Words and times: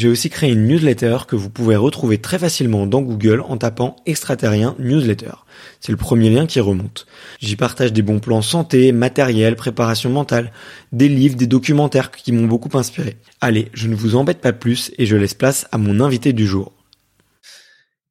j'ai 0.00 0.08
aussi 0.08 0.30
créé 0.30 0.50
une 0.50 0.66
newsletter 0.66 1.18
que 1.28 1.36
vous 1.36 1.50
pouvez 1.50 1.76
retrouver 1.76 2.16
très 2.16 2.38
facilement 2.38 2.86
dans 2.86 3.02
Google 3.02 3.42
en 3.46 3.58
tapant 3.58 3.96
extraterrien 4.06 4.74
newsletter. 4.78 5.32
C'est 5.78 5.92
le 5.92 5.98
premier 5.98 6.30
lien 6.30 6.46
qui 6.46 6.58
remonte. 6.58 7.06
J'y 7.38 7.54
partage 7.54 7.92
des 7.92 8.00
bons 8.00 8.18
plans 8.18 8.40
santé, 8.40 8.92
matériel, 8.92 9.56
préparation 9.56 10.08
mentale, 10.08 10.52
des 10.92 11.10
livres, 11.10 11.36
des 11.36 11.46
documentaires 11.46 12.10
qui 12.12 12.32
m'ont 12.32 12.46
beaucoup 12.46 12.74
inspiré. 12.78 13.18
Allez, 13.42 13.68
je 13.74 13.88
ne 13.88 13.94
vous 13.94 14.16
embête 14.16 14.40
pas 14.40 14.54
plus 14.54 14.90
et 14.96 15.04
je 15.04 15.16
laisse 15.16 15.34
place 15.34 15.66
à 15.70 15.76
mon 15.76 16.00
invité 16.00 16.32
du 16.32 16.46
jour. 16.46 16.72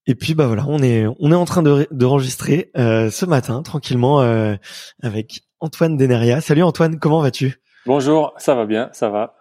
Et 0.06 0.14
puis 0.14 0.36
bah 0.36 0.46
voilà, 0.46 0.66
on 0.68 0.84
est 0.84 1.06
on 1.20 1.32
est 1.32 1.36
en 1.36 1.46
train 1.46 1.64
de 1.64 1.88
d'enregistrer 1.90 2.70
euh, 2.78 3.10
ce 3.10 3.26
matin 3.26 3.64
tranquillement 3.64 4.22
euh, 4.22 4.56
avec 5.02 5.42
Antoine 5.60 5.98
Deneria. 5.98 6.40
Salut 6.40 6.62
Antoine, 6.62 7.00
comment 7.00 7.22
vas-tu? 7.22 7.60
Bonjour, 7.86 8.34
ça 8.38 8.56
va 8.56 8.66
bien, 8.66 8.90
ça 8.92 9.10
va. 9.10 9.36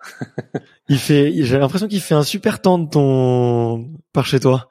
il 0.89 0.99
fait, 0.99 1.33
j'ai 1.37 1.59
l'impression 1.59 1.89
qu'il 1.89 2.01
fait 2.01 2.15
un 2.15 2.23
super 2.23 2.61
temps 2.61 2.79
de 2.79 2.89
ton 2.89 3.91
par 4.13 4.27
chez 4.27 4.41
toi. 4.41 4.69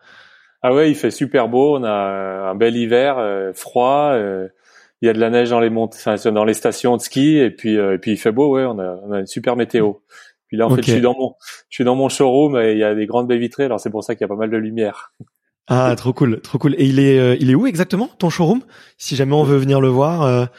Ah 0.62 0.74
ouais, 0.74 0.90
il 0.90 0.96
fait 0.96 1.12
super 1.12 1.50
beau. 1.50 1.78
On 1.78 1.84
a 1.84 2.50
un 2.50 2.56
bel 2.56 2.76
hiver, 2.76 3.18
euh, 3.20 3.52
froid. 3.54 4.12
Euh, 4.14 4.48
il 5.02 5.06
y 5.06 5.10
a 5.10 5.14
de 5.14 5.20
la 5.20 5.30
neige 5.30 5.52
dans 5.52 5.60
les 5.60 5.70
montes, 5.70 5.96
dans 6.26 6.46
les 6.46 6.56
stations 6.56 6.98
de 6.98 7.02
ski, 7.02 7.38
et 7.38 7.52
puis 7.52 7.78
euh, 7.78 7.96
et 7.96 7.98
puis 8.00 8.12
il 8.12 8.18
fait 8.18 8.32
beau. 8.32 8.56
Ouais, 8.56 8.64
on 8.64 8.80
a, 8.80 9.00
on 9.04 9.12
a 9.12 9.20
une 9.20 9.28
super 9.28 9.56
météo. 9.56 9.94
Puis 10.48 10.58
là, 10.58 10.66
en 10.66 10.76
fait, 10.76 10.82
je 10.82 10.92
suis 10.92 11.02
dans 11.02 11.14
mon, 11.14 11.36
je 11.70 11.76
suis 11.76 11.84
dans 11.84 11.96
mon 11.96 12.10
showroom 12.10 12.58
et 12.58 12.72
il 12.72 12.80
y 12.80 12.84
a 12.84 12.96
des 12.96 13.06
grandes 13.06 13.28
baies 13.28 13.38
vitrées. 13.38 13.66
Alors 13.66 13.80
c'est 13.80 13.90
pour 13.90 14.04
ça 14.04 14.16
qu'il 14.16 14.22
y 14.22 14.26
a 14.26 14.30
pas 14.30 14.36
mal 14.36 14.50
de 14.50 14.58
lumière. 14.58 15.14
Ah, 15.68 15.94
trop 15.98 16.14
cool, 16.14 16.40
trop 16.40 16.58
cool. 16.58 16.74
Et 16.78 16.86
il 16.86 17.00
est, 17.00 17.38
il 17.40 17.52
est 17.52 17.56
où 17.56 17.68
exactement 17.68 18.10
ton 18.18 18.30
showroom? 18.30 18.62
Si 18.98 19.18
jamais 19.18 19.34
on 19.34 19.44
veut 19.44 19.58
venir 19.58 19.82
le 19.82 19.90
voir 19.90 20.50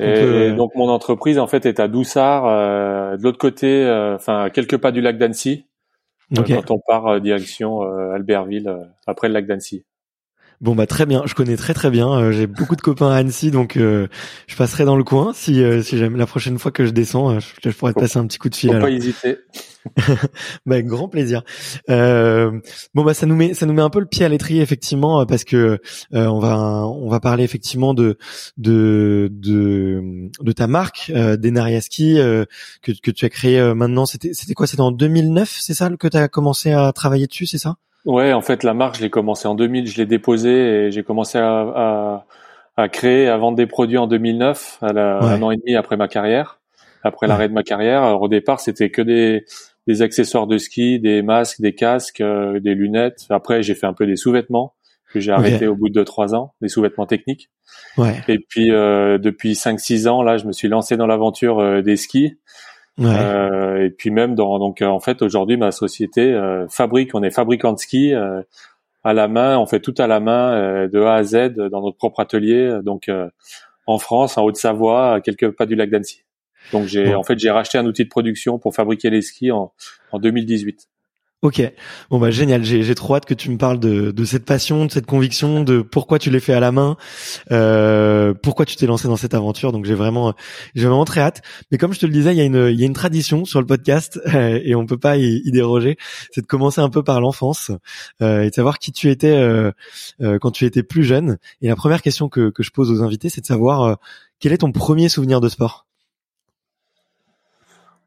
et 0.00 0.52
donc 0.52 0.74
mon 0.74 0.88
entreprise 0.88 1.38
en 1.38 1.46
fait 1.46 1.66
est 1.66 1.78
à 1.78 1.88
Doussard, 1.88 2.46
euh, 2.46 3.16
de 3.16 3.22
l'autre 3.22 3.38
côté, 3.38 3.84
euh, 3.84 4.14
enfin 4.16 4.48
quelques 4.50 4.78
pas 4.78 4.92
du 4.92 5.00
lac 5.00 5.18
d'Annecy. 5.18 5.66
Euh, 6.38 6.42
quand 6.42 6.70
on 6.70 6.78
part 6.78 7.20
direction 7.20 7.82
Albertville, 7.82 8.74
après 9.06 9.28
le 9.28 9.34
lac 9.34 9.46
d'Annecy. 9.46 9.84
Bon 10.60 10.74
bah 10.74 10.86
très 10.86 11.04
bien, 11.04 11.22
je 11.26 11.34
connais 11.34 11.56
très 11.56 11.74
très 11.74 11.90
bien. 11.90 12.10
Euh, 12.10 12.32
j'ai 12.32 12.46
beaucoup 12.46 12.76
de 12.76 12.80
copains 12.80 13.10
à 13.10 13.16
Annecy, 13.16 13.50
donc 13.50 13.76
euh, 13.76 14.06
je 14.46 14.56
passerai 14.56 14.84
dans 14.84 14.96
le 14.96 15.04
coin 15.04 15.32
si 15.34 15.62
euh, 15.62 15.82
si 15.82 15.98
jamais 15.98 16.16
la 16.16 16.26
prochaine 16.26 16.58
fois 16.58 16.70
que 16.70 16.86
je 16.86 16.90
descends, 16.90 17.38
je, 17.40 17.70
pourrais 17.70 17.92
te 17.92 18.00
passer 18.00 18.18
un 18.18 18.26
petit 18.26 18.38
coup 18.38 18.48
de 18.48 18.54
fil. 18.54 18.72
Faut 18.72 18.80
pas 18.80 18.90
hésiter. 18.90 19.38
bah, 20.66 20.80
grand 20.80 21.08
plaisir. 21.08 21.42
bon 21.88 22.62
bah 22.94 23.14
ça 23.14 23.26
nous 23.26 23.36
met 23.36 23.52
ça 23.52 23.66
nous 23.66 23.74
met 23.74 23.82
un 23.82 23.90
peu 23.90 24.00
le 24.00 24.06
pied 24.06 24.24
à 24.24 24.28
l'étrier 24.28 24.62
effectivement 24.62 25.26
parce 25.26 25.44
que 25.44 25.78
on 26.12 26.38
va 26.38 26.86
on 26.86 27.08
va 27.08 27.20
parler 27.20 27.44
effectivement 27.44 27.92
de 27.92 28.16
de 28.56 29.28
de, 29.32 30.30
de 30.40 30.52
ta 30.52 30.66
marque 30.66 31.12
Denariaski 31.12 32.14
que 32.82 32.92
que 33.02 33.10
tu 33.10 33.24
as 33.24 33.30
créé 33.30 33.74
maintenant. 33.74 34.06
C'était 34.06 34.32
c'était 34.32 34.54
quoi? 34.54 34.66
C'était 34.66 34.82
en 34.82 34.92
2009, 34.92 35.54
c'est 35.60 35.74
ça 35.74 35.90
que 35.90 36.08
tu 36.08 36.16
as 36.16 36.28
commencé 36.28 36.72
à 36.72 36.92
travailler 36.92 37.26
dessus, 37.26 37.46
c'est 37.46 37.58
ça? 37.58 37.76
Ouais, 38.04 38.32
en 38.32 38.42
fait, 38.42 38.62
la 38.62 38.74
marque, 38.74 38.96
je 38.96 39.02
l'ai 39.02 39.10
commencé 39.10 39.48
en 39.48 39.54
2000, 39.54 39.86
je 39.86 39.96
l'ai 39.96 40.06
déposée 40.06 40.86
et 40.86 40.90
j'ai 40.90 41.02
commencé 41.02 41.38
à, 41.38 41.60
à, 41.60 42.26
à, 42.76 42.88
créer, 42.88 43.28
à 43.28 43.36
vendre 43.38 43.56
des 43.56 43.66
produits 43.66 43.96
en 43.96 44.06
2009, 44.06 44.78
à 44.82 44.92
la, 44.92 45.18
un 45.20 45.42
an 45.42 45.50
et 45.50 45.56
demi 45.56 45.74
après 45.74 45.96
ma 45.96 46.06
carrière, 46.06 46.60
après 47.02 47.26
l'arrêt 47.26 47.48
de 47.48 47.54
ma 47.54 47.62
carrière. 47.62 48.02
Alors, 48.02 48.22
au 48.22 48.28
départ, 48.28 48.60
c'était 48.60 48.90
que 48.90 49.00
des, 49.00 49.46
des 49.86 50.02
accessoires 50.02 50.46
de 50.46 50.58
ski, 50.58 50.98
des 51.00 51.22
masques, 51.22 51.60
des 51.60 51.74
casques, 51.74 52.20
euh, 52.20 52.60
des 52.60 52.74
lunettes. 52.74 53.26
Après, 53.30 53.62
j'ai 53.62 53.74
fait 53.74 53.86
un 53.86 53.92
peu 53.92 54.06
des 54.06 54.16
sous-vêtements 54.16 54.74
que 55.12 55.20
j'ai 55.20 55.30
arrêté 55.30 55.66
au 55.68 55.76
bout 55.76 55.90
de 55.90 56.02
trois 56.02 56.34
ans, 56.34 56.54
des 56.60 56.68
sous-vêtements 56.68 57.06
techniques. 57.06 57.48
Ouais. 57.96 58.20
Et 58.28 58.38
puis, 58.38 58.72
euh, 58.72 59.16
depuis 59.18 59.54
5-6 59.54 60.08
ans, 60.08 60.22
là, 60.22 60.38
je 60.38 60.46
me 60.46 60.52
suis 60.52 60.68
lancé 60.68 60.96
dans 60.96 61.06
l'aventure 61.06 61.60
euh, 61.60 61.82
des 61.82 61.96
skis. 61.96 62.36
Euh, 63.00 63.84
et 63.84 63.90
puis 63.90 64.10
même 64.10 64.36
dans 64.36 64.58
donc 64.60 64.80
euh, 64.80 64.86
en 64.86 65.00
fait 65.00 65.20
aujourd'hui 65.20 65.56
ma 65.56 65.72
société 65.72 66.32
euh, 66.32 66.68
fabrique, 66.68 67.14
on 67.14 67.24
est 67.24 67.30
fabricant 67.30 67.72
de 67.72 67.78
ski 67.78 68.12
à 68.14 69.12
la 69.12 69.28
main, 69.28 69.58
on 69.58 69.66
fait 69.66 69.80
tout 69.80 69.94
à 69.98 70.06
la 70.06 70.20
main 70.20 70.86
de 70.86 71.00
A 71.00 71.14
à 71.14 71.24
Z 71.24 71.54
dans 71.70 71.82
notre 71.82 71.96
propre 71.96 72.20
atelier 72.20 72.78
donc 72.82 73.10
en 73.86 73.98
France, 73.98 74.38
en 74.38 74.44
Haute-Savoie, 74.44 75.14
à 75.14 75.20
quelques 75.20 75.50
pas 75.50 75.66
du 75.66 75.74
lac 75.74 75.90
d'Annecy. 75.90 76.24
Donc 76.72 76.86
j'ai 76.86 77.14
en 77.14 77.22
fait 77.22 77.38
j'ai 77.38 77.50
racheté 77.50 77.76
un 77.78 77.84
outil 77.84 78.04
de 78.04 78.08
production 78.08 78.58
pour 78.58 78.74
fabriquer 78.74 79.10
les 79.10 79.22
skis 79.22 79.50
en, 79.50 79.72
en 80.12 80.18
2018. 80.18 80.88
Ok, 81.44 81.60
bon 82.08 82.18
bah 82.18 82.30
génial. 82.30 82.64
J'ai 82.64 82.94
trop 82.94 83.16
hâte 83.16 83.26
que 83.26 83.34
tu 83.34 83.50
me 83.50 83.58
parles 83.58 83.78
de, 83.78 84.12
de, 84.12 84.24
cette 84.24 84.46
passion, 84.46 84.86
de 84.86 84.90
cette 84.90 85.04
conviction, 85.04 85.62
de 85.62 85.82
pourquoi 85.82 86.18
tu 86.18 86.30
l'as 86.30 86.40
fait 86.40 86.54
à 86.54 86.58
la 86.58 86.72
main, 86.72 86.96
euh, 87.52 88.32
pourquoi 88.32 88.64
tu 88.64 88.76
t'es 88.76 88.86
lancé 88.86 89.08
dans 89.08 89.16
cette 89.16 89.34
aventure. 89.34 89.70
Donc 89.70 89.84
j'ai 89.84 89.92
vraiment, 89.92 90.32
j'ai 90.74 90.86
vraiment 90.86 91.04
très 91.04 91.20
hâte. 91.20 91.42
Mais 91.70 91.76
comme 91.76 91.92
je 91.92 92.00
te 92.00 92.06
le 92.06 92.12
disais, 92.12 92.32
il 92.32 92.38
y 92.38 92.40
a 92.40 92.44
une, 92.44 92.70
il 92.72 92.80
y 92.80 92.82
a 92.82 92.86
une 92.86 92.94
tradition 92.94 93.44
sur 93.44 93.60
le 93.60 93.66
podcast 93.66 94.18
euh, 94.34 94.58
et 94.64 94.74
on 94.74 94.86
peut 94.86 94.96
pas 94.96 95.18
y, 95.18 95.42
déroger. 95.50 95.98
C'est 96.30 96.40
de 96.40 96.46
commencer 96.46 96.80
un 96.80 96.88
peu 96.88 97.02
par 97.02 97.20
l'enfance 97.20 97.70
euh, 98.22 98.44
et 98.44 98.48
de 98.48 98.54
savoir 98.54 98.78
qui 98.78 98.90
tu 98.92 99.10
étais 99.10 99.36
euh, 99.36 99.70
euh, 100.22 100.38
quand 100.38 100.50
tu 100.50 100.64
étais 100.64 100.82
plus 100.82 101.04
jeune. 101.04 101.36
Et 101.60 101.68
la 101.68 101.76
première 101.76 102.00
question 102.00 102.30
que, 102.30 102.48
que 102.48 102.62
je 102.62 102.70
pose 102.70 102.90
aux 102.90 103.02
invités, 103.02 103.28
c'est 103.28 103.42
de 103.42 103.46
savoir 103.46 103.98
quel 104.40 104.54
est 104.54 104.58
ton 104.58 104.72
premier 104.72 105.10
souvenir 105.10 105.42
de 105.42 105.50
sport? 105.50 105.84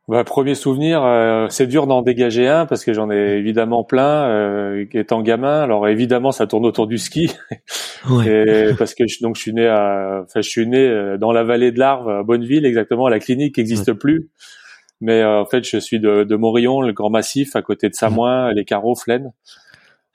Bah, 0.08 0.24
premier 0.24 0.56
souvenir, 0.56 1.04
euh, 1.04 1.48
c'est 1.50 1.68
dur 1.68 1.86
d'en 1.86 2.02
dégager 2.02 2.48
un 2.48 2.66
parce 2.66 2.86
que 2.86 2.94
j'en 2.94 3.12
ai 3.12 3.38
évidemment 3.38 3.84
plein 3.84 4.30
euh, 4.30 4.86
étant 4.94 5.22
gamin. 5.22 5.62
Alors 5.62 5.86
évidemment, 5.90 6.32
ça 6.32 6.48
tourne 6.48 6.66
autour 6.66 6.88
du 6.88 6.98
ski, 6.98 7.30
ouais. 8.10 8.74
parce 8.78 8.96
que 8.96 9.06
je, 9.06 9.18
donc 9.22 9.36
je 9.36 9.42
suis 9.42 9.54
né 9.54 9.68
à, 9.68 10.22
enfin 10.24 10.40
je 10.40 10.50
suis 10.50 10.66
né 10.66 10.80
euh, 10.80 11.18
dans 11.18 11.34
la 11.34 11.44
vallée 11.44 11.74
de 11.74 11.80
l'Arve, 11.80 12.10
à 12.10 12.24
Bonneville 12.24 12.66
exactement, 12.66 13.10
la 13.10 13.20
clinique 13.20 13.58
n'existe 13.58 13.92
plus. 13.94 14.30
Mais 15.02 15.22
euh, 15.22 15.42
en 15.42 15.46
fait, 15.46 15.68
je 15.68 15.78
suis 15.78 16.00
de, 16.00 16.24
de 16.24 16.36
Morillon, 16.38 16.82
le 16.82 16.94
Grand 16.94 17.10
Massif, 17.10 17.58
à 17.58 17.62
côté 17.62 17.90
de 17.90 17.94
Samoin, 17.94 18.54
les 18.54 18.64
Carreaux, 18.64 18.96
Flaine. 18.96 19.34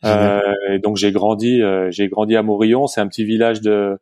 et 0.05 0.79
donc 0.83 0.97
j'ai 0.97 1.13
grandi, 1.13 1.61
j'ai 1.91 2.09
grandi 2.09 2.35
à 2.35 2.43
Morillon. 2.43 2.87
C'est 2.87 3.03
un 3.03 3.07
petit 3.09 3.25
village 3.25 3.61
de, 3.61 3.99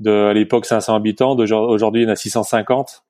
de 0.00 0.10
à 0.10 0.34
l'époque 0.34 0.66
500 0.66 0.96
habitants. 0.96 1.36
Aujourd'hui, 1.38 2.02
il 2.02 2.04
y 2.06 2.08
en 2.08 2.12
a 2.12 2.16
650. 2.16 3.04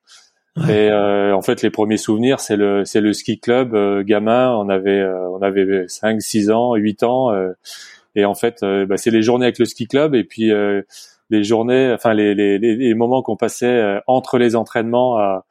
Et 0.57 0.91
euh, 0.91 1.35
en 1.35 1.41
fait, 1.41 1.63
les 1.63 1.71
premiers 1.71 1.97
souvenirs, 1.97 2.41
c'est 2.41 2.57
le 2.57 2.85
c'est 2.85 3.01
le 3.01 3.15
ski 3.15 3.41
club 3.41 3.75
euh, 3.75 4.03
gamin. 4.03 4.55
On 4.55 4.69
avait 4.69 5.01
euh, 5.01 5.29
on 5.31 5.41
avait 5.41 5.87
5, 5.89 6.21
6 6.21 6.51
ans, 6.51 6.75
8 6.75 7.03
ans. 7.05 7.31
et 8.15 8.25
en 8.25 8.35
fait, 8.35 8.63
bah, 8.63 8.97
c'est 8.99 9.11
les 9.11 9.23
journées 9.23 9.47
avec 9.47 9.59
le 9.59 9.65
ski 9.65 9.87
club 9.87 10.15
et 10.15 10.25
puis 10.25 10.53
les 11.31 11.45
journées, 11.45 11.93
enfin 11.95 12.13
les 12.13 12.35
les, 12.35 12.59
les 12.59 12.95
moments 12.95 13.23
qu'on 13.23 13.37
passait 13.37 14.01
entre 14.07 14.39
les 14.39 14.55
entraînements 14.55 15.17
à 15.17 15.47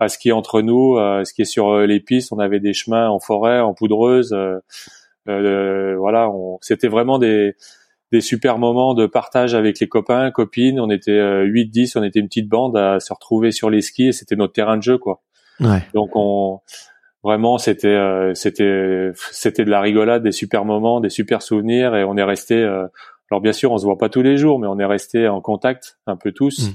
à 0.00 0.08
skier 0.08 0.32
entre 0.32 0.62
nous, 0.62 0.96
à 0.98 1.24
skier 1.24 1.44
sur 1.44 1.78
les 1.80 2.00
pistes. 2.00 2.32
On 2.32 2.38
avait 2.38 2.60
des 2.60 2.72
chemins 2.72 3.08
en 3.10 3.20
forêt, 3.20 3.60
en 3.60 3.74
poudreuse. 3.74 4.34
voilà, 5.26 6.30
c'était 6.62 6.88
vraiment 6.88 7.18
des 7.18 7.56
des 8.16 8.22
super 8.22 8.56
moments 8.56 8.94
de 8.94 9.04
partage 9.04 9.54
avec 9.54 9.78
les 9.78 9.88
copains, 9.88 10.30
copines. 10.30 10.80
On 10.80 10.88
était 10.88 11.12
8-10, 11.12 11.98
euh, 11.98 12.00
on 12.00 12.02
était 12.02 12.18
une 12.18 12.28
petite 12.28 12.48
bande 12.48 12.74
à 12.74 12.98
se 12.98 13.12
retrouver 13.12 13.52
sur 13.52 13.68
les 13.68 13.82
skis 13.82 14.08
et 14.08 14.12
c'était 14.12 14.36
notre 14.36 14.54
terrain 14.54 14.78
de 14.78 14.82
jeu, 14.82 14.96
quoi. 14.96 15.20
Ouais. 15.60 15.82
Donc 15.92 16.10
on 16.14 16.60
vraiment 17.22 17.58
c'était 17.58 17.88
euh, 17.88 18.32
c'était 18.34 19.10
c'était 19.32 19.66
de 19.66 19.70
la 19.70 19.82
rigolade, 19.82 20.22
des 20.22 20.32
super 20.32 20.64
moments, 20.64 21.00
des 21.00 21.10
super 21.10 21.42
souvenirs 21.42 21.94
et 21.94 22.04
on 22.04 22.16
est 22.16 22.22
resté. 22.22 22.54
Euh, 22.54 22.86
alors 23.30 23.42
bien 23.42 23.52
sûr, 23.52 23.70
on 23.70 23.76
se 23.76 23.84
voit 23.84 23.98
pas 23.98 24.08
tous 24.08 24.22
les 24.22 24.38
jours, 24.38 24.58
mais 24.58 24.66
on 24.66 24.78
est 24.78 24.86
resté 24.86 25.28
en 25.28 25.42
contact 25.42 25.98
un 26.06 26.16
peu 26.16 26.32
tous. 26.32 26.70
Mm. 26.70 26.72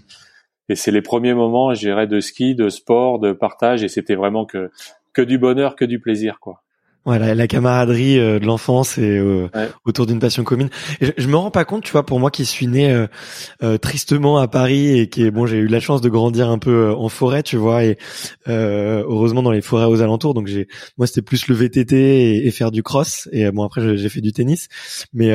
Et 0.70 0.76
c'est 0.76 0.92
les 0.92 1.02
premiers 1.02 1.34
moments, 1.34 1.74
je 1.74 1.80
dirais, 1.80 2.06
de 2.06 2.20
ski, 2.20 2.54
de 2.54 2.70
sport, 2.70 3.18
de 3.18 3.34
partage, 3.34 3.84
et 3.84 3.88
c'était 3.88 4.16
vraiment 4.16 4.46
que 4.46 4.70
que 5.14 5.24
du 5.24 5.40
bonheur, 5.40 5.76
que 5.76 5.86
du 5.86 6.00
plaisir, 6.00 6.40
quoi. 6.40 6.62
Voilà, 7.04 7.34
la 7.34 7.48
camaraderie 7.48 8.20
euh, 8.20 8.38
de 8.38 8.46
l'enfance 8.46 9.00
et 9.00 9.18
euh, 9.18 9.50
autour 9.86 10.06
d'une 10.06 10.20
passion 10.20 10.44
commune. 10.44 10.70
Et 11.00 11.12
je, 11.18 11.28
me 11.28 11.36
rends 11.36 11.50
pas 11.50 11.66
compte, 11.66 11.84
tu 11.84 11.92
vois, 11.92 12.06
pour 12.06 12.20
moi 12.20 12.30
qui 12.30 12.46
suis 12.46 12.68
né 12.68 13.08
euh, 13.64 13.78
tristement 13.80 14.38
à 14.38 14.48
Paris 14.48 15.00
et 15.00 15.10
qui 15.10 15.24
est 15.24 15.32
bon, 15.32 15.48
j'ai 15.48 15.58
eu 15.58 15.68
la 15.68 15.80
chance 15.80 16.02
de 16.02 16.10
grandir 16.10 16.52
un 16.52 16.60
peu 16.60 16.94
en 16.94 17.10
forêt, 17.10 17.42
tu 17.42 17.58
vois, 17.58 17.84
et 17.86 17.98
heureusement 18.48 19.42
dans 19.42 19.50
les 19.50 19.62
forêts 19.62 19.86
aux 19.86 20.02
alentours. 20.02 20.36
Donc 20.36 20.46
j'ai, 20.46 20.68
moi 21.00 21.08
c'était 21.08 21.24
plus 21.24 21.48
le 21.48 21.56
VTT 21.56 22.46
et, 22.46 22.52
faire 22.52 22.70
du 22.70 22.84
cross. 22.84 23.28
Et 23.32 23.50
bon 23.50 23.64
après 23.64 23.98
j'ai 23.98 24.10
fait 24.10 24.22
du 24.22 24.32
tennis, 24.32 24.68
mais 25.12 25.32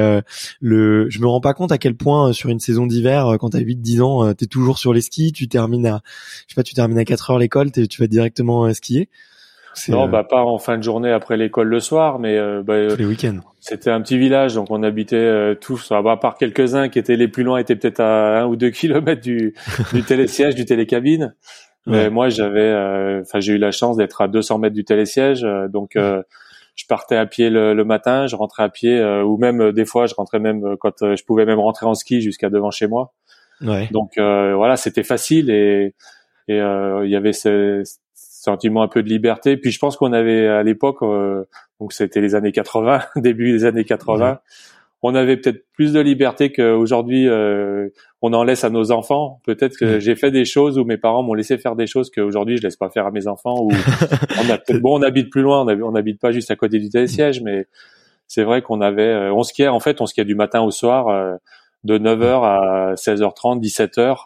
le, 0.60 1.10
je 1.10 1.19
me 1.19 1.26
rends 1.26 1.40
pas 1.40 1.54
compte 1.54 1.72
à 1.72 1.78
quel 1.78 1.96
point 1.96 2.32
sur 2.32 2.48
une 2.48 2.60
saison 2.60 2.86
d'hiver, 2.86 3.36
quand 3.40 3.50
t'as 3.50 3.60
8-10 3.60 4.02
ans, 4.02 4.34
t'es 4.34 4.46
toujours 4.46 4.78
sur 4.78 4.92
les 4.92 5.00
skis, 5.00 5.32
tu 5.32 5.48
termines 5.48 5.86
à, 5.86 6.02
je 6.46 6.54
sais 6.54 6.56
pas, 6.56 6.62
tu 6.62 6.74
termines 6.74 6.98
à 6.98 7.04
4 7.04 7.30
heures 7.30 7.38
l'école, 7.38 7.72
tu 7.72 8.00
vas 8.00 8.06
directement 8.06 8.72
skier. 8.72 9.08
Non, 9.88 10.05
euh, 10.05 10.06
bah 10.06 10.25
pas 10.25 10.43
en 10.43 10.58
fin 10.58 10.78
de 10.78 10.82
journée 10.82 11.11
après 11.11 11.37
l'école 11.37 11.69
le 11.69 11.81
soir, 11.81 12.19
mais 12.19 12.37
euh, 12.37 12.62
bah, 12.62 12.94
les 12.96 13.05
week-ends. 13.05 13.40
C'était 13.61 13.90
un 13.90 14.00
petit 14.00 14.19
village, 14.19 14.55
donc 14.55 14.70
on 14.70 14.82
habitait 14.82 15.17
euh, 15.17 15.55
tous, 15.55 15.93
à 15.93 16.02
part 16.17 16.37
quelques-uns 16.37 16.88
qui 16.88 16.99
étaient 16.99 17.17
les 17.17 17.28
plus 17.28 17.43
loin, 17.43 17.58
étaient 17.58 17.76
peut-être 17.76 18.00
à 18.00 18.40
un 18.40 18.46
ou 18.46 18.56
deux 18.56 18.70
kilomètres 18.70 19.23
du, 19.23 19.55
du 19.93 20.02
télésiège, 20.02 20.55
du 20.55 20.64
télécabine. 20.64 21.34
Mais 21.88 22.11
moi, 22.11 22.28
j'avais, 22.31 22.75
enfin, 23.23 23.38
j'ai 23.38 23.52
eu 23.52 23.58
la 23.58 23.70
chance 23.70 23.96
d'être 23.96 24.20
à 24.20 24.26
200 24.26 24.58
mètres 24.58 24.75
du 24.75 24.84
télésiège, 24.84 25.46
donc 25.69 25.93
je 25.94 26.87
partais 26.88 27.14
à 27.14 27.26
pied 27.26 27.49
le, 27.49 27.84
matin, 27.84 28.26
je 28.26 28.34
rentrais 28.34 28.64
à 28.64 28.69
pied, 28.69 29.00
ou 29.00 29.37
même 29.37 29.70
des 29.70 29.84
fois, 29.84 30.06
je 30.06 30.14
rentrais 30.17 30.40
même 30.40 30.76
quand 30.81 31.14
je 31.14 31.22
pouvais 31.22 31.44
même 31.44 31.61
rentrer 31.61 31.87
en 31.87 31.94
ski 31.94 32.20
jusqu'à 32.20 32.50
devant 32.50 32.72
chez 32.72 32.88
moi. 32.88 33.12
Ouais. 33.61 33.88
Donc 33.93 34.14
voilà, 34.17 34.76
c'était 34.76 35.05
facile 35.05 35.49
et 35.49 35.94
et 36.49 36.56
il 36.56 37.08
y 37.08 37.14
avait 37.14 37.32
ce, 37.32 37.84
sentiment 38.46 38.82
un 38.82 38.88
peu 38.88 39.02
de 39.02 39.08
liberté. 39.08 39.56
Puis 39.56 39.70
je 39.70 39.78
pense 39.78 39.96
qu'on 39.96 40.12
avait 40.12 40.46
à 40.46 40.62
l'époque, 40.62 41.02
euh, 41.02 41.44
donc 41.81 41.93
c'était 41.93 42.20
les 42.20 42.34
années 42.34 42.52
80, 42.52 43.00
début 43.16 43.52
des 43.52 43.64
années 43.64 43.84
80, 43.84 44.38
on 45.02 45.14
avait 45.14 45.37
peut-être 45.37 45.64
plus 45.72 45.93
de 45.93 46.00
liberté 46.00 46.50
qu'aujourd'hui 46.50 47.28
euh, 47.28 47.88
on 48.22 48.32
en 48.32 48.44
laisse 48.44 48.64
à 48.64 48.70
nos 48.70 48.90
enfants. 48.90 49.40
Peut-être 49.44 49.76
que 49.76 50.00
j'ai 50.00 50.16
fait 50.16 50.31
des 50.31 50.44
choses 50.44 50.78
où 50.78 50.84
mes 50.84 50.96
parents 50.96 51.22
m'ont 51.22 51.34
laissé 51.34 51.58
faire 51.58 51.76
des 51.76 51.87
choses 51.87 52.10
qu'aujourd'hui 52.10 52.56
je 52.56 52.62
laisse 52.62 52.76
pas 52.76 52.88
faire 52.88 53.06
à 53.06 53.10
mes 53.10 53.26
enfants. 53.26 53.60
Ou 53.60 53.70
on 54.40 54.50
a 54.50 54.78
bon, 54.81 54.98
on 54.98 55.02
habite 55.02 55.31
plus 55.31 55.43
loin, 55.43 55.66
on 55.66 55.93
n'habite 55.93 56.20
pas 56.20 56.32
juste 56.32 56.50
à 56.50 56.56
côté 56.56 56.78
du 56.78 56.88
télésiège, 56.88 57.43
mais 57.43 57.66
c'est 58.26 58.43
vrai 58.43 58.62
qu'on 58.62 58.81
avait, 58.81 59.02
euh, 59.02 59.32
on 59.32 59.43
skiait 59.43 59.69
en 59.69 59.81
fait, 59.81 60.00
on 60.00 60.06
skiait 60.06 60.25
du 60.25 60.34
matin 60.34 60.62
au 60.62 60.70
soir, 60.70 61.38
de 61.84 61.98
9h 61.98 62.43
à 62.43 62.94
16h30, 62.94 63.60
17h. 63.60 64.16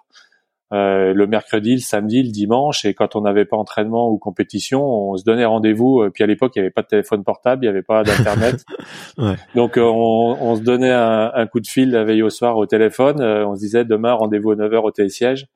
Euh, 0.72 1.12
le 1.14 1.26
mercredi, 1.26 1.72
le 1.74 1.80
samedi, 1.80 2.22
le 2.22 2.30
dimanche, 2.30 2.84
et 2.84 2.94
quand 2.94 3.16
on 3.16 3.22
n'avait 3.22 3.44
pas 3.44 3.56
entraînement 3.56 4.08
ou 4.08 4.18
compétition, 4.18 4.84
on 4.84 5.16
se 5.16 5.24
donnait 5.24 5.44
rendez-vous. 5.44 6.02
Euh, 6.02 6.10
puis 6.10 6.22
à 6.22 6.28
l'époque, 6.28 6.52
il 6.54 6.60
n'y 6.60 6.66
avait 6.66 6.70
pas 6.70 6.82
de 6.82 6.86
téléphone 6.86 7.24
portable, 7.24 7.64
il 7.64 7.66
n'y 7.66 7.70
avait 7.70 7.82
pas 7.82 8.04
d'internet, 8.04 8.64
ouais. 9.18 9.34
donc 9.56 9.76
euh, 9.76 9.82
on, 9.82 10.36
on, 10.40 10.54
se 10.54 10.60
donnait 10.60 10.92
un, 10.92 11.32
un, 11.34 11.46
coup 11.48 11.58
de 11.58 11.66
fil 11.66 11.90
la 11.90 12.04
veille 12.04 12.22
au 12.22 12.30
soir 12.30 12.56
au 12.56 12.66
téléphone. 12.66 13.20
on 13.20 13.56
se 13.56 13.60
disait 13.60 13.84
demain 13.84 14.12
rendez-vous 14.12 14.52
à 14.52 14.54
9h 14.54 14.76
au 14.82 14.90
télésiège. 14.92 15.48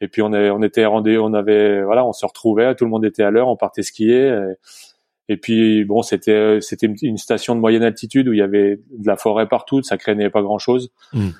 Et 0.00 0.06
puis 0.06 0.22
on, 0.22 0.32
on 0.32 0.62
était 0.62 0.84
rendez 0.84 1.18
on 1.18 1.32
avait 1.34 1.82
voilà, 1.82 2.06
on 2.06 2.12
se 2.12 2.24
retrouvait, 2.24 2.72
tout 2.76 2.84
le 2.84 2.90
monde 2.90 3.04
était 3.04 3.24
à 3.24 3.30
l'heure, 3.30 3.48
on 3.48 3.56
partait 3.56 3.82
skier. 3.82 4.28
Et, 4.28 5.32
et 5.32 5.36
puis 5.38 5.84
bon, 5.84 6.02
c'était 6.02 6.60
c'était 6.60 6.86
une 7.02 7.16
station 7.16 7.56
de 7.56 7.60
moyenne 7.60 7.82
altitude 7.82 8.28
où 8.28 8.32
il 8.32 8.38
y 8.38 8.42
avait 8.42 8.78
de 8.96 9.06
la 9.06 9.16
forêt 9.16 9.48
partout, 9.48 9.82
ça 9.82 9.96
craignait 9.96 10.30
pas 10.30 10.42
grand 10.42 10.58
chose. 10.58 10.92
Mm. 11.12 11.30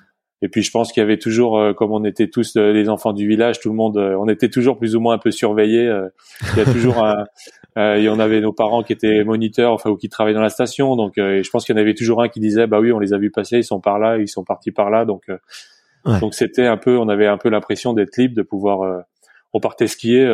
Et 0.42 0.48
puis 0.48 0.62
je 0.62 0.70
pense 0.70 0.92
qu'il 0.92 1.00
y 1.00 1.04
avait 1.04 1.18
toujours, 1.18 1.58
euh, 1.58 1.72
comme 1.72 1.92
on 1.92 2.04
était 2.04 2.28
tous 2.28 2.56
euh, 2.56 2.72
les 2.72 2.88
enfants 2.90 3.14
du 3.14 3.26
village, 3.26 3.58
tout 3.58 3.70
le 3.70 3.74
monde, 3.74 3.96
euh, 3.96 4.16
on 4.18 4.28
était 4.28 4.50
toujours 4.50 4.76
plus 4.76 4.94
ou 4.94 5.00
moins 5.00 5.14
un 5.14 5.18
peu 5.18 5.30
surveillés. 5.30 5.90
il 6.52 6.58
y 6.58 6.60
a 6.60 6.64
toujours 6.64 7.04
un, 7.04 7.24
il 7.76 8.08
on 8.10 8.18
avait 8.18 8.40
nos 8.40 8.52
parents 8.52 8.82
qui 8.82 8.92
étaient 8.92 9.24
moniteurs, 9.24 9.72
enfin 9.72 9.90
ou 9.90 9.96
qui 9.96 10.08
travaillaient 10.08 10.36
dans 10.36 10.42
la 10.42 10.50
station. 10.50 10.94
Donc 10.96 11.14
je 11.16 11.48
pense 11.50 11.64
qu'il 11.64 11.74
y 11.74 11.78
en 11.78 11.80
avait 11.80 11.94
toujours 11.94 12.22
un 12.22 12.28
qui 12.28 12.40
disait, 12.40 12.66
bah 12.66 12.80
oui, 12.80 12.92
on 12.92 12.98
les 12.98 13.14
a 13.14 13.18
vus 13.18 13.30
passer, 13.30 13.58
ils 13.58 13.64
sont 13.64 13.80
par 13.80 13.98
là, 13.98 14.18
ils 14.18 14.28
sont 14.28 14.44
partis 14.44 14.72
par 14.72 14.90
là. 14.90 15.04
Donc 15.04 15.30
donc 16.20 16.34
c'était 16.34 16.66
un 16.66 16.76
peu, 16.76 16.98
on 16.98 17.08
avait 17.08 17.26
un 17.26 17.38
peu 17.38 17.48
l'impression 17.48 17.92
d'être 17.92 18.16
libre, 18.16 18.34
de 18.34 18.42
pouvoir, 18.42 19.04
on 19.52 19.60
partait 19.60 19.86
skier. 19.86 20.26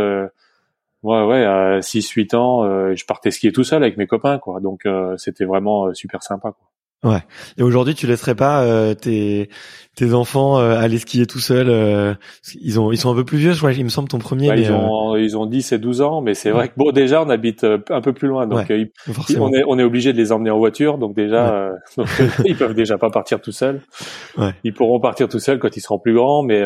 Ouais, 1.03 1.25
ouais, 1.25 1.45
à 1.45 1.81
6-8 1.81 2.37
ans, 2.37 2.95
je 2.95 3.05
partais 3.05 3.33
skier 3.33 3.51
tout 3.51 3.65
seul 3.65 3.83
avec 3.83 3.97
mes 3.97 4.07
copains, 4.07 4.39
quoi. 4.39 4.61
Donc, 4.61 4.87
c'était 5.17 5.45
vraiment 5.45 5.93
super 5.95 6.23
sympa, 6.23 6.53
quoi. 6.53 6.72
Ouais. 7.05 7.19
Et 7.59 7.63
aujourd'hui, 7.63 7.95
tu 7.95 8.07
laisserais 8.07 8.37
pas 8.37 8.63
euh, 8.63 8.95
tes 8.95 9.49
tes 9.97 10.15
enfants 10.15 10.59
euh, 10.59 10.77
aller 10.77 10.99
skier 10.99 11.27
tout 11.27 11.41
seuls 11.41 11.69
euh, 11.69 12.15
Ils 12.61 12.79
ont 12.79 12.93
ils 12.93 12.97
sont 12.97 13.11
un 13.11 13.15
peu 13.17 13.25
plus 13.25 13.39
vieux, 13.39 13.53
je 13.53 13.59
crois. 13.59 13.73
Il 13.73 13.83
me 13.83 13.89
semble 13.89 14.09
ton 14.09 14.19
premier. 14.19 14.49
Bah, 14.49 14.57
ils 14.57 14.71
ont 14.71 15.17
ils 15.17 15.37
ont 15.37 15.47
10 15.47 15.73
et 15.73 15.79
12 15.79 16.01
ans, 16.01 16.21
mais 16.21 16.35
c'est 16.35 16.51
vrai 16.51 16.69
que 16.69 16.75
bon 16.77 16.93
déjà 16.93 17.21
on 17.21 17.29
habite 17.29 17.65
un 17.65 18.01
peu 18.01 18.13
plus 18.13 18.29
loin, 18.29 18.47
donc 18.47 18.67
on 19.37 19.53
est 19.53 19.65
on 19.67 19.79
est 19.79 19.83
obligé 19.83 20.13
de 20.13 20.19
les 20.19 20.31
emmener 20.31 20.51
en 20.51 20.59
voiture, 20.59 20.97
donc 20.97 21.15
déjà 21.17 21.73
ils 22.45 22.57
peuvent 22.57 22.75
déjà 22.75 22.99
pas 22.99 23.11
partir 23.11 23.41
tout 23.41 23.53
seuls. 23.53 23.81
Ouais. 24.39 24.55
Ils 24.63 24.73
pourront 24.73 25.01
partir 25.01 25.29
tout 25.29 25.41
seuls 25.41 25.59
quand 25.59 25.77
ils 25.77 25.81
seront 25.81 25.99
plus 25.99 26.15
grands, 26.15 26.45
mais 26.45 26.63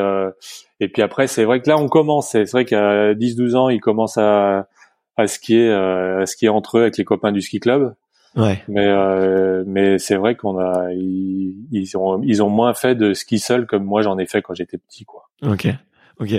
et 0.80 0.88
puis 0.88 1.00
après 1.00 1.28
c'est 1.28 1.44
vrai 1.44 1.62
que 1.62 1.70
là 1.70 1.78
on 1.78 1.88
commence. 1.88 2.32
C'est 2.32 2.50
vrai 2.50 2.66
qu'à 2.66 3.14
10-12 3.14 3.56
ans 3.56 3.68
ils 3.70 3.80
commencent 3.80 4.18
à 4.18 4.68
à 5.16 5.26
skier 5.28 5.72
à 5.72 6.26
skier 6.26 6.50
entre 6.50 6.76
eux 6.76 6.82
avec 6.82 6.98
les 6.98 7.04
copains 7.04 7.32
du 7.32 7.40
ski 7.40 7.58
club. 7.58 7.94
Ouais. 8.34 8.62
Mais 8.68 8.86
euh, 8.86 9.64
mais 9.66 9.98
c'est 9.98 10.16
vrai 10.16 10.34
qu'on 10.34 10.58
a 10.58 10.92
ils, 10.92 11.54
ils, 11.70 11.96
ont 11.96 12.20
ils 12.22 12.42
ont 12.42 12.50
moins 12.50 12.74
fait 12.74 12.94
de 12.94 13.14
ski 13.14 13.38
seul 13.38 13.66
comme 13.66 13.84
moi 13.84 14.02
j'en 14.02 14.18
ai 14.18 14.26
fait 14.26 14.42
quand 14.42 14.54
j'étais 14.54 14.78
petit 14.78 15.04
quoi. 15.04 15.28
Ok. 15.42 15.68
Ok. 16.18 16.32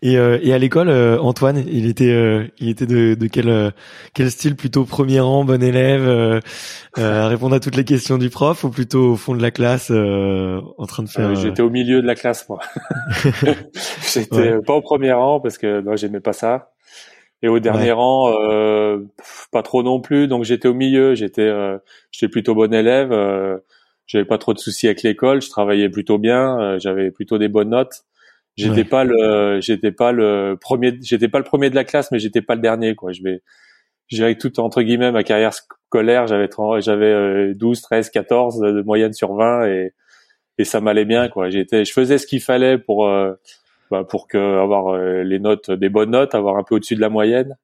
Et, 0.00 0.16
euh, 0.16 0.38
et 0.42 0.54
à 0.54 0.58
l'école, 0.58 0.88
euh, 0.88 1.18
Antoine, 1.20 1.62
il 1.66 1.86
était, 1.86 2.10
euh, 2.10 2.46
il 2.58 2.70
était 2.70 2.86
de, 2.86 3.12
de 3.12 3.26
quel, 3.26 3.50
euh, 3.50 3.70
quel 4.14 4.30
style? 4.30 4.56
Plutôt 4.56 4.84
premier 4.84 5.20
rang, 5.20 5.44
bon 5.44 5.62
élève, 5.62 6.40
à 6.96 7.28
répondre 7.28 7.54
à 7.54 7.60
toutes 7.60 7.76
les 7.76 7.84
questions 7.84 8.16
du 8.16 8.30
prof, 8.30 8.64
ou 8.64 8.70
plutôt 8.70 9.12
au 9.12 9.16
fond 9.16 9.34
de 9.34 9.42
la 9.42 9.50
classe, 9.50 9.90
en 9.90 10.86
train 10.86 11.02
de 11.02 11.08
faire. 11.08 11.34
J'étais 11.34 11.62
au 11.62 11.68
milieu 11.68 12.00
de 12.00 12.06
la 12.06 12.14
classe, 12.14 12.48
moi. 12.48 12.60
J'étais 14.12 14.58
pas 14.66 14.72
au 14.72 14.80
premier 14.80 15.12
rang 15.12 15.40
parce 15.40 15.58
que 15.58 15.80
moi 15.82 15.96
j'aimais 15.96 16.20
pas 16.20 16.32
ça. 16.32 16.70
Et 17.42 17.48
au 17.48 17.60
dernier 17.60 17.92
rang, 17.92 18.32
euh, 18.32 18.98
pas 19.52 19.62
trop 19.62 19.82
non 19.82 20.00
plus. 20.00 20.26
Donc 20.26 20.44
j'étais 20.44 20.68
au 20.68 20.74
milieu. 20.74 21.14
J'étais, 21.14 21.42
euh, 21.42 21.78
j'étais 22.10 22.28
plutôt 22.28 22.54
bon 22.54 22.72
élève. 22.74 23.12
Euh, 23.12 23.58
j'avais 24.06 24.24
pas 24.24 24.38
trop 24.38 24.54
de 24.54 24.58
soucis 24.58 24.86
avec 24.86 25.02
l'école. 25.02 25.40
Je 25.40 25.48
travaillais 25.48 25.88
plutôt 25.88 26.18
bien. 26.18 26.58
Euh, 26.58 26.78
j'avais 26.80 27.10
plutôt 27.10 27.38
des 27.38 27.48
bonnes 27.48 27.70
notes. 27.70 28.04
J'étais 28.56 28.82
pas 28.82 29.04
le, 29.04 29.60
j'étais 29.60 29.92
pas 29.92 30.10
le 30.10 30.58
premier, 30.60 30.98
j'étais 31.00 31.28
pas 31.28 31.38
le 31.38 31.44
premier 31.44 31.70
de 31.70 31.76
la 31.76 31.84
classe, 31.84 32.10
mais 32.10 32.18
j'étais 32.18 32.42
pas 32.42 32.56
le 32.56 32.60
dernier. 32.60 32.96
Quoi. 32.96 33.12
Je 33.12 33.22
vais, 33.22 33.40
j'ai 34.08 34.36
tout 34.36 34.58
entre 34.58 34.82
guillemets 34.82 35.12
ma 35.12 35.22
carrière 35.22 35.54
scolaire. 35.54 36.26
J'avais, 36.26 36.48
j'avais 36.80 37.54
12, 37.54 37.80
13, 37.80 38.10
14 38.10 38.58
de 38.58 38.82
moyenne 38.82 39.12
sur 39.12 39.34
20 39.34 39.66
et 39.66 39.92
et 40.58 40.64
ça 40.64 40.80
m'allait 40.80 41.04
bien. 41.04 41.28
Quoi. 41.28 41.50
J'étais, 41.50 41.84
je 41.84 41.92
faisais 41.92 42.18
ce 42.18 42.26
qu'il 42.26 42.40
fallait 42.40 42.78
pour 42.78 43.08
bah, 43.90 44.04
pour 44.04 44.28
que 44.28 44.38
avoir 44.60 44.94
euh, 44.94 45.22
les 45.22 45.38
notes, 45.38 45.70
des 45.70 45.88
bonnes 45.88 46.10
notes, 46.10 46.34
avoir 46.34 46.56
un 46.56 46.62
peu 46.62 46.76
au-dessus 46.76 46.96
de 46.96 47.00
la 47.00 47.08
moyenne. 47.08 47.56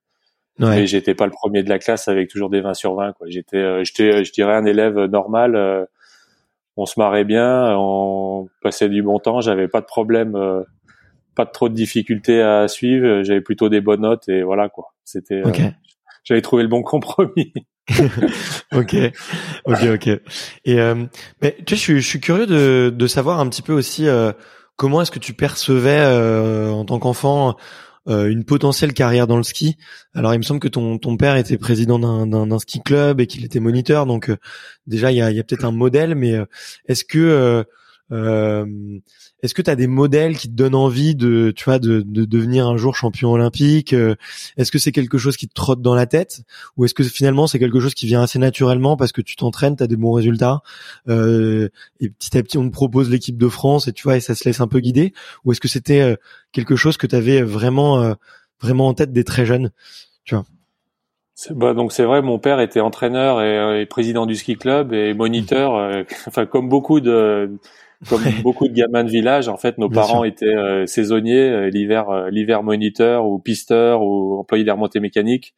Ouais. 0.60 0.68
Mais 0.68 0.86
j'étais 0.86 1.14
pas 1.14 1.26
le 1.26 1.32
premier 1.32 1.62
de 1.62 1.68
la 1.68 1.78
classe 1.78 2.06
avec 2.08 2.28
toujours 2.28 2.50
des 2.50 2.60
20 2.60 2.74
sur 2.74 2.94
20. 2.94 3.12
Quoi. 3.14 3.26
J'étais, 3.28 3.84
j'étais, 3.84 4.24
je 4.24 4.32
dirais 4.32 4.54
un 4.54 4.64
élève 4.64 4.96
normal. 5.06 5.88
on 6.76 6.86
se 6.86 6.98
marrait 6.98 7.24
bien, 7.24 7.74
on 7.76 8.48
passait 8.62 8.88
du 8.88 9.02
bon 9.02 9.18
temps. 9.18 9.40
J'avais 9.40 9.66
pas 9.66 9.80
de 9.80 9.86
problème, 9.86 10.38
pas 11.34 11.44
de 11.44 11.50
trop 11.50 11.68
de 11.68 11.74
difficultés 11.74 12.40
à 12.40 12.68
suivre. 12.68 13.24
J'avais 13.24 13.40
plutôt 13.40 13.68
des 13.68 13.80
bonnes 13.80 14.02
notes 14.02 14.28
et 14.28 14.44
voilà 14.44 14.68
quoi. 14.68 14.94
C'était, 15.02 15.42
j'avais 16.22 16.42
trouvé 16.42 16.62
le 16.62 16.68
bon 16.68 16.82
compromis. 16.82 17.52
ok, 18.72 18.96
ok, 19.66 19.82
ok. 19.94 20.06
Et 20.64 20.80
euh, 20.80 21.04
mais 21.42 21.56
tu 21.66 21.74
sais, 21.74 21.76
je 21.76 21.80
suis, 21.80 22.00
je 22.00 22.08
suis 22.08 22.20
curieux 22.20 22.46
de, 22.46 22.92
de 22.94 23.06
savoir 23.06 23.40
un 23.40 23.48
petit 23.48 23.62
peu 23.62 23.72
aussi 23.72 24.08
euh, 24.08 24.32
comment 24.76 25.02
est-ce 25.02 25.10
que 25.10 25.18
tu 25.18 25.34
percevais 25.34 26.00
euh, 26.00 26.70
en 26.70 26.84
tant 26.84 26.98
qu'enfant 26.98 27.56
euh, 28.08 28.28
une 28.28 28.44
potentielle 28.44 28.92
carrière 28.92 29.26
dans 29.26 29.36
le 29.36 29.42
ski? 29.42 29.76
Alors, 30.14 30.34
il 30.34 30.38
me 30.38 30.42
semble 30.42 30.60
que 30.60 30.68
ton, 30.68 31.16
père 31.16 31.36
était 31.36 31.58
président 31.58 31.98
d'un, 31.98 32.58
ski 32.58 32.82
club 32.82 33.20
et 33.20 33.26
qu'il 33.26 33.44
était 33.44 33.60
moniteur, 33.60 34.06
donc 34.06 34.30
euh, 34.30 34.36
déjà 34.86 35.12
il 35.12 35.16
y 35.16 35.22
a, 35.22 35.30
y 35.30 35.40
a 35.40 35.44
peut-être 35.44 35.64
un 35.64 35.72
modèle. 35.72 36.14
Mais 36.14 36.34
est-ce 36.86 37.04
que 37.04 37.64
euh, 38.12 38.66
est-ce 39.44 39.52
que 39.52 39.60
tu 39.60 39.70
as 39.70 39.76
des 39.76 39.86
modèles 39.86 40.38
qui 40.38 40.48
te 40.48 40.54
donnent 40.54 40.74
envie 40.74 41.14
de, 41.14 41.52
tu 41.54 41.64
vois, 41.64 41.78
de, 41.78 42.00
de 42.00 42.24
devenir 42.24 42.66
un 42.66 42.78
jour 42.78 42.96
champion 42.96 43.30
olympique 43.30 43.92
euh, 43.92 44.14
Est-ce 44.56 44.72
que 44.72 44.78
c'est 44.78 44.90
quelque 44.90 45.18
chose 45.18 45.36
qui 45.36 45.48
te 45.48 45.52
trotte 45.52 45.82
dans 45.82 45.94
la 45.94 46.06
tête, 46.06 46.44
ou 46.78 46.86
est-ce 46.86 46.94
que 46.94 47.02
finalement 47.02 47.46
c'est 47.46 47.58
quelque 47.58 47.78
chose 47.78 47.92
qui 47.92 48.06
vient 48.06 48.22
assez 48.22 48.38
naturellement 48.38 48.96
parce 48.96 49.12
que 49.12 49.20
tu 49.20 49.36
t'entraînes, 49.36 49.76
tu 49.76 49.82
as 49.82 49.86
des 49.86 49.96
bons 49.96 50.12
résultats, 50.12 50.62
euh, 51.10 51.68
et 52.00 52.08
petit 52.08 52.38
à 52.38 52.42
petit 52.42 52.56
on 52.56 52.66
te 52.66 52.72
propose 52.72 53.10
l'équipe 53.10 53.36
de 53.36 53.48
France 53.48 53.86
et 53.86 53.92
tu 53.92 54.04
vois 54.04 54.16
et 54.16 54.20
ça 54.20 54.34
se 54.34 54.48
laisse 54.48 54.62
un 54.62 54.66
peu 54.66 54.80
guider, 54.80 55.12
ou 55.44 55.52
est-ce 55.52 55.60
que 55.60 55.68
c'était 55.68 56.00
euh, 56.00 56.16
quelque 56.52 56.74
chose 56.74 56.96
que 56.96 57.06
tu 57.06 57.14
avais 57.14 57.42
vraiment, 57.42 58.14
vraiment 58.62 58.88
en 58.88 58.94
tête 58.94 59.12
des 59.12 59.24
très 59.24 59.44
jeunes, 59.44 59.72
tu 60.24 60.36
vois? 60.36 60.44
Bah 61.50 61.74
donc 61.74 61.92
c'est 61.92 62.04
vrai, 62.04 62.22
mon 62.22 62.38
père 62.38 62.60
était 62.60 62.80
entraîneur 62.80 63.42
et, 63.42 63.82
et, 63.82 63.86
président 63.86 64.24
du 64.24 64.36
ski 64.36 64.56
club 64.56 64.94
et 64.94 65.12
moniteur, 65.12 66.04
enfin 66.26 66.46
comme 66.46 66.70
beaucoup 66.70 67.00
de 67.00 67.58
comme 68.08 68.22
beaucoup 68.42 68.68
de 68.68 68.72
gamins 68.72 69.04
de 69.04 69.10
village, 69.10 69.48
en 69.48 69.56
fait, 69.56 69.78
nos 69.78 69.88
parents 69.88 70.24
étaient 70.24 70.46
euh, 70.46 70.86
saisonniers, 70.86 71.48
euh, 71.50 71.70
l'hiver, 71.70 72.10
euh, 72.10 72.30
l'hiver 72.30 72.62
moniteur 72.62 73.26
ou 73.26 73.38
pisteur 73.38 74.02
ou 74.02 74.38
employé 74.38 74.64
d'air 74.64 74.76
montée 74.76 75.00
mécanique. 75.00 75.54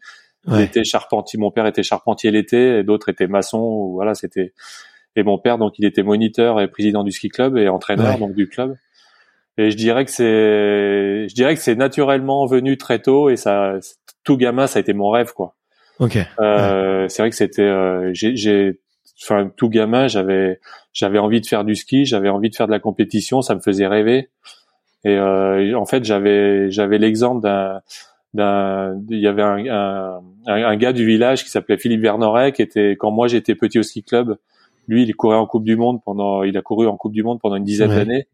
Ouais. 0.46 0.60
L'été 0.60 0.84
charpentier. 0.84 1.38
Mon 1.38 1.50
père 1.50 1.66
était 1.66 1.82
charpentier 1.82 2.30
l'été, 2.30 2.78
et 2.78 2.84
d'autres 2.84 3.08
étaient 3.08 3.26
maçons. 3.26 3.58
Ou 3.58 3.94
voilà, 3.94 4.14
c'était. 4.14 4.52
Et 5.16 5.22
mon 5.22 5.38
père, 5.38 5.58
donc, 5.58 5.78
il 5.78 5.84
était 5.84 6.02
moniteur 6.02 6.60
et 6.60 6.68
président 6.68 7.02
du 7.02 7.10
ski 7.10 7.28
club 7.28 7.56
et 7.56 7.68
entraîneur 7.68 8.18
donc 8.18 8.34
du 8.34 8.48
club. 8.48 8.76
Et 9.58 9.70
je 9.70 9.76
dirais 9.76 10.04
que 10.04 10.10
c'est, 10.10 11.28
je 11.28 11.34
dirais 11.34 11.54
que 11.54 11.60
c'est 11.60 11.74
naturellement 11.74 12.44
venu 12.46 12.76
très 12.76 12.98
tôt 12.98 13.30
et 13.30 13.36
ça, 13.36 13.78
tout 14.24 14.36
gamin, 14.36 14.66
ça 14.66 14.78
a 14.78 14.80
été 14.80 14.92
mon 14.92 15.08
rêve, 15.08 15.32
quoi. 15.32 15.54
Ok. 15.98 16.18
Euh, 16.38 17.08
C'est 17.08 17.22
vrai 17.22 17.30
que 17.30 17.36
c'était, 17.36 17.72
j'ai 18.12 18.80
enfin 19.22 19.50
tout 19.56 19.68
gamin, 19.68 20.08
j'avais 20.08 20.60
j'avais 20.92 21.18
envie 21.18 21.40
de 21.40 21.46
faire 21.46 21.64
du 21.64 21.74
ski, 21.74 22.04
j'avais 22.04 22.28
envie 22.28 22.50
de 22.50 22.54
faire 22.54 22.66
de 22.66 22.72
la 22.72 22.80
compétition, 22.80 23.42
ça 23.42 23.54
me 23.54 23.60
faisait 23.60 23.86
rêver. 23.86 24.30
Et 25.04 25.16
euh, 25.16 25.78
en 25.78 25.86
fait, 25.86 26.04
j'avais 26.04 26.70
j'avais 26.70 26.98
l'exemple 26.98 27.42
d'un 27.42 27.80
d'un 28.34 29.00
il 29.10 29.20
y 29.20 29.26
avait 29.26 29.42
un, 29.42 29.66
un, 29.66 30.20
un, 30.46 30.76
gars 30.76 30.92
du 30.92 31.06
village 31.06 31.44
qui 31.44 31.50
s'appelait 31.50 31.78
Philippe 31.78 32.02
Vernoret 32.02 32.52
qui 32.52 32.62
était 32.62 32.96
quand 32.98 33.10
moi 33.10 33.28
j'étais 33.28 33.54
petit 33.54 33.78
au 33.78 33.82
ski 33.82 34.02
club, 34.02 34.36
lui 34.88 35.04
il 35.04 35.14
courait 35.14 35.36
en 35.36 35.46
Coupe 35.46 35.64
du 35.64 35.76
monde 35.76 36.00
pendant 36.04 36.42
il 36.42 36.56
a 36.56 36.62
couru 36.62 36.86
en 36.86 36.96
Coupe 36.96 37.12
du 37.12 37.22
monde 37.22 37.40
pendant 37.40 37.56
une 37.56 37.64
dizaine 37.64 37.90
d'années. 37.90 38.26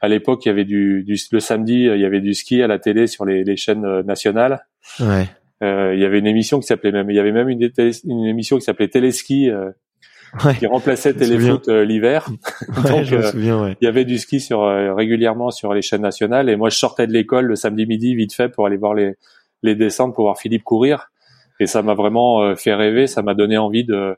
À 0.00 0.08
l'époque, 0.08 0.44
il 0.44 0.48
y 0.48 0.50
avait 0.50 0.64
du, 0.64 1.04
du, 1.04 1.16
le 1.30 1.38
samedi, 1.38 1.84
il 1.84 2.00
y 2.00 2.04
avait 2.04 2.20
du 2.20 2.34
ski 2.34 2.60
à 2.60 2.66
la 2.66 2.80
télé 2.80 3.06
sur 3.06 3.24
les, 3.24 3.44
les 3.44 3.56
chaînes 3.56 3.84
euh, 3.84 4.02
nationales. 4.02 4.66
Ouais. 4.98 5.28
Euh, 5.62 5.94
il 5.94 6.00
y 6.00 6.04
avait 6.04 6.18
une 6.18 6.26
émission 6.26 6.58
qui 6.58 6.66
s'appelait 6.66 6.90
même 6.90 7.08
il 7.08 7.14
y 7.14 7.20
avait 7.20 7.30
même 7.30 7.48
une, 7.48 7.70
une 8.04 8.26
émission 8.26 8.56
qui 8.58 8.62
s'appelait 8.62 8.88
Téléski 8.88 9.48
euh, 9.48 9.70
qui 10.58 10.66
remplaçait 10.66 11.14
Téléfoot 11.14 11.68
euh, 11.68 11.84
l'hiver. 11.84 12.28
Donc, 12.88 13.12
euh, 13.12 13.30
souviens, 13.30 13.62
ouais. 13.62 13.76
il 13.80 13.84
y 13.84 13.88
avait 13.88 14.04
du 14.04 14.18
ski 14.18 14.40
sur 14.40 14.62
euh, 14.62 14.94
régulièrement 14.94 15.50
sur 15.50 15.74
les 15.74 15.82
chaînes 15.82 16.02
nationales. 16.02 16.48
Et 16.48 16.56
moi, 16.56 16.70
je 16.70 16.76
sortais 16.76 17.06
de 17.06 17.12
l'école 17.12 17.46
le 17.46 17.56
samedi 17.56 17.86
midi 17.86 18.14
vite 18.14 18.34
fait 18.34 18.48
pour 18.48 18.66
aller 18.66 18.76
voir 18.76 18.94
les 18.94 19.14
les 19.62 19.74
descentes, 19.76 20.14
pour 20.14 20.24
voir 20.24 20.38
Philippe 20.38 20.64
courir. 20.64 21.10
Et 21.60 21.66
ça 21.66 21.82
m'a 21.82 21.94
vraiment 21.94 22.56
fait 22.56 22.74
rêver. 22.74 23.06
Ça 23.06 23.22
m'a 23.22 23.34
donné 23.34 23.58
envie 23.58 23.84
de 23.84 24.16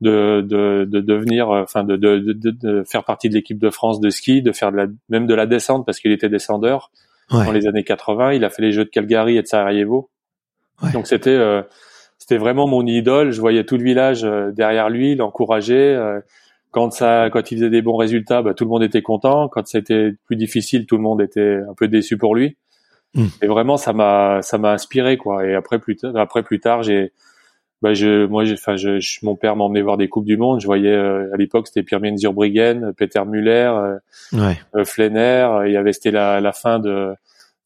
de, 0.00 0.42
de, 0.46 0.86
de 0.88 1.00
devenir, 1.00 1.48
enfin 1.48 1.82
de, 1.82 1.96
de, 1.96 2.18
de, 2.18 2.50
de, 2.50 2.84
faire 2.84 3.02
partie 3.02 3.28
de 3.28 3.34
l'équipe 3.34 3.58
de 3.58 3.68
France 3.68 4.00
de 4.00 4.10
ski, 4.10 4.42
de 4.42 4.52
faire 4.52 4.70
de 4.70 4.76
la, 4.76 4.86
même 5.08 5.26
de 5.26 5.34
la 5.34 5.46
descente 5.46 5.84
parce 5.84 5.98
qu'il 5.98 6.12
était 6.12 6.28
descendeur 6.28 6.92
dans 7.30 7.50
les 7.50 7.66
années 7.66 7.82
80. 7.82 8.32
Il 8.34 8.44
a 8.44 8.50
fait 8.50 8.62
les 8.62 8.72
Jeux 8.72 8.84
de 8.84 8.90
Calgary 8.90 9.36
et 9.36 9.42
de 9.42 9.46
Sarajevo. 9.46 10.08
Donc 10.92 11.08
c'était 11.08 11.36
c'était 12.18 12.36
vraiment 12.36 12.66
mon 12.66 12.84
idole. 12.84 13.30
Je 13.30 13.40
voyais 13.40 13.64
tout 13.64 13.76
le 13.76 13.84
village 13.84 14.24
euh, 14.24 14.50
derrière 14.50 14.90
lui, 14.90 15.14
l'encourager. 15.14 15.94
Euh, 15.94 16.20
quand 16.70 16.92
ça, 16.92 17.30
quand 17.32 17.50
il 17.50 17.58
faisait 17.58 17.70
des 17.70 17.80
bons 17.80 17.96
résultats, 17.96 18.42
bah, 18.42 18.54
tout 18.54 18.64
le 18.64 18.70
monde 18.70 18.82
était 18.82 19.02
content. 19.02 19.48
Quand 19.48 19.66
c'était 19.66 20.12
plus 20.26 20.36
difficile, 20.36 20.84
tout 20.86 20.96
le 20.96 21.02
monde 21.02 21.22
était 21.22 21.60
un 21.68 21.74
peu 21.74 21.88
déçu 21.88 22.18
pour 22.18 22.34
lui. 22.34 22.56
Hmm. 23.14 23.26
Et 23.40 23.46
vraiment, 23.46 23.78
ça 23.78 23.94
m'a, 23.94 24.42
ça 24.42 24.58
m'a 24.58 24.72
inspiré 24.72 25.16
quoi. 25.16 25.46
Et 25.46 25.54
après 25.54 25.78
plus 25.78 25.96
tard, 25.96 26.14
après 26.16 26.42
plus 26.42 26.60
tard, 26.60 26.82
j'ai, 26.82 27.12
bah, 27.80 27.94
je, 27.94 28.26
moi, 28.26 28.44
enfin, 28.52 28.76
je, 28.76 28.98
mon 29.22 29.34
père 29.34 29.56
m'emmenait 29.56 29.80
voir 29.80 29.96
des 29.96 30.08
coupes 30.08 30.26
du 30.26 30.36
monde. 30.36 30.60
Je 30.60 30.66
voyais 30.66 30.92
euh, 30.92 31.32
à 31.32 31.36
l'époque, 31.38 31.68
c'était 31.68 31.82
Pierre 31.82 32.00
Zurbriggen, 32.16 32.92
Peter 32.96 33.22
Müller, 33.26 33.72
ouais. 34.34 34.58
euh, 34.76 34.84
Flenner. 34.84 35.48
Il 35.66 35.72
y 35.72 35.76
avait 35.76 35.94
c'était 35.94 36.10
la, 36.10 36.40
la 36.40 36.52
fin 36.52 36.78
de 36.80 37.14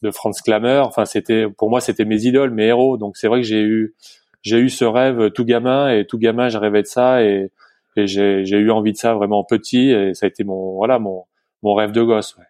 de 0.02 0.10
Franz 0.10 0.40
Klammer. 0.44 0.82
Enfin, 0.84 1.04
c'était 1.04 1.48
pour 1.48 1.70
moi, 1.70 1.80
c'était 1.80 2.04
mes 2.04 2.24
idoles, 2.24 2.50
mes 2.50 2.66
héros. 2.66 2.96
Donc 2.96 3.16
c'est 3.16 3.28
vrai 3.28 3.40
que 3.40 3.46
j'ai 3.46 3.62
eu 3.62 3.94
j'ai 4.42 4.58
eu 4.58 4.68
ce 4.68 4.84
rêve 4.84 5.30
tout 5.30 5.44
gamin 5.44 5.90
et 5.90 6.06
tout 6.06 6.18
gamin, 6.18 6.48
je 6.48 6.58
rêvais 6.58 6.82
de 6.82 6.86
ça 6.86 7.22
et, 7.22 7.50
et 7.96 8.06
j'ai, 8.06 8.42
eu 8.42 8.70
envie 8.70 8.92
de 8.92 8.96
ça 8.96 9.14
vraiment 9.14 9.44
petit 9.44 9.90
et 9.90 10.14
ça 10.14 10.26
a 10.26 10.28
été 10.28 10.44
mon 10.44 10.74
voilà 10.76 10.98
mon 10.98 11.24
mon 11.62 11.74
rêve 11.74 11.92
de 11.92 12.02
gosse. 12.02 12.36
Ouais. 12.36 12.44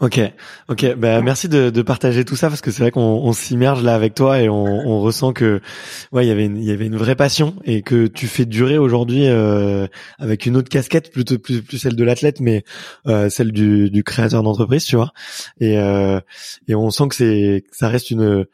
Ok, 0.00 0.18
ok. 0.68 0.94
Ben 0.96 1.20
merci 1.22 1.46
de, 1.48 1.68
de, 1.68 1.82
partager 1.82 2.24
tout 2.24 2.34
ça 2.34 2.48
parce 2.48 2.62
que 2.62 2.70
c'est 2.70 2.82
vrai 2.82 2.90
qu'on 2.90 3.02
on 3.02 3.34
s'immerge 3.34 3.82
là 3.82 3.94
avec 3.94 4.14
toi 4.14 4.40
et 4.40 4.48
on, 4.48 4.64
on, 4.64 5.00
ressent 5.00 5.34
que 5.34 5.60
ouais 6.10 6.24
il 6.24 6.28
y 6.28 6.30
avait 6.30 6.46
une, 6.46 6.56
il 6.56 6.64
y 6.64 6.70
avait 6.70 6.86
une 6.86 6.96
vraie 6.96 7.16
passion 7.16 7.54
et 7.64 7.82
que 7.82 8.06
tu 8.06 8.26
fais 8.26 8.46
durer 8.46 8.78
aujourd'hui 8.78 9.26
euh, 9.26 9.86
avec 10.18 10.46
une 10.46 10.56
autre 10.56 10.70
casquette 10.70 11.12
plutôt 11.12 11.38
plus, 11.38 11.60
plus 11.60 11.76
celle 11.76 11.96
de 11.96 12.04
l'athlète 12.04 12.40
mais 12.40 12.64
euh, 13.06 13.28
celle 13.28 13.52
du, 13.52 13.90
du 13.90 14.02
créateur 14.02 14.42
d'entreprise 14.42 14.86
tu 14.86 14.96
vois 14.96 15.12
et 15.60 15.78
euh, 15.78 16.18
et 16.66 16.74
on 16.74 16.88
sent 16.90 17.08
que 17.08 17.14
c'est 17.14 17.64
ça 17.70 17.88
reste 17.88 18.10
une 18.10 18.46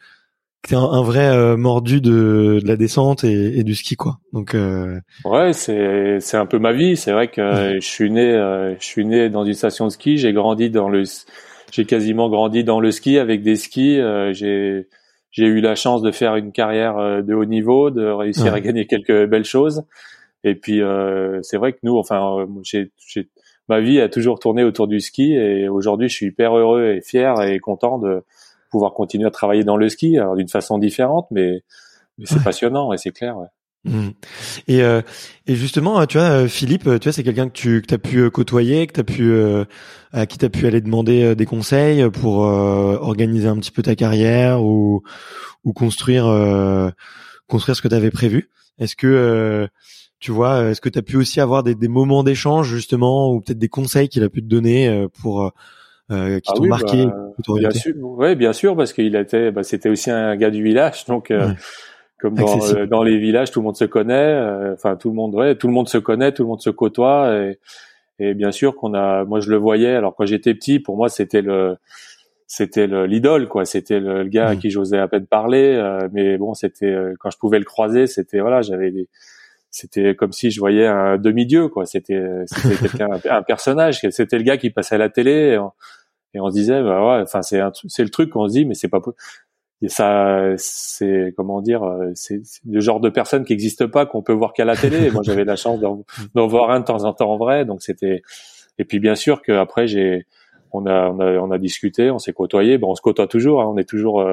c'est 0.66 0.74
un, 0.74 1.02
vrai 1.02 1.28
euh, 1.28 1.56
mordu 1.56 2.00
de, 2.00 2.58
de, 2.60 2.66
la 2.66 2.76
descente 2.76 3.22
et, 3.22 3.58
et, 3.58 3.62
du 3.62 3.76
ski 3.76 3.94
quoi. 3.94 4.18
Donc 4.32 4.54
euh... 4.54 4.98
ouais, 5.24 5.52
c'est 5.52 6.18
c'est 6.18 6.36
un 6.36 6.46
peu 6.46 6.58
ma 6.58 6.72
vie. 6.72 6.96
C'est 6.96 7.12
vrai 7.12 7.28
que 7.28 7.78
je 7.80 7.86
suis 7.86 8.10
né 8.10 8.32
euh, 8.32 8.74
je 8.80 8.84
suis 8.84 9.06
né 9.06 9.28
dans 9.28 9.44
une 9.44 9.54
station 9.54 9.86
de 9.86 9.92
ski. 9.92 10.16
J'ai 10.16 10.32
grandi 10.32 10.70
dans 10.70 10.88
le 10.88 11.04
j'ai 11.70 11.84
quasiment 11.84 12.28
grandi 12.28 12.64
dans 12.64 12.80
le 12.80 12.90
ski 12.90 13.18
avec 13.18 13.42
des 13.42 13.54
skis. 13.54 14.00
Euh, 14.00 14.32
j'ai 14.32 14.88
j'ai 15.30 15.44
eu 15.44 15.60
la 15.60 15.76
chance 15.76 16.02
de 16.02 16.10
faire 16.10 16.34
une 16.34 16.50
carrière 16.50 16.98
euh, 16.98 17.22
de 17.22 17.32
haut 17.32 17.44
niveau, 17.44 17.90
de 17.90 18.04
réussir 18.04 18.52
à 18.52 18.60
gagner 18.60 18.86
quelques 18.86 19.26
belles 19.26 19.44
choses. 19.44 19.84
Et 20.42 20.56
puis 20.56 20.80
c'est 21.42 21.58
vrai 21.58 21.74
que 21.74 21.78
nous, 21.84 21.96
enfin, 21.96 22.46
j'ai 22.64 22.90
ma 23.68 23.80
vie 23.80 24.00
a 24.00 24.08
toujours 24.08 24.38
tourné 24.40 24.64
autour 24.64 24.88
du 24.88 25.00
ski 25.00 25.34
et 25.34 25.68
aujourd'hui 25.68 26.08
je 26.08 26.14
suis 26.14 26.26
hyper 26.26 26.56
heureux 26.56 26.94
et 26.96 27.00
fier 27.00 27.40
et 27.42 27.58
content 27.58 27.98
de 27.98 28.22
pouvoir 28.76 28.92
continuer 28.92 29.26
à 29.26 29.30
travailler 29.30 29.64
dans 29.64 29.78
le 29.78 29.88
ski, 29.88 30.18
alors 30.18 30.36
d'une 30.36 30.48
façon 30.48 30.78
différente, 30.78 31.26
mais, 31.30 31.62
mais 32.18 32.26
c'est 32.26 32.42
passionnant 32.42 32.92
et 32.92 32.98
c'est 32.98 33.12
clair. 33.12 33.36
Ouais. 33.38 33.46
Mmh. 33.86 34.08
Et, 34.68 34.82
euh, 34.82 35.00
et 35.46 35.54
justement, 35.54 36.04
tu 36.06 36.18
vois, 36.18 36.26
euh, 36.26 36.48
Philippe, 36.48 36.84
tu 36.84 37.04
vois, 37.04 37.12
c'est 37.12 37.22
quelqu'un 37.22 37.48
que 37.48 37.54
tu 37.54 37.82
que 37.82 37.94
as 37.94 37.98
pu 37.98 38.18
euh, 38.18 38.30
côtoyer, 38.30 38.86
que 38.86 38.94
tu 38.94 39.00
as 39.00 39.04
pu 39.04 39.30
euh, 39.30 39.64
à 40.12 40.26
qui 40.26 40.38
tu 40.38 40.44
as 40.44 40.50
pu 40.50 40.66
aller 40.66 40.80
demander 40.80 41.34
des 41.34 41.46
conseils 41.46 42.10
pour 42.10 42.38
organiser 42.38 43.48
un 43.48 43.56
petit 43.56 43.70
peu 43.70 43.82
ta 43.82 43.94
carrière 43.94 44.62
ou 44.62 45.02
ou 45.64 45.72
construire 45.72 46.24
construire 47.46 47.76
ce 47.76 47.82
que 47.82 47.88
tu 47.88 47.94
avais 47.94 48.10
prévu. 48.10 48.50
Est-ce 48.78 48.96
que 48.96 49.68
tu 50.18 50.32
vois, 50.32 50.70
est-ce 50.70 50.80
que 50.80 50.88
tu 50.88 50.98
as 50.98 51.02
pu 51.02 51.16
aussi 51.16 51.40
avoir 51.40 51.62
des, 51.62 51.74
des 51.74 51.88
moments 51.88 52.24
d'échange 52.24 52.68
justement 52.68 53.30
ou 53.30 53.40
peut-être 53.40 53.58
des 53.58 53.68
conseils 53.68 54.08
qu'il 54.08 54.24
a 54.24 54.30
pu 54.30 54.40
te 54.40 54.48
donner 54.48 55.06
pour 55.20 55.52
euh, 56.10 56.38
qui 56.38 56.50
ah 56.52 56.54
t'ont 56.54 56.66
marqué 56.66 57.06
bah, 57.06 57.54
Bien 57.58 57.70
sûr, 57.70 57.94
ouais, 58.00 58.34
bien 58.36 58.52
sûr, 58.52 58.76
parce 58.76 58.92
qu'il 58.92 59.16
était, 59.16 59.50
bah, 59.50 59.62
c'était 59.62 59.88
aussi 59.88 60.10
un 60.10 60.36
gars 60.36 60.50
du 60.50 60.62
village, 60.62 61.04
donc 61.06 61.30
euh, 61.30 61.50
comme 62.20 62.34
dans, 62.34 62.74
euh, 62.74 62.86
dans, 62.86 63.02
les 63.02 63.18
villages, 63.18 63.50
tout 63.50 63.60
le 63.60 63.64
monde 63.64 63.76
se 63.76 63.84
connaît. 63.84 64.14
Euh, 64.14 64.74
enfin, 64.74 64.96
tout 64.96 65.08
le 65.08 65.14
monde, 65.14 65.34
ouais, 65.34 65.56
tout 65.56 65.66
le 65.66 65.72
monde 65.72 65.88
se 65.88 65.98
connaît, 65.98 66.32
tout 66.32 66.42
le 66.42 66.48
monde 66.48 66.60
se 66.60 66.70
côtoie, 66.70 67.36
et, 67.36 67.58
et 68.18 68.34
bien 68.34 68.52
sûr 68.52 68.76
qu'on 68.76 68.94
a, 68.94 69.24
moi 69.24 69.40
je 69.40 69.50
le 69.50 69.56
voyais. 69.56 69.94
Alors 69.94 70.14
quand 70.14 70.26
j'étais 70.26 70.54
petit, 70.54 70.78
pour 70.78 70.96
moi 70.96 71.08
c'était 71.08 71.42
le 71.42 71.76
c'était 72.48 72.86
l'idole 73.08 73.48
quoi 73.48 73.64
c'était 73.64 73.98
le, 73.98 74.22
gars 74.22 74.46
à 74.50 74.56
qui 74.56 74.70
j'osais 74.70 74.98
à 74.98 75.08
peine 75.08 75.26
parler 75.26 75.82
mais 76.12 76.38
bon 76.38 76.54
c'était 76.54 76.96
quand 77.18 77.28
je 77.28 77.38
pouvais 77.38 77.58
le 77.58 77.64
croiser 77.64 78.06
c'était 78.06 78.38
voilà 78.38 78.62
j'avais 78.62 78.92
des 78.92 79.08
c'était 79.76 80.14
comme 80.14 80.32
si 80.32 80.50
je 80.50 80.58
voyais 80.58 80.86
un 80.86 81.18
demi-dieu 81.18 81.68
quoi 81.68 81.84
c'était 81.84 82.24
c'était 82.46 82.76
quelqu'un 82.88 83.08
un 83.28 83.42
personnage 83.42 84.00
c'était 84.10 84.38
le 84.38 84.44
gars 84.44 84.56
qui 84.56 84.70
passait 84.70 84.94
à 84.94 84.98
la 84.98 85.10
télé 85.10 85.32
et 85.32 85.58
on, 85.58 85.72
et 86.32 86.40
on 86.40 86.48
se 86.48 86.54
disait 86.54 86.82
bah 86.82 87.06
ouais 87.06 87.22
enfin 87.22 87.42
c'est 87.42 87.60
c'est 87.88 88.04
le 88.04 88.10
truc 88.10 88.30
qu'on 88.30 88.48
se 88.48 88.52
dit 88.52 88.64
mais 88.64 88.74
c'est 88.74 88.88
pas 88.88 89.00
et 89.82 89.88
ça, 89.90 90.54
c'est 90.56 91.34
comment 91.36 91.60
dire, 91.60 91.82
c'est 92.14 92.40
le 92.66 92.80
genre 92.80 92.98
de 92.98 93.10
personne 93.10 93.44
qui 93.44 93.52
n'existe 93.52 93.86
pas 93.86 94.06
qu'on 94.06 94.22
peut 94.22 94.32
voir 94.32 94.54
qu'à 94.54 94.64
la 94.64 94.74
télé. 94.74 95.10
Moi, 95.10 95.22
j'avais 95.22 95.44
la 95.44 95.56
chance 95.56 95.78
d'en 96.34 96.46
voir 96.46 96.70
un 96.70 96.80
de 96.80 96.86
temps 96.86 97.04
en 97.04 97.12
temps 97.12 97.30
en 97.30 97.36
vrai, 97.36 97.66
donc 97.66 97.82
c'était. 97.82 98.22
Et 98.78 98.84
puis 98.84 99.00
bien 99.00 99.14
sûr 99.14 99.42
qu'après 99.42 99.86
j'ai, 99.86 100.26
on 100.72 100.86
a, 100.86 101.08
on 101.10 101.20
a, 101.20 101.32
on 101.38 101.50
a 101.50 101.58
discuté, 101.58 102.10
on 102.10 102.18
s'est 102.18 102.32
côtoyé. 102.32 102.78
Bon, 102.78 102.90
on 102.90 102.94
se 102.94 103.02
côtoie 103.02 103.26
toujours, 103.26 103.60
hein, 103.60 103.66
on 103.68 103.76
est 103.76 103.88
toujours, 103.88 104.26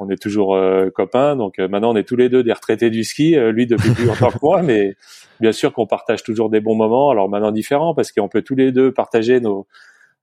on 0.00 0.08
est 0.10 0.20
toujours 0.20 0.58
copains. 0.94 1.36
Donc 1.36 1.58
maintenant, 1.58 1.92
on 1.92 1.96
est 1.96 2.04
tous 2.04 2.16
les 2.16 2.28
deux 2.28 2.42
des 2.42 2.52
retraités 2.52 2.90
du 2.90 3.04
ski. 3.04 3.36
lui 3.36 3.66
depuis 3.66 3.90
plus 3.90 4.06
longtemps 4.06 4.30
que 4.30 4.38
moi, 4.42 4.62
mais 4.64 4.96
bien 5.40 5.52
sûr 5.52 5.72
qu'on 5.72 5.86
partage 5.86 6.22
toujours 6.22 6.50
des 6.50 6.60
bons 6.60 6.74
moments. 6.74 7.10
Alors 7.10 7.28
maintenant 7.28 7.52
différents 7.52 7.94
parce 7.94 8.12
qu'on 8.12 8.28
peut 8.28 8.42
tous 8.42 8.54
les 8.56 8.72
deux 8.72 8.92
partager 8.92 9.40
nos 9.40 9.66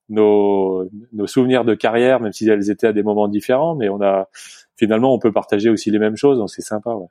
nos, 0.09 0.89
nos 1.13 1.27
souvenirs 1.27 1.65
de 1.65 1.75
carrière, 1.75 2.19
même 2.19 2.31
si 2.33 2.47
elles 2.47 2.69
étaient 2.69 2.87
à 2.87 2.93
des 2.93 3.03
moments 3.03 3.27
différents, 3.27 3.75
mais 3.75 3.89
on 3.89 4.01
a 4.01 4.29
finalement 4.75 5.13
on 5.13 5.19
peut 5.19 5.31
partager 5.31 5.69
aussi 5.69 5.91
les 5.91 5.99
mêmes 5.99 6.15
choses, 6.15 6.37
donc 6.37 6.49
c'est 6.49 6.61
sympa, 6.61 6.91
ouais. 6.91 7.07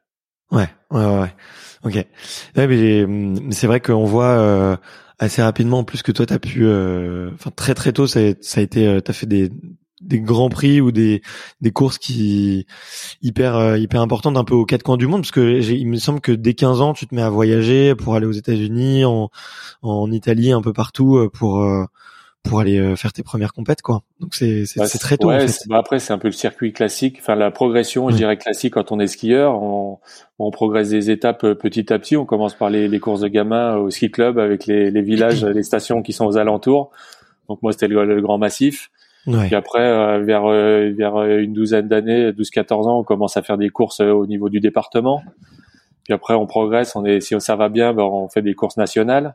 Ouais, 0.53 0.69
ouais, 0.93 1.21
ouais. 1.21 1.35
Ok. 1.85 1.95
Ouais, 2.57 3.07
c'est 3.51 3.67
vrai 3.67 3.81
qu'on 3.81 4.05
voit 4.05 4.39
euh, 4.39 4.77
assez 5.19 5.43
rapidement, 5.43 5.81
en 5.81 5.85
plus 5.85 6.03
que 6.03 6.13
toi, 6.13 6.25
t'as 6.27 6.39
pu, 6.39 6.65
euh, 6.65 7.31
enfin 7.35 7.51
très 7.55 7.75
très 7.75 7.93
tôt, 7.93 8.07
ça 8.07 8.21
a, 8.21 8.33
ça 8.41 8.61
a 8.61 8.63
été, 8.63 8.87
euh, 8.87 9.01
t'as 9.01 9.13
fait 9.13 9.27
des 9.27 9.51
des 10.01 10.21
grands 10.21 10.51
prix 10.51 10.81
ou 10.81 10.93
des 10.93 11.23
des 11.61 11.71
courses 11.71 11.99
qui 11.99 12.67
hyper 13.23 13.77
hyper 13.77 14.01
importantes 14.01 14.37
un 14.37 14.45
peu 14.45 14.55
aux 14.55 14.67
quatre 14.67 14.83
coins 14.83 14.97
du 14.97 15.07
monde 15.07 15.23
parce 15.23 15.31
que 15.31 15.61
il 15.61 15.87
me 15.87 15.97
semble 15.97 16.21
que 16.21 16.33
dès 16.33 16.55
15 16.55 16.81
ans 16.81 16.93
tu 16.93 17.07
te 17.07 17.15
mets 17.15 17.23
à 17.23 17.31
voyager 17.31 17.95
pour 17.95 18.15
aller 18.15 18.27
aux 18.27 18.33
États-Unis 18.33 19.05
en 19.05 19.31
en 19.83 20.11
Italie 20.13 20.53
un 20.53 20.61
peu 20.61 20.73
partout 20.73 21.29
pour 21.33 21.67
pour 22.47 22.61
aller 22.61 22.79
euh, 22.79 22.97
faire 22.97 23.13
tes 23.13 23.23
premières 23.23 23.53
compètes 23.53 23.83
quoi. 23.83 24.03
Donc 24.21 24.35
c'est 24.35 24.67
c'est, 24.67 24.81
bah, 24.81 24.89
très 24.89 25.17
tôt. 25.17 25.31
en 25.31 25.41
fait. 25.41 25.63
bah 25.69 25.79
après 25.79 25.99
c'est 25.99 26.13
un 26.13 26.19
peu 26.19 26.29
le 26.29 26.33
circuit 26.33 26.73
classique, 26.73 27.19
enfin 27.21 27.35
la 27.35 27.51
progression, 27.51 28.09
je 28.11 28.17
dirais 28.17 28.37
classique 28.37 28.75
quand 28.75 28.93
on 28.93 29.01
est 29.01 29.07
skieur, 29.07 29.61
on, 29.61 29.99
on 30.39 30.51
progresse 30.51 30.91
des 30.91 31.11
étapes 31.11 31.45
euh, 31.45 31.55
petit 31.55 31.93
à 31.93 31.99
petit. 31.99 32.17
On 32.17 32.25
commence 32.25 32.55
par 32.55 32.71
les, 32.71 32.89
les 32.89 33.01
courses 33.01 33.21
de 33.21 33.29
gamins 33.29 33.77
au 33.77 33.91
ski 33.91 34.11
club 34.11 34.39
avec 34.39 34.67
les, 34.67 34.91
les 34.91 35.03
villages, 35.03 35.45
les 35.55 35.63
stations 35.63 36.03
qui 36.03 36.13
sont 36.13 36.27
aux 36.27 36.37
alentours. 36.37 36.91
Donc 37.49 37.63
moi 37.63 37.73
c'était 37.73 37.89
le, 37.89 38.21
grand 38.21 38.39
massif. 38.39 38.91
Ouais. 39.27 39.47
Puis 39.47 39.55
après 39.57 39.81
euh, 39.81 40.23
vers 40.23 40.47
vers 40.47 41.23
une 41.25 41.53
douzaine 41.53 41.89
d'années, 41.89 42.31
12-14 42.31 42.89
ans, 42.89 43.01
on 43.01 43.05
commence 43.05 43.37
à 43.37 43.43
faire 43.43 43.59
des 43.59 43.71
courses 43.71 44.01
au 44.01 44.27
niveau 44.27 44.49
du 44.49 44.61
département. 44.61 45.23
Puis 46.05 46.15
après 46.15 46.35
on 46.35 46.47
progresse, 46.47 46.95
on 46.95 47.05
est 47.05 47.21
si 47.21 47.35
ça 47.41 47.57
va 47.57 47.69
bien, 47.69 47.93
ben, 47.93 48.05
on 48.05 48.29
fait 48.29 48.43
des 48.43 48.55
courses 48.55 48.77
nationales. 48.77 49.35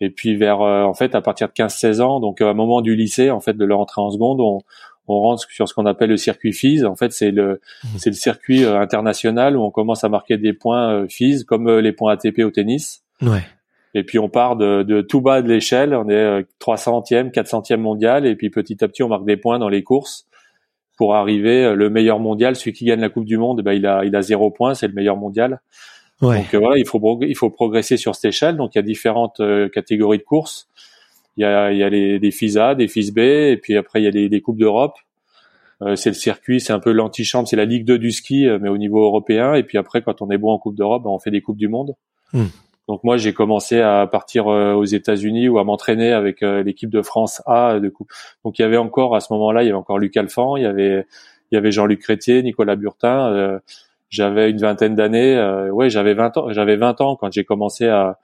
Et 0.00 0.10
puis 0.10 0.36
vers 0.36 0.60
euh, 0.60 0.82
en 0.82 0.92
fait 0.92 1.14
à 1.14 1.22
partir 1.22 1.48
de 1.48 1.54
15-16 1.54 2.02
ans, 2.02 2.20
donc 2.20 2.42
à 2.42 2.48
un 2.48 2.54
moment 2.54 2.82
du 2.82 2.94
lycée, 2.94 3.30
en 3.30 3.40
fait 3.40 3.54
de 3.54 3.64
leur 3.64 3.80
entrée 3.80 4.02
en 4.02 4.10
seconde, 4.10 4.40
on, 4.40 4.60
on 5.08 5.20
rentre 5.20 5.50
sur 5.50 5.66
ce 5.66 5.72
qu'on 5.72 5.86
appelle 5.86 6.10
le 6.10 6.18
circuit 6.18 6.52
FIS. 6.52 6.84
En 6.84 6.96
fait, 6.96 7.12
c'est 7.12 7.30
le 7.30 7.60
mmh. 7.84 7.88
c'est 7.96 8.10
le 8.10 8.16
circuit 8.16 8.64
euh, 8.64 8.78
international 8.78 9.56
où 9.56 9.62
on 9.62 9.70
commence 9.70 10.04
à 10.04 10.10
marquer 10.10 10.36
des 10.36 10.52
points 10.52 10.92
euh, 10.92 11.08
FIS 11.08 11.44
comme 11.44 11.78
les 11.78 11.92
points 11.92 12.12
ATP 12.12 12.40
au 12.40 12.50
tennis. 12.50 13.04
Ouais. 13.22 13.42
Et 13.96 14.04
puis 14.04 14.18
on 14.18 14.28
part 14.28 14.56
de, 14.56 14.82
de 14.82 15.00
tout 15.00 15.20
bas 15.20 15.42
de 15.42 15.48
l'échelle, 15.48 15.94
on 15.94 16.08
est 16.08 16.44
300e, 16.60 17.30
400e 17.30 17.78
mondial, 17.78 18.26
et 18.26 18.36
puis 18.36 18.50
petit 18.50 18.84
à 18.84 18.88
petit 18.88 19.02
on 19.02 19.08
marque 19.08 19.24
des 19.24 19.36
points 19.36 19.58
dans 19.58 19.68
les 19.68 19.82
courses 19.82 20.26
pour 20.96 21.14
arriver 21.14 21.74
le 21.74 21.90
meilleur 21.90 22.18
mondial, 22.18 22.56
celui 22.56 22.72
qui 22.72 22.84
gagne 22.84 23.00
la 23.00 23.08
Coupe 23.08 23.24
du 23.24 23.38
Monde, 23.38 23.62
ben 23.62 23.72
il 23.72 23.86
a 23.86 24.04
il 24.04 24.14
a 24.14 24.22
zéro 24.22 24.50
point, 24.50 24.74
c'est 24.74 24.88
le 24.88 24.94
meilleur 24.94 25.16
mondial. 25.16 25.60
Donc 26.20 26.54
euh, 26.54 26.58
voilà, 26.58 26.78
il 26.78 26.86
faut 26.86 27.20
il 27.22 27.36
faut 27.36 27.50
progresser 27.50 27.96
sur 27.96 28.14
cette 28.14 28.26
échelle. 28.26 28.56
Donc 28.56 28.74
il 28.74 28.78
y 28.78 28.80
a 28.80 28.82
différentes 28.82 29.40
euh, 29.40 29.68
catégories 29.68 30.18
de 30.18 30.22
courses. 30.22 30.68
Il 31.36 31.42
y 31.42 31.44
a, 31.44 31.70
il 31.70 31.78
y 31.78 31.82
a 31.82 31.90
les, 31.90 32.18
des 32.18 32.30
FISA, 32.30 32.74
des 32.74 32.88
FISB, 32.88 33.18
et 33.18 33.58
puis 33.58 33.76
après 33.76 34.00
il 34.00 34.04
y 34.04 34.08
a 34.08 34.10
les, 34.10 34.28
les 34.28 34.40
coupes 34.40 34.56
d'Europe. 34.56 34.94
Euh, 35.82 35.94
c'est 35.94 36.08
le 36.08 36.14
circuit, 36.14 36.60
c'est 36.60 36.72
un 36.72 36.78
peu 36.78 36.92
l'antichambre, 36.92 37.46
c'est 37.46 37.56
la 37.56 37.66
Ligue 37.66 37.84
2 37.84 37.98
du 37.98 38.10
ski, 38.10 38.46
mais 38.62 38.70
au 38.70 38.78
niveau 38.78 39.04
européen. 39.04 39.52
Et 39.54 39.62
puis 39.62 39.76
après, 39.76 40.00
quand 40.00 40.22
on 40.22 40.30
est 40.30 40.38
bon 40.38 40.50
en 40.50 40.58
Coupe 40.58 40.74
d'Europe, 40.74 41.02
ben, 41.04 41.10
on 41.10 41.18
fait 41.18 41.30
des 41.30 41.42
coupes 41.42 41.58
du 41.58 41.68
monde. 41.68 41.94
Hmm. 42.32 42.46
Donc 42.88 43.02
moi, 43.02 43.16
j'ai 43.16 43.32
commencé 43.32 43.80
à 43.80 44.06
partir 44.06 44.46
aux 44.46 44.84
États-Unis 44.84 45.48
ou 45.48 45.58
à 45.58 45.64
m'entraîner 45.64 46.12
avec 46.12 46.40
l'équipe 46.42 46.90
de 46.90 47.02
France 47.02 47.42
A 47.46 47.80
de 47.80 47.88
coupe. 47.88 48.12
Donc 48.44 48.58
il 48.58 48.62
y 48.62 48.64
avait 48.64 48.76
encore 48.76 49.16
à 49.16 49.20
ce 49.20 49.32
moment-là, 49.32 49.64
il 49.64 49.66
y 49.66 49.68
avait 49.70 49.78
encore 49.78 49.98
Luc 49.98 50.16
Alphand, 50.16 50.56
il 50.56 50.62
y 50.62 50.66
avait 50.66 51.04
il 51.50 51.54
y 51.54 51.58
avait 51.58 51.72
Jean-Luc 51.72 52.00
Crétier, 52.00 52.42
Nicolas 52.42 52.76
Burtin 52.76 53.60
j'avais 54.08 54.50
une 54.50 54.58
vingtaine 54.58 54.94
d'années. 54.94 55.36
Euh, 55.36 55.70
ouais, 55.70 55.90
j'avais 55.90 56.14
20 56.14 56.36
ans. 56.36 56.52
J'avais 56.52 56.76
20 56.76 57.00
ans 57.00 57.16
quand 57.16 57.32
j'ai 57.32 57.44
commencé 57.44 57.86
à, 57.86 58.18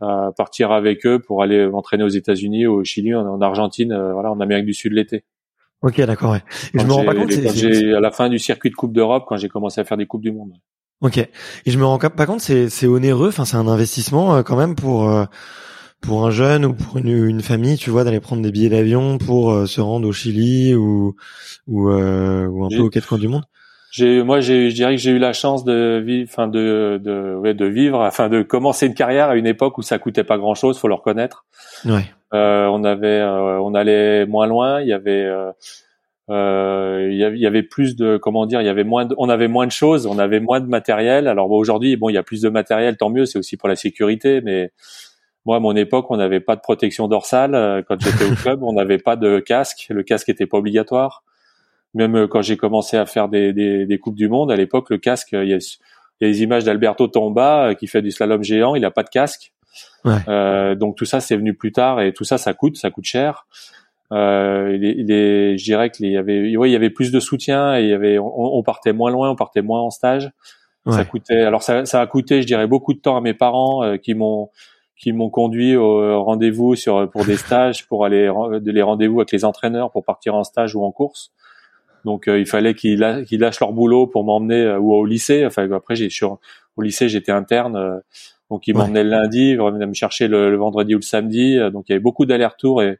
à, 0.00 0.30
partir 0.36 0.72
avec 0.72 1.06
eux 1.06 1.18
pour 1.18 1.42
aller 1.42 1.66
m'entraîner 1.66 2.04
aux 2.04 2.08
États-Unis, 2.08 2.66
au 2.66 2.84
Chili, 2.84 3.14
en, 3.14 3.40
Argentine, 3.40 3.92
euh, 3.92 4.12
voilà, 4.12 4.30
en 4.32 4.40
Amérique 4.40 4.66
du 4.66 4.74
Sud 4.74 4.92
l'été. 4.92 5.24
Ok, 5.82 6.00
d'accord. 6.00 6.32
Ouais. 6.32 6.42
Et 6.74 6.78
je 6.78 6.86
me 6.86 6.92
rends 6.92 7.04
pas 7.04 7.14
compte. 7.14 7.30
J'ai 7.30 7.94
à 7.94 8.00
la 8.00 8.10
fin 8.10 8.28
du 8.28 8.38
circuit 8.38 8.70
de 8.70 8.74
Coupe 8.74 8.92
d'Europe 8.92 9.24
quand 9.28 9.36
j'ai 9.36 9.48
commencé 9.48 9.80
à 9.80 9.84
faire 9.84 9.96
des 9.96 10.06
coupes 10.06 10.22
du 10.22 10.32
monde. 10.32 10.52
Ok. 11.00 11.18
Et 11.18 11.30
je 11.66 11.78
me 11.78 11.84
rends 11.84 11.98
pas 11.98 12.26
compte, 12.26 12.40
c'est 12.40 12.68
c'est 12.68 12.86
onéreux. 12.86 13.28
Enfin, 13.28 13.44
c'est 13.44 13.56
un 13.56 13.68
investissement 13.68 14.36
euh, 14.36 14.42
quand 14.42 14.56
même 14.56 14.74
pour 14.74 15.10
pour 16.00 16.26
un 16.26 16.30
jeune 16.30 16.64
ou 16.64 16.74
pour 16.74 16.98
une, 16.98 17.08
une 17.08 17.42
famille, 17.42 17.76
tu 17.76 17.90
vois, 17.90 18.04
d'aller 18.04 18.20
prendre 18.20 18.42
des 18.42 18.52
billets 18.52 18.68
d'avion 18.68 19.18
pour 19.18 19.66
se 19.66 19.80
rendre 19.80 20.08
au 20.08 20.12
Chili 20.12 20.74
ou 20.74 21.16
ou, 21.66 21.90
ou 21.90 22.64
un 22.64 22.68
peu 22.68 22.80
aux 22.80 22.90
quatre 22.90 23.08
coins 23.08 23.18
du 23.18 23.28
monde 23.28 23.44
j'ai 23.90 24.22
moi 24.22 24.40
j'ai 24.40 24.70
je 24.70 24.74
dirais 24.74 24.96
que 24.96 25.00
j'ai 25.00 25.10
eu 25.10 25.18
la 25.18 25.32
chance 25.32 25.64
de 25.64 26.02
vivre 26.04 26.28
enfin 26.30 26.46
de 26.46 27.00
de 27.02 27.34
ouais, 27.36 27.54
de 27.54 27.66
vivre 27.66 28.00
enfin 28.00 28.28
de 28.28 28.42
commencer 28.42 28.86
une 28.86 28.94
carrière 28.94 29.30
à 29.30 29.36
une 29.36 29.46
époque 29.46 29.78
où 29.78 29.82
ça 29.82 29.98
coûtait 29.98 30.24
pas 30.24 30.38
grand 30.38 30.54
chose 30.54 30.78
faut 30.78 30.88
le 30.88 30.94
reconnaître 30.94 31.46
ouais. 31.84 32.04
euh, 32.34 32.66
on 32.66 32.84
avait 32.84 33.20
euh, 33.20 33.58
on 33.60 33.74
allait 33.74 34.26
moins 34.26 34.46
loin 34.46 34.80
il 34.80 34.88
y 34.88 34.92
avait 34.92 35.26
euh, 36.30 36.34
euh, 36.34 37.08
il 37.10 37.38
y 37.38 37.46
avait, 37.46 37.62
plus 37.62 37.96
de 37.96 38.16
comment 38.16 38.46
dire 38.46 38.60
il 38.60 38.66
y 38.66 38.70
avait 38.70 38.84
moins 38.84 39.06
de, 39.06 39.14
on 39.18 39.28
avait 39.28 39.48
moins 39.48 39.66
de 39.66 39.72
choses 39.72 40.06
on 40.06 40.18
avait 40.18 40.40
moins 40.40 40.60
de 40.60 40.66
matériel 40.66 41.26
alors 41.26 41.48
bon, 41.48 41.56
aujourd'hui 41.56 41.96
bon 41.96 42.08
il 42.08 42.14
y 42.14 42.18
a 42.18 42.22
plus 42.22 42.42
de 42.42 42.48
matériel 42.48 42.96
tant 42.96 43.10
mieux 43.10 43.24
c'est 43.24 43.38
aussi 43.38 43.56
pour 43.56 43.68
la 43.68 43.76
sécurité 43.76 44.40
mais 44.42 44.70
moi 45.46 45.56
à 45.56 45.60
mon 45.60 45.74
époque 45.74 46.10
on 46.10 46.16
n'avait 46.16 46.40
pas 46.40 46.56
de 46.56 46.60
protection 46.60 47.08
dorsale 47.08 47.54
euh, 47.54 47.82
quand 47.86 48.00
j'étais 48.00 48.24
au 48.24 48.34
club 48.42 48.62
on 48.62 48.72
n'avait 48.72 48.98
pas 48.98 49.16
de 49.16 49.38
casque 49.38 49.86
le 49.90 50.02
casque 50.02 50.28
était 50.28 50.46
pas 50.46 50.58
obligatoire 50.58 51.24
même 51.94 52.16
euh, 52.16 52.26
quand 52.26 52.42
j'ai 52.42 52.56
commencé 52.56 52.96
à 52.96 53.06
faire 53.06 53.28
des, 53.28 53.52
des, 53.52 53.86
des, 53.86 53.98
coupes 53.98 54.14
du 54.14 54.28
monde, 54.28 54.50
à 54.50 54.56
l'époque, 54.56 54.90
le 54.90 54.98
casque, 54.98 55.30
il 55.32 55.48
y 55.48 55.54
a, 55.54 55.58
il 55.58 56.24
y 56.24 56.24
a 56.24 56.28
des 56.28 56.42
images 56.42 56.64
d'Alberto 56.64 57.08
Tomba 57.08 57.68
euh, 57.68 57.74
qui 57.74 57.86
fait 57.86 58.02
du 58.02 58.10
slalom 58.10 58.42
géant, 58.42 58.74
il 58.74 58.84
a 58.84 58.90
pas 58.90 59.02
de 59.02 59.08
casque. 59.08 59.52
Ouais. 60.04 60.18
Euh, 60.28 60.74
donc 60.74 60.96
tout 60.96 61.04
ça, 61.04 61.20
c'est 61.20 61.36
venu 61.36 61.54
plus 61.54 61.72
tard 61.72 62.00
et 62.00 62.12
tout 62.12 62.24
ça, 62.24 62.38
ça 62.38 62.54
coûte, 62.54 62.76
ça 62.76 62.90
coûte 62.90 63.04
cher. 63.04 63.46
Euh, 64.12 64.76
il 64.80 65.10
est, 65.10 65.58
je 65.58 65.64
dirais 65.64 65.90
qu'il 65.90 66.10
y 66.10 66.16
avait, 66.16 66.56
ouais, 66.56 66.70
il 66.70 66.72
y 66.72 66.76
avait 66.76 66.90
plus 66.90 67.12
de 67.12 67.20
soutien 67.20 67.76
et 67.78 67.82
il 67.82 67.88
y 67.88 67.92
avait, 67.92 68.18
on, 68.18 68.56
on 68.56 68.62
partait 68.62 68.92
moins 68.92 69.10
loin, 69.10 69.30
on 69.30 69.36
partait 69.36 69.62
moins 69.62 69.80
en 69.80 69.90
stage. 69.90 70.30
Ouais. 70.86 70.94
Ça 70.94 71.04
coûtait, 71.04 71.42
alors 71.42 71.62
ça, 71.62 71.84
ça 71.84 72.00
a 72.00 72.06
coûté, 72.06 72.40
je 72.40 72.46
dirais, 72.46 72.66
beaucoup 72.66 72.94
de 72.94 73.00
temps 73.00 73.16
à 73.16 73.20
mes 73.20 73.34
parents 73.34 73.84
euh, 73.84 73.96
qui 73.96 74.14
m'ont 74.14 74.50
qui 74.96 75.12
m'ont 75.12 75.30
conduit 75.30 75.76
au 75.76 76.24
rendez-vous 76.24 76.74
sur 76.74 77.08
pour 77.10 77.24
des 77.24 77.36
stages, 77.46 77.86
pour 77.86 78.04
aller 78.04 78.26
de 78.26 78.70
les 78.72 78.82
rendez-vous 78.82 79.20
avec 79.20 79.30
les 79.30 79.44
entraîneurs 79.44 79.92
pour 79.92 80.04
partir 80.04 80.34
en 80.34 80.42
stage 80.42 80.74
ou 80.74 80.82
en 80.82 80.90
course. 80.90 81.32
Donc 82.04 82.28
euh, 82.28 82.38
il 82.38 82.46
fallait 82.46 82.74
qu'ils 82.74 82.98
lâchent 82.98 83.60
leur 83.60 83.72
boulot 83.72 84.06
pour 84.06 84.24
m'emmener 84.24 84.62
euh, 84.62 84.78
ou 84.78 84.94
au 84.94 85.04
lycée. 85.04 85.44
Enfin 85.46 85.70
après 85.72 85.96
j'ai 85.96 86.08
au 86.24 86.82
lycée 86.82 87.08
j'étais 87.08 87.32
interne, 87.32 87.76
euh, 87.76 87.98
donc 88.50 88.66
ils 88.66 88.74
m'emmenaient 88.74 89.04
le 89.04 89.10
lundi, 89.10 89.50
ils 89.50 89.58
venaient 89.58 89.86
me 89.86 89.94
chercher 89.94 90.28
le, 90.28 90.56
vendredi 90.56 90.94
ou 90.94 90.98
le 90.98 91.02
samedi. 91.02 91.58
donc 91.72 91.84
il 91.88 91.92
y 91.92 91.94
avait 91.94 92.02
beaucoup 92.02 92.24
d'allers-retours 92.24 92.82
et, 92.82 92.98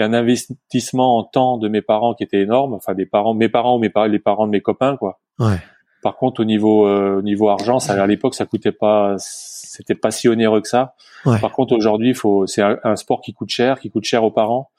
un 0.00 0.12
investissement 0.12 1.18
en 1.18 1.24
temps 1.24 1.58
de 1.58 1.68
mes 1.68 1.82
parents 1.82 2.14
qui 2.14 2.24
était 2.24 2.40
énorme. 2.40 2.74
Enfin 2.74 2.94
des 2.94 3.06
parents, 3.06 3.34
mes 3.34 3.48
parents 3.48 3.76
ou 3.76 3.78
mes 3.78 3.92
les 4.08 4.18
parents 4.18 4.46
de 4.46 4.52
mes 4.52 4.60
copains 4.60 4.96
quoi. 4.96 5.20
Ouais. 5.38 5.58
Par 6.02 6.16
contre 6.16 6.40
au 6.40 6.44
niveau 6.44 6.88
au 6.88 7.22
niveau 7.22 7.48
argent, 7.48 7.78
ça 7.78 8.02
à 8.02 8.06
l'époque 8.06 8.34
ça 8.34 8.46
coûtait 8.46 8.72
pas, 8.72 9.16
c'était 9.18 9.94
pas 9.94 10.10
si 10.10 10.28
onéreux 10.28 10.60
que 10.60 10.68
ça. 10.68 10.94
Par 11.24 11.52
contre 11.52 11.76
aujourd'hui 11.76 12.14
faut 12.14 12.46
c'est 12.46 12.62
un, 12.62 12.96
sport 12.96 13.20
qui 13.20 13.32
coûte 13.32 13.50
cher, 13.50 13.80
qui 13.80 13.90
coûte 13.90 14.04
cher 14.04 14.24
aux 14.24 14.30
parents. 14.30 14.70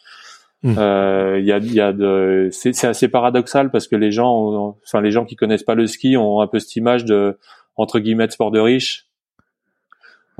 Hmm. 0.64 0.76
Euh, 0.78 1.40
il 1.40 1.46
y 1.46 1.52
a, 1.52 1.58
y 1.58 1.82
a 1.82 1.92
de, 1.92 2.50
c'est 2.52 2.86
assez 2.86 3.08
paradoxal 3.08 3.72
parce 3.72 3.88
que 3.88 3.96
les 3.96 4.12
gens, 4.12 4.78
enfin 4.84 5.02
les 5.02 5.10
gens 5.10 5.26
qui 5.26 5.36
connaissent 5.36 5.64
pas 5.64 5.74
le 5.74 5.88
ski 5.88 6.18
ont 6.18 6.40
un 6.40 6.48
peu 6.48 6.60
cette 6.60 6.76
image 6.76 7.04
de 7.04 7.40
entre 7.78 8.00
guillemets 8.00 8.28
de 8.28 8.32
sport 8.32 8.52
de 8.52 8.60
riche, 8.60 9.08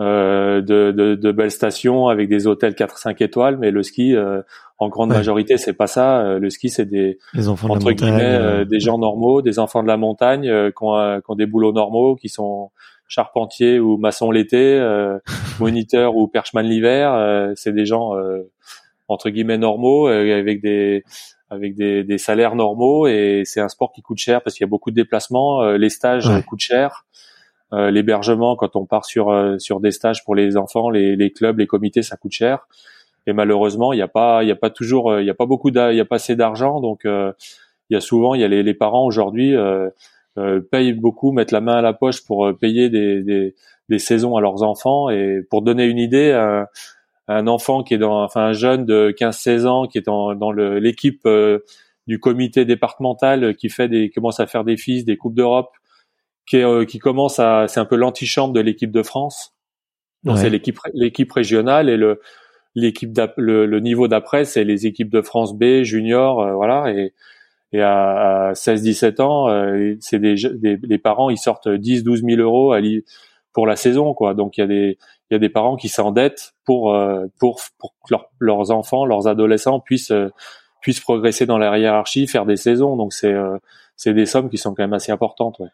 euh, 0.02 0.62
de, 0.62 0.92
de, 0.92 1.16
de, 1.16 1.32
belles 1.32 1.52
stations 1.52 2.08
avec 2.08 2.28
des 2.28 2.48
hôtels 2.48 2.74
4-5 2.74 3.24
étoiles, 3.24 3.58
mais 3.58 3.72
le 3.72 3.84
ski, 3.84 4.16
euh, 4.16 4.42
en 4.78 4.90
grande 4.90 5.10
majorité, 5.10 5.58
c'est 5.58 5.74
pas 5.74 5.88
ça. 5.88 6.22
Euh, 6.22 6.40
le 6.40 6.50
ski, 6.50 6.70
c'est 6.70 6.86
des 6.86 7.18
enfants 7.48 7.70
entre 7.70 7.92
guillemets 7.92 8.66
des 8.66 8.80
gens 8.80 8.98
normaux, 8.98 9.42
des 9.42 9.60
enfants 9.60 9.84
de 9.84 9.88
la 9.88 9.98
montagne 9.98 10.44
qui 10.44 10.84
ont, 10.84 11.22
qui, 11.22 11.32
ont, 11.32 11.36
des 11.36 11.46
boulots 11.46 11.74
normaux, 11.74 12.16
qui 12.16 12.30
sont 12.30 12.72
charpentiers 13.08 13.80
ou 13.80 13.98
maçons 13.98 14.32
l'été, 14.32 14.80
moniteurs 15.60 16.16
ou 16.16 16.28
percheman 16.28 16.66
l'hiver. 16.66 17.54
c'est 17.56 17.74
des 17.74 17.86
gens 17.86 18.14
entre 19.12 19.30
guillemets 19.30 19.58
normaux 19.58 20.08
euh, 20.08 20.40
avec 20.40 20.62
des 20.62 21.04
avec 21.50 21.76
des, 21.76 22.06
des, 22.06 22.18
salaires 22.18 22.56
normaux 22.56 23.08
et 23.08 23.44
c'est 23.44 23.60
un 23.60 23.68
sport 23.68 23.92
qui 23.92 24.02
coûte 24.02 24.20
cher 24.20 24.42
parce 24.42 24.56
qu'il 24.56 24.64
y 24.64 24.70
a 24.70 24.70
beaucoup 24.70 24.90
de 24.90 24.96
déplacements. 24.96 25.62
Euh, 25.64 25.78
les 25.78 25.90
stages 25.90 26.30
coûtent 26.48 26.62
cher. 26.62 27.06
Euh, 27.74 27.90
l'hébergement 27.90 28.56
quand 28.58 28.76
on 28.76 28.86
part 28.86 29.06
sur 29.06 29.56
sur 29.60 29.80
des 29.80 29.92
stages 29.92 30.24
pour 30.26 30.36
les 30.36 30.58
enfants, 30.58 30.90
les, 30.90 31.16
les 31.16 31.32
clubs, 31.32 31.58
les 31.58 31.68
comités, 31.68 32.02
ça 32.04 32.18
coûte 32.18 32.34
cher. 32.34 32.68
Et 33.28 33.34
malheureusement, 33.34 33.94
il 33.94 33.98
n'y 33.98 34.02
a 34.02 34.08
pas 34.08 34.44
il 34.44 34.50
y 34.50 34.52
a 34.52 34.56
pas 34.56 34.70
toujours 34.70 35.20
il 35.20 35.26
y 35.26 35.30
a 35.30 35.34
pas 35.34 35.46
beaucoup 35.46 35.70
il 35.70 35.96
y 35.96 36.00
a 36.00 36.06
pas 36.06 36.16
assez 36.16 36.36
d'argent 36.36 36.82
donc 36.82 37.06
il 37.92 37.96
y 37.96 37.98
a 37.98 38.02
souvent, 38.02 38.34
il 38.34 38.42
y 38.42 38.44
a 38.46 38.48
les, 38.48 38.64
les 38.64 38.74
parents 38.74 39.06
aujourd'hui 39.06 39.54
euh, 39.54 39.90
euh, 40.38 40.62
payent 40.62 40.94
beaucoup, 40.94 41.34
mettent 41.34 41.52
la 41.52 41.60
main 41.60 41.76
à 41.76 41.82
la 41.82 41.92
poche 41.92 42.26
pour 42.26 42.48
euh, 42.48 42.54
payer 42.54 42.90
des, 42.90 43.22
des, 43.22 43.54
des, 43.90 44.00
saisons 44.00 44.38
à 44.38 44.42
leurs 44.42 44.64
enfants. 44.64 45.10
Et 45.10 45.42
pour 45.50 45.62
donner 45.62 45.86
une 45.86 46.00
idée, 46.00 46.32
un, 46.32 46.68
un 47.28 47.48
enfant 47.48 47.84
qui 47.84 47.94
est 47.94 47.98
dans, 47.98 48.24
enfin 48.24 48.46
un 48.46 48.54
jeune 48.54 48.86
de 48.86 49.12
15-16 49.12 49.68
ans 49.68 49.88
qui 49.88 49.98
est 49.98 50.06
dans, 50.06 50.34
dans 50.36 50.54
l'équipe 50.54 51.28
du 52.08 52.20
comité 52.20 52.64
départemental 52.64 53.56
qui 53.58 53.68
fait 53.68 53.90
des, 53.90 54.10
commence 54.10 54.40
à 54.40 54.48
faire 54.48 54.64
des 54.64 54.78
fils, 54.78 55.04
des 55.04 55.18
coupes 55.18 55.36
d'Europe, 55.36 55.72
qui, 56.48 56.58
est, 56.58 56.86
qui 56.86 57.00
commence 57.00 57.40
à, 57.40 57.68
c'est 57.68 57.80
un 57.80 57.86
peu 57.86 57.96
l'antichambre 57.96 58.54
de 58.54 58.60
l'équipe 58.60 58.92
de 58.92 59.04
France. 59.04 59.54
Donc 60.24 60.38
c'est 60.38 60.50
l'équipe 60.50 60.78
l'équipe 60.94 61.32
régionale 61.32 61.90
et 61.90 61.98
le 61.98 62.22
l'équipe 62.76 63.20
le, 63.38 63.66
le, 63.66 63.80
niveau 63.80 64.08
d'après 64.08 64.46
c'est 64.46 64.64
les 64.64 64.86
équipes 64.86 65.10
de 65.10 65.22
France 65.24 65.58
B 65.58 65.82
junior 65.82 66.56
voilà 66.56 66.92
et 66.92 67.14
et 67.74 67.82
à, 67.82 68.52
16-17 68.54 69.22
ans, 69.22 69.50
euh, 69.50 69.96
c'est 70.02 70.20
des, 70.20 70.36
des, 70.36 70.78
les 70.82 70.98
parents, 70.98 71.30
ils 71.30 71.38
sortent 71.38 71.68
10-12 71.68 72.36
000 72.36 72.42
euros 72.42 72.74
à 72.74 72.82
pour 73.54 73.66
la 73.66 73.76
saison, 73.76 74.14
quoi. 74.14 74.34
Donc 74.34 74.58
il 74.58 74.62
y 74.62 74.64
a 74.64 74.68
des 74.68 74.98
il 75.30 75.34
y 75.34 75.36
a 75.36 75.40
des 75.40 75.50
parents 75.50 75.78
qui 75.78 75.88
s'endettent 75.88 76.54
pour 76.66 76.94
euh, 76.94 77.28
pour 77.40 77.62
pour 77.78 77.94
que 78.08 78.16
leurs 78.40 78.72
enfants, 78.72 79.06
leurs 79.06 79.28
adolescents 79.28 79.80
puissent 79.80 80.12
euh, 80.12 80.30
puissent 80.82 81.00
progresser 81.00 81.46
dans 81.46 81.58
la 81.58 81.78
hiérarchie, 81.78 82.28
faire 82.28 82.46
des 82.46 82.58
saisons. 82.58 82.98
Donc 82.98 83.14
c'est 83.14 83.36
c'est 83.96 84.14
des 84.14 84.26
sommes 84.26 84.50
qui 84.50 84.58
sont 84.58 84.74
quand 84.74 84.84
même 84.84 84.94
assez 84.94 85.12
importantes. 85.12 85.60
Ouais. 85.60 85.70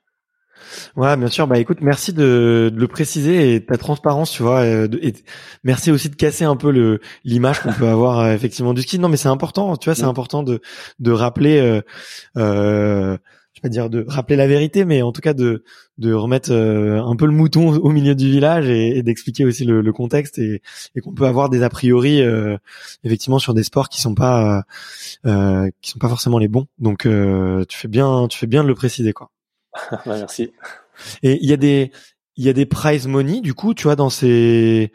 Ouais, 0.96 1.16
bien 1.18 1.28
sûr. 1.28 1.48
Bah 1.48 1.60
écoute, 1.60 1.80
merci 1.82 2.14
de, 2.14 2.72
de, 2.74 2.80
le 2.80 2.88
préciser 2.88 3.56
et 3.56 3.66
ta 3.66 3.78
transparence, 3.78 4.32
tu 4.32 4.44
vois. 4.44 4.66
Et, 4.66 4.88
et 5.02 5.14
merci 5.64 5.92
aussi 5.92 6.10
de 6.10 6.16
casser 6.16 6.46
un 6.46 6.56
peu 6.56 6.72
le 6.72 7.00
l'image 7.24 7.60
qu'on 7.62 7.74
peut 7.74 7.88
avoir 7.88 8.20
euh, 8.20 8.34
effectivement 8.34 8.74
du 8.74 8.82
ski. 8.82 9.00
Non, 9.00 9.10
mais 9.10 9.18
c'est 9.18 9.30
important, 9.30 9.78
tu 9.78 9.86
vois, 9.86 9.96
c'est 9.96 10.04
important 10.04 10.44
de 10.44 10.62
de 11.00 11.12
rappeler, 11.12 11.60
euh, 11.60 11.82
euh, 12.38 13.18
je 13.54 13.62
vais 13.62 13.62
pas 13.62 13.70
dire 13.70 13.90
de 13.90 14.06
rappeler 14.08 14.36
la 14.36 14.48
vérité, 14.48 14.86
mais 14.86 15.02
en 15.02 15.12
tout 15.12 15.22
cas 15.22 15.34
de 15.34 15.64
de 15.98 16.14
remettre 16.14 16.52
euh, 16.52 17.02
un 17.04 17.16
peu 17.16 17.26
le 17.26 17.32
mouton 17.32 17.76
au 17.76 17.90
milieu 17.90 18.16
du 18.16 18.30
village 18.30 18.70
et, 18.70 18.98
et 18.98 19.04
d'expliquer 19.04 19.46
aussi 19.46 19.66
le, 19.66 19.82
le, 19.82 19.94
contexte 19.94 20.38
et, 20.38 20.62
et 20.96 21.02
qu'on 21.02 21.14
peut 21.14 21.26
avoir 21.26 21.50
des 21.50 21.64
a 21.64 21.70
priori 21.70 22.22
euh, 22.22 22.58
effectivement 23.04 23.40
sur 23.40 23.54
des 23.54 23.64
sports 23.64 23.90
qui 23.90 24.02
sont 24.02 24.16
pas 24.16 24.64
qui 25.24 25.92
sont 25.92 26.00
pas 26.00 26.10
forcément 26.10 26.40
les 26.40 26.48
bons. 26.48 26.68
Donc 26.80 27.00
tu 27.04 27.78
fais 27.78 27.88
bien, 27.88 28.28
tu 28.30 28.38
fais 28.38 28.48
bien 28.48 28.64
de 28.64 28.68
le 28.68 28.76
préciser, 28.76 29.14
quoi. 29.14 29.32
Bah, 30.06 30.18
merci. 30.18 30.52
Et 31.24 31.40
il 31.42 31.50
y 31.50 31.54
a 31.54 31.58
des 31.58 31.92
il 32.36 32.46
y 32.46 32.50
a 32.50 32.54
des 32.54 32.66
prize 32.66 33.08
money 33.08 33.42
du 33.42 33.54
coup, 33.54 33.74
tu 33.74 33.84
vois 33.84 33.96
dans 33.96 34.10
ces 34.10 34.92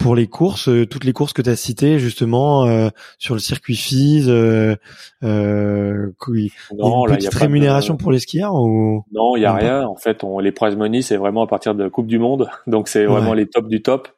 pour 0.00 0.16
les 0.16 0.26
courses, 0.26 0.68
euh, 0.68 0.86
toutes 0.86 1.04
les 1.04 1.12
courses 1.12 1.34
que 1.34 1.42
tu 1.42 1.50
as 1.50 1.56
citées 1.56 1.98
justement 1.98 2.64
euh, 2.64 2.88
sur 3.18 3.34
le 3.34 3.40
circuit 3.40 3.76
FIS, 3.76 4.24
euh, 4.28 4.74
euh, 5.22 6.10
non, 6.76 7.06
une 7.06 7.16
petite 7.16 7.34
rémunération 7.34 7.98
pour 7.98 8.10
les 8.10 8.18
skieurs 8.18 8.54
ou 8.54 9.04
Non, 9.12 9.36
il 9.36 9.42
y 9.42 9.44
a 9.44 9.52
rien. 9.52 9.86
En 9.86 9.96
fait, 9.96 10.24
on, 10.24 10.38
les 10.38 10.52
prize 10.52 10.74
money, 10.74 11.02
c'est 11.02 11.18
vraiment 11.18 11.42
à 11.42 11.46
partir 11.46 11.74
de 11.74 11.86
Coupe 11.88 12.06
du 12.06 12.18
Monde, 12.18 12.48
donc 12.66 12.88
c'est 12.88 13.04
vraiment 13.04 13.34
les 13.34 13.46
tops 13.46 13.68
du 13.68 13.82
top. 13.82 14.08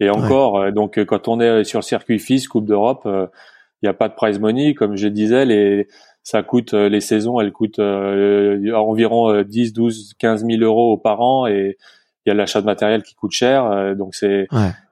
Et 0.00 0.10
encore, 0.10 0.58
euh, 0.58 0.70
donc 0.72 1.02
quand 1.04 1.28
on 1.28 1.40
est 1.40 1.62
sur 1.62 1.78
le 1.78 1.84
circuit 1.84 2.18
FIS, 2.18 2.48
Coupe 2.48 2.66
d'Europe, 2.66 3.02
il 3.06 3.84
n'y 3.84 3.88
a 3.88 3.94
pas 3.94 4.08
de 4.08 4.14
prize 4.14 4.40
money, 4.40 4.74
comme 4.74 4.96
je 4.96 5.06
disais, 5.06 5.44
les 5.44 5.86
ça 6.22 6.42
coûte 6.42 6.74
euh, 6.74 6.88
les 6.88 7.00
saisons, 7.00 7.40
elles 7.40 7.52
coûtent 7.52 7.78
euh, 7.78 8.72
environ 8.74 9.42
10, 9.42 9.72
12, 9.72 10.14
15 10.18 10.46
000 10.46 10.62
euros 10.62 10.96
par 10.96 11.20
an 11.20 11.46
et 11.46 11.76
il 12.24 12.28
y 12.28 12.32
a 12.32 12.34
l'achat 12.34 12.60
de 12.60 12.66
matériel 12.66 13.02
qui 13.02 13.14
coûte 13.14 13.32
cher. 13.32 13.64
Euh, 13.64 13.94
donc 13.94 14.14
c'est, 14.14 14.46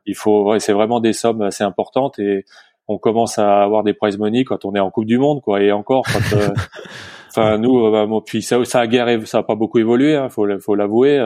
il 0.06 0.16
faut, 0.16 0.58
c'est 0.58 0.72
vraiment 0.72 1.00
des 1.00 1.12
sommes 1.12 1.42
assez 1.42 1.62
importantes 1.62 2.18
et 2.18 2.44
on 2.88 2.98
commence 2.98 3.38
à 3.38 3.62
avoir 3.62 3.84
des 3.84 3.94
prize 3.94 4.18
money 4.18 4.44
quand 4.44 4.64
on 4.64 4.74
est 4.74 4.80
en 4.80 4.90
Coupe 4.90 5.04
du 5.04 5.18
Monde, 5.18 5.40
quoi. 5.42 5.62
Et 5.62 5.70
encore, 5.70 6.04
quand, 6.12 6.36
enfin 7.28 7.56
nous, 7.58 7.88
bah, 7.92 8.08
puis 8.26 8.42
ça, 8.42 8.64
ça 8.64 8.80
a 8.80 8.86
guère, 8.88 9.26
ça 9.28 9.38
a 9.38 9.42
pas 9.44 9.54
beaucoup 9.54 9.78
évolué, 9.78 10.16
hein, 10.16 10.28
faut, 10.28 10.48
faut 10.58 10.74
l'avouer. 10.74 11.20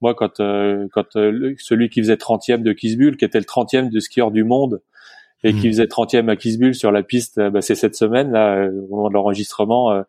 moi, 0.00 0.14
quand, 0.14 0.36
quand 0.36 1.12
celui 1.12 1.88
qui 1.88 2.00
faisait 2.00 2.14
30e 2.14 2.62
de 2.62 2.72
Kisbull, 2.72 3.16
qui 3.16 3.24
était 3.24 3.40
le 3.40 3.44
30e 3.44 3.90
de 3.90 3.98
skieur 3.98 4.30
du 4.30 4.44
monde, 4.44 4.80
et 5.44 5.52
qui 5.52 5.68
hmm. 5.68 5.72
faisait 5.72 5.84
30e 5.84 6.28
à 6.28 6.36
Kisbull 6.36 6.74
sur 6.74 6.92
la 6.92 7.02
piste, 7.02 7.38
euh, 7.38 7.50
bah, 7.50 7.60
c'est 7.60 7.74
cette 7.74 7.96
semaine 7.96 8.30
là, 8.30 8.54
euh, 8.54 8.70
au 8.88 8.96
moment 8.96 9.08
de 9.08 9.14
l'enregistrement, 9.14 9.90
euh, 9.92 10.02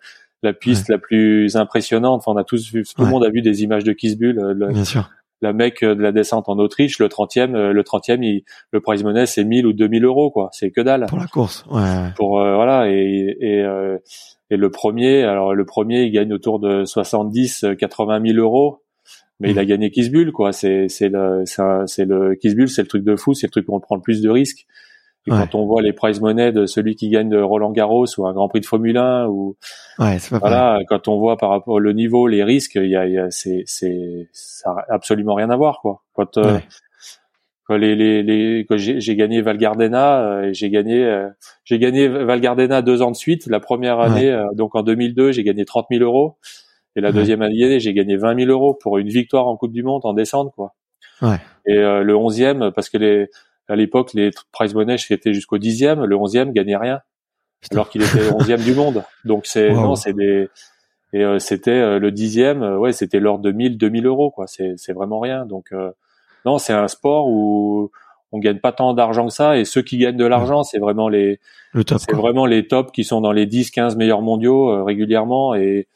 la 0.43 0.53
piste 0.53 0.89
la 0.89 0.97
plus 0.97 1.55
impressionnante. 1.55 2.19
Enfin, 2.19 2.33
on 2.33 2.37
a 2.37 2.43
tous 2.43 2.71
vu, 2.71 2.83
tout 2.83 3.03
le 3.03 3.09
monde 3.09 3.23
a 3.23 3.29
vu 3.29 3.41
des 3.41 3.63
images 3.63 3.85
de 3.85 3.93
Kisbull. 3.93 4.35
Le, 4.35 4.67
Bien 4.67 4.83
sûr. 4.83 5.09
La 5.41 5.53
mec 5.53 5.83
de 5.83 6.01
la 6.01 6.11
descente 6.13 6.47
en 6.47 6.57
Autriche, 6.57 6.99
le 6.99 7.07
30e, 7.07 7.71
le 7.71 7.83
30e, 7.83 8.43
le 8.71 8.79
prize 8.79 9.03
money 9.03 9.25
c'est 9.25 9.43
1000 9.43 9.67
ou 9.67 9.73
2000 9.73 10.05
euros 10.05 10.31
quoi. 10.31 10.49
C'est 10.53 10.71
que 10.71 10.79
dalle. 10.79 11.05
Pour 11.07 11.17
la 11.17 11.27
course. 11.27 11.65
Ouais. 11.69 11.81
Pour 12.15 12.39
voilà 12.39 12.89
et 12.89 13.35
et, 13.41 13.65
et 14.49 14.57
le 14.57 14.71
premier, 14.71 15.23
alors 15.23 15.53
le 15.53 15.65
premier 15.65 16.03
il 16.03 16.11
gagne 16.11 16.31
autour 16.31 16.59
de 16.59 16.85
70, 16.85 17.65
80 17.77 18.21
000 18.25 18.37
euros 18.37 18.83
mais 19.39 19.51
il 19.51 19.59
a 19.59 19.63
hmm. 19.63 19.65
gagné 19.65 19.91
Kisbull 19.91 20.31
quoi 20.31 20.53
c'est 20.53 20.87
c'est 20.87 21.09
le 21.09 21.43
c'est 21.45 22.05
le 22.05 22.35
Kisbull 22.35 22.69
c'est 22.69 22.83
le 22.83 22.87
truc 22.87 23.03
de 23.03 23.15
fou 23.15 23.33
c'est 23.33 23.47
le 23.47 23.51
truc 23.51 23.65
où 23.67 23.75
on 23.75 23.79
prend 23.79 23.95
le 23.95 24.01
plus 24.01 24.21
de 24.21 24.29
risques 24.29 24.65
et 25.25 25.31
quand 25.31 25.55
on 25.55 25.65
voit 25.65 25.81
les 25.81 25.93
prize 25.93 26.19
money 26.19 26.51
de 26.51 26.65
celui 26.65 26.95
qui 26.95 27.09
gagne 27.09 27.29
de 27.29 27.39
Roland 27.39 27.71
Garros 27.71 28.05
ou 28.17 28.25
un 28.25 28.33
Grand 28.33 28.49
Prix 28.49 28.59
de 28.59 28.65
Formule 28.65 28.97
1 28.97 29.27
ou 29.27 29.55
ouais, 29.99 30.17
pas 30.29 30.39
voilà, 30.39 30.79
quand 30.87 31.07
on 31.07 31.17
voit 31.17 31.37
par 31.37 31.49
rapport 31.49 31.75
au 31.75 31.93
niveau, 31.93 32.27
les 32.27 32.43
risques, 32.43 32.75
il 32.75 32.89
y 32.89 32.97
a, 32.97 33.07
y 33.07 33.17
a 33.17 33.31
c'est 33.31 33.63
c'est 33.65 34.27
ça 34.33 34.71
a 34.71 34.93
absolument 34.93 35.35
rien 35.35 35.49
à 35.49 35.55
voir 35.55 35.79
quoi. 35.81 36.01
Quand, 36.13 36.37
euh, 36.37 36.59
quand 37.65 37.77
les 37.77 37.95
les, 37.95 38.21
les 38.21 38.65
quand 38.67 38.75
j'ai 38.77 39.15
gagné 39.15 39.41
Val 39.41 39.57
Gardena, 39.57 40.19
euh, 40.19 40.49
j'ai 40.51 40.69
gagné 40.69 41.05
euh, 41.05 41.29
j'ai 41.63 41.79
gagné 41.79 42.09
Val 42.09 42.41
Gardena 42.41 42.81
deux 42.81 43.01
ans 43.01 43.11
de 43.11 43.15
suite. 43.15 43.47
La 43.47 43.61
première 43.61 44.01
année, 44.01 44.37
donc 44.55 44.75
en 44.75 44.83
2002, 44.83 45.31
j'ai 45.31 45.43
gagné 45.43 45.63
30 45.63 45.87
000 45.89 46.03
euros. 46.03 46.37
Et 46.95 47.01
la 47.01 47.11
deuxième 47.11 47.41
année, 47.41 47.79
j'ai 47.79 47.93
gagné 47.93 48.17
20 48.17 48.41
000 48.41 48.51
euros 48.51 48.73
pour 48.75 48.97
une 48.97 49.07
victoire 49.07 49.47
en 49.47 49.55
Coupe 49.55 49.71
du 49.71 49.83
Monde 49.83 50.01
en 50.03 50.13
descente, 50.13 50.51
quoi. 50.53 50.75
Ouais. 51.21 51.37
Et 51.65 51.75
le 51.75 52.15
onzième, 52.15 52.71
parce 52.75 52.89
que 52.89 52.97
les 52.97 53.29
à 53.67 53.75
l'époque, 53.75 54.13
les 54.13 54.31
prize 54.51 54.73
money 54.73 54.95
étaient 55.09 55.33
jusqu'au 55.33 55.57
dixième, 55.57 56.03
le 56.03 56.15
onzième 56.15 56.51
gagnait 56.51 56.77
rien, 56.77 57.01
alors 57.71 57.89
qu'il 57.89 58.03
était 58.03 58.29
onzième 58.33 58.61
du 58.61 58.73
monde. 58.73 59.03
Donc 59.25 59.45
c'est 59.45 59.71
non, 59.71 59.95
c'est 59.95 60.13
des 60.13 60.49
et 61.13 61.23
euh, 61.23 61.37
c'était 61.37 61.71
euh, 61.71 61.99
le 61.99 62.11
dixième, 62.11 62.63
euh, 62.63 62.77
ouais, 62.77 62.91
c'était 62.91 63.19
l'ordre 63.19 63.43
de 63.43 63.51
1000, 63.51 63.77
2000 63.77 64.07
euros, 64.07 64.31
quoi. 64.31 64.47
C'est 64.47 64.73
c'est 64.77 64.93
vraiment 64.93 65.19
rien. 65.19 65.45
Donc 65.45 65.71
non, 66.45 66.57
c'est 66.57 66.73
un 66.73 66.87
sport 66.87 67.27
où 67.27 67.91
on 68.31 68.39
gagne 68.39 68.59
pas 68.59 68.71
tant 68.71 68.93
d'argent 68.93 69.27
que 69.27 69.33
ça 69.33 69.57
et 69.57 69.65
ceux 69.65 69.83
qui 69.83 69.99
gagnent 69.99 70.17
de 70.17 70.25
l'argent, 70.25 70.63
c'est 70.63 70.79
vraiment 70.79 71.07
les 71.07 71.39
c'est 71.75 72.13
vraiment 72.13 72.45
les 72.47 72.67
tops 72.67 72.91
qui 72.91 73.03
sont 73.03 73.21
dans 73.21 73.31
les 73.31 73.45
10 73.45 73.71
15 73.71 73.95
meilleurs 73.95 74.21
mondiaux 74.21 74.83
régulièrement 74.83 75.53
et 75.53 75.87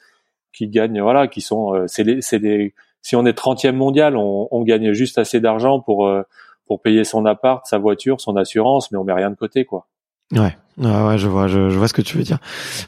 qui 0.53 0.67
gagnent 0.67 1.01
voilà, 1.01 1.27
qui 1.27 1.41
sont 1.41 1.85
c'est 1.87 2.21
c'est 2.21 2.39
des 2.39 2.75
si 3.01 3.15
on 3.15 3.25
est 3.25 3.37
30e 3.37 3.71
mondial, 3.73 4.15
on, 4.17 4.47
on 4.51 4.63
gagne 4.63 4.91
juste 4.93 5.17
assez 5.17 5.39
d'argent 5.39 5.79
pour 5.79 6.07
pour 6.67 6.81
payer 6.81 7.03
son 7.03 7.25
appart, 7.25 7.65
sa 7.65 7.77
voiture, 7.77 8.21
son 8.21 8.35
assurance, 8.35 8.91
mais 8.91 8.97
on 8.97 9.03
met 9.03 9.13
rien 9.13 9.29
de 9.29 9.35
côté, 9.35 9.65
quoi. 9.65 9.87
Ouais, 10.33 10.57
ouais, 10.77 11.17
je 11.17 11.27
vois, 11.29 11.47
je, 11.47 11.69
vois 11.69 11.87
ce 11.87 11.93
que 11.93 12.01
tu 12.01 12.17
veux 12.17 12.23
dire. 12.23 12.39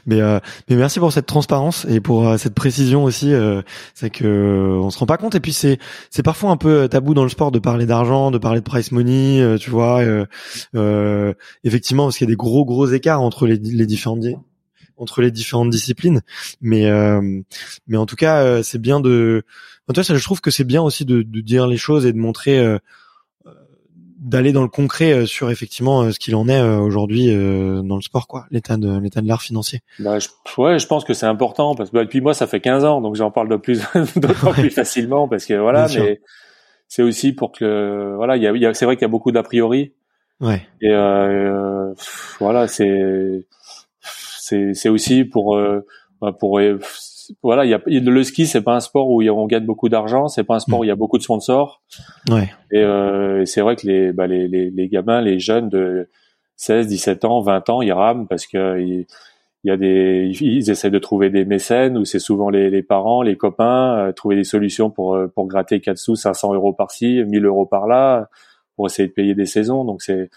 Mais 0.04 0.20
euh, 0.20 0.40
mais 0.68 0.76
merci 0.76 0.98
pour 0.98 1.10
cette 1.10 1.24
transparence 1.24 1.86
et 1.86 2.00
pour 2.00 2.28
euh, 2.28 2.36
cette 2.36 2.54
précision 2.54 3.02
aussi. 3.02 3.32
Euh, 3.32 3.62
c'est 3.94 4.10
que 4.10 4.26
euh, 4.26 4.78
on 4.78 4.90
se 4.90 4.98
rend 4.98 5.06
pas 5.06 5.16
compte 5.16 5.34
et 5.34 5.40
puis 5.40 5.54
c'est 5.54 5.78
c'est 6.10 6.22
parfois 6.22 6.50
un 6.50 6.58
peu 6.58 6.86
tabou 6.88 7.14
dans 7.14 7.22
le 7.22 7.30
sport 7.30 7.50
de 7.50 7.58
parler 7.58 7.86
d'argent, 7.86 8.30
de 8.30 8.36
parler 8.36 8.60
de 8.60 8.64
price 8.64 8.92
money, 8.92 9.56
tu 9.58 9.70
vois. 9.70 10.02
effectivement, 11.64 12.04
parce 12.04 12.18
qu'il 12.18 12.26
y 12.26 12.30
a 12.30 12.32
des 12.32 12.36
gros 12.36 12.66
gros 12.66 12.86
écarts 12.88 13.22
entre 13.22 13.46
les 13.46 13.56
les 13.56 13.86
différentes 13.86 14.20
entre 14.98 15.22
les 15.22 15.30
différentes 15.30 15.70
disciplines. 15.70 16.20
Mais 16.60 16.90
mais 17.86 17.96
en 17.96 18.04
tout 18.04 18.16
cas, 18.16 18.62
c'est 18.62 18.80
bien 18.80 19.00
de. 19.00 19.44
En 19.88 19.94
tout 19.94 20.02
cas, 20.02 20.14
je 20.14 20.22
trouve 20.22 20.42
que 20.42 20.50
c'est 20.50 20.64
bien 20.64 20.82
aussi 20.82 21.06
de, 21.06 21.22
de 21.22 21.40
dire 21.40 21.66
les 21.66 21.78
choses 21.78 22.04
et 22.04 22.12
de 22.12 22.18
montrer 22.18 22.78
d'aller 24.20 24.52
dans 24.52 24.62
le 24.62 24.68
concret 24.68 25.12
euh, 25.12 25.26
sur 25.26 25.50
effectivement 25.50 26.02
euh, 26.02 26.10
ce 26.12 26.18
qu'il 26.18 26.36
en 26.36 26.46
est 26.46 26.60
euh, 26.60 26.78
aujourd'hui 26.78 27.28
dans 27.28 27.96
le 27.96 28.02
sport 28.02 28.28
quoi 28.28 28.46
l'état 28.50 28.76
de 28.76 28.98
l'état 28.98 29.22
de 29.22 29.28
l'art 29.28 29.42
financier. 29.42 29.80
Bah, 29.98 30.18
je, 30.18 30.28
ouais 30.58 30.78
je 30.78 30.86
pense 30.86 31.04
que 31.04 31.14
c'est 31.14 31.26
important 31.26 31.74
parce 31.74 31.90
que 31.90 31.96
bah, 31.96 32.04
depuis 32.04 32.20
moi 32.20 32.34
ça 32.34 32.46
fait 32.46 32.60
15 32.60 32.84
ans 32.84 33.00
donc 33.00 33.16
j'en 33.16 33.30
parle 33.30 33.48
de 33.48 33.56
plus 33.56 33.82
d'autant 34.16 34.52
plus 34.52 34.70
facilement 34.70 35.26
parce 35.26 35.46
que 35.46 35.54
voilà 35.54 35.86
mais 35.94 36.20
c'est 36.86 37.02
aussi 37.02 37.32
pour 37.32 37.52
que 37.52 38.14
voilà 38.16 38.36
il 38.36 38.42
y 38.42 38.46
a, 38.46 38.54
y 38.54 38.66
a 38.66 38.74
c'est 38.74 38.84
vrai 38.84 38.96
qu'il 38.96 39.02
y 39.02 39.06
a 39.06 39.08
beaucoup 39.08 39.32
d'a 39.32 39.42
priori. 39.42 39.92
Ouais. 40.40 40.66
Et 40.80 40.90
euh, 40.90 41.92
voilà 42.38 42.68
c'est 42.68 43.46
c'est 44.02 44.74
c'est 44.74 44.88
aussi 44.90 45.24
pour 45.24 45.58
bah, 46.20 46.32
pour 46.38 46.60
voilà, 47.42 47.64
il 47.64 47.70
y 47.70 47.74
a, 47.74 47.80
le 47.86 48.22
ski, 48.22 48.46
c'est 48.46 48.62
pas 48.62 48.74
un 48.74 48.80
sport 48.80 49.08
où 49.10 49.22
on 49.22 49.46
gagne 49.46 49.64
beaucoup 49.64 49.88
d'argent, 49.88 50.28
c'est 50.28 50.44
pas 50.44 50.56
un 50.56 50.58
sport 50.60 50.80
où 50.80 50.84
il 50.84 50.88
y 50.88 50.92
a 50.92 50.96
beaucoup 50.96 51.18
de 51.18 51.22
sponsors. 51.22 51.82
Ouais. 52.30 52.50
Et, 52.72 52.78
euh, 52.78 53.44
c'est 53.44 53.60
vrai 53.60 53.76
que 53.76 53.86
les, 53.86 54.12
bah, 54.12 54.26
les, 54.26 54.48
les, 54.48 54.70
les, 54.70 54.88
gamins, 54.88 55.20
les 55.20 55.38
jeunes 55.38 55.68
de 55.68 56.08
16, 56.56 56.86
17 56.86 57.24
ans, 57.24 57.40
20 57.40 57.70
ans, 57.70 57.82
ils 57.82 57.92
rament 57.92 58.26
parce 58.28 58.46
que 58.46 58.80
il, 58.80 59.06
y 59.64 59.70
a 59.70 59.76
des, 59.76 60.30
ils 60.40 60.70
essaient 60.70 60.90
de 60.90 60.98
trouver 60.98 61.30
des 61.30 61.44
mécènes 61.44 61.98
où 61.98 62.04
c'est 62.04 62.18
souvent 62.18 62.50
les, 62.50 62.70
les, 62.70 62.82
parents, 62.82 63.22
les 63.22 63.36
copains, 63.36 63.98
euh, 63.98 64.12
trouver 64.12 64.36
des 64.36 64.44
solutions 64.44 64.90
pour 64.90 65.14
euh, 65.14 65.26
pour 65.28 65.46
gratter 65.46 65.80
4 65.80 65.98
sous, 65.98 66.16
500 66.16 66.54
euros 66.54 66.72
par-ci, 66.72 67.22
1000 67.26 67.44
euros 67.44 67.66
par-là, 67.66 68.28
pour 68.76 68.86
essayer 68.86 69.08
de 69.08 69.12
payer 69.12 69.34
des 69.34 69.46
saisons. 69.46 69.84
Donc 69.84 70.02
c'est 70.02 70.30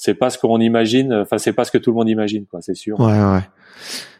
c'est 0.00 0.14
pas 0.14 0.30
ce 0.30 0.38
qu'on 0.38 0.58
imagine. 0.60 1.12
Enfin, 1.12 1.36
c'est 1.36 1.52
pas 1.52 1.66
ce 1.66 1.70
que 1.70 1.76
tout 1.76 1.90
le 1.90 1.96
monde 1.96 2.08
imagine, 2.08 2.46
quoi. 2.46 2.62
C'est 2.62 2.74
sûr. 2.74 2.98
Ouais, 2.98 3.12
ouais. 3.12 3.42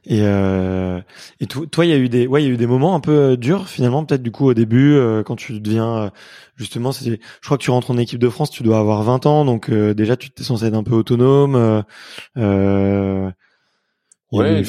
Et 0.05 0.21
euh, 0.23 1.01
et 1.41 1.47
toi, 1.47 1.87
il 1.87 1.89
y 1.89 1.95
a 1.95 1.97
eu 1.97 2.11
des, 2.11 2.27
ouais, 2.27 2.43
il 2.43 2.47
y 2.47 2.51
a 2.51 2.53
eu 2.53 2.59
des 2.59 2.67
moments 2.67 2.95
un 2.95 3.01
peu 3.01 3.13
euh, 3.13 3.37
durs 3.37 3.67
finalement, 3.67 4.05
peut-être 4.05 4.23
du 4.23 4.31
coup 4.31 4.47
au 4.47 4.55
début 4.55 4.93
euh, 4.93 5.23
quand 5.23 5.37
tu 5.37 5.59
deviens 5.59 6.11
justement, 6.57 6.93
c'est, 6.93 7.13
je 7.13 7.47
crois 7.47 7.57
que 7.57 7.63
tu 7.63 7.71
rentres 7.71 7.91
en 7.91 7.97
équipe 7.97 8.19
de 8.19 8.29
France, 8.29 8.51
tu 8.51 8.63
dois 8.63 8.79
avoir 8.79 9.03
20 9.03 9.25
ans, 9.25 9.45
donc 9.47 9.71
déjà 9.71 10.17
tu 10.17 10.29
es 10.39 10.43
censé 10.43 10.67
être 10.67 10.75
un 10.75 10.83
peu 10.83 10.95
autonome. 10.95 11.83
Euh, 12.37 13.31
ouais, 14.33 14.63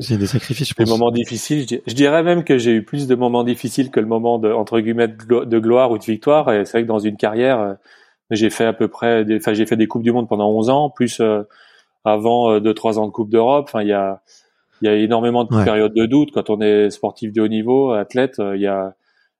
c'est 0.00 0.18
des 0.18 0.26
sacrifices. 0.26 0.68
Je 0.68 0.74
pense. 0.74 0.84
Des 0.84 0.90
moments 0.90 1.10
difficiles. 1.10 1.66
Je 1.86 1.94
dirais 1.94 2.22
même 2.22 2.44
que 2.44 2.58
j'ai 2.58 2.72
eu 2.72 2.84
plus 2.84 3.06
de 3.06 3.14
moments 3.14 3.44
difficiles 3.44 3.90
que 3.90 4.00
le 4.00 4.06
moment 4.06 4.38
de 4.38 4.52
entre 4.52 4.80
guillemets 4.80 5.08
de 5.08 5.58
gloire 5.58 5.90
ou 5.90 5.96
de 5.96 6.04
victoire. 6.04 6.52
Et 6.52 6.66
c'est 6.66 6.72
vrai 6.72 6.82
que 6.82 6.88
dans 6.88 6.98
une 6.98 7.16
carrière, 7.16 7.76
j'ai 8.30 8.50
fait 8.50 8.64
à 8.64 8.72
peu 8.72 8.88
près, 8.88 9.24
enfin 9.36 9.54
j'ai 9.54 9.66
fait 9.66 9.76
des 9.76 9.86
coupes 9.86 10.02
du 10.02 10.12
monde 10.12 10.28
pendant 10.28 10.50
11 10.50 10.70
ans, 10.70 10.90
plus 10.90 11.20
avant 12.04 12.60
deux 12.60 12.74
trois 12.74 12.98
ans 12.98 13.06
de 13.06 13.12
coupe 13.12 13.30
d'Europe. 13.30 13.66
Enfin 13.68 13.82
il 13.82 13.88
y 13.88 13.92
a 13.92 14.20
il 14.82 14.86
y 14.86 14.88
a 14.88 14.94
énormément 14.96 15.44
de 15.44 15.64
périodes 15.64 15.94
de 15.94 16.06
doute 16.06 16.30
quand 16.32 16.48
on 16.48 16.60
est 16.60 16.90
sportif 16.90 17.32
de 17.32 17.42
haut 17.42 17.48
niveau, 17.48 17.92
athlète. 17.92 18.38
Euh, 18.38 18.56
il 18.56 18.62
y 18.62 18.66
a, 18.66 18.94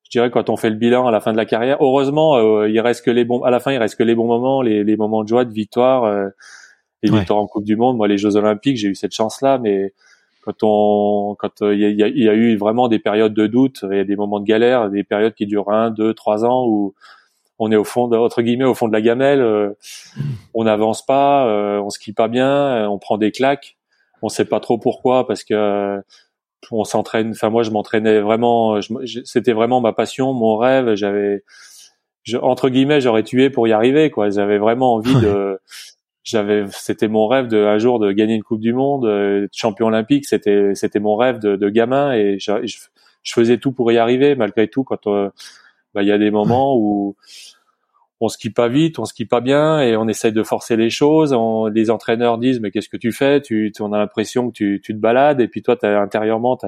je 0.05 0.11
dirais, 0.11 0.31
quand 0.31 0.51
on 0.51 0.57
fait 0.57 0.71
le 0.71 0.77
bilan 0.77 1.07
à 1.07 1.11
la 1.11 1.21
fin 1.21 1.33
de 1.33 1.37
la 1.37 1.47
carrière. 1.47 1.79
Heureusement, 1.81 2.37
euh, 2.37 2.69
il 2.69 2.79
reste 2.81 3.05
que 3.05 3.11
les 3.11 3.25
bons. 3.25 3.43
À 3.43 3.51
la 3.51 3.59
fin, 3.61 3.73
il 3.73 3.79
reste 3.79 3.97
que 3.97 4.03
les 4.03 4.15
bons 4.15 4.27
moments, 4.27 4.61
les, 4.61 4.85
les 4.85 4.97
moments 4.97 5.23
de 5.23 5.29
joie, 5.29 5.45
de 5.45 5.53
victoire, 5.53 6.05
euh, 6.05 6.29
les 7.03 7.11
victoires 7.11 7.39
en 7.39 7.47
Coupe 7.47 7.65
du 7.65 7.77
Monde. 7.77 7.97
Moi, 7.97 8.09
les 8.09 8.19
Jeux 8.19 8.37
Olympiques, 8.37 8.77
j'ai 8.77 8.89
eu 8.89 8.95
cette 8.95 9.15
chance-là, 9.15 9.59
mais 9.59 9.95
quand 10.43 10.63
on, 10.63 11.37
quand 11.39 11.63
il 11.63 11.79
y, 11.79 12.03
a, 12.03 12.09
y, 12.09 12.29
a, 12.29 12.35
eu 12.35 12.57
vraiment 12.57 12.89
des 12.89 12.99
périodes 12.99 13.35
de 13.35 13.47
doute, 13.47 13.85
il 13.91 13.97
y 13.97 14.01
a 14.01 14.05
des 14.05 14.17
moments 14.17 14.41
de 14.41 14.47
galère, 14.47 14.91
des 14.91 15.05
périodes 15.05 15.35
qui 15.35 15.47
durent 15.47 15.71
un, 15.71 15.91
deux, 15.91 16.13
trois 16.13 16.45
ans 16.45 16.67
où 16.67 16.95
on 17.61 17.71
est 17.71 17.77
au 17.77 17.85
fond 17.85 18.09
de, 18.09 18.17
entre 18.17 18.43
guillemets 18.43 18.65
au 18.65 18.75
fond 18.75 18.89
de 18.89 18.93
la 18.93 19.01
gamelle, 19.01 19.41
mm. 19.41 20.23
on 20.55 20.65
n'avance 20.65 21.07
pas, 21.07 21.47
on 21.81 21.91
skie 21.91 22.13
pas 22.13 22.29
bien, 22.29 22.89
on 22.89 22.99
prend 22.99 23.19
des 23.19 23.31
claques 23.31 23.77
on 24.23 24.29
sait 24.29 24.45
pas 24.45 24.61
trop 24.61 24.79
pourquoi 24.79 25.27
parce 25.27 25.45
que 25.45 25.55
euh, 25.55 26.01
on 26.71 26.85
s'entraîne. 26.85 27.31
Enfin 27.31 27.51
moi 27.51 27.63
je 27.63 27.71
m'entraînais 27.71 28.21
vraiment. 28.21 28.81
C'était 29.25 29.53
vraiment 29.53 29.81
ma 29.81 29.93
passion, 29.93 30.33
mon 30.33 30.57
rêve. 30.57 30.95
J'avais 30.95 31.43
entre 32.41 32.69
guillemets 32.69 33.01
j'aurais 33.01 33.23
tué 33.23 33.51
pour 33.51 33.67
y 33.67 33.73
arriver 33.73 34.11
quoi. 34.11 34.31
J'avais 34.31 34.59
vraiment 34.59 34.95
envie 34.95 35.15
de. 35.21 35.59
J'avais 36.23 36.67
c'était 36.69 37.09
mon 37.09 37.27
rêve 37.27 37.49
de 37.49 37.65
un 37.65 37.79
jour 37.79 37.99
de 37.99 38.13
gagner 38.13 38.35
une 38.35 38.43
coupe 38.43 38.61
du 38.61 38.75
monde, 38.75 39.07
euh, 39.07 39.49
champion 39.55 39.87
olympique. 39.87 40.27
C'était 40.27 40.75
c'était 40.75 41.01
mon 41.01 41.17
rêve 41.17 41.39
de, 41.39 41.57
de 41.57 41.69
gamin 41.71 42.13
et 42.13 42.39
je, 42.39 42.53
je, 42.67 43.33
faisais 43.33 43.57
tout 43.57 43.73
pour 43.73 43.91
y 43.91 43.97
arriver 43.97 44.35
malgré 44.35 44.69
tout. 44.69 44.85
Quand 44.85 45.07
euh, 45.07 45.31
bah, 45.95 46.03
il 46.03 46.09
y 46.09 46.13
a 46.13 46.19
des 46.19 46.31
moments 46.31 46.77
où 46.77 47.17
on 48.21 48.29
skie 48.29 48.51
pas 48.51 48.69
vite, 48.69 48.99
on 48.99 49.07
skie 49.07 49.25
pas 49.25 49.41
bien 49.41 49.81
et 49.81 49.97
on 49.97 50.07
essaye 50.07 50.33
de 50.33 50.43
forcer 50.43 50.77
les 50.77 50.91
choses. 50.91 51.33
On, 51.33 51.67
les 51.67 51.91
entraîneurs 51.91 52.37
disent 52.37 52.61
mais 52.61 52.71
qu'est-ce 52.71 52.91
que 52.91 52.99
tu 52.99 53.13
fais? 53.13 53.41
Tu 53.41 53.73
on 53.81 53.95
a 53.95 53.99
l'impression 53.99 54.51
que 54.51 54.53
tu, 54.55 54.81
tu 54.85 54.95
te 54.95 54.99
balades 54.99 55.41
et 55.41 55.49
puis 55.49 55.63
toi 55.63 55.77
as, 55.83 56.01
intérieurement 56.01 56.59
tu 56.59 56.67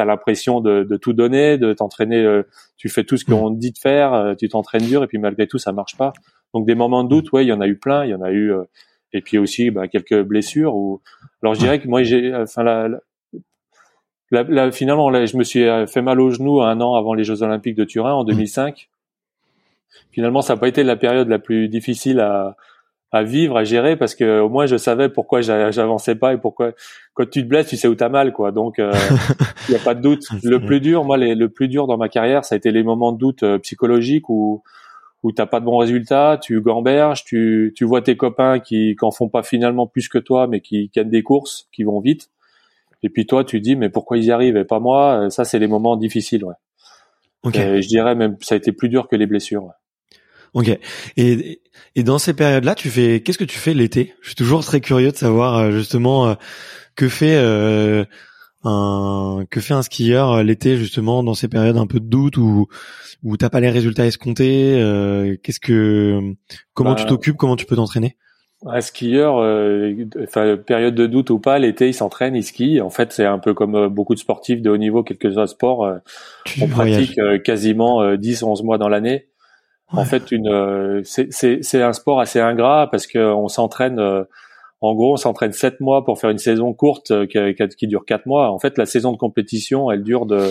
as, 0.00 0.04
l'impression 0.04 0.60
de, 0.60 0.84
de, 0.84 0.96
tout 0.96 1.12
donner, 1.12 1.58
de 1.58 1.72
t'entraîner. 1.72 2.22
Euh, 2.24 2.44
tu 2.76 2.88
fais 2.88 3.02
tout 3.02 3.16
ce 3.16 3.24
qu'on 3.24 3.52
te 3.52 3.58
dit 3.58 3.72
de 3.72 3.78
faire, 3.78 4.14
euh, 4.14 4.34
tu 4.36 4.48
t'entraînes 4.48 4.86
dur 4.86 5.02
et 5.02 5.08
puis 5.08 5.18
malgré 5.18 5.48
tout 5.48 5.58
ça 5.58 5.72
marche 5.72 5.96
pas. 5.96 6.12
Donc 6.54 6.66
des 6.66 6.76
moments 6.76 7.02
de 7.02 7.08
doute, 7.08 7.32
ouais, 7.32 7.44
il 7.44 7.48
y 7.48 7.52
en 7.52 7.60
a 7.60 7.66
eu 7.66 7.76
plein, 7.76 8.04
il 8.04 8.10
y 8.10 8.14
en 8.14 8.22
a 8.22 8.30
eu 8.30 8.52
euh, 8.52 8.62
et 9.12 9.22
puis 9.22 9.38
aussi 9.38 9.72
bah, 9.72 9.88
quelques 9.88 10.22
blessures. 10.22 10.76
Ou 10.76 11.02
alors 11.42 11.54
je 11.54 11.60
dirais 11.60 11.80
que 11.80 11.88
moi 11.88 12.04
j'ai 12.04 12.32
enfin 12.32 12.62
la, 12.62 12.88
la, 14.30 14.70
finalement 14.70 15.10
là, 15.10 15.26
je 15.26 15.36
me 15.36 15.42
suis 15.42 15.64
fait 15.88 16.02
mal 16.02 16.20
au 16.20 16.30
genou 16.30 16.62
un 16.62 16.80
an 16.80 16.94
avant 16.94 17.12
les 17.12 17.24
Jeux 17.24 17.42
Olympiques 17.42 17.76
de 17.76 17.84
Turin 17.84 18.12
en 18.12 18.22
2005 18.22 18.88
finalement, 20.10 20.42
ça 20.42 20.54
n'a 20.54 20.60
pas 20.60 20.68
été 20.68 20.84
la 20.84 20.96
période 20.96 21.28
la 21.28 21.38
plus 21.38 21.68
difficile 21.68 22.20
à, 22.20 22.56
à 23.12 23.22
vivre, 23.22 23.58
à 23.58 23.64
gérer, 23.64 23.96
parce 23.96 24.14
que 24.14 24.40
au 24.40 24.48
moins 24.48 24.64
je 24.64 24.76
savais 24.76 25.10
pourquoi 25.10 25.42
j'avançais 25.42 26.14
pas 26.14 26.32
et 26.32 26.38
pourquoi. 26.38 26.72
Quand 27.12 27.28
tu 27.28 27.42
te 27.42 27.46
blesses, 27.46 27.68
tu 27.68 27.76
sais 27.76 27.86
où 27.86 27.94
t'as 27.94 28.08
mal, 28.08 28.32
quoi. 28.32 28.52
Donc, 28.52 28.76
il 28.78 28.84
euh, 28.84 28.92
n'y 29.68 29.74
a 29.74 29.78
pas 29.78 29.94
de 29.94 30.00
doute. 30.00 30.24
Le 30.42 30.58
plus 30.64 30.80
dur, 30.80 31.04
moi, 31.04 31.18
le 31.18 31.48
plus 31.48 31.68
dur 31.68 31.86
dans 31.86 31.98
ma 31.98 32.08
carrière, 32.08 32.44
ça 32.44 32.54
a 32.54 32.58
été 32.58 32.70
les 32.70 32.82
moments 32.82 33.12
de 33.12 33.18
doute 33.18 33.42
euh, 33.42 33.58
psychologiques 33.58 34.28
où 34.28 34.62
où 35.22 35.30
t'as 35.30 35.46
pas 35.46 35.60
de 35.60 35.64
bons 35.64 35.76
résultats, 35.76 36.36
tu 36.42 36.60
gamberges, 36.60 37.22
tu, 37.24 37.72
tu 37.76 37.84
vois 37.84 38.02
tes 38.02 38.16
copains 38.16 38.58
qui 38.58 38.96
qu'en 38.96 39.12
font 39.12 39.28
pas 39.28 39.44
finalement 39.44 39.86
plus 39.86 40.08
que 40.08 40.18
toi, 40.18 40.48
mais 40.48 40.60
qui 40.60 40.90
gagnent 40.92 41.10
des 41.10 41.22
courses, 41.22 41.68
qui 41.70 41.84
vont 41.84 42.00
vite. 42.00 42.28
Et 43.04 43.08
puis 43.08 43.24
toi, 43.24 43.44
tu 43.44 43.60
dis 43.60 43.76
mais 43.76 43.88
pourquoi 43.88 44.18
ils 44.18 44.24
y 44.24 44.30
arrivent 44.32 44.56
et 44.56 44.64
pas 44.64 44.80
moi? 44.80 45.28
Ça, 45.30 45.44
c'est 45.44 45.60
les 45.60 45.68
moments 45.68 45.96
difficiles, 45.96 46.44
ouais. 46.44 46.54
je 47.44 47.86
dirais 47.86 48.16
même 48.16 48.36
ça 48.40 48.56
a 48.56 48.58
été 48.58 48.72
plus 48.72 48.88
dur 48.88 49.06
que 49.06 49.14
les 49.14 49.26
blessures. 49.26 49.62
Ouais. 49.62 49.74
Ok. 50.54 50.78
Et, 51.16 51.62
et 51.94 52.02
dans 52.02 52.18
ces 52.18 52.34
périodes-là, 52.34 52.74
tu 52.74 52.88
fais 52.88 53.20
qu'est-ce 53.20 53.38
que 53.38 53.44
tu 53.44 53.58
fais 53.58 53.74
l'été? 53.74 54.14
Je 54.20 54.28
suis 54.28 54.36
toujours 54.36 54.64
très 54.64 54.80
curieux 54.80 55.10
de 55.10 55.16
savoir 55.16 55.56
euh, 55.56 55.70
justement 55.70 56.28
euh, 56.28 56.34
que 56.94 57.08
fait 57.08 57.36
euh, 57.36 58.04
un 58.64 59.44
que 59.50 59.60
fait 59.60 59.74
un 59.74 59.82
skieur 59.82 60.42
l'été 60.42 60.76
justement 60.76 61.22
dans 61.22 61.34
ces 61.34 61.48
périodes 61.48 61.78
un 61.78 61.86
peu 61.86 62.00
de 62.00 62.06
doute 62.06 62.36
où 62.36 62.68
où 63.22 63.36
t'as 63.36 63.50
pas 63.50 63.60
les 63.60 63.70
résultats 63.70 64.06
escomptés. 64.06 64.74
qu'est-ce 65.42 65.60
que 65.60 66.20
comment 66.74 66.94
tu 66.94 67.04
bah, 67.04 67.08
t'occupes 67.08 67.36
Comment 67.36 67.56
tu 67.56 67.66
peux 67.66 67.76
t'entraîner? 67.76 68.16
un 68.64 68.80
skieur, 68.80 69.38
enfin, 70.22 70.56
période 70.56 70.94
de 70.94 71.06
doute 71.08 71.30
ou 71.30 71.40
pas, 71.40 71.58
l'été 71.58 71.88
il 71.88 71.94
s'entraîne, 71.94 72.36
il 72.36 72.44
skie. 72.44 72.80
En 72.80 72.90
fait, 72.90 73.12
c'est 73.12 73.24
un 73.24 73.40
peu 73.40 73.54
comme 73.54 73.88
beaucoup 73.88 74.14
de 74.14 74.20
sportifs 74.20 74.62
de 74.62 74.70
haut 74.70 74.76
niveau, 74.76 75.02
quel 75.02 75.18
que 75.18 75.32
soit 75.32 75.42
le 75.42 75.48
sport. 75.48 75.92
on 76.60 76.68
pratique 76.68 77.18
quasiment 77.42 78.14
10-11 78.14 78.64
mois 78.64 78.78
dans 78.78 78.88
l'année. 78.88 79.31
En 79.92 80.04
fait, 80.04 80.32
une 80.32 80.48
euh, 80.48 81.02
c'est 81.04 81.82
un 81.82 81.92
sport 81.92 82.20
assez 82.20 82.40
ingrat 82.40 82.88
parce 82.90 83.06
que 83.06 83.18
on 83.18 83.48
s'entraîne. 83.48 83.98
Euh, 83.98 84.24
en 84.80 84.94
gros, 84.94 85.12
on 85.12 85.16
s'entraîne 85.16 85.52
sept 85.52 85.80
mois 85.80 86.04
pour 86.04 86.18
faire 86.18 86.30
une 86.30 86.38
saison 86.38 86.72
courte 86.72 87.12
euh, 87.12 87.26
qui, 87.26 87.68
qui, 87.76 87.86
dure 87.86 88.04
quatre 88.04 88.26
mois. 88.26 88.50
En 88.50 88.58
fait, 88.58 88.78
la 88.78 88.86
saison 88.86 89.12
de 89.12 89.16
compétition, 89.16 89.90
elle 89.92 90.02
dure 90.02 90.26
de, 90.26 90.50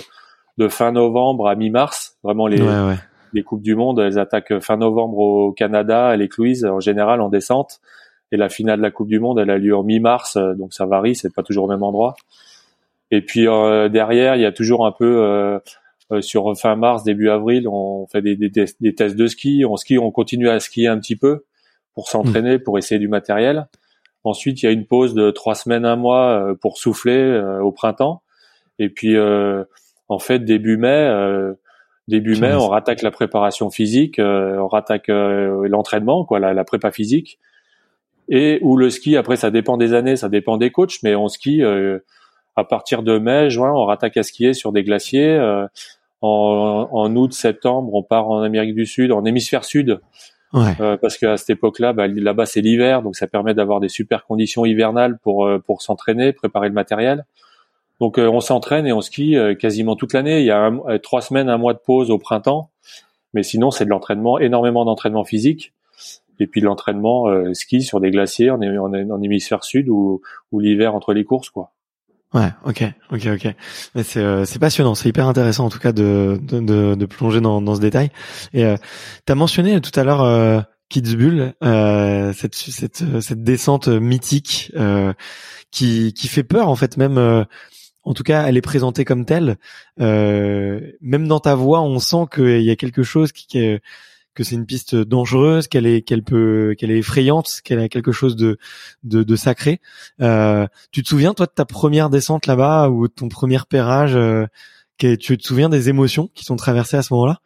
de 0.57 0.67
fin 0.69 0.91
novembre 0.93 1.49
à 1.49 1.55
mi-mars. 1.55 2.17
Vraiment, 2.23 2.47
les, 2.47 2.63
les 3.33 3.43
coupes 3.43 3.61
du 3.61 3.75
monde, 3.75 3.99
elles 3.99 4.19
attaquent 4.19 4.59
fin 4.59 4.77
novembre 4.77 5.17
au 5.17 5.51
Canada, 5.51 6.15
les 6.15 6.29
Louise 6.37 6.65
en 6.65 6.79
général 6.79 7.19
en 7.19 7.29
descente. 7.29 7.81
Et 8.31 8.37
la 8.37 8.47
finale 8.47 8.77
de 8.77 8.83
la 8.83 8.91
Coupe 8.91 9.09
du 9.09 9.19
Monde, 9.19 9.39
elle 9.39 9.49
a 9.49 9.57
lieu 9.57 9.75
en 9.75 9.83
mi-mars, 9.83 10.37
donc 10.37 10.73
ça 10.73 10.85
varie, 10.85 11.15
c'est 11.15 11.33
pas 11.33 11.43
toujours 11.43 11.65
au 11.65 11.67
même 11.67 11.83
endroit. 11.83 12.15
Et 13.11 13.21
puis 13.21 13.45
derrière, 13.89 14.37
il 14.37 14.41
y 14.41 14.45
a 14.45 14.53
toujours 14.53 14.85
un 14.85 14.93
peu 14.93 15.21
euh, 15.21 15.59
sur 16.19 16.57
fin 16.57 16.75
mars, 16.75 17.03
début 17.03 17.29
avril, 17.29 17.67
on 17.67 18.05
fait 18.07 18.21
des, 18.21 18.35
des, 18.35 18.49
des, 18.49 18.95
tests 18.95 19.15
de 19.15 19.27
ski. 19.27 19.63
On 19.67 19.77
skie, 19.77 19.97
on 19.97 20.11
continue 20.11 20.49
à 20.49 20.59
skier 20.59 20.87
un 20.87 20.99
petit 20.99 21.15
peu 21.15 21.45
pour 21.93 22.09
s'entraîner, 22.09 22.59
pour 22.59 22.77
essayer 22.77 22.99
du 22.99 23.07
matériel. 23.07 23.67
Ensuite, 24.23 24.61
il 24.61 24.65
y 24.65 24.69
a 24.69 24.71
une 24.71 24.85
pause 24.85 25.13
de 25.13 25.31
trois 25.31 25.55
semaines, 25.55 25.85
un 25.85 25.95
mois 25.95 26.29
euh, 26.29 26.55
pour 26.55 26.77
souffler 26.77 27.17
euh, 27.17 27.61
au 27.61 27.71
printemps. 27.71 28.21
Et 28.79 28.89
puis, 28.89 29.15
en 29.19 30.19
fait, 30.19 30.39
début 30.39 30.77
mai, 30.77 31.07
début 32.07 32.35
mai, 32.39 32.55
on 32.55 32.67
rattaque 32.67 33.03
la 33.03 33.11
préparation 33.11 33.69
physique, 33.69 34.15
on 34.17 34.67
rattaque 34.67 35.07
l'entraînement, 35.07 36.25
quoi, 36.25 36.39
la, 36.39 36.53
la, 36.53 36.63
prépa 36.63 36.91
physique. 36.91 37.37
Et 38.27 38.57
ou 38.63 38.77
le 38.77 38.89
ski, 38.89 39.17
après, 39.17 39.35
ça 39.35 39.51
dépend 39.51 39.77
des 39.77 39.93
années, 39.93 40.15
ça 40.15 40.29
dépend 40.29 40.57
des 40.57 40.71
coachs, 40.71 41.03
mais 41.03 41.13
on 41.13 41.27
skie 41.27 41.61
à 42.55 42.63
partir 42.63 43.03
de 43.03 43.17
mai, 43.17 43.49
juin, 43.49 43.71
on 43.71 43.85
rattaque 43.85 44.17
à 44.17 44.23
skier 44.23 44.53
sur 44.53 44.71
des 44.71 44.83
glaciers. 44.83 45.37
En, 46.23 46.87
en, 46.91 47.15
août, 47.15 47.33
septembre, 47.33 47.95
on 47.95 48.03
part 48.03 48.29
en 48.29 48.43
Amérique 48.43 48.75
du 48.75 48.85
Sud, 48.85 49.11
en 49.11 49.25
hémisphère 49.25 49.65
sud, 49.65 49.99
ouais. 50.53 50.75
euh, 50.79 50.95
parce 50.95 51.17
qu'à 51.17 51.35
cette 51.35 51.49
époque-là, 51.49 51.93
bah, 51.93 52.07
là-bas 52.07 52.45
c'est 52.45 52.61
l'hiver, 52.61 53.01
donc 53.01 53.15
ça 53.15 53.25
permet 53.25 53.55
d'avoir 53.55 53.79
des 53.79 53.89
super 53.89 54.23
conditions 54.27 54.63
hivernales 54.63 55.17
pour 55.23 55.47
euh, 55.47 55.57
pour 55.57 55.81
s'entraîner, 55.81 56.31
préparer 56.31 56.67
le 56.67 56.75
matériel. 56.75 57.25
Donc 57.99 58.19
euh, 58.19 58.27
on 58.29 58.39
s'entraîne 58.39 58.85
et 58.85 58.93
on 58.93 59.01
skie 59.01 59.35
euh, 59.35 59.55
quasiment 59.55 59.95
toute 59.95 60.13
l'année. 60.13 60.41
Il 60.41 60.45
y 60.45 60.51
a 60.51 60.71
trois 61.01 61.21
semaines, 61.21 61.49
un 61.49 61.57
mois 61.57 61.73
de 61.73 61.79
pause 61.79 62.11
au 62.11 62.19
printemps, 62.19 62.69
mais 63.33 63.41
sinon 63.41 63.71
c'est 63.71 63.85
de 63.85 63.89
l'entraînement, 63.89 64.37
énormément 64.37 64.85
d'entraînement 64.85 65.23
physique, 65.23 65.73
et 66.39 66.45
puis 66.45 66.61
de 66.61 66.67
l'entraînement 66.67 67.25
ski 67.55 67.81
sur 67.81 67.99
des 67.99 68.11
glaciers 68.11 68.51
en, 68.51 68.61
en, 68.61 68.93
en 68.93 69.21
hémisphère 69.23 69.63
sud 69.63 69.89
ou, 69.89 70.21
ou 70.51 70.59
l'hiver 70.59 70.93
entre 70.93 71.13
les 71.13 71.23
courses, 71.23 71.49
quoi. 71.49 71.71
Ouais, 72.33 72.49
ok, 72.63 72.83
ok, 73.11 73.27
ok. 73.33 73.55
Mais 73.93 74.03
c'est 74.03 74.21
euh, 74.21 74.45
c'est 74.45 74.59
passionnant, 74.59 74.95
c'est 74.95 75.09
hyper 75.09 75.27
intéressant 75.27 75.65
en 75.65 75.69
tout 75.69 75.79
cas 75.79 75.91
de 75.91 76.39
de, 76.41 76.95
de, 76.95 77.05
plonger 77.05 77.41
dans 77.41 77.61
dans 77.61 77.75
ce 77.75 77.81
détail. 77.81 78.09
Et 78.53 78.63
euh, 78.63 78.77
tu 79.25 79.31
as 79.33 79.35
mentionné 79.35 79.81
tout 79.81 79.97
à 79.99 80.05
l'heure 80.05 80.21
euh, 80.21 80.61
Kitzbühel, 80.89 81.55
euh, 81.61 82.31
cette 82.31 82.55
cette 82.55 83.19
cette 83.19 83.43
descente 83.43 83.89
mythique 83.89 84.71
euh, 84.77 85.11
qui 85.71 86.13
qui 86.13 86.29
fait 86.29 86.43
peur 86.43 86.69
en 86.69 86.75
fait 86.77 86.95
même. 86.95 87.17
en 88.03 88.13
tout 88.13 88.23
cas, 88.23 88.47
elle 88.47 88.57
est 88.57 88.61
présentée 88.61 89.03
comme 89.03 89.25
telle. 89.25 89.57
même 89.97 91.27
dans 91.27 91.39
ta 91.41 91.55
voix, 91.55 91.81
on 91.81 91.99
sent 91.99 92.27
qu'il 92.33 92.61
y 92.61 92.71
a 92.71 92.75
quelque 92.77 93.03
chose 93.03 93.33
qui, 93.33 93.45
qui 93.47 93.79
que 94.33 94.43
c'est 94.43 94.55
une 94.55 94.65
piste 94.65 94.95
dangereuse, 94.95 95.67
qu'elle 95.67 95.85
est, 95.85 96.01
qu'elle 96.01 96.23
peut, 96.23 96.75
qu'elle 96.77 96.91
est 96.91 96.99
effrayante, 96.99 97.61
qu'elle 97.63 97.79
a 97.79 97.89
quelque 97.89 98.11
chose 98.11 98.35
de, 98.35 98.57
de, 99.03 99.23
de 99.23 99.35
sacré. 99.35 99.81
Euh, 100.21 100.67
tu 100.91 101.03
te 101.03 101.07
souviens 101.09 101.33
toi 101.33 101.45
de 101.45 101.51
ta 101.51 101.65
première 101.65 102.09
descente 102.09 102.47
là-bas 102.47 102.89
ou 102.89 103.07
de 103.07 103.13
ton 103.13 103.27
premier 103.27 103.59
pérage 103.69 104.15
euh, 104.15 104.45
Tu 104.97 105.17
te 105.17 105.43
souviens 105.43 105.69
des 105.69 105.89
émotions 105.89 106.29
qui 106.33 106.45
sont 106.45 106.55
traversées 106.55 106.97
à 106.97 107.01
ce 107.01 107.13
moment-là? 107.13 107.39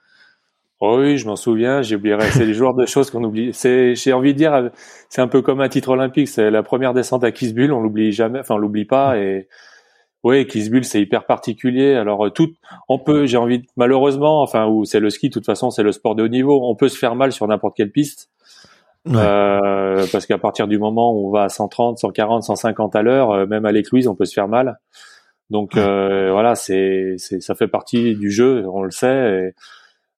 Oh 0.82 1.00
oui, 1.00 1.18
je 1.18 1.26
m'en 1.26 1.38
souviens. 1.38 1.82
J'oublierai. 1.82 2.30
C'est 2.32 2.46
des 2.46 2.54
joueurs 2.54 2.76
de 2.76 2.86
choses 2.86 3.10
qu'on 3.10 3.24
oublie. 3.24 3.54
C'est, 3.54 3.96
j'ai 3.96 4.14
envie 4.14 4.34
de 4.34 4.38
dire, 4.38 4.72
c'est 5.10 5.22
un 5.22 5.28
peu 5.28 5.42
comme 5.42 5.62
un 5.62 5.70
titre 5.70 5.90
olympique. 5.90 6.28
C'est 6.28 6.52
la 6.52 6.64
première 6.64 6.94
descente 6.94 7.24
à 7.24 7.32
Kisbull. 7.32 7.72
On 7.72 7.82
l'oublie 7.82 8.12
jamais. 8.12 8.40
Enfin, 8.40 8.56
on 8.56 8.58
l'oublie 8.58 8.86
pas. 8.86 9.18
Et 9.18 9.48
oui, 10.26 10.48
Kisbull, 10.48 10.84
c'est 10.84 11.00
hyper 11.00 11.28
particulier. 11.28 11.94
Alors 11.94 12.34
tout, 12.34 12.50
on 12.90 12.98
peut. 12.98 13.28
J'ai 13.28 13.38
envie. 13.38 13.62
malheureusement, 13.78 14.42
enfin, 14.42 14.66
ou 14.66 14.84
c'est 14.84 15.00
le 15.00 15.12
ski. 15.12 15.30
De 15.30 15.34
toute 15.34 15.46
façon, 15.46 15.70
c'est 15.70 15.84
le 15.84 15.92
sport 15.92 16.16
de 16.16 16.24
haut 16.24 16.28
niveau. 16.28 16.60
On 16.64 16.76
peut 16.76 16.90
se 16.90 16.98
faire 16.98 17.14
mal 17.14 17.32
sur 17.32 17.48
n'importe 17.48 17.78
quelle 17.78 17.92
piste. 17.92 18.32
Euh, 19.08 20.04
parce 20.12 20.26
qu'à 20.26 20.40
partir 20.40 20.68
du 20.68 20.80
moment 20.80 21.14
où 21.14 21.28
on 21.28 21.32
va 21.32 21.44
à 21.44 21.50
130, 21.50 22.00
140, 22.00 22.42
150 22.42 22.96
à 22.96 23.04
l'heure, 23.04 23.30
euh, 23.30 23.46
même 23.46 23.68
à 23.68 23.72
l'écluse, 23.72 24.08
on 24.08 24.16
peut 24.16 24.26
se 24.26 24.34
faire 24.34 24.48
mal. 24.48 24.80
Donc 25.52 25.78
euh, 25.78 26.32
voilà, 26.32 26.56
c'est, 26.56 27.14
c'est, 27.18 27.40
ça 27.40 27.54
fait 27.54 27.68
partie 27.68 28.16
du 28.16 28.32
jeu, 28.32 28.66
on 28.68 28.82
le 28.82 28.90
sait. 28.90 29.54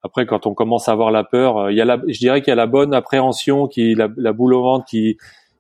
après, 0.04 0.26
quand 0.26 0.48
on 0.48 0.54
commence 0.54 0.88
à 0.88 0.94
avoir 0.94 1.12
la 1.12 1.26
peur, 1.26 1.58
euh, 1.58 1.72
il 1.74 1.78
y 1.78 1.82
a 1.82 1.86
la, 1.86 1.98
je 2.08 2.18
dirais 2.18 2.42
qu'il 2.42 2.52
y 2.52 2.54
a 2.54 2.56
la 2.56 2.66
bonne 2.66 2.94
appréhension, 2.94 3.68
qui 3.68 3.94
la, 3.94 4.08
la 4.16 4.32
boule 4.32 4.54
au 4.54 4.62
ventre, 4.62 4.86
qui 4.86 5.18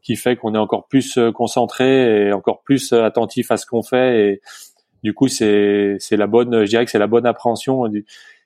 qui 0.08 0.15
fait 0.15 0.38
qu'on 0.38 0.56
est 0.56 0.58
encore 0.58 0.88
plus 0.88 1.20
concentré 1.36 2.28
et 2.28 2.32
encore 2.32 2.62
plus 2.63 2.93
attentif 2.93 3.52
à 3.52 3.58
ce 3.58 3.65
qu'on 3.65 3.84
fait. 3.84 4.22
Et 4.22 4.41
du 5.04 5.13
coup, 5.13 5.28
c'est 5.28 5.98
c'est 6.00 6.15
la 6.15 6.28
bonne, 6.28 6.63
je 6.63 6.70
dirais 6.70 6.86
que 6.86 6.91
c'est 6.91 6.98
la 6.98 7.08
bonne 7.08 7.26
appréhension 7.26 7.84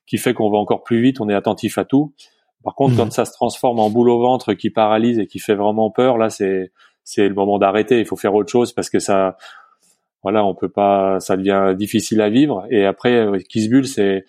qui 0.08 0.18
fait 0.18 0.34
qu'on 0.34 0.50
va 0.50 0.58
encore 0.58 0.82
plus 0.82 1.00
vite, 1.04 1.22
on 1.22 1.30
est 1.30 1.36
attentif 1.36 1.78
à 1.78 1.86
tout. 1.86 2.16
Par 2.64 2.74
contre, 2.74 2.98
quand 2.98 3.06
mhm. 3.06 3.12
ça 3.12 3.26
se 3.26 3.34
transforme 3.34 3.78
en 3.78 3.92
boule 3.92 4.10
au 4.10 4.20
ventre 4.20 4.56
qui 4.56 4.72
paralyse 4.72 5.20
et 5.20 5.28
qui 5.28 5.38
fait 5.38 5.54
vraiment 5.54 5.92
peur, 5.92 6.18
là, 6.18 6.32
c'est 6.32 6.72
c'est 7.04 7.30
le 7.30 7.36
moment 7.36 7.60
d'arrêter. 7.60 8.00
Il 8.00 8.08
faut 8.08 8.16
faire 8.16 8.34
autre 8.34 8.52
chose 8.52 8.74
parce 8.74 8.90
que 8.90 8.98
ça, 8.98 9.38
voilà, 10.24 10.44
on 10.44 10.56
peut 10.56 10.70
pas, 10.70 11.20
ça 11.20 11.38
devient 11.38 11.76
difficile 11.78 12.22
à 12.22 12.30
vivre. 12.30 12.66
Et 12.72 12.88
après, 12.88 13.28
Kisbull, 13.50 13.86
c'est 13.86 14.26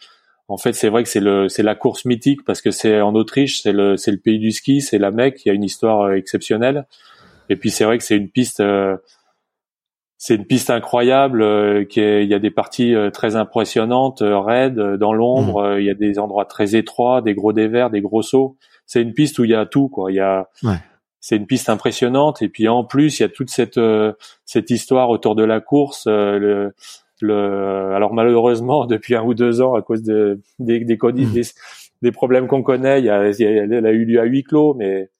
en 0.48 0.58
fait, 0.58 0.74
c'est 0.74 0.90
vrai 0.90 1.02
que 1.02 1.08
c'est 1.08 1.20
le 1.20 1.48
c'est 1.48 1.62
la 1.62 1.74
course 1.74 2.04
mythique 2.04 2.44
parce 2.44 2.60
que 2.60 2.70
c'est 2.70 3.00
en 3.00 3.14
Autriche, 3.14 3.62
c'est 3.62 3.72
le 3.72 3.96
c'est 3.96 4.10
le 4.10 4.18
pays 4.18 4.38
du 4.38 4.52
ski, 4.52 4.82
c'est 4.82 4.98
la 4.98 5.10
Mecque. 5.10 5.46
Il 5.46 5.48
y 5.48 5.50
a 5.50 5.54
une 5.54 5.64
histoire 5.64 6.02
euh, 6.02 6.16
exceptionnelle. 6.16 6.86
Et 7.48 7.56
puis 7.56 7.70
c'est 7.70 7.84
vrai 7.84 7.98
que 7.98 8.04
c'est 8.04 8.16
une 8.16 8.30
piste. 8.30 8.60
Euh, 8.60 8.96
c'est 10.24 10.36
une 10.36 10.46
piste 10.46 10.70
incroyable. 10.70 11.42
Euh, 11.42 11.84
qui 11.84 12.00
il 12.00 12.28
y 12.28 12.34
a 12.34 12.38
des 12.38 12.52
parties 12.52 12.94
euh, 12.94 13.10
très 13.10 13.34
impressionnantes, 13.34 14.22
euh, 14.22 14.38
raides, 14.38 14.78
dans 14.78 15.12
l'ombre. 15.12 15.74
Mmh. 15.74 15.80
il 15.80 15.84
y 15.84 15.90
a 15.90 15.94
des 15.94 16.20
endroits 16.20 16.44
très 16.44 16.76
étroits, 16.76 17.22
des 17.22 17.34
gros 17.34 17.52
dévers, 17.52 17.90
des 17.90 18.00
gros 18.00 18.22
sauts. 18.22 18.56
C'est 18.86 19.02
une 19.02 19.14
piste 19.14 19.40
où 19.40 19.44
il 19.44 19.50
y 19.50 19.54
a 19.56 19.66
tout, 19.66 19.88
quoi. 19.88 20.12
Il 20.12 20.14
y 20.14 20.20
a, 20.20 20.48
ouais. 20.62 20.76
c'est 21.18 21.34
une 21.34 21.46
piste 21.46 21.68
impressionnante. 21.68 22.40
Et 22.40 22.48
puis 22.48 22.68
en 22.68 22.84
plus, 22.84 23.18
il 23.18 23.22
y 23.24 23.26
a 23.26 23.28
toute 23.28 23.50
cette 23.50 23.80
cette 24.44 24.70
histoire 24.70 25.10
autour 25.10 25.34
de 25.34 25.42
la 25.42 25.60
course. 25.60 26.06
le, 26.06 26.72
le, 27.20 27.92
alors 27.92 28.14
malheureusement, 28.14 28.86
depuis 28.86 29.16
un 29.16 29.24
ou 29.24 29.34
deux 29.34 29.60
ans, 29.60 29.74
à 29.74 29.82
cause 29.82 30.04
de, 30.04 30.40
des, 30.60 30.84
des, 30.84 30.96
mmh. 30.96 31.32
des, 31.32 31.42
des 32.02 32.12
problèmes 32.12 32.46
qu'on 32.46 32.62
connaît, 32.62 33.00
il 33.00 33.06
y 33.06 33.10
a, 33.10 33.24
elle 33.24 33.86
a 33.86 33.90
eu 33.90 34.04
lieu 34.04 34.20
à 34.20 34.24
huis 34.24 34.44
clos, 34.44 34.74
mais 34.74 35.10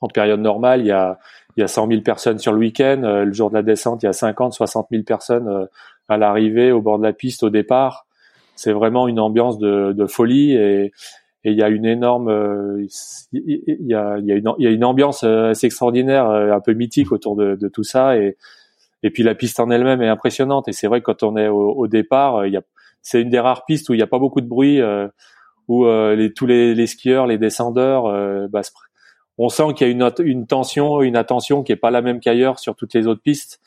en 0.00 0.08
période 0.08 0.40
normale, 0.40 0.80
il 0.80 0.86
y 0.88 0.92
a 0.92 1.18
il 1.56 1.60
y 1.60 1.64
a 1.64 1.68
100 1.68 1.88
000 1.88 2.00
personnes 2.02 2.38
sur 2.38 2.52
le 2.52 2.58
week-end. 2.58 3.02
Euh, 3.04 3.24
le 3.24 3.32
jour 3.32 3.50
de 3.50 3.54
la 3.54 3.62
descente, 3.62 4.02
il 4.02 4.06
y 4.06 4.08
a 4.08 4.12
50, 4.12 4.52
60 4.52 4.88
000 4.90 5.02
personnes 5.04 5.48
euh, 5.48 5.66
à 6.08 6.16
l'arrivée, 6.16 6.72
au 6.72 6.80
bord 6.80 6.98
de 6.98 7.04
la 7.04 7.12
piste, 7.12 7.42
au 7.42 7.50
départ. 7.50 8.06
C'est 8.56 8.72
vraiment 8.72 9.08
une 9.08 9.20
ambiance 9.20 9.58
de, 9.58 9.92
de 9.92 10.06
folie 10.06 10.52
et, 10.52 10.92
et 11.44 11.50
il 11.50 11.56
y 11.56 11.62
a 11.62 11.68
une 11.68 11.84
énorme, 11.84 12.28
euh, 12.28 12.86
il 13.32 13.76
y 13.80 13.94
a, 13.94 14.18
il 14.18 14.26
y 14.26 14.32
a, 14.32 14.36
une, 14.36 14.52
il 14.58 14.64
y 14.64 14.66
a 14.66 14.70
une 14.70 14.84
ambiance 14.84 15.24
assez 15.24 15.66
extraordinaire, 15.66 16.28
un 16.28 16.60
peu 16.60 16.72
mythique 16.72 17.12
autour 17.12 17.36
de, 17.36 17.56
de 17.56 17.68
tout 17.68 17.84
ça 17.84 18.16
et 18.16 18.36
et 19.02 19.10
puis 19.10 19.22
la 19.22 19.34
piste 19.34 19.60
en 19.60 19.70
elle-même 19.70 20.00
est 20.00 20.08
impressionnante 20.08 20.66
et 20.66 20.72
c'est 20.72 20.86
vrai 20.86 21.00
que 21.00 21.04
quand 21.04 21.22
on 21.24 21.36
est 21.36 21.48
au, 21.48 21.72
au 21.72 21.86
départ, 21.88 22.46
il 22.46 22.54
y 22.54 22.56
a, 22.56 22.62
c'est 23.02 23.20
une 23.20 23.28
des 23.28 23.38
rares 23.38 23.66
pistes 23.66 23.90
où 23.90 23.92
il 23.92 23.98
n'y 23.98 24.02
a 24.02 24.06
pas 24.06 24.18
beaucoup 24.18 24.40
de 24.40 24.46
bruit, 24.46 24.80
où 25.68 25.84
les, 25.84 26.32
tous 26.32 26.46
les, 26.46 26.74
les, 26.74 26.86
skieurs, 26.86 27.26
les 27.26 27.36
descendeurs 27.36 28.48
bah, 28.48 28.62
on 29.38 29.48
sent 29.48 29.74
qu'il 29.74 29.86
y 29.86 29.90
a 29.90 29.92
une, 29.92 30.10
une 30.24 30.46
tension, 30.46 31.02
une 31.02 31.16
attention 31.16 31.62
qui 31.62 31.72
est 31.72 31.76
pas 31.76 31.90
la 31.90 32.02
même 32.02 32.20
qu'ailleurs 32.20 32.58
sur 32.58 32.76
toutes 32.76 32.94
les 32.94 33.06
autres 33.06 33.22
pistes. 33.22 33.60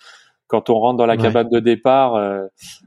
Quand 0.47 0.69
on 0.69 0.79
rentre 0.79 0.97
dans 0.97 1.05
la 1.05 1.17
cabane 1.17 1.49
de 1.49 1.59
départ, 1.59 2.15
euh, 2.15 2.45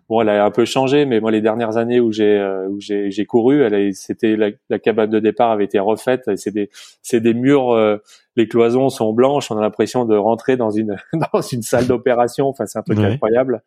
bon, 0.09 0.23
elle 0.23 0.31
a 0.31 0.47
un 0.47 0.51
peu 0.51 0.65
changé, 0.65 1.05
mais 1.05 1.21
moi 1.21 1.31
les 1.31 1.43
dernières 1.43 1.77
années 1.77 2.01
où 2.01 2.11
j'ai 2.11 2.39
euh, 2.39 2.67
où 2.69 2.81
j'ai, 2.81 3.11
j'ai 3.11 3.27
couru, 3.27 3.63
elle 3.63 3.95
c'était 3.95 4.35
la, 4.35 4.49
la, 4.71 4.79
cabane 4.79 5.11
de 5.11 5.19
départ 5.19 5.51
avait 5.51 5.67
été 5.67 5.79
refaite. 5.79 6.23
C'est 6.37 6.53
des 6.53 6.71
c'est 7.03 7.21
des 7.21 7.35
murs, 7.35 7.73
euh, 7.73 7.99
les 8.35 8.49
cloisons 8.49 8.89
sont 8.89 9.13
blanches. 9.13 9.51
On 9.51 9.59
a 9.59 9.61
l'impression 9.61 10.07
de 10.07 10.17
rentrer 10.17 10.57
dans 10.57 10.71
une 10.71 10.97
dans 11.35 11.43
une 11.43 11.61
salle 11.61 11.87
d'opération. 11.87 12.49
Enfin, 12.49 12.65
c'est 12.65 12.79
un 12.79 12.83
truc 12.83 12.99
incroyable. 12.99 13.63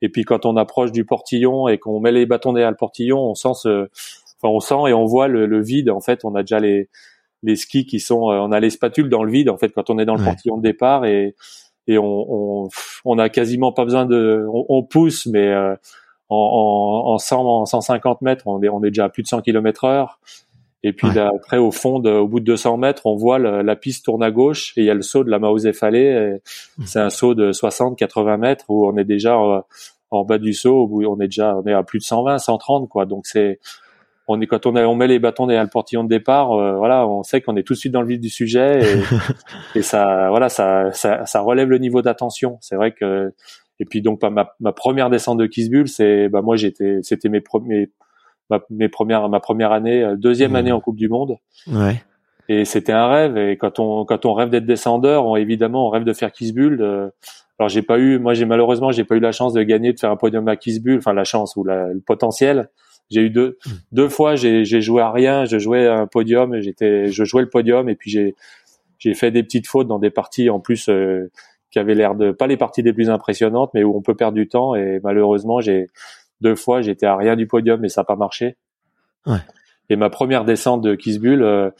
Et 0.00 0.08
puis 0.08 0.24
quand 0.24 0.46
on 0.46 0.56
approche 0.56 0.90
du 0.90 1.04
portillon 1.04 1.68
et 1.68 1.76
qu'on 1.76 2.00
met 2.00 2.12
les 2.12 2.24
bâtons 2.24 2.54
derrière 2.54 2.70
le 2.70 2.76
portillon, 2.78 3.18
on 3.18 3.34
sent 3.34 3.52
ce, 3.54 3.90
enfin 4.40 4.48
on 4.48 4.60
sent 4.60 4.88
et 4.88 4.94
on 4.94 5.04
voit 5.04 5.28
le, 5.28 5.44
le 5.44 5.62
vide. 5.62 5.90
En 5.90 6.00
fait, 6.00 6.24
on 6.24 6.34
a 6.36 6.40
déjà 6.40 6.58
les 6.58 6.88
les 7.42 7.56
skis 7.56 7.86
qui 7.86 8.00
sont, 8.00 8.30
euh, 8.30 8.38
on 8.38 8.52
a 8.52 8.60
les 8.60 8.70
spatules 8.70 9.08
dans 9.08 9.22
le 9.22 9.30
vide 9.30 9.48
en 9.48 9.56
fait 9.56 9.70
quand 9.70 9.90
on 9.90 9.98
est 9.98 10.04
dans 10.04 10.16
le 10.16 10.24
portillon 10.24 10.56
de 10.56 10.62
départ 10.62 11.04
et 11.04 11.34
et 11.86 11.98
on, 11.98 12.04
on, 12.64 12.68
on 13.04 13.18
a 13.18 13.28
quasiment 13.28 13.72
pas 13.72 13.84
besoin 13.84 14.06
de, 14.06 14.46
on, 14.48 14.82
pousse 14.84 15.26
mais 15.26 15.48
euh, 15.48 15.74
en, 16.28 16.36
en, 16.36 17.12
en 17.14 17.18
100, 17.18 17.44
en 17.44 17.66
150 17.66 18.22
mètres, 18.22 18.46
on 18.46 18.62
est, 18.62 18.68
on 18.68 18.84
est 18.84 18.90
déjà 18.90 19.06
à 19.06 19.08
plus 19.08 19.22
de 19.22 19.28
100 19.28 19.40
km 19.42 19.84
heure. 19.84 20.20
Et 20.82 20.92
puis 20.94 21.18
après, 21.18 21.58
au 21.58 21.70
fond, 21.70 21.98
de, 21.98 22.10
au 22.10 22.26
bout 22.26 22.40
de 22.40 22.44
200 22.46 22.78
mètres, 22.78 23.04
on 23.04 23.14
voit 23.14 23.38
la 23.38 23.76
piste 23.76 24.06
tourne 24.06 24.22
à 24.22 24.30
gauche 24.30 24.72
et 24.76 24.80
il 24.82 24.86
y 24.86 24.90
a 24.90 24.94
le 24.94 25.02
saut 25.02 25.24
de 25.24 25.30
la 25.30 25.38
Mausé 25.38 25.74
Fallée. 25.74 26.38
Mmh. 26.78 26.84
C'est 26.86 27.00
un 27.00 27.10
saut 27.10 27.34
de 27.34 27.52
60-80 27.52 28.38
mètres 28.38 28.64
où 28.68 28.88
on 28.88 28.96
est 28.96 29.04
déjà 29.04 29.38
euh, 29.38 29.60
en 30.10 30.24
bas 30.24 30.38
du 30.38 30.54
saut, 30.54 30.86
où 30.90 31.04
on 31.04 31.20
est 31.20 31.26
déjà, 31.26 31.54
on 31.56 31.66
est 31.66 31.74
à 31.74 31.82
plus 31.82 31.98
de 31.98 32.04
120, 32.04 32.38
130 32.38 32.88
quoi. 32.88 33.04
Donc 33.04 33.26
c'est, 33.26 33.60
on 34.30 34.40
est 34.40 34.46
quand 34.46 34.66
on, 34.66 34.76
on 34.76 34.94
met 34.94 35.06
les 35.06 35.18
bâtons 35.18 35.46
derrière 35.46 35.64
le 35.64 35.70
portillon 35.70 36.04
de 36.04 36.08
départ, 36.08 36.52
euh, 36.52 36.76
voilà, 36.76 37.06
on 37.06 37.22
sait 37.22 37.40
qu'on 37.40 37.56
est 37.56 37.62
tout 37.62 37.74
de 37.74 37.78
suite 37.78 37.92
dans 37.92 38.02
le 38.02 38.08
vif 38.08 38.20
du 38.20 38.30
sujet 38.30 38.80
et, 38.82 39.02
et 39.78 39.82
ça, 39.82 40.28
voilà, 40.30 40.48
ça, 40.48 40.92
ça, 40.92 41.26
ça, 41.26 41.40
relève 41.40 41.68
le 41.68 41.78
niveau 41.78 42.02
d'attention. 42.02 42.58
C'est 42.60 42.76
vrai 42.76 42.92
que 42.92 43.32
et 43.80 43.84
puis 43.86 44.02
donc 44.02 44.22
ma, 44.22 44.54
ma 44.60 44.72
première 44.72 45.10
descente 45.10 45.38
de 45.38 45.46
Kisbull, 45.46 45.88
c'est 45.88 46.28
bah 46.28 46.42
moi 46.42 46.56
j'étais, 46.56 46.98
c'était 47.02 47.28
mes 47.28 47.40
premiers, 47.40 47.90
ma, 48.50 48.60
mes 48.70 48.88
premières, 48.88 49.28
ma 49.28 49.40
première 49.40 49.72
année, 49.72 50.02
euh, 50.02 50.16
deuxième 50.16 50.54
année 50.54 50.72
en 50.72 50.80
Coupe 50.80 50.96
du 50.96 51.08
Monde. 51.08 51.36
Ouais. 51.66 52.02
Et 52.48 52.64
c'était 52.64 52.92
un 52.92 53.08
rêve. 53.08 53.38
Et 53.38 53.56
quand 53.56 53.78
on 53.78 54.04
quand 54.04 54.26
on 54.26 54.34
rêve 54.34 54.50
d'être 54.50 54.66
descendeur, 54.66 55.24
on, 55.24 55.36
évidemment 55.36 55.86
on 55.86 55.90
rêve 55.90 56.04
de 56.04 56.12
faire 56.12 56.30
Kisbull. 56.30 56.80
Euh, 56.82 57.08
alors 57.58 57.68
j'ai 57.68 57.82
pas 57.82 57.98
eu, 57.98 58.18
moi 58.18 58.34
j'ai 58.34 58.44
malheureusement 58.44 58.92
j'ai 58.92 59.04
pas 59.04 59.16
eu 59.16 59.20
la 59.20 59.32
chance 59.32 59.52
de 59.54 59.62
gagner, 59.62 59.92
de 59.92 59.98
faire 59.98 60.10
un 60.10 60.16
podium 60.16 60.46
à 60.48 60.56
Kisbull, 60.56 60.98
enfin 60.98 61.12
la 61.12 61.24
chance 61.24 61.56
ou 61.56 61.64
la, 61.64 61.88
le 61.88 62.00
potentiel. 62.00 62.68
J'ai 63.10 63.22
eu 63.22 63.30
deux 63.30 63.58
hmm. 63.66 63.70
deux 63.92 64.08
fois 64.08 64.36
j'ai 64.36 64.64
j'ai 64.64 64.80
joué 64.80 65.02
à 65.02 65.10
rien, 65.10 65.44
je 65.44 65.58
jouais 65.58 65.86
à 65.86 65.98
un 65.98 66.06
podium, 66.06 66.60
j'étais 66.60 67.08
je 67.08 67.24
jouais 67.24 67.42
le 67.42 67.48
podium 67.48 67.88
et 67.88 67.94
puis 67.94 68.10
j'ai 68.10 68.34
j'ai 68.98 69.14
fait 69.14 69.30
des 69.30 69.42
petites 69.42 69.66
fautes 69.66 69.88
dans 69.88 69.98
des 69.98 70.10
parties 70.10 70.48
en 70.50 70.60
plus 70.60 70.88
euh, 70.88 71.30
qui 71.70 71.78
avaient 71.78 71.94
l'air 71.94 72.14
de 72.14 72.30
pas 72.30 72.46
les 72.46 72.56
parties 72.56 72.82
les 72.82 72.92
plus 72.92 73.10
impressionnantes 73.10 73.70
mais 73.74 73.82
où 73.82 73.96
on 73.96 74.02
peut 74.02 74.14
perdre 74.14 74.36
du 74.36 74.48
temps 74.48 74.74
et 74.74 75.00
malheureusement 75.02 75.60
j'ai 75.60 75.88
deux 76.40 76.54
fois 76.54 76.82
j'étais 76.82 77.06
à 77.06 77.16
rien 77.16 77.36
du 77.36 77.46
podium 77.46 77.84
et 77.84 77.88
ça 77.88 78.02
n'a 78.02 78.04
pas 78.04 78.16
marché. 78.16 78.56
Ouais. 79.26 79.38
Et 79.88 79.96
ma 79.96 80.08
première 80.08 80.44
descente 80.44 80.82
de 80.82 80.94
Kisbull 80.94 81.42
euh, 81.42 81.70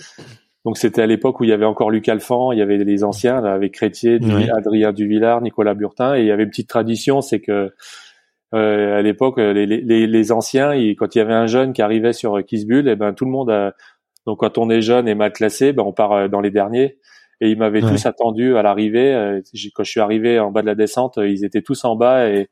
donc 0.64 0.78
c'était 0.78 1.02
à 1.02 1.06
l'époque 1.06 1.40
où 1.40 1.44
il 1.44 1.50
y 1.50 1.52
avait 1.52 1.64
encore 1.64 1.90
Luc 1.90 2.08
Alphand, 2.08 2.52
il 2.52 2.58
y 2.58 2.62
avait 2.62 2.76
les 2.76 3.04
anciens 3.04 3.40
là, 3.40 3.52
avec 3.52 3.72
Crétier, 3.72 4.18
Adrien 4.54 4.92
Duvillard, 4.92 5.40
Nicolas 5.40 5.74
Burtin 5.74 6.16
et 6.16 6.20
il 6.20 6.26
y 6.26 6.30
avait 6.32 6.42
une 6.42 6.50
petite 6.50 6.68
tradition, 6.68 7.20
c'est 7.20 7.40
que 7.40 7.72
euh, 8.54 8.98
à 8.98 9.02
l'époque, 9.02 9.38
euh, 9.38 9.52
les, 9.52 9.66
les, 9.66 10.06
les, 10.06 10.32
anciens, 10.32 10.72
quand 10.98 11.14
il 11.14 11.18
y 11.18 11.20
avait 11.20 11.34
un 11.34 11.46
jeune 11.46 11.72
qui 11.72 11.82
arrivait 11.82 12.12
sur 12.12 12.44
Kisbull, 12.44 12.88
et 12.88 12.92
eh 12.92 12.96
ben 12.96 13.12
tout 13.12 13.24
le 13.24 13.30
monde, 13.30 13.50
a, 13.50 13.74
donc 14.26 14.40
quand 14.40 14.58
on 14.58 14.68
est 14.70 14.82
jeune 14.82 15.06
et 15.08 15.14
mal 15.14 15.32
classé, 15.32 15.72
ben 15.72 15.84
on 15.84 15.92
part 15.92 16.12
euh, 16.12 16.28
dans 16.28 16.40
les 16.40 16.50
derniers. 16.50 16.98
Et 17.40 17.50
ils 17.50 17.56
m'avaient 17.56 17.80
tous 17.80 18.04
attendu 18.04 18.56
à 18.58 18.62
l'arrivée. 18.62 19.40
Quand 19.74 19.82
je 19.82 19.90
suis 19.90 20.00
arrivé 20.00 20.38
en 20.38 20.50
bas 20.50 20.60
de 20.60 20.66
la 20.66 20.74
descente, 20.74 21.14
ils 21.16 21.42
étaient 21.42 21.62
tous 21.62 21.86
en 21.86 21.96
bas 21.96 22.28
et 22.28 22.50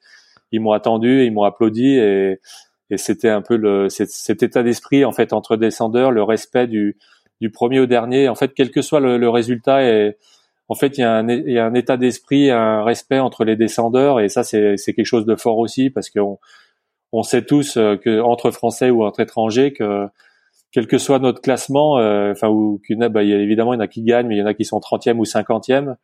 ils 0.50 0.62
m'ont 0.62 0.72
attendu, 0.72 1.26
ils 1.26 1.30
m'ont 1.30 1.42
applaudi 1.42 1.98
et, 1.98 2.40
et 2.88 2.96
c'était 2.96 3.28
un 3.28 3.42
peu 3.42 3.56
le 3.56 3.90
cet 3.90 4.42
état 4.42 4.62
d'esprit 4.62 5.04
en 5.04 5.12
fait 5.12 5.34
entre 5.34 5.56
descendeurs, 5.56 6.10
le 6.10 6.22
respect 6.22 6.66
du 6.68 6.96
du 7.38 7.50
premier 7.50 7.80
au 7.80 7.86
dernier. 7.86 8.30
En 8.30 8.34
fait, 8.34 8.54
quel 8.54 8.70
que 8.70 8.80
soit 8.80 9.00
le, 9.00 9.18
le 9.18 9.28
résultat 9.28 9.84
et 9.84 10.16
en 10.68 10.74
fait, 10.74 10.98
il 10.98 11.00
y 11.00 11.04
a 11.04 11.14
un, 11.14 11.28
il 11.28 11.50
y 11.50 11.58
a 11.58 11.64
un 11.64 11.74
état 11.74 11.96
d'esprit, 11.96 12.50
un 12.50 12.84
respect 12.84 13.18
entre 13.18 13.44
les 13.44 13.56
descendeurs, 13.56 14.20
et 14.20 14.28
ça, 14.28 14.44
c'est 14.44 14.76
quelque 14.76 15.04
chose 15.04 15.24
de 15.24 15.34
fort 15.34 15.58
aussi, 15.58 15.88
parce 15.88 16.10
qu'on 16.10 16.38
on 17.12 17.22
sait 17.22 17.42
tous 17.42 17.78
euh, 17.78 17.96
que 17.96 18.20
entre 18.20 18.50
Français 18.50 18.90
ou 18.90 19.02
entre 19.02 19.20
étrangers, 19.20 19.72
que 19.72 20.06
quel 20.70 20.86
que 20.86 20.98
soit 20.98 21.18
notre 21.18 21.40
classement, 21.40 21.98
euh, 21.98 22.32
enfin, 22.32 22.48
ou 22.48 22.80
qu'il 22.86 22.98
bah, 22.98 23.22
y 23.22 23.32
a, 23.32 23.38
évidemment, 23.38 23.72
il 23.72 23.76
y 23.76 23.80
en 23.80 23.84
a 23.84 23.88
qui 23.88 24.02
gagnent, 24.02 24.26
mais 24.26 24.36
il 24.36 24.38
y 24.38 24.42
en 24.42 24.46
a 24.46 24.52
qui 24.52 24.66
sont 24.66 24.78
30e 24.78 25.16
ou 25.16 25.24
50e. 25.24 25.96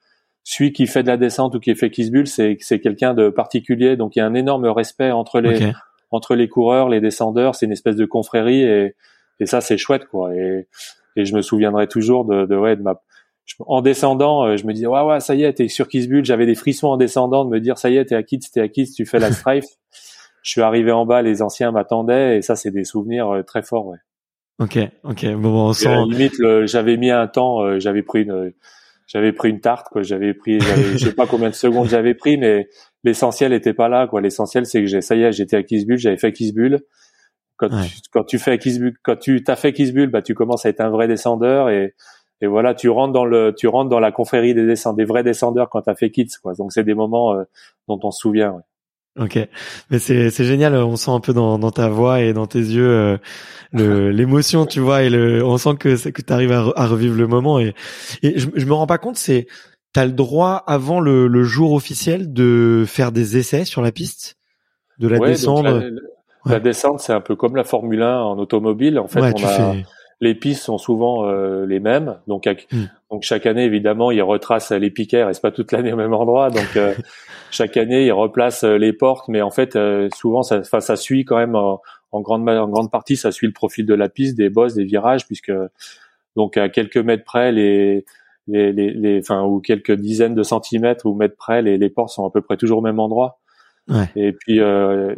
Celui 0.42 0.72
qui 0.72 0.86
fait 0.86 1.02
de 1.02 1.08
la 1.08 1.18
descente 1.18 1.54
ou 1.54 1.60
qui 1.60 1.74
fait 1.74 1.90
Kisbull, 1.90 2.26
c'est 2.26 2.56
c'est 2.60 2.80
quelqu'un 2.80 3.14
de 3.14 3.28
particulier, 3.30 3.96
donc 3.96 4.16
il 4.16 4.20
y 4.20 4.22
a 4.22 4.26
un 4.26 4.34
énorme 4.34 4.66
respect 4.66 5.10
entre 5.10 5.40
les 5.40 5.72
entre 6.10 6.34
les 6.34 6.48
coureurs, 6.48 6.88
les 6.88 7.00
descendeurs. 7.00 7.54
C'est 7.54 7.66
une 7.66 7.72
espèce 7.72 7.96
de 7.96 8.04
confrérie, 8.06 8.62
et, 8.62 8.94
et 9.40 9.46
ça, 9.46 9.60
c'est 9.60 9.78
chouette, 9.78 10.06
quoi. 10.06 10.34
Et, 10.34 10.66
et 11.16 11.24
je 11.24 11.34
me 11.34 11.42
souviendrai 11.42 11.86
toujours 11.86 12.24
de, 12.24 12.46
de 12.46 12.56
ouais 12.56 12.76
de 12.76 12.82
ma 12.82 13.00
en 13.60 13.82
descendant, 13.82 14.46
euh, 14.46 14.56
je 14.56 14.66
me 14.66 14.72
disais 14.72 14.86
ouais 14.86 15.02
ouais 15.02 15.20
ça 15.20 15.34
y 15.34 15.44
est, 15.44 15.54
t'es 15.54 15.68
sur 15.68 15.88
Kisbull. 15.88 16.24
J'avais 16.24 16.46
des 16.46 16.54
frissons 16.54 16.88
en 16.88 16.96
descendant 16.96 17.44
de 17.44 17.50
me 17.50 17.60
dire 17.60 17.78
ça 17.78 17.90
y 17.90 17.96
est, 17.96 18.06
t'es 18.06 18.14
à 18.14 18.22
Kids, 18.22 18.40
t'es 18.52 18.60
à 18.60 18.68
Kids, 18.68 18.92
tu 18.92 19.06
fais 19.06 19.18
la 19.18 19.32
strife. 19.32 19.66
je 20.42 20.50
suis 20.50 20.62
arrivé 20.62 20.92
en 20.92 21.06
bas, 21.06 21.22
les 21.22 21.42
anciens 21.42 21.70
m'attendaient 21.70 22.38
et 22.38 22.42
ça 22.42 22.56
c'est 22.56 22.70
des 22.70 22.84
souvenirs 22.84 23.28
euh, 23.30 23.42
très 23.42 23.62
forts. 23.62 23.86
Ouais. 23.86 23.98
Ok, 24.60 24.78
ok. 25.02 25.34
Bon, 25.34 25.68
on 25.68 25.72
sent. 25.72 25.88
À 25.88 25.96
la 25.96 26.04
limite, 26.04 26.34
j'avais 26.66 26.96
mis 26.96 27.10
un 27.10 27.26
temps, 27.26 27.80
j'avais 27.80 28.02
pris 28.02 28.22
une, 28.22 28.52
j'avais 29.08 29.32
pris 29.32 29.50
une 29.50 29.60
tarte, 29.60 29.88
quoi. 29.88 30.02
J'avais 30.02 30.32
pris, 30.32 30.60
je 30.60 30.98
sais 30.98 31.12
pas 31.12 31.26
combien 31.26 31.50
de 31.50 31.54
secondes 31.54 31.88
j'avais 31.88 32.14
pris, 32.14 32.36
mais 32.36 32.68
l'essentiel 33.02 33.52
était 33.52 33.74
pas 33.74 33.88
là, 33.88 34.06
quoi. 34.06 34.20
L'essentiel, 34.20 34.64
c'est 34.64 34.80
que 34.80 34.86
j'ai, 34.86 35.00
ça 35.00 35.16
y 35.16 35.22
est, 35.22 35.32
j'étais 35.32 35.56
à 35.56 35.64
Kisbull, 35.64 35.98
j'avais 35.98 36.18
fait 36.18 36.32
Kisbull. 36.32 36.78
Quand, 37.56 37.68
tu, 37.68 37.98
quand 38.12 38.24
tu 38.24 38.38
fais 38.38 38.56
Kisbull, 38.58 38.94
quand 39.02 39.16
tu 39.16 39.42
t'as 39.42 39.56
fait 39.56 39.72
Kisbull, 39.72 40.08
bah, 40.08 40.22
tu 40.22 40.34
commences 40.34 40.66
à 40.66 40.68
être 40.68 40.80
un 40.80 40.90
vrai 40.90 41.08
descendeur 41.08 41.68
et, 41.68 41.94
et 42.40 42.46
voilà, 42.46 42.74
tu 42.74 42.88
rentres 42.88 43.12
dans 43.12 43.24
le, 43.24 43.54
tu 43.56 43.68
rentres 43.68 43.90
dans 43.90 44.00
la 44.00 44.12
confrérie 44.12 44.54
des 44.54 44.66
descendeurs, 44.66 44.96
des 44.96 45.04
vrais 45.04 45.22
descendeurs 45.22 45.70
quand 45.70 45.82
t'as 45.82 45.94
fait 45.94 46.10
Kids, 46.10 46.38
quoi. 46.42 46.54
Donc 46.54 46.72
c'est 46.72 46.84
des 46.84 46.94
moments 46.94 47.34
euh, 47.34 47.44
dont 47.88 47.98
on 48.02 48.10
se 48.10 48.20
souvient. 48.20 48.52
Ouais. 48.52 48.62
Ok, 49.16 49.38
mais 49.90 50.00
c'est 50.00 50.30
c'est 50.30 50.44
génial. 50.44 50.74
On 50.74 50.96
sent 50.96 51.12
un 51.12 51.20
peu 51.20 51.32
dans 51.32 51.58
dans 51.58 51.70
ta 51.70 51.88
voix 51.88 52.20
et 52.20 52.32
dans 52.32 52.46
tes 52.46 52.58
yeux 52.58 52.88
euh, 52.88 53.16
le 53.72 54.10
l'émotion, 54.10 54.66
tu 54.66 54.80
vois, 54.80 55.04
et 55.04 55.10
le 55.10 55.44
on 55.44 55.56
sent 55.56 55.76
que 55.78 56.10
que 56.10 56.22
t'arrives 56.22 56.50
à, 56.50 56.64
à 56.74 56.86
revivre 56.86 57.16
le 57.16 57.28
moment 57.28 57.60
et 57.60 57.74
et 58.22 58.38
je, 58.38 58.48
je 58.54 58.66
me 58.66 58.72
rends 58.72 58.88
pas 58.88 58.98
compte, 58.98 59.16
c'est 59.16 59.46
t'as 59.94 60.04
le 60.04 60.12
droit 60.12 60.62
avant 60.66 61.00
le, 61.00 61.28
le 61.28 61.44
jour 61.44 61.72
officiel 61.72 62.32
de 62.32 62.84
faire 62.86 63.12
des 63.12 63.38
essais 63.38 63.64
sur 63.64 63.80
la 63.80 63.92
piste, 63.92 64.36
de 64.98 65.08
la 65.08 65.20
descendre? 65.20 65.82
La, 66.46 66.60
descente, 66.60 67.00
c'est 67.00 67.14
un 67.14 67.22
peu 67.22 67.36
comme 67.36 67.56
la 67.56 67.64
Formule 67.64 68.02
1 68.02 68.20
en 68.20 68.38
automobile. 68.38 68.98
En 68.98 69.06
fait, 69.06 69.20
on 69.20 69.44
a 69.46 69.76
les 70.20 70.34
pistes 70.34 70.62
sont 70.62 70.78
souvent 70.78 71.26
euh, 71.26 71.66
les 71.66 71.80
mêmes. 71.80 72.18
Donc, 72.26 72.46
hmm. 72.46 72.84
donc 73.10 73.22
chaque 73.22 73.46
année, 73.46 73.64
évidemment, 73.64 74.10
ils 74.10 74.22
retracent 74.22 74.72
les 74.72 74.90
piquets, 74.90 75.20
ils 75.20 75.24
restent 75.24 75.42
pas 75.42 75.50
toute 75.50 75.72
l'année 75.72 75.92
au 75.92 75.96
même 75.96 76.14
endroit. 76.14 76.50
Donc 76.50 76.76
euh, 76.76 76.94
chaque 77.50 77.76
année, 77.76 78.06
ils 78.06 78.12
replacent 78.12 78.64
euh, 78.64 78.76
les 78.76 78.92
portes, 78.92 79.28
mais 79.28 79.42
en 79.42 79.50
fait, 79.50 79.78
souvent, 80.14 80.42
ça, 80.42 80.62
ça 80.62 80.96
suit 80.96 81.24
quand 81.24 81.36
même 81.36 81.56
en, 81.56 81.80
grande 82.12 82.48
en 82.48 82.68
grande 82.68 82.90
partie, 82.90 83.16
ça 83.16 83.32
suit 83.32 83.46
le 83.46 83.52
profil 83.52 83.86
de 83.86 83.94
la 83.94 84.08
piste, 84.08 84.36
des 84.36 84.48
bosses, 84.48 84.74
des 84.74 84.84
virages, 84.84 85.26
puisque 85.26 85.52
donc 86.36 86.56
à 86.56 86.68
quelques 86.68 86.96
mètres 86.96 87.24
près, 87.24 87.52
les 87.52 88.04
les, 88.46 88.72
les, 88.72 89.20
enfin, 89.20 89.42
ou 89.42 89.60
quelques 89.60 89.92
dizaines 89.92 90.34
de 90.34 90.42
centimètres 90.42 91.06
ou 91.06 91.14
mètres 91.14 91.36
près, 91.36 91.62
les, 91.62 91.78
les 91.78 91.88
portes 91.88 92.10
sont 92.10 92.26
à 92.26 92.30
peu 92.30 92.42
près 92.42 92.58
toujours 92.58 92.78
au 92.78 92.82
même 92.82 93.00
endroit. 93.00 93.38
Ouais. 93.88 94.08
Et 94.16 94.32
puis 94.32 94.60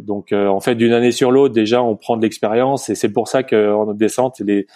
donc 0.01 0.33
en 0.33 0.59
fait 0.59 0.75
d'une 0.75 0.91
année 0.91 1.13
sur 1.13 1.31
l'autre 1.31 1.53
déjà 1.53 1.81
on 1.81 1.95
prend 1.95 2.17
de 2.17 2.21
l'expérience 2.21 2.89
et 2.89 2.95
c'est 2.95 3.13
pour 3.13 3.29
ça 3.29 3.41
qu'en 3.41 3.93
descente 3.93 4.41
les 4.41 4.67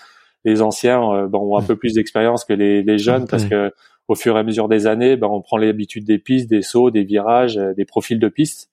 les 0.45 0.61
anciens 0.61 1.03
euh, 1.13 1.27
ben, 1.27 1.39
ont 1.39 1.57
un 1.57 1.61
peu 1.61 1.75
plus 1.75 1.93
d'expérience 1.93 2.45
que 2.45 2.53
les, 2.53 2.83
les 2.83 2.97
jeunes 2.97 3.27
parce 3.27 3.45
que 3.45 3.71
au 4.07 4.15
fur 4.15 4.35
et 4.35 4.39
à 4.39 4.43
mesure 4.43 4.67
des 4.67 4.87
années, 4.87 5.15
ben, 5.15 5.27
on 5.27 5.41
prend 5.41 5.57
l'habitude 5.57 6.03
des 6.03 6.17
pistes, 6.17 6.49
des 6.49 6.61
sauts, 6.61 6.91
des 6.91 7.03
virages, 7.03 7.57
euh, 7.57 7.73
des 7.73 7.85
profils 7.85 8.19
de 8.19 8.27
pistes. 8.27 8.69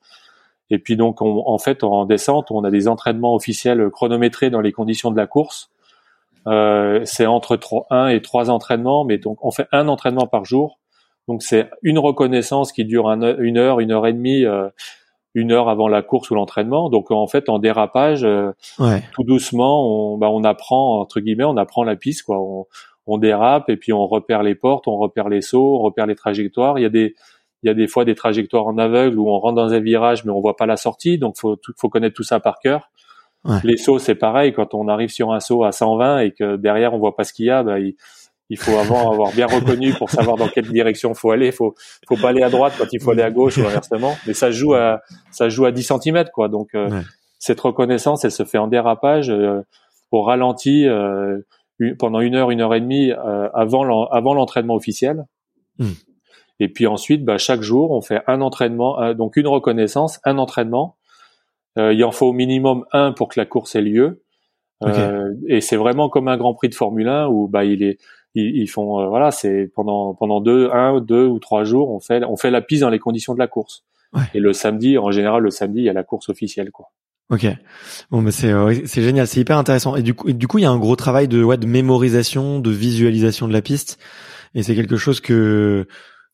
Et 0.70 0.78
puis 0.78 0.96
donc, 0.96 1.22
on, 1.22 1.44
en 1.46 1.58
fait, 1.58 1.84
en 1.84 2.04
descente, 2.06 2.50
on 2.50 2.64
a 2.64 2.70
des 2.70 2.88
entraînements 2.88 3.34
officiels 3.34 3.88
chronométrés 3.90 4.50
dans 4.50 4.60
les 4.60 4.72
conditions 4.72 5.10
de 5.10 5.16
la 5.16 5.26
course. 5.26 5.70
Euh, 6.46 7.02
c'est 7.04 7.26
entre 7.26 7.58
1 7.90 8.08
et 8.08 8.20
3 8.20 8.50
entraînements, 8.50 9.04
mais 9.04 9.18
donc 9.18 9.44
on 9.44 9.50
fait 9.50 9.66
un 9.70 9.88
entraînement 9.88 10.26
par 10.26 10.44
jour. 10.44 10.78
Donc 11.26 11.42
c'est 11.42 11.68
une 11.82 11.98
reconnaissance 11.98 12.72
qui 12.72 12.84
dure 12.84 13.08
une 13.08 13.58
heure, 13.58 13.80
une 13.80 13.92
heure 13.92 14.06
et 14.06 14.12
demie. 14.12 14.44
Euh, 14.44 14.68
une 15.34 15.52
heure 15.52 15.68
avant 15.68 15.88
la 15.88 16.02
course 16.02 16.30
ou 16.30 16.34
l'entraînement. 16.34 16.90
Donc 16.90 17.10
en 17.10 17.26
fait, 17.26 17.48
en 17.48 17.58
dérapage, 17.58 18.24
euh, 18.24 18.52
tout 19.12 19.24
doucement, 19.24 20.12
on, 20.14 20.18
bah, 20.18 20.28
on 20.30 20.44
apprend 20.44 21.00
entre 21.00 21.20
guillemets, 21.20 21.44
on 21.44 21.56
apprend 21.56 21.84
la 21.84 21.96
piste 21.96 22.22
quoi. 22.22 22.38
On, 22.38 22.66
on, 23.06 23.18
dérape 23.18 23.70
et 23.70 23.76
puis 23.76 23.92
on 23.92 24.06
repère 24.06 24.42
les 24.42 24.54
portes, 24.54 24.86
on 24.86 24.96
repère 24.96 25.28
les 25.28 25.40
sauts, 25.40 25.76
on 25.76 25.78
repère 25.80 26.06
les 26.06 26.14
trajectoires. 26.14 26.78
Il 26.78 26.82
y 26.82 26.86
a 26.86 26.90
des 26.90 27.14
il 27.64 27.66
y 27.66 27.70
a 27.70 27.74
des 27.74 27.88
fois 27.88 28.04
des 28.04 28.14
trajectoires 28.14 28.66
en 28.68 28.78
aveugle 28.78 29.18
où 29.18 29.28
on 29.28 29.38
rentre 29.40 29.56
dans 29.56 29.72
un 29.72 29.80
virage 29.80 30.24
mais 30.24 30.30
on 30.30 30.40
voit 30.40 30.56
pas 30.56 30.66
la 30.66 30.76
sortie, 30.76 31.18
donc 31.18 31.36
faut 31.36 31.56
faut 31.76 31.88
connaître 31.88 32.14
tout 32.14 32.22
ça 32.22 32.40
par 32.40 32.58
cœur. 32.58 32.90
Les 33.64 33.78
sauts 33.78 33.98
c'est 33.98 34.14
pareil 34.14 34.52
quand 34.52 34.74
on 34.74 34.88
arrive 34.88 35.08
sur 35.08 35.32
un 35.32 35.40
saut 35.40 35.64
à 35.64 35.72
120 35.72 36.20
et 36.20 36.32
que 36.32 36.56
derrière 36.56 36.92
on 36.92 36.98
voit 36.98 37.16
pas 37.16 37.24
ce 37.24 37.32
qu'il 37.32 37.46
y 37.46 37.50
a, 37.50 37.62
bah, 37.62 37.78
il, 37.78 37.94
il 38.50 38.58
faut 38.58 38.76
avant 38.78 39.10
avoir 39.12 39.32
bien 39.32 39.46
reconnu 39.46 39.92
pour 39.92 40.10
savoir 40.10 40.36
dans 40.36 40.48
quelle 40.48 40.68
direction 40.68 41.14
faut 41.14 41.30
aller. 41.30 41.52
Faut, 41.52 41.74
faut 42.08 42.16
pas 42.16 42.30
aller 42.30 42.42
à 42.42 42.48
droite 42.48 42.74
quand 42.78 42.86
il 42.92 43.00
faut 43.00 43.10
aller 43.10 43.22
à 43.22 43.30
gauche 43.30 43.58
ou 43.58 43.66
inversement. 43.66 44.16
Mais 44.26 44.32
ça 44.32 44.50
joue 44.50 44.74
à, 44.74 45.00
ça 45.30 45.48
joue 45.48 45.66
à 45.66 45.72
10 45.72 45.92
cm, 46.02 46.24
quoi. 46.32 46.48
Donc, 46.48 46.74
euh, 46.74 46.88
cette 47.38 47.60
reconnaissance, 47.60 48.24
elle 48.24 48.32
se 48.32 48.44
fait 48.44 48.58
en 48.58 48.66
dérapage, 48.66 49.30
euh, 49.30 49.60
au 50.10 50.22
ralenti, 50.22 50.86
euh, 50.86 51.38
pendant 51.98 52.20
une 52.20 52.34
heure, 52.34 52.50
une 52.50 52.60
heure 52.60 52.74
et 52.74 52.80
demie, 52.80 53.12
avant 53.12 54.08
avant 54.08 54.34
l'entraînement 54.34 54.74
officiel. 54.74 55.26
Hmm. 55.78 55.92
Et 56.58 56.68
puis 56.68 56.86
ensuite, 56.88 57.24
bah, 57.24 57.38
chaque 57.38 57.62
jour, 57.62 57.92
on 57.92 58.00
fait 58.00 58.22
un 58.26 58.40
entraînement, 58.40 59.14
donc 59.14 59.36
une 59.36 59.46
reconnaissance, 59.46 60.18
un 60.24 60.38
entraînement. 60.38 60.96
il 61.76 62.02
en 62.02 62.10
faut 62.10 62.26
au 62.26 62.32
minimum 62.32 62.84
un 62.90 63.12
pour 63.12 63.28
que 63.28 63.38
la 63.38 63.46
course 63.46 63.76
ait 63.76 63.82
lieu. 63.82 64.24
et 65.46 65.60
c'est 65.60 65.76
vraiment 65.76 66.08
comme 66.08 66.26
un 66.26 66.36
Grand 66.36 66.54
Prix 66.54 66.70
de 66.70 66.74
Formule 66.74 67.06
1 67.06 67.28
où 67.28 67.46
bah 67.46 67.64
il 67.64 67.84
est 67.84 67.98
ils, 68.40 68.66
font 68.66 69.00
euh, 69.00 69.06
voilà, 69.06 69.30
c'est 69.30 69.70
pendant 69.74 70.14
pendant 70.14 70.40
deux, 70.40 70.70
un, 70.72 71.00
deux 71.00 71.26
ou 71.26 71.38
trois 71.38 71.64
jours, 71.64 71.90
on 71.90 72.00
fait 72.00 72.24
on 72.24 72.36
fait 72.36 72.50
la 72.50 72.60
piste 72.60 72.82
dans 72.82 72.90
les 72.90 72.98
conditions 72.98 73.34
de 73.34 73.38
la 73.38 73.46
course. 73.46 73.84
Et 74.32 74.40
le 74.40 74.54
samedi, 74.54 74.96
en 74.96 75.10
général, 75.10 75.42
le 75.42 75.50
samedi, 75.50 75.80
il 75.80 75.84
y 75.84 75.90
a 75.90 75.92
la 75.92 76.02
course 76.02 76.30
officielle, 76.30 76.70
quoi. 76.70 76.86
Ok. 77.30 77.46
Bon, 78.10 78.22
mais 78.22 78.30
c'est 78.30 78.52
c'est 78.86 79.02
génial, 79.02 79.26
c'est 79.26 79.40
hyper 79.40 79.58
intéressant. 79.58 79.96
Et 79.96 80.02
du 80.02 80.14
coup, 80.14 80.32
du 80.32 80.46
coup, 80.46 80.58
il 80.58 80.62
y 80.62 80.64
a 80.64 80.70
un 80.70 80.78
gros 80.78 80.96
travail 80.96 81.28
de 81.28 81.42
ouais, 81.42 81.58
de 81.58 81.66
mémorisation, 81.66 82.58
de 82.58 82.70
visualisation 82.70 83.46
de 83.48 83.52
la 83.52 83.60
piste. 83.60 83.98
Et 84.54 84.62
c'est 84.62 84.74
quelque 84.74 84.96
chose 84.96 85.20
que 85.20 85.86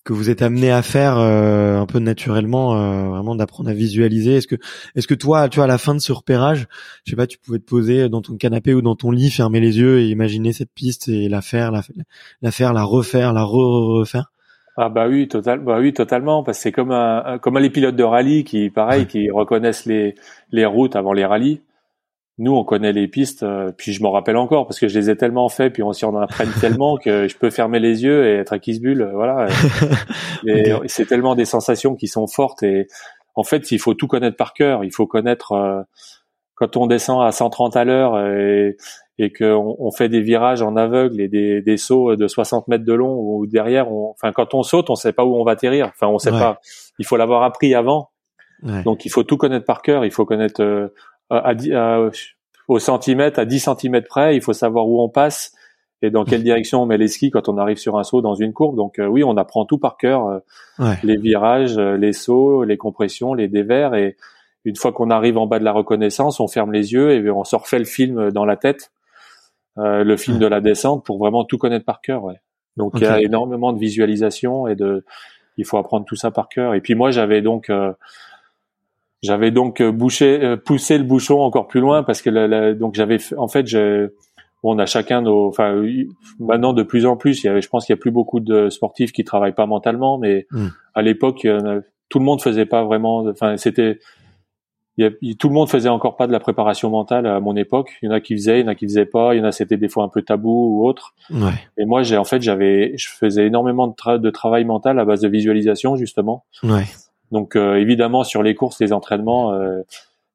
que 0.05 0.13
vous 0.13 0.29
êtes 0.29 0.43
amené 0.43 0.71
à 0.71 0.83
faire 0.83 1.17
euh, 1.19 1.79
un 1.79 1.87
peu 1.87 1.99
naturellement, 1.99 2.77
euh, 2.77 3.09
vraiment 3.09 3.35
d'apprendre 3.35 3.71
à 3.71 3.73
visualiser. 3.73 4.37
Est-ce 4.37 4.47
que, 4.47 4.57
est-ce 4.95 5.07
que 5.07 5.15
toi, 5.15 5.49
tu 5.49 5.57
vois, 5.57 5.65
à 5.65 5.69
la 5.69 5.79
fin 5.79 5.95
de 5.95 6.01
ce 6.01 6.13
repérage, 6.13 6.67
je 7.05 7.11
sais 7.11 7.17
pas, 7.17 7.27
tu 7.27 7.39
pouvais 7.39 7.59
te 7.59 7.65
poser 7.65 8.09
dans 8.11 8.21
ton 8.21 8.37
canapé 8.37 8.75
ou 8.75 8.83
dans 8.83 8.97
ton 8.97 9.11
lit, 9.11 9.31
fermer 9.31 9.61
les 9.61 9.79
yeux 9.79 10.01
et 10.01 10.09
imaginer 10.09 10.53
cette 10.53 10.73
piste 10.73 11.09
et 11.09 11.29
la 11.29 11.41
faire, 11.41 11.71
la, 11.71 11.83
la 12.43 12.51
faire, 12.51 12.75
la 12.75 12.85
refaire, 12.85 13.33
la 13.33 13.43
refaire? 13.43 14.31
Ah 14.77 14.89
bah 14.89 15.07
oui, 15.09 15.29
total, 15.29 15.61
bah 15.61 15.79
oui, 15.79 15.93
totalement, 15.93 16.43
parce 16.43 16.59
que 16.59 16.63
c'est 16.65 16.73
comme 16.73 16.91
un, 16.91 17.39
comme 17.39 17.59
les 17.59 17.71
pilotes 17.71 17.97
de 17.97 18.03
rallye 18.03 18.45
qui, 18.45 18.71
pareil, 18.71 19.07
qui 19.07 19.31
reconnaissent 19.31 19.87
les 19.87 20.17
les 20.51 20.67
routes 20.67 20.97
avant 20.97 21.13
les 21.13 21.25
rallyes 21.25 21.61
nous 22.39 22.55
on 22.55 22.65
connaît 22.65 22.93
les 22.93 23.07
pistes 23.07 23.45
euh, 23.45 23.71
puis 23.77 23.93
je 23.93 24.03
m'en 24.03 24.11
rappelle 24.11 24.37
encore 24.37 24.67
parce 24.67 24.81
que 24.81 24.89
je 24.89 24.99
les 24.99 25.09
ai 25.09 25.17
tellement 25.17 25.49
fait 25.49 25.71
puis 25.71 25.83
on 25.83 25.93
s'y 25.93 26.05
en 26.05 26.17
apprenne 26.17 26.51
tellement 26.61 26.97
que 26.97 27.29
je 27.29 27.37
peux 27.37 27.51
fermer 27.51 27.79
les 27.79 28.03
yeux 28.03 28.27
et 28.27 28.39
être 28.39 28.53
à 28.53 28.59
Kisbull 28.59 29.03
euh, 29.03 29.13
voilà. 29.15 29.47
Et 30.47 30.73
c'est 30.87 31.07
tellement 31.07 31.35
des 31.35 31.45
sensations 31.45 31.95
qui 31.95 32.09
sont 32.09 32.27
fortes 32.27 32.63
et 32.63 32.89
en 33.35 33.45
fait 33.45 33.71
il 33.71 33.79
faut 33.79 33.95
tout 33.95 34.09
connaître 34.09 34.37
par 34.37 34.53
cœur. 34.53 34.85
Il 34.85 34.93
faut 34.93 35.07
connaître 35.07 35.53
euh, 35.53 35.83
quand 36.55 36.77
on 36.77 36.87
descend 36.87 37.23
à 37.23 37.33
130 37.33 37.77
à 37.77 37.85
l'heure 37.85 38.19
et, 38.19 38.77
et 39.19 39.33
qu'on 39.33 39.77
on 39.79 39.91
fait 39.91 40.09
des 40.09 40.21
virages 40.21 40.63
en 40.63 40.77
aveugle 40.77 41.21
et 41.21 41.29
des, 41.29 41.63
des 41.63 41.77
sauts 41.77 42.17
de 42.17 42.29
60 42.29 42.69
mètres 42.69 42.85
de 42.85 42.93
long 42.93 43.15
ou 43.15 43.47
derrière 43.47 43.91
on, 43.91 44.11
enfin 44.11 44.33
quand 44.33 44.55
on 44.55 44.63
saute 44.63 44.91
on 44.91 44.97
sait 44.97 45.13
pas 45.13 45.25
où 45.25 45.37
on 45.37 45.45
va 45.45 45.53
atterrir. 45.53 45.87
Enfin 45.95 46.09
on 46.09 46.19
sait 46.19 46.31
pas. 46.31 46.61
Il 46.99 47.07
faut 47.07 47.17
l'avoir 47.17 47.45
appris 47.45 47.75
avant. 47.75 48.11
Donc 48.85 49.05
il 49.05 49.11
faut 49.11 49.23
tout 49.23 49.37
connaître 49.37 49.67
par 49.67 49.83
cœur. 49.83 50.05
Il 50.05 50.11
faut 50.11 50.25
connaître 50.25 50.91
à, 51.31 51.53
à, 51.53 52.11
au 52.69 52.79
centimètre, 52.79 53.39
à 53.39 53.45
10 53.45 53.61
centimètres 53.61 54.09
près, 54.09 54.37
il 54.37 54.43
faut 54.43 54.53
savoir 54.53 54.89
où 54.89 55.03
on 55.03 55.09
passe 55.09 55.53
et 56.03 56.11
dans 56.11 56.25
quelle 56.25 56.43
direction 56.45 56.83
on 56.83 56.87
met 56.87 56.99
les 56.99 57.09
skis 57.09 57.31
quand 57.31 57.49
on 57.49 57.59
arrive 57.59 57.77
sur 57.77 57.99
un 57.99 58.05
saut 58.05 58.21
dans 58.21 58.35
une 58.35 58.53
courbe. 58.53 58.77
Donc 58.77 58.99
euh, 58.99 59.07
oui, 59.07 59.25
on 59.25 59.37
apprend 59.37 59.65
tout 59.65 59.79
par 59.79 59.97
cœur, 59.97 60.27
euh, 60.81 60.95
les 61.03 61.17
virages, 61.17 61.77
euh, 61.79 61.97
les 61.97 62.13
sauts, 62.13 62.65
les 62.65 62.77
compressions, 62.77 63.35
les 63.35 63.49
dévers. 63.49 63.95
Et 63.95 64.17
une 64.65 64.77
fois 64.77 64.93
qu'on 64.93 65.11
arrive 65.11 65.39
en 65.39 65.47
bas 65.47 65.59
de 65.59 65.65
la 65.65 65.73
reconnaissance, 65.73 66.41
on 66.41 66.49
ferme 66.49 66.73
les 66.73 66.93
yeux 66.93 67.11
et 67.13 67.31
on 67.31 67.45
se 67.45 67.57
refait 67.57 67.79
le 67.79 67.85
film 67.85 68.31
dans 68.31 68.47
la 68.47 68.57
tête, 68.57 68.93
le 69.77 70.17
film 70.17 70.39
de 70.39 70.47
la 70.47 70.63
descente 70.63 71.05
pour 71.05 71.19
vraiment 71.19 71.45
tout 71.45 71.59
connaître 71.59 71.85
par 71.85 72.01
cœur. 72.01 72.25
Ouais. 72.25 72.41
Donc 72.79 72.93
il 72.95 73.03
y 73.03 73.07
a 73.07 73.21
énormément 73.21 73.75
de 73.75 73.79
visualisation 73.79 74.67
et 74.67 74.75
de, 74.75 75.05
il 75.59 75.67
faut 75.67 75.77
apprendre 75.77 76.07
tout 76.07 76.17
ça 76.17 76.31
par 76.31 76.49
cœur. 76.49 76.73
Et 76.73 76.81
puis 76.81 76.95
moi, 76.95 77.11
j'avais 77.11 77.43
donc 77.43 77.71
j'avais 79.25 79.51
donc 79.51 79.81
euh, 79.81 79.91
bouché, 79.91 80.45
euh, 80.45 80.57
poussé 80.57 80.99
le 80.99 81.05
bouchon 81.05 81.41
encore 81.41 81.67
plus 81.67 81.81
loin 81.81 82.03
parce 82.03 82.21
que 82.21 82.73
donc 82.75 82.95
j'avais, 82.95 83.19
en 83.39 83.49
fait, 83.49 83.67
je, 83.67 84.11
on 84.63 84.79
a 84.79 84.85
chacun 84.85 85.23
nos, 85.23 85.49
enfin, 85.49 85.83
maintenant 86.39 86.75
de 86.75 86.83
plus 86.83 87.07
en 87.07 87.17
plus, 87.17 87.43
il 87.43 87.47
y 87.47 87.51
avait, 87.51 87.63
je 87.63 87.69
pense 87.69 87.87
qu'il 87.87 87.95
y 87.95 87.99
a 87.99 88.01
plus 88.01 88.11
beaucoup 88.11 88.41
de 88.41 88.69
sportifs 88.69 89.13
qui 89.13 89.25
travaillent 89.25 89.55
pas 89.55 89.67
mentalement, 89.67 90.19
mais 90.19 90.47
hmm. 90.51 90.69
à 90.95 91.03
l'époque, 91.03 91.47
tout 92.11 92.19
le 92.19 92.25
monde 92.25 92.43
faisait 92.43 92.67
pas 92.67 92.85
vraiment, 92.85 93.27
enfin, 93.27 93.57
c'était, 93.57 93.99
tout 95.39 95.49
le 95.49 95.55
monde 95.55 95.71
faisait 95.71 95.89
encore 95.89 96.17
pas 96.17 96.27
de 96.27 96.33
la 96.33 96.41
préparation 96.41 96.91
mentale 96.91 97.27
à 97.27 97.41
mon 97.41 97.57
époque. 97.57 97.93
Il 98.03 98.07
y 98.07 98.09
en 98.09 98.13
a 98.13 98.21
qui 98.21 98.35
faisaient, 98.35 98.61
il 98.61 98.65
y 98.65 98.67
en 98.67 98.73
a 98.73 98.75
qui 98.75 98.87
faisaient 98.87 99.07
pas, 99.07 99.35
il 99.35 99.39
y 99.39 99.41
en 99.41 99.45
a 99.45 99.53
c'était 99.53 99.79
des 99.79 99.89
fois 99.89 100.05
un 100.05 100.09
peu 100.09 100.23
tabou 100.23 100.77
ou 100.77 100.87
autre. 100.87 101.15
Ouais. 101.31 101.53
Et 101.79 101.87
moi, 101.87 102.03
j'ai 102.03 102.19
en 102.19 102.25
fait, 102.25 102.43
j'avais, 102.43 102.93
je 102.97 103.09
faisais 103.09 103.47
énormément 103.47 103.89
de, 103.89 104.19
de 104.19 104.31
travail 104.31 104.65
mental 104.65 104.99
à 104.99 105.05
base 105.05 105.23
de 105.23 105.29
visualisation 105.29 105.97
justement. 105.97 106.45
Ouais. 106.63 106.85
Donc 107.33 107.57
euh, 107.57 107.77
évidemment 107.77 108.25
sur 108.25 108.43
les 108.43 108.55
courses, 108.55 108.81
les 108.81 108.93
entraînements, 108.93 109.53
euh, 109.53 109.83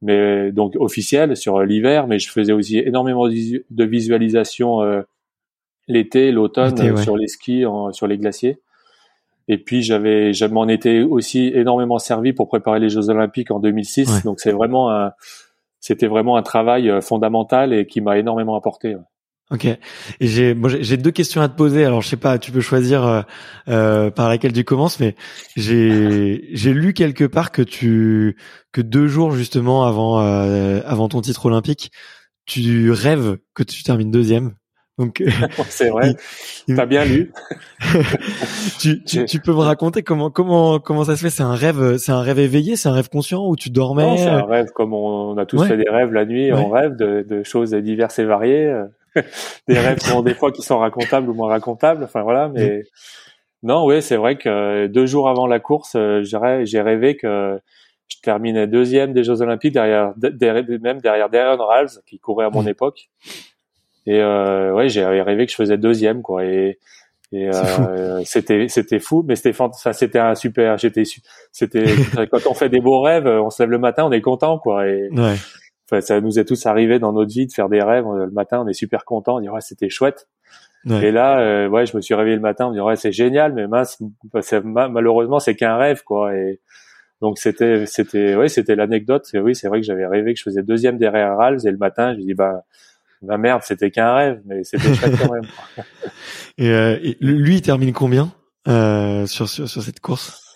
mais 0.01 0.51
donc 0.51 0.75
officiels 0.77 1.35
sur 1.35 1.61
l'hiver, 1.61 2.07
mais 2.07 2.19
je 2.19 2.31
faisais 2.31 2.53
aussi 2.53 2.79
énormément 2.79 3.27
de 3.27 3.83
visualisation 3.85 4.81
euh, 4.81 5.01
l'été, 5.87 6.31
l'automne 6.31 6.97
sur 6.97 7.17
les 7.17 7.27
skis, 7.27 7.63
sur 7.91 8.07
les 8.07 8.17
glaciers. 8.17 8.59
Et 9.47 9.57
puis 9.57 9.81
j'avais, 9.81 10.33
je 10.33 10.45
m'en 10.45 10.67
étais 10.67 11.01
aussi 11.01 11.51
énormément 11.53 11.97
servi 11.97 12.33
pour 12.33 12.47
préparer 12.47 12.79
les 12.79 12.89
Jeux 12.89 13.09
Olympiques 13.09 13.49
en 13.49 13.59
2006. 13.59 14.23
Donc 14.23 14.39
c'est 14.39 14.51
vraiment 14.51 14.91
un, 14.91 15.11
c'était 15.79 16.07
vraiment 16.07 16.37
un 16.37 16.43
travail 16.43 16.91
fondamental 17.01 17.73
et 17.73 17.87
qui 17.87 18.01
m'a 18.01 18.17
énormément 18.17 18.55
apporté. 18.55 18.95
Ok. 19.51 19.65
Et 19.65 19.79
j'ai 20.19 20.55
j'ai 20.81 20.97
deux 20.97 21.09
questions 21.09 21.41
à 21.41 21.49
te 21.49 21.55
poser. 21.55 21.83
Alors 21.83 22.03
je 22.03 22.07
sais 22.07 22.17
pas, 22.17 22.37
tu 22.37 22.51
peux 22.51 22.61
choisir 22.61 23.03
euh, 23.03 23.21
euh, 23.67 24.11
par 24.11 24.29
laquelle 24.29 24.53
tu 24.53 24.63
commences, 24.63 24.99
mais 24.99 25.15
j'ai 25.55 26.49
j'ai 26.51 26.71
lu 26.71 26.93
quelque 26.93 27.23
part 27.23 27.51
que 27.51 27.63
tu 27.63 28.37
que 28.71 28.81
deux 28.81 29.07
jours 29.07 29.31
justement 29.31 29.85
avant 29.85 30.21
euh, 30.21 30.81
avant 30.85 31.09
ton 31.09 31.21
titre 31.21 31.47
olympique, 31.47 31.91
tu 32.45 32.91
rêves 32.91 33.39
que 33.55 33.63
tu 33.63 33.81
termines 33.81 34.11
deuxième. 34.11 34.53
Donc 34.99 35.23
c'est 35.69 35.89
vrai. 35.89 36.15
T'as 36.67 36.85
bien 36.85 37.03
lu. 37.03 37.31
tu, 38.79 39.03
tu, 39.03 39.25
tu, 39.25 39.39
peux 39.39 39.53
me 39.53 39.61
raconter 39.61 40.03
comment 40.03 40.29
comment 40.29 40.77
comment 40.77 41.05
ça 41.05 41.15
se 41.15 41.21
fait? 41.23 41.31
C'est 41.31 41.41
un 41.41 41.55
rêve, 41.55 41.97
c'est 41.97 42.11
un 42.11 42.21
rêve 42.21 42.37
éveillé, 42.37 42.75
c'est 42.75 42.89
un 42.89 42.93
rêve 42.93 43.09
conscient 43.09 43.47
où 43.47 43.55
tu 43.55 43.71
dormais? 43.71 44.03
Non, 44.03 44.17
c'est 44.17 44.27
un 44.27 44.45
rêve 44.45 44.67
comme 44.75 44.93
on, 44.93 45.35
a 45.37 45.47
tous 45.47 45.65
fait 45.65 45.77
des 45.77 45.89
rêves 45.89 46.13
la 46.13 46.25
nuit. 46.25 46.53
On 46.53 46.69
rêve 46.69 46.95
de, 46.97 47.25
de 47.27 47.41
choses 47.41 47.73
diverses 47.73 48.19
et 48.19 48.25
variées. 48.25 48.85
des 49.67 49.79
rêves 49.79 49.99
qui 49.99 50.23
des 50.23 50.33
fois 50.33 50.51
qui 50.51 50.61
sont 50.61 50.79
racontables 50.79 51.29
ou 51.29 51.33
moins 51.33 51.49
racontables. 51.49 52.03
Enfin 52.03 52.21
voilà, 52.21 52.49
mais 52.49 52.83
non, 53.61 53.85
oui, 53.85 54.01
c'est 54.01 54.15
vrai 54.15 54.37
que 54.37 54.87
deux 54.87 55.05
jours 55.05 55.29
avant 55.29 55.47
la 55.47 55.59
course, 55.59 55.95
euh, 55.95 56.23
j'ai 56.23 56.81
rêvé 56.81 57.17
que 57.17 57.59
je 58.07 58.17
terminais 58.21 58.67
deuxième 58.67 59.13
des 59.13 59.23
Jeux 59.23 59.41
Olympiques 59.41 59.73
derrière, 59.73 60.13
derrière 60.15 60.63
même 60.81 60.99
derrière 61.01 61.29
Darren 61.29 61.63
Ralls 61.63 61.89
qui 62.07 62.19
courait 62.19 62.45
à 62.45 62.49
mon 62.49 62.65
époque. 62.65 63.09
Et 64.05 64.19
euh, 64.21 64.73
ouais, 64.73 64.89
j'ai 64.89 65.03
rêvé 65.03 65.45
que 65.45 65.51
je 65.51 65.57
faisais 65.57 65.77
deuxième, 65.77 66.21
quoi. 66.21 66.45
Et, 66.45 66.79
et 67.31 67.49
euh, 67.53 68.21
c'était 68.23 68.67
c'était 68.69 68.97
fou, 68.97 69.23
mais 69.27 69.35
c'était 69.35 69.53
enfin, 69.59 69.69
c'était 69.93 70.17
un 70.17 70.33
super. 70.33 70.77
J'étais 70.77 71.03
c'était 71.51 71.85
quand 72.31 72.47
on 72.47 72.53
fait 72.53 72.69
des 72.69 72.79
beaux 72.79 73.01
rêves, 73.01 73.27
on 73.27 73.49
se 73.49 73.61
lève 73.61 73.69
le 73.69 73.77
matin, 73.77 74.05
on 74.05 74.11
est 74.11 74.21
content, 74.21 74.57
quoi. 74.57 74.87
Et 74.87 75.09
ouais. 75.11 75.35
Ça 76.01 76.21
nous 76.21 76.39
est 76.39 76.45
tous 76.45 76.65
arrivé 76.65 76.99
dans 76.99 77.13
notre 77.13 77.31
vie 77.31 77.47
de 77.47 77.51
faire 77.51 77.69
des 77.69 77.81
rêves. 77.81 78.05
Le 78.05 78.31
matin, 78.31 78.61
on 78.63 78.67
est 78.67 78.73
super 78.73 79.05
content, 79.05 79.37
on 79.37 79.39
dit 79.39 79.49
ouais, 79.49 79.61
c'était 79.61 79.89
chouette. 79.89 80.27
Et 80.89 81.11
là, 81.11 81.39
euh, 81.41 81.67
ouais, 81.67 81.85
je 81.85 81.97
me 81.97 82.01
suis 82.01 82.13
réveillé 82.13 82.37
le 82.37 82.41
matin, 82.41 82.67
on 82.67 82.69
me 82.69 82.75
dit 82.75 82.81
ouais, 82.81 82.95
c'est 82.95 83.11
génial, 83.11 83.53
mais 83.53 83.67
mince, 83.67 84.01
malheureusement, 84.63 85.39
c'est 85.39 85.55
qu'un 85.55 85.75
rêve, 85.75 86.03
quoi. 86.03 86.33
Et 86.35 86.61
donc 87.21 87.37
c'était 87.37 87.85
c'était 87.85 88.35
ouais, 88.35 88.47
c'était 88.47 88.75
l'anecdote. 88.75 89.27
Oui, 89.33 89.55
c'est 89.55 89.67
vrai 89.67 89.81
que 89.81 89.85
j'avais 89.85 90.05
rêvé 90.05 90.33
que 90.33 90.39
je 90.39 90.43
faisais 90.43 90.63
deuxième 90.63 90.97
derrière 90.97 91.35
Rals 91.35 91.67
et 91.67 91.71
le 91.71 91.77
matin, 91.77 92.13
je 92.13 92.21
dis 92.21 92.33
bah 92.33 92.63
ma 93.21 93.37
merde, 93.37 93.61
c'était 93.63 93.91
qu'un 93.91 94.13
rêve, 94.13 94.41
mais 94.45 94.63
c'était 94.63 94.93
chouette 94.93 95.15
quand 95.21 95.33
même. 95.33 95.45
Euh, 96.61 96.99
et, 97.01 97.15
lui, 97.21 97.55
il 97.55 97.61
termine 97.61 97.93
combien 97.93 98.33
euh, 98.67 99.25
sur, 99.27 99.47
sur, 99.47 99.69
sur 99.69 99.81
cette 99.81 100.01
course? 100.01 100.48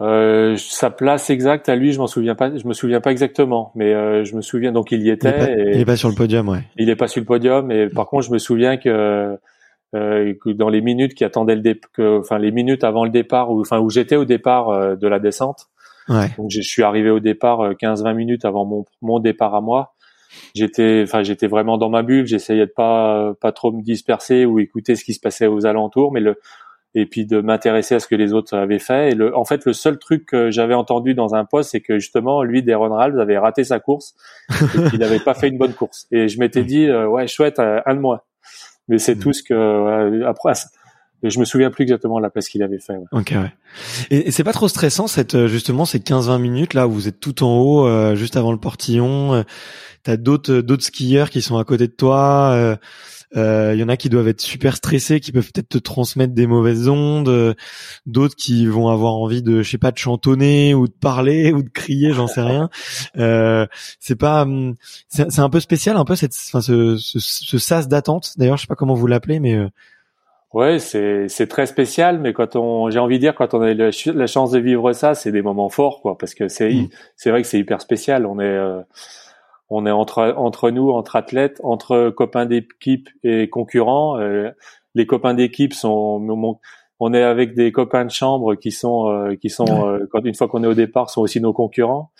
Euh, 0.00 0.56
sa 0.56 0.90
place 0.90 1.30
exacte 1.30 1.68
à 1.68 1.76
lui, 1.76 1.92
je 1.92 1.98
m'en 1.98 2.06
souviens 2.06 2.34
pas. 2.34 2.56
Je 2.56 2.66
me 2.66 2.72
souviens 2.72 3.00
pas 3.00 3.12
exactement, 3.12 3.70
mais 3.74 3.94
euh, 3.94 4.24
je 4.24 4.34
me 4.34 4.42
souviens 4.42 4.72
donc 4.72 4.90
il 4.90 5.02
y 5.02 5.10
était. 5.10 5.28
Il 5.28 5.34
est, 5.34 5.64
pas, 5.64 5.70
il 5.72 5.80
est 5.80 5.84
pas 5.84 5.96
sur 5.96 6.08
le 6.08 6.14
podium, 6.14 6.48
ouais. 6.48 6.64
Il 6.76 6.90
est 6.90 6.96
pas 6.96 7.06
sur 7.08 7.20
le 7.20 7.26
podium, 7.26 7.70
et 7.70 7.88
par 7.88 8.06
contre, 8.06 8.26
je 8.26 8.32
me 8.32 8.38
souviens 8.38 8.76
que, 8.76 9.38
euh, 9.94 10.34
que 10.42 10.50
dans 10.50 10.68
les 10.68 10.80
minutes 10.80 11.14
qui 11.14 11.24
attendaient 11.24 11.54
le 11.54 11.60
départ, 11.60 11.90
enfin 12.18 12.38
les 12.38 12.50
minutes 12.50 12.82
avant 12.82 13.04
le 13.04 13.10
départ, 13.10 13.52
ou 13.52 13.60
enfin 13.60 13.78
où 13.78 13.90
j'étais 13.90 14.16
au 14.16 14.24
départ 14.24 14.70
euh, 14.70 14.96
de 14.96 15.06
la 15.06 15.20
descente. 15.20 15.68
Ouais. 16.08 16.30
Donc 16.36 16.50
je 16.50 16.60
suis 16.60 16.82
arrivé 16.82 17.10
au 17.10 17.20
départ 17.20 17.60
15-20 17.74 18.08
euh, 18.08 18.14
minutes 18.14 18.44
avant 18.44 18.64
mon, 18.64 18.84
mon 19.00 19.20
départ 19.20 19.54
à 19.54 19.62
moi 19.62 19.94
j'étais 20.54 21.02
enfin 21.04 21.22
j'étais 21.22 21.46
vraiment 21.46 21.78
dans 21.78 21.88
ma 21.88 22.02
bulle 22.02 22.26
j'essayais 22.26 22.66
de 22.66 22.72
pas 22.74 23.32
pas 23.40 23.52
trop 23.52 23.72
me 23.72 23.80
disperser 23.80 24.44
ou 24.44 24.58
écouter 24.58 24.96
ce 24.96 25.04
qui 25.04 25.14
se 25.14 25.20
passait 25.20 25.46
aux 25.46 25.64
alentours 25.64 26.12
mais 26.12 26.20
le 26.20 26.38
et 26.94 27.06
puis 27.06 27.26
de 27.26 27.40
m'intéresser 27.40 27.96
à 27.96 28.00
ce 28.00 28.06
que 28.06 28.14
les 28.14 28.32
autres 28.32 28.56
avaient 28.56 28.78
fait 28.78 29.10
et 29.10 29.14
le 29.14 29.36
en 29.36 29.44
fait 29.44 29.64
le 29.64 29.72
seul 29.72 29.98
truc 29.98 30.26
que 30.26 30.50
j'avais 30.50 30.74
entendu 30.74 31.14
dans 31.14 31.34
un 31.34 31.44
poste 31.44 31.70
c'est 31.72 31.80
que 31.80 31.98
justement 31.98 32.42
lui 32.42 32.62
Deron 32.62 32.90
Ralph 32.90 33.18
avait 33.18 33.38
raté 33.38 33.64
sa 33.64 33.80
course 33.80 34.14
et 34.50 34.90
qu'il 34.90 35.00
n'avait 35.00 35.20
pas 35.20 35.34
fait 35.34 35.48
une 35.48 35.58
bonne 35.58 35.74
course 35.74 36.06
et 36.12 36.28
je 36.28 36.38
m'étais 36.38 36.62
dit 36.62 36.86
euh, 36.86 37.06
ouais 37.06 37.26
chouette 37.26 37.58
euh, 37.58 37.80
un 37.86 37.94
de 37.94 38.00
moins 38.00 38.20
mais 38.88 38.98
c'est 38.98 39.16
tout 39.16 39.32
ce 39.32 39.42
que 39.42 40.22
après 40.24 40.52
je 41.22 41.40
me 41.40 41.46
souviens 41.46 41.70
plus 41.70 41.84
exactement 41.84 42.18
la 42.18 42.28
place 42.28 42.50
qu'il 42.50 42.62
avait 42.62 42.78
fait. 42.78 42.98
Ok, 43.10 43.32
ouais. 43.34 43.50
Et, 44.10 44.30
c'est 44.30 44.44
pas 44.44 44.52
trop 44.52 44.68
stressant 44.68 45.06
cette 45.06 45.46
justement 45.46 45.86
ces 45.86 45.98
15-20 45.98 46.38
minutes 46.38 46.74
là 46.74 46.86
où 46.86 46.90
vous 46.90 47.08
êtes 47.08 47.18
tout 47.18 47.42
en 47.42 47.60
haut, 47.60 47.86
euh, 47.86 48.14
juste 48.14 48.36
avant 48.36 48.52
le 48.52 48.58
portillon 48.58 49.42
t'as 50.04 50.18
d'autres 50.18 50.56
d'autres 50.56 50.84
skieurs 50.84 51.30
qui 51.30 51.42
sont 51.42 51.56
à 51.56 51.64
côté 51.64 51.88
de 51.88 51.92
toi. 51.92 52.76
Il 53.34 53.40
euh, 53.40 53.70
euh, 53.70 53.74
y 53.74 53.82
en 53.82 53.88
a 53.88 53.96
qui 53.96 54.08
doivent 54.08 54.28
être 54.28 54.40
super 54.40 54.76
stressés, 54.76 55.20
qui 55.20 55.32
peuvent 55.32 55.50
peut-être 55.52 55.68
te 55.68 55.78
transmettre 55.78 56.34
des 56.34 56.46
mauvaises 56.46 56.88
ondes. 56.88 57.28
Euh, 57.28 57.54
d'autres 58.06 58.36
qui 58.36 58.66
vont 58.66 58.88
avoir 58.88 59.14
envie 59.14 59.42
de, 59.42 59.62
je 59.62 59.70
sais 59.70 59.78
pas, 59.78 59.90
de 59.90 59.98
chantonner 59.98 60.74
ou 60.74 60.86
de 60.86 60.92
parler 60.92 61.52
ou 61.52 61.62
de 61.62 61.68
crier, 61.68 62.12
j'en 62.12 62.26
sais 62.26 62.42
rien. 62.42 62.70
Euh, 63.16 63.66
c'est 64.00 64.16
pas, 64.18 64.42
hum, 64.42 64.74
c'est 65.08 65.38
un 65.38 65.50
peu 65.50 65.60
spécial, 65.60 65.96
un 65.96 66.04
peu 66.04 66.16
cette, 66.16 66.34
enfin 66.48 66.60
ce, 66.60 66.96
ce, 66.96 67.18
ce 67.20 67.58
sas 67.58 67.88
d'attente. 67.88 68.34
D'ailleurs, 68.36 68.56
je 68.56 68.62
sais 68.62 68.68
pas 68.68 68.76
comment 68.76 68.94
vous 68.94 69.06
l'appelez, 69.06 69.40
mais 69.40 69.58
Ouais, 70.52 70.78
c'est 70.78 71.28
c'est 71.28 71.48
très 71.48 71.66
spécial, 71.66 72.20
mais 72.20 72.32
quand 72.32 72.54
on, 72.54 72.88
j'ai 72.88 73.00
envie 73.00 73.16
de 73.16 73.20
dire, 73.20 73.34
quand 73.34 73.54
on 73.54 73.60
a 73.60 73.74
la, 73.74 73.90
la 74.14 74.26
chance 74.28 74.52
de 74.52 74.60
vivre 74.60 74.92
ça, 74.92 75.16
c'est 75.16 75.32
des 75.32 75.42
moments 75.42 75.68
forts, 75.68 76.00
quoi, 76.00 76.16
parce 76.16 76.32
que 76.32 76.46
c'est 76.46 76.72
mmh. 76.72 76.88
c'est 77.16 77.30
vrai 77.30 77.42
que 77.42 77.48
c'est 77.48 77.58
hyper 77.58 77.80
spécial. 77.80 78.24
On 78.24 78.38
est 78.38 78.56
on 79.70 79.86
est 79.86 79.90
entre 79.90 80.34
entre 80.36 80.70
nous, 80.70 80.90
entre 80.90 81.16
athlètes, 81.16 81.60
entre 81.62 82.10
copains 82.10 82.46
d'équipe 82.46 83.08
et 83.22 83.48
concurrents. 83.48 84.18
Euh, 84.18 84.50
les 84.94 85.06
copains 85.06 85.34
d'équipe 85.34 85.72
sont, 85.72 86.58
on 87.00 87.14
est 87.14 87.22
avec 87.22 87.54
des 87.54 87.72
copains 87.72 88.04
de 88.04 88.10
chambre 88.10 88.54
qui 88.54 88.70
sont 88.70 89.10
euh, 89.10 89.34
qui 89.36 89.50
sont 89.50 89.88
euh, 89.88 90.06
quand 90.10 90.24
une 90.24 90.34
fois 90.34 90.48
qu'on 90.48 90.62
est 90.62 90.68
au 90.68 90.74
départ 90.74 91.10
sont 91.10 91.22
aussi 91.22 91.40
nos 91.40 91.52
concurrents. 91.52 92.10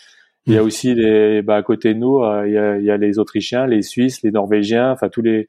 Il 0.47 0.53
y 0.53 0.57
a 0.57 0.61
mm. 0.61 0.65
aussi 0.65 0.95
les 0.95 1.41
bah 1.41 1.55
à 1.55 1.63
côté 1.63 1.93
de 1.93 1.99
nous, 1.99 2.19
il 2.45 2.51
y 2.51 2.57
a, 2.57 2.77
il 2.77 2.83
y 2.83 2.91
a 2.91 2.97
les 2.97 3.19
Autrichiens, 3.19 3.67
les 3.67 3.81
Suisses, 3.81 4.21
les 4.23 4.31
Norvégiens, 4.31 4.91
enfin 4.91 5.09
tous 5.09 5.21
les 5.21 5.47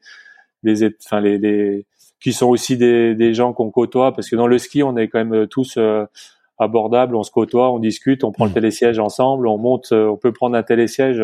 les 0.63 0.85
enfin 1.05 1.19
les, 1.19 1.37
les 1.37 1.85
qui 2.19 2.33
sont 2.33 2.47
aussi 2.47 2.77
des, 2.77 3.13
des 3.13 3.33
gens 3.33 3.53
qu'on 3.53 3.69
côtoie 3.69 4.13
parce 4.13 4.29
que 4.29 4.35
dans 4.35 4.47
le 4.47 4.57
ski 4.57 4.81
on 4.81 4.97
est 4.97 5.07
quand 5.07 5.23
même 5.23 5.47
tous 5.47 5.77
abordables, 6.57 7.15
on 7.15 7.21
se 7.21 7.29
côtoie, 7.29 7.71
on 7.71 7.77
discute, 7.79 8.23
on 8.23 8.31
prend 8.31 8.45
le 8.45 8.51
mm. 8.51 8.55
télésiège 8.55 8.99
ensemble, 8.99 9.47
on 9.47 9.57
monte, 9.57 9.91
on 9.91 10.17
peut 10.17 10.31
prendre 10.31 10.55
un 10.55 10.63
télésiège 10.63 11.21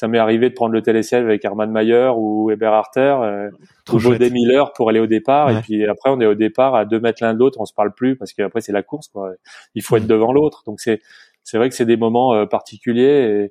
ça 0.00 0.08
m'est 0.08 0.16
arrivé 0.16 0.48
de 0.48 0.54
prendre 0.54 0.72
le 0.72 0.80
télésiège 0.80 1.24
avec 1.24 1.44
Hermann 1.44 1.70
Mayer 1.70 2.12
ou 2.16 2.50
Eberharter 2.50 3.18
euh, 3.22 3.50
ou 3.92 3.98
Baudet 3.98 4.30
Miller 4.30 4.72
pour 4.72 4.88
aller 4.88 4.98
au 4.98 5.06
départ. 5.06 5.50
Et 5.50 5.60
puis 5.60 5.84
après 5.86 6.08
on 6.08 6.18
est 6.22 6.26
au 6.26 6.34
départ 6.34 6.74
à 6.74 6.86
deux 6.86 6.98
mètres 6.98 7.22
l'un 7.22 7.34
de 7.34 7.38
l'autre 7.38 7.60
on 7.60 7.66
se 7.66 7.74
parle 7.74 7.92
plus 7.92 8.16
parce 8.16 8.32
qu'après 8.32 8.62
c'est 8.62 8.72
la 8.72 8.82
course 8.82 9.08
quoi. 9.08 9.32
Il 9.74 9.82
faut 9.82 9.98
être 9.98 10.06
devant 10.06 10.32
l'autre. 10.32 10.62
Donc 10.64 10.80
c'est 10.80 11.02
c'est 11.42 11.58
vrai 11.58 11.68
que 11.68 11.74
c'est 11.74 11.84
des 11.84 11.98
moments 11.98 12.32
euh, 12.32 12.46
particuliers 12.46 13.50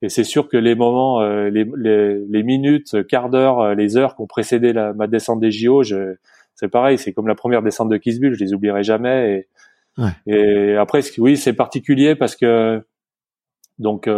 et, 0.00 0.06
et 0.06 0.08
c'est 0.08 0.24
sûr 0.24 0.48
que 0.48 0.56
les 0.56 0.74
moments 0.74 1.20
euh, 1.20 1.50
les, 1.50 1.66
les, 1.76 2.18
les, 2.30 2.42
minutes 2.42 3.06
quart 3.06 3.28
d'heure 3.28 3.60
euh, 3.60 3.74
les 3.74 3.98
heures 3.98 4.16
qui 4.16 4.22
ont 4.22 4.26
précédé 4.26 4.72
la, 4.72 4.94
ma 4.94 5.06
descente 5.06 5.40
des 5.40 5.50
JO 5.50 5.82
je 5.82 6.14
c'est 6.54 6.68
pareil 6.68 6.96
c'est 6.96 7.12
comme 7.12 7.28
la 7.28 7.34
première 7.34 7.60
descente 7.60 7.90
de 7.90 7.98
Kisbull 7.98 8.32
je 8.32 8.42
les 8.42 8.54
oublierai 8.54 8.84
jamais 8.84 9.46
et, 9.98 10.02
ouais. 10.02 10.12
et 10.34 10.76
après 10.76 11.02
oui 11.18 11.36
c'est 11.36 11.52
particulier 11.52 12.14
parce 12.14 12.36
que 12.36 12.82
donc 13.78 14.08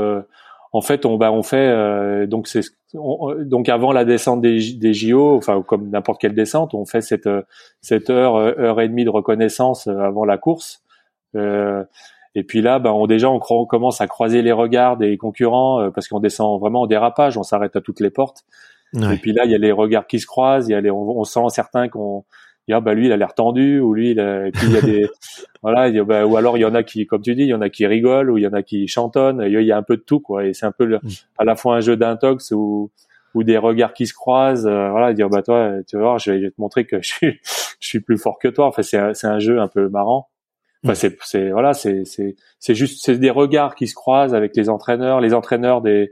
en 0.77 0.83
fait, 0.83 1.07
on, 1.07 1.17
bah, 1.17 1.33
on 1.33 1.43
fait 1.43 1.69
euh, 1.69 2.27
donc 2.27 2.49
c'est 2.49 2.61
donc 2.93 3.69
avant 3.69 3.93
la 3.93 4.05
descente 4.05 4.43
des, 4.43 4.75
des 4.75 4.93
JO, 4.93 5.37
enfin 5.37 5.63
comme 5.63 5.89
n'importe 5.89 6.21
quelle 6.21 6.35
descente, 6.35 6.75
on 6.75 6.85
fait 6.85 7.01
cette 7.01 7.29
cette 7.81 8.11
heure 8.11 8.37
euh, 8.37 8.53
heure 8.59 8.81
et 8.81 8.89
demie 8.89 9.05
de 9.05 9.11
reconnaissance 9.11 9.87
euh, 9.87 9.99
avant 9.99 10.25
la 10.25 10.37
course. 10.37 10.83
Euh, 11.35 11.83
et 12.35 12.45
puis 12.45 12.61
là, 12.61 12.79
bah, 12.79 12.93
on 12.93 13.07
déjà 13.07 13.31
on, 13.31 13.39
commence 13.39 14.03
à 14.03 14.07
croiser 14.07 14.43
les 14.43 14.53
regards 14.53 14.99
des 14.99 15.17
concurrents 15.17 15.91
parce 15.93 16.09
qu'on 16.09 16.21
descend 16.21 16.61
vraiment 16.61 16.83
en 16.83 16.87
dérapage, 16.87 17.39
on 17.39 17.43
s'arrête 17.43 17.77
à 17.77 17.81
toutes 17.81 18.01
les 18.01 18.11
portes. 18.11 18.45
Et 18.95 19.17
puis 19.17 19.33
là, 19.33 19.45
il 19.45 19.51
y 19.51 19.55
a 19.55 19.59
les 19.59 19.73
regards 19.73 20.07
qui 20.07 20.21
se 20.21 20.27
croisent, 20.27 20.69
il 20.69 20.73
y 20.73 20.75
a 20.75 20.81
les, 20.81 20.91
on, 20.91 21.19
on 21.19 21.25
sent 21.25 21.49
certains 21.49 21.89
qu'on 21.89 22.25
ah 22.73 22.81
bah 22.81 22.95
lui 22.95 23.07
il 23.07 23.13
a 23.13 23.17
l'air 23.17 23.35
tendu 23.35 23.79
ou 23.79 23.95
lui 23.95 24.11
il, 24.11 24.21
a, 24.21 24.49
il 24.49 24.73
y 24.73 24.77
a 24.77 24.81
des 24.81 25.09
voilà 25.63 25.91
bah, 26.03 26.27
ou 26.27 26.37
alors 26.37 26.57
il 26.57 26.61
y 26.61 26.65
en 26.65 26.75
a 26.75 26.83
qui 26.83 27.07
comme 27.07 27.23
tu 27.23 27.35
dis 27.35 27.43
il 27.43 27.49
y 27.49 27.55
en 27.55 27.61
a 27.61 27.69
qui 27.69 27.87
rigolent 27.87 28.31
ou 28.31 28.39
il 28.39 28.45
y 28.45 28.47
en 28.47 28.53
a 28.53 28.63
qui 28.63 28.89
chantonnent 28.89 29.43
il 29.47 29.63
y 29.63 29.73
a 29.73 29.77
un 29.77 29.83
peu 29.83 29.97
de 29.97 30.03
tout 30.03 30.21
quoi 30.21 30.45
et 30.45 30.53
c'est 30.53 30.67
un 30.67 30.73
peu 30.73 30.87
mm. 30.87 31.01
à 31.39 31.45
la 31.45 31.55
fois 31.55 31.77
un 31.77 31.81
jeu 31.81 31.97
d'intox 31.97 32.51
ou 32.51 32.91
ou 33.35 33.45
des 33.45 33.59
regards 33.59 33.93
qui 33.93 34.07
se 34.07 34.15
croisent 34.15 34.67
euh, 34.67 34.91
voilà 34.91 35.13
dire 35.13 35.29
bah 35.29 35.43
toi 35.43 35.75
tu 35.87 35.97
vas 35.97 36.03
voir 36.03 36.19
je 36.19 36.33
vais 36.33 36.51
te 36.51 36.61
montrer 36.61 36.87
que 36.87 36.97
je 37.03 37.09
suis 37.09 37.41
je 37.81 37.89
suis 37.89 38.01
plus 38.01 38.19
fort 38.19 38.39
que 38.39 38.49
toi 38.49 38.67
enfin 38.67 38.83
c'est 38.83 39.15
c'est 39.15 39.29
un 39.29 39.39
jeu 39.39 39.61
un 39.61 39.69
peu 39.69 39.89
marrant 39.89 40.29
enfin 40.85 40.93
mm. 40.93 40.97
c'est 40.97 41.19
c'est 41.23 41.51
voilà 41.51 41.73
c'est 41.73 42.05
c'est 42.05 42.35
c'est 42.59 42.75
juste 42.75 43.05
c'est 43.05 43.19
des 43.19 43.31
regards 43.31 43.77
qui 43.77 43.87
se 43.87 43.95
croisent 43.95 44.35
avec 44.35 44.57
les 44.57 44.69
entraîneurs 44.69 45.21
les 45.21 45.35
entraîneurs 45.35 45.83
des 45.83 46.11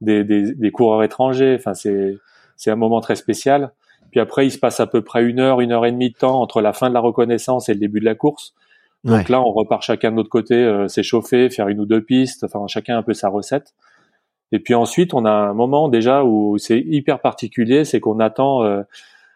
des 0.00 0.22
des, 0.22 0.54
des 0.54 0.70
coureurs 0.70 1.02
étrangers 1.02 1.56
enfin 1.58 1.74
c'est 1.74 2.16
c'est 2.54 2.70
un 2.70 2.76
moment 2.76 3.00
très 3.00 3.16
spécial 3.16 3.72
puis 4.16 4.22
après, 4.22 4.46
il 4.46 4.50
se 4.50 4.58
passe 4.58 4.80
à 4.80 4.86
peu 4.86 5.02
près 5.02 5.22
une 5.24 5.40
heure, 5.40 5.60
une 5.60 5.72
heure 5.72 5.84
et 5.84 5.92
demie 5.92 6.08
de 6.08 6.16
temps 6.16 6.40
entre 6.40 6.62
la 6.62 6.72
fin 6.72 6.88
de 6.88 6.94
la 6.94 7.00
reconnaissance 7.00 7.68
et 7.68 7.74
le 7.74 7.80
début 7.80 8.00
de 8.00 8.06
la 8.06 8.14
course. 8.14 8.54
Donc 9.04 9.28
là, 9.28 9.42
on 9.42 9.52
repart 9.52 9.82
chacun 9.82 10.10
de 10.10 10.16
notre 10.16 10.30
côté 10.30 10.54
euh, 10.54 10.88
s'échauffer, 10.88 11.50
faire 11.50 11.68
une 11.68 11.80
ou 11.80 11.84
deux 11.84 12.00
pistes, 12.00 12.42
enfin 12.42 12.66
chacun 12.66 12.96
un 12.96 13.02
peu 13.02 13.12
sa 13.12 13.28
recette. 13.28 13.74
Et 14.52 14.58
puis 14.58 14.74
ensuite, 14.74 15.12
on 15.12 15.26
a 15.26 15.30
un 15.30 15.52
moment 15.52 15.90
déjà 15.90 16.24
où 16.24 16.56
c'est 16.56 16.80
hyper 16.80 17.20
particulier, 17.20 17.84
c'est 17.84 18.00
qu'on 18.00 18.18
attend. 18.18 18.64
Euh, 18.64 18.84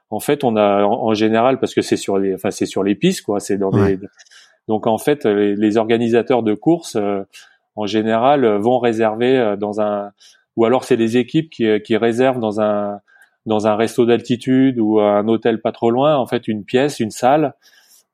en 0.09 0.18
fait, 0.18 0.45
on 0.45 0.57
a 0.57 0.83
en, 0.83 1.12
général 1.12 1.61
parce 1.61 1.74
que 1.74 1.83
c'est 1.83 1.99
sur 1.99 2.16
les, 2.16 2.35
enfin 2.35 2.51
c'est 2.51 2.64
sur 2.64 2.83
les 2.83 2.95
pistes 2.95 3.20
quoi. 3.20 3.39
C'est 3.39 3.59
dans 3.59 3.76
les, 3.76 3.99
donc 4.66 4.87
en 4.87 4.97
fait, 4.97 5.26
les, 5.26 5.76
organisateurs 5.76 6.43
de 6.43 6.55
courses 6.55 6.97
euh, 6.97 7.20
en 7.76 7.85
général 7.85 8.47
vont 8.47 8.78
réserver 8.78 9.57
dans 9.59 9.83
un, 9.83 10.12
ou 10.57 10.64
alors 10.64 10.85
c'est 10.85 10.97
les 10.97 11.18
équipes 11.18 11.51
qui, 11.51 11.68
qui 11.83 11.99
réservent 11.99 12.41
dans 12.41 12.62
un 12.62 13.01
dans 13.47 13.66
un 13.66 13.76
resto 13.76 14.05
d'altitude 14.07 14.78
ou 14.78 15.01
un 15.01 15.26
hôtel 15.28 15.61
pas 15.61 15.72
trop 15.72 15.91
loin, 15.91 16.16
en 16.16 16.26
fait, 16.26 16.49
une 16.49 16.64
pièce, 16.64 17.01
une 17.01 17.11
salle 17.11 17.55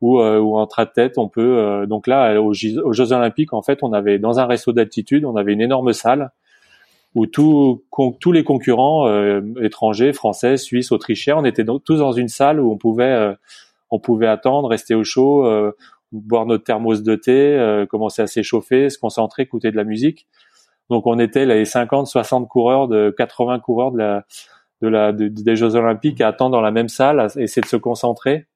où, 0.01 0.21
euh, 0.21 0.39
où 0.39 0.57
en 0.57 0.67
tête 0.67 1.19
on 1.19 1.29
peut. 1.29 1.59
Euh, 1.59 1.87
donc 1.87 2.07
là, 2.07 2.41
aux, 2.41 2.53
Jeux 2.53 3.13
Olympiques, 3.13 3.53
en 3.53 3.63
fait, 3.63 3.79
on 3.83 3.93
avait 3.93 4.19
dans 4.19 4.39
un 4.39 4.47
resto 4.47 4.73
d'altitude, 4.73 5.25
on 5.25 5.37
avait 5.37 5.53
une 5.53 5.61
énorme 5.61 5.93
salle 5.93 6.31
où 7.15 7.27
tous 7.27 7.83
les 8.31 8.45
concurrents 8.45 9.09
euh, 9.09 9.41
étrangers, 9.63 10.13
français, 10.13 10.59
suisses, 10.59 10.93
autrichiens, 10.93 11.39
on 11.39 11.45
était 11.47 11.65
tous 11.65 11.97
dans 11.97 12.13
une 12.13 12.29
salle 12.29 12.61
où 12.61 12.71
on 12.71 12.77
pouvait 12.77 13.35
on 13.89 13.99
pouvait 13.99 14.27
attendre, 14.27 14.69
rester 14.69 14.95
au 14.95 15.03
chaud, 15.03 15.49
boire 16.13 16.45
notre 16.45 16.65
thermos 16.65 17.03
de 17.03 17.15
thé, 17.15 17.87
commencer 17.89 18.21
à 18.21 18.27
s'échauffer, 18.27 18.91
se 18.91 18.99
concentrer, 18.99 19.45
écouter 19.45 19.71
de 19.71 19.77
la 19.77 19.85
musique. 19.85 20.27
Donc 20.91 21.07
on 21.07 21.19
était 21.19 21.47
les 21.47 21.65
50, 21.65 22.07
60 22.07 22.49
coureurs 22.49 22.87
de 22.87 23.15
80 23.17 23.61
coureurs 23.61 23.93
de 23.93 23.99
la 23.99 24.27
de 24.83 24.89
la 24.89 25.13
des 25.13 25.57
Jeux 25.57 25.75
Olympiques 25.75 26.21
à 26.21 26.29
attendre 26.29 26.53
dans 26.53 26.61
la 26.61 26.71
même 26.71 26.89
salle, 26.89 27.21
à 27.21 27.27
essayer 27.37 27.63
de 27.63 27.67
se 27.67 27.77
concentrer. 27.77 28.47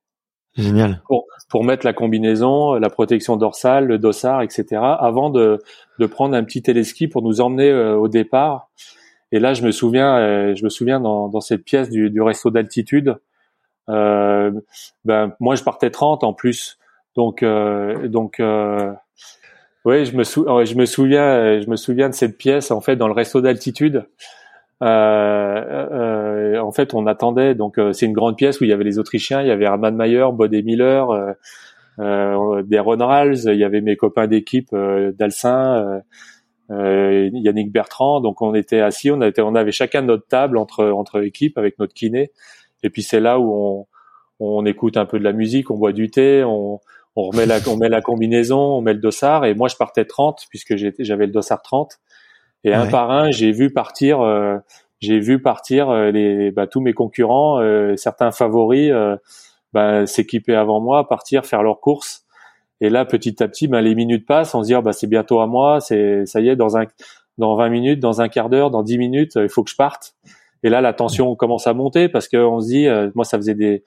Génial. 0.57 1.01
Pour, 1.07 1.27
pour 1.49 1.65
mettre 1.65 1.87
la 1.87 1.93
combinaison, 1.93 2.75
la 2.75 2.91
protection 2.91 3.37
dorsale, 3.37 3.87
le 3.87 3.99
dossard, 3.99 4.43
etc. 4.43 4.67
Avant 4.81 5.31
de, 5.31 5.59
de 5.99 6.07
prendre 6.07 6.35
un 6.35 6.43
petit 6.43 6.63
téléski 6.63 7.09
pour 7.09 7.23
nous 7.23 7.41
emmener 7.41 7.71
euh, 7.71 7.97
au 7.97 8.09
départ. 8.09 8.71
Et 9.33 9.39
là, 9.39 9.55
je 9.55 9.63
me 9.63 9.71
souviens, 9.71 10.17
euh, 10.17 10.55
je 10.55 10.65
me 10.65 10.69
souviens 10.69 11.01
dans, 11.01 11.29
dans 11.29 11.41
cette 11.41 11.65
pièce 11.65 11.89
du, 11.89 12.11
du 12.11 12.21
resto 12.21 12.51
d'altitude. 12.51 13.17
Euh, 13.89 14.51
ben 15.05 15.35
moi, 15.41 15.55
je 15.55 15.63
partais 15.63 15.91
30 15.91 16.25
en 16.25 16.33
plus. 16.33 16.79
Donc 17.17 17.43
euh, 17.43 18.09
donc 18.09 18.41
oui, 19.85 20.05
je 20.05 20.17
me, 20.17 20.25
sou 20.25 20.47
je 20.65 20.75
me 20.75 20.85
souviens, 20.85 21.61
je 21.61 21.69
me 21.69 21.77
souviens 21.77 22.09
de 22.09 22.15
cette 22.15 22.39
pièce 22.39 22.71
en 22.71 22.81
fait 22.81 22.97
dans 22.97 23.09
le 23.09 23.15
resto 23.15 23.41
d'altitude. 23.41 24.07
Euh, 24.83 24.87
euh, 24.87 26.59
en 26.61 26.73
fait, 26.73 26.95
on 26.95 27.07
attendait. 27.07 27.55
Donc, 27.55 27.79
euh, 27.79 27.93
c'est 27.93 28.07
une 28.07 28.13
grande 28.13 28.37
pièce 28.37 28.61
où 28.61 28.65
il 28.65 28.71
y 28.71 28.73
avait 28.73 28.85
les 28.85 28.99
Autrichiens, 28.99 29.43
il 29.43 29.49
y 29.49 29.51
avait 29.51 29.67
Hermann 29.67 29.95
Mayer, 29.95 30.27
Bodé 30.33 30.63
Miller, 30.63 31.11
euh, 31.11 31.33
euh, 31.99 32.63
des 32.63 32.79
Ron 32.79 32.99
il 33.33 33.55
y 33.57 33.65
avait 33.65 33.83
mes 33.83 33.97
copains 33.97 34.27
d'équipe 34.27 34.75
d'Alsain, 34.75 36.03
Yannick 36.71 37.73
Bertrand. 37.73 38.21
Donc, 38.21 38.41
on 38.43 38.55
était 38.55 38.81
assis, 38.81 39.11
on 39.11 39.21
avait, 39.21 39.43
on 39.43 39.55
avait 39.55 39.73
chacun 39.73 40.03
notre 40.03 40.27
table 40.27 40.57
entre 40.57 40.87
entre 40.87 41.23
équipes 41.23 41.59
avec 41.59 41.79
notre 41.79 41.95
kiné. 41.95 42.31
Et 42.83 42.91
puis, 42.91 43.03
c'est 43.03 43.21
là 43.21 43.39
où 43.39 43.53
on, 43.53 43.87
on 44.41 44.65
écoute 44.65 44.97
un 44.97 45.05
peu 45.05 45.19
de 45.19 45.25
la 45.25 45.33
musique, 45.33 45.71
on 45.71 45.77
boit 45.77 45.93
du 45.93 46.11
thé, 46.11 46.43
on, 46.45 46.81
on 47.17 47.29
remet 47.29 47.45
la, 47.45 47.59
on 47.69 47.77
met 47.77 47.89
la 47.89 48.01
combinaison, 48.01 48.59
on 48.59 48.81
met 48.81 48.95
le 48.95 49.01
dossard. 49.01 49.45
Et 49.45 49.55
moi, 49.55 49.69
je 49.69 49.77
partais 49.77 50.05
30 50.07 50.47
puisque 50.49 50.77
j'avais 50.77 51.27
le 51.27 51.33
dossard 51.33 51.61
30. 51.63 51.99
Et 52.65 52.75
un 52.75 52.87
par 52.87 53.11
un, 53.11 53.31
j'ai 53.31 53.53
vu 53.53 53.71
partir, 53.73 54.21
euh, 54.21 54.59
j'ai 55.01 55.19
vu 55.19 55.41
partir 55.41 55.89
euh, 55.91 56.11
les, 56.11 56.51
bah, 56.51 56.67
tous 56.67 56.81
mes 56.81 56.93
concurrents, 56.93 57.61
euh, 57.61 57.97
certains 57.97 58.33
favoris, 58.33 58.93
bah, 59.73 60.07
s'équiper 60.07 60.55
avant 60.55 60.81
moi, 60.81 61.09
partir 61.09 61.47
faire 61.47 61.63
leurs 61.63 61.81
courses. 61.81 62.25
Et 62.83 62.91
là, 62.91 63.05
petit 63.05 63.43
à 63.43 63.49
petit, 63.49 63.69
bah, 63.69 63.81
les 63.81 63.95
minutes 63.95 64.27
passent, 64.27 64.55
on 64.55 64.63
se 64.63 64.69
dit 64.69 64.75
ah, 64.75 64.81
bah 64.81 64.93
c'est 64.93 65.07
bientôt 65.07 65.41
à 65.41 65.47
moi, 65.47 65.81
c'est 65.81 66.27
ça 66.27 66.41
y 66.41 66.49
est, 66.49 66.57
dans 66.57 66.77
un, 66.77 66.85
dans 67.39 67.57
20 67.57 67.69
minutes, 67.69 68.01
dans 68.01 68.21
un 68.21 68.29
quart 68.29 68.49
d'heure, 68.49 68.71
dans 68.71 68.83
10 68.83 68.99
minutes, 68.99 69.33
il 69.37 69.49
faut 69.49 69.65
que 69.65 69.71
je 69.71 69.77
parte. 69.77 70.15
Et 70.63 70.69
là, 70.69 70.81
la 70.83 70.93
tension 70.93 71.35
commence 71.37 71.67
à 71.67 71.73
monter 71.73 72.09
parce 72.09 72.29
qu'on 72.29 72.61
se 72.61 72.67
dit, 72.69 72.87
moi, 73.15 73.25
ça 73.25 73.39
faisait 73.39 73.55
des, 73.55 73.85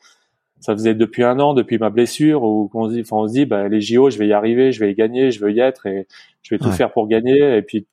ça 0.63 0.73
faisait 0.73 0.95
depuis 0.95 1.23
un 1.23 1.39
an, 1.41 1.53
depuis 1.53 1.77
ma 1.77 1.89
blessure, 1.89 2.43
où 2.43 2.69
on 2.73 2.87
se 2.87 2.93
dit, 2.93 3.03
on 3.11 3.27
se 3.27 3.33
dit, 3.33 3.45
bah, 3.45 3.67
les 3.67 3.81
JO, 3.81 4.09
je 4.09 4.17
vais 4.17 4.27
y 4.27 4.33
arriver, 4.33 4.71
je 4.71 4.79
vais 4.79 4.91
y 4.91 4.95
gagner, 4.95 5.29
je 5.29 5.43
veux 5.43 5.51
y 5.51 5.59
être 5.59 5.85
et 5.87 6.07
je 6.41 6.55
vais 6.55 6.57
tout 6.57 6.71
faire 6.71 6.93
pour 6.93 7.09
gagner. 7.09 7.57
Et 7.57 7.61
puis 7.61 7.85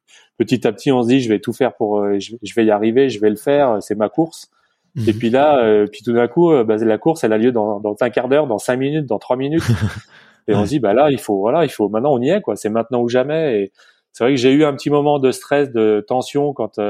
petit 0.44 0.66
à 0.66 0.72
petit, 0.72 0.90
on 0.90 1.02
se 1.02 1.08
dit, 1.08 1.20
je 1.20 1.28
vais 1.28 1.38
tout 1.38 1.52
faire 1.52 1.74
pour, 1.74 1.98
euh, 1.98 2.18
je, 2.18 2.54
vais 2.54 2.64
y 2.64 2.70
arriver, 2.70 3.10
je 3.10 3.20
vais 3.20 3.28
le 3.28 3.36
faire, 3.36 3.76
c'est 3.82 3.94
ma 3.94 4.08
course. 4.08 4.50
Mhm. 4.94 5.08
Et 5.08 5.12
puis 5.12 5.28
là, 5.28 5.62
euh, 5.62 5.86
puis 5.86 6.02
tout 6.02 6.14
d'un 6.14 6.28
coup, 6.28 6.50
euh, 6.50 6.64
bah, 6.64 6.76
la 6.76 6.96
course, 6.96 7.24
elle 7.24 7.34
a 7.34 7.38
lieu 7.38 7.52
dans, 7.52 7.78
dans 7.78 7.94
un 8.00 8.08
quart 8.08 8.28
d'heure, 8.28 8.46
dans 8.46 8.56
cinq 8.56 8.78
minutes, 8.78 9.04
dans 9.04 9.18
trois 9.18 9.36
minutes. 9.36 9.62
et 10.48 10.54
on 10.54 10.64
se 10.64 10.70
dit, 10.70 10.80
bah 10.80 10.94
là, 10.94 11.10
il 11.10 11.20
faut, 11.20 11.38
voilà, 11.38 11.64
il 11.64 11.68
faut, 11.68 11.90
maintenant 11.90 12.14
on 12.14 12.22
y 12.22 12.30
est, 12.30 12.40
quoi. 12.40 12.56
C'est 12.56 12.70
maintenant 12.70 13.02
ou 13.02 13.08
jamais. 13.10 13.60
Et 13.60 13.72
c'est 14.12 14.24
vrai 14.24 14.34
que 14.34 14.40
j'ai 14.40 14.52
eu 14.52 14.64
un 14.64 14.72
petit 14.72 14.88
moment 14.88 15.18
de 15.18 15.30
stress, 15.30 15.70
de 15.72 16.02
tension 16.08 16.54
quand, 16.54 16.80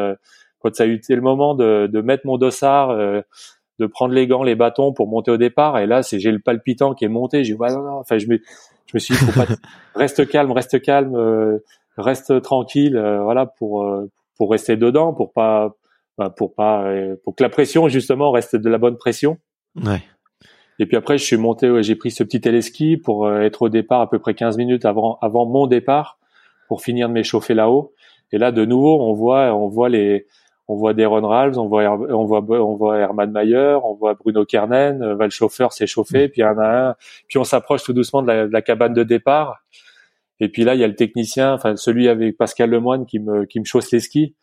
quand 0.60 0.74
ça 0.74 0.84
a 0.84 0.86
été 0.86 1.16
le 1.16 1.20
moment 1.20 1.56
de, 1.56 1.88
de 1.92 2.00
mettre 2.00 2.26
mon 2.26 2.38
dossard 2.38 2.96
de 3.80 3.86
prendre 3.86 4.14
les 4.14 4.26
gants, 4.26 4.42
les 4.42 4.54
bâtons 4.54 4.92
pour 4.92 5.08
monter 5.08 5.30
au 5.30 5.38
départ. 5.38 5.78
Et 5.78 5.86
là, 5.86 6.02
c'est 6.02 6.20
j'ai 6.20 6.30
le 6.30 6.38
palpitant 6.38 6.94
qui 6.94 7.06
est 7.06 7.08
monté. 7.08 7.42
J'ai 7.42 7.54
dit, 7.54 7.58
ouais, 7.58 7.72
non, 7.72 7.82
non. 7.82 7.98
Enfin, 7.98 8.18
je 8.18 8.26
me, 8.26 8.38
je 8.86 8.92
me 8.94 8.98
suis 8.98 9.14
dit, 9.14 9.20
faut 9.20 9.32
pas, 9.32 9.46
reste 9.94 10.28
calme, 10.28 10.52
reste 10.52 10.80
calme, 10.82 11.16
euh, 11.16 11.58
reste 11.96 12.42
tranquille, 12.42 12.96
euh, 12.96 13.22
voilà, 13.22 13.46
pour 13.46 13.84
euh, 13.84 14.10
pour 14.36 14.50
rester 14.50 14.76
dedans, 14.76 15.12
pour 15.12 15.32
pas, 15.32 15.74
bah, 16.18 16.30
pour 16.30 16.54
pas, 16.54 16.90
pour 17.24 17.34
que 17.36 17.42
la 17.42 17.50
pression 17.50 17.88
justement 17.88 18.30
reste 18.30 18.56
de 18.56 18.70
la 18.70 18.78
bonne 18.78 18.96
pression. 18.96 19.38
Ouais. 19.76 20.02
Et 20.78 20.86
puis 20.86 20.96
après, 20.96 21.18
je 21.18 21.24
suis 21.24 21.36
monté, 21.36 21.82
j'ai 21.82 21.94
pris 21.94 22.10
ce 22.10 22.24
petit 22.24 22.40
téléski 22.40 22.96
pour 22.96 23.30
être 23.30 23.62
au 23.62 23.68
départ 23.68 24.00
à 24.00 24.08
peu 24.08 24.18
près 24.18 24.32
15 24.32 24.56
minutes 24.56 24.86
avant 24.86 25.18
avant 25.20 25.44
mon 25.44 25.66
départ 25.66 26.18
pour 26.68 26.82
finir 26.82 27.08
de 27.08 27.12
m'échauffer 27.12 27.52
là-haut. 27.52 27.92
Et 28.32 28.38
là, 28.38 28.50
de 28.50 28.64
nouveau, 28.64 28.98
on 29.02 29.12
voit, 29.12 29.54
on 29.54 29.68
voit 29.68 29.90
les, 29.90 30.26
on 30.70 30.76
voit 30.76 30.94
Deron 30.94 31.26
Ralph, 31.26 31.56
on 31.56 31.66
voit, 31.66 31.82
on 31.90 32.24
voit, 32.26 32.44
on 32.48 32.76
voit 32.76 32.98
Hermann 32.98 33.32
Mayer, 33.32 33.76
on 33.82 33.94
voit 33.94 34.14
Bruno 34.14 34.44
Kernen, 34.44 35.02
euh, 35.02 35.16
Val 35.16 35.32
Chauffeur 35.32 35.72
s'est 35.72 35.88
chauffé, 35.88 36.26
mm. 36.26 36.30
puis 36.30 36.42
il 36.42 36.44
y 36.44 36.46
en 36.46 36.58
a 36.58 36.90
un, 36.90 36.94
puis 37.26 37.38
on 37.38 37.44
s'approche 37.44 37.82
tout 37.82 37.92
doucement 37.92 38.22
de 38.22 38.48
la, 38.52 38.62
cabane 38.62 38.94
de 38.94 39.02
départ. 39.02 39.64
Et 40.40 40.48
puis 40.48 40.64
là, 40.64 40.74
il 40.74 40.80
y 40.80 40.84
a 40.84 40.88
le 40.88 40.94
technicien, 40.94 41.52
enfin 41.52 41.76
celui 41.76 42.08
avec 42.08 42.36
Pascal 42.36 42.70
Lemoine 42.70 43.06
qui 43.06 43.18
me, 43.18 43.44
qui 43.44 43.60
me 43.60 43.64
chausse 43.64 43.92
les 43.92 44.00
skis. 44.00 44.34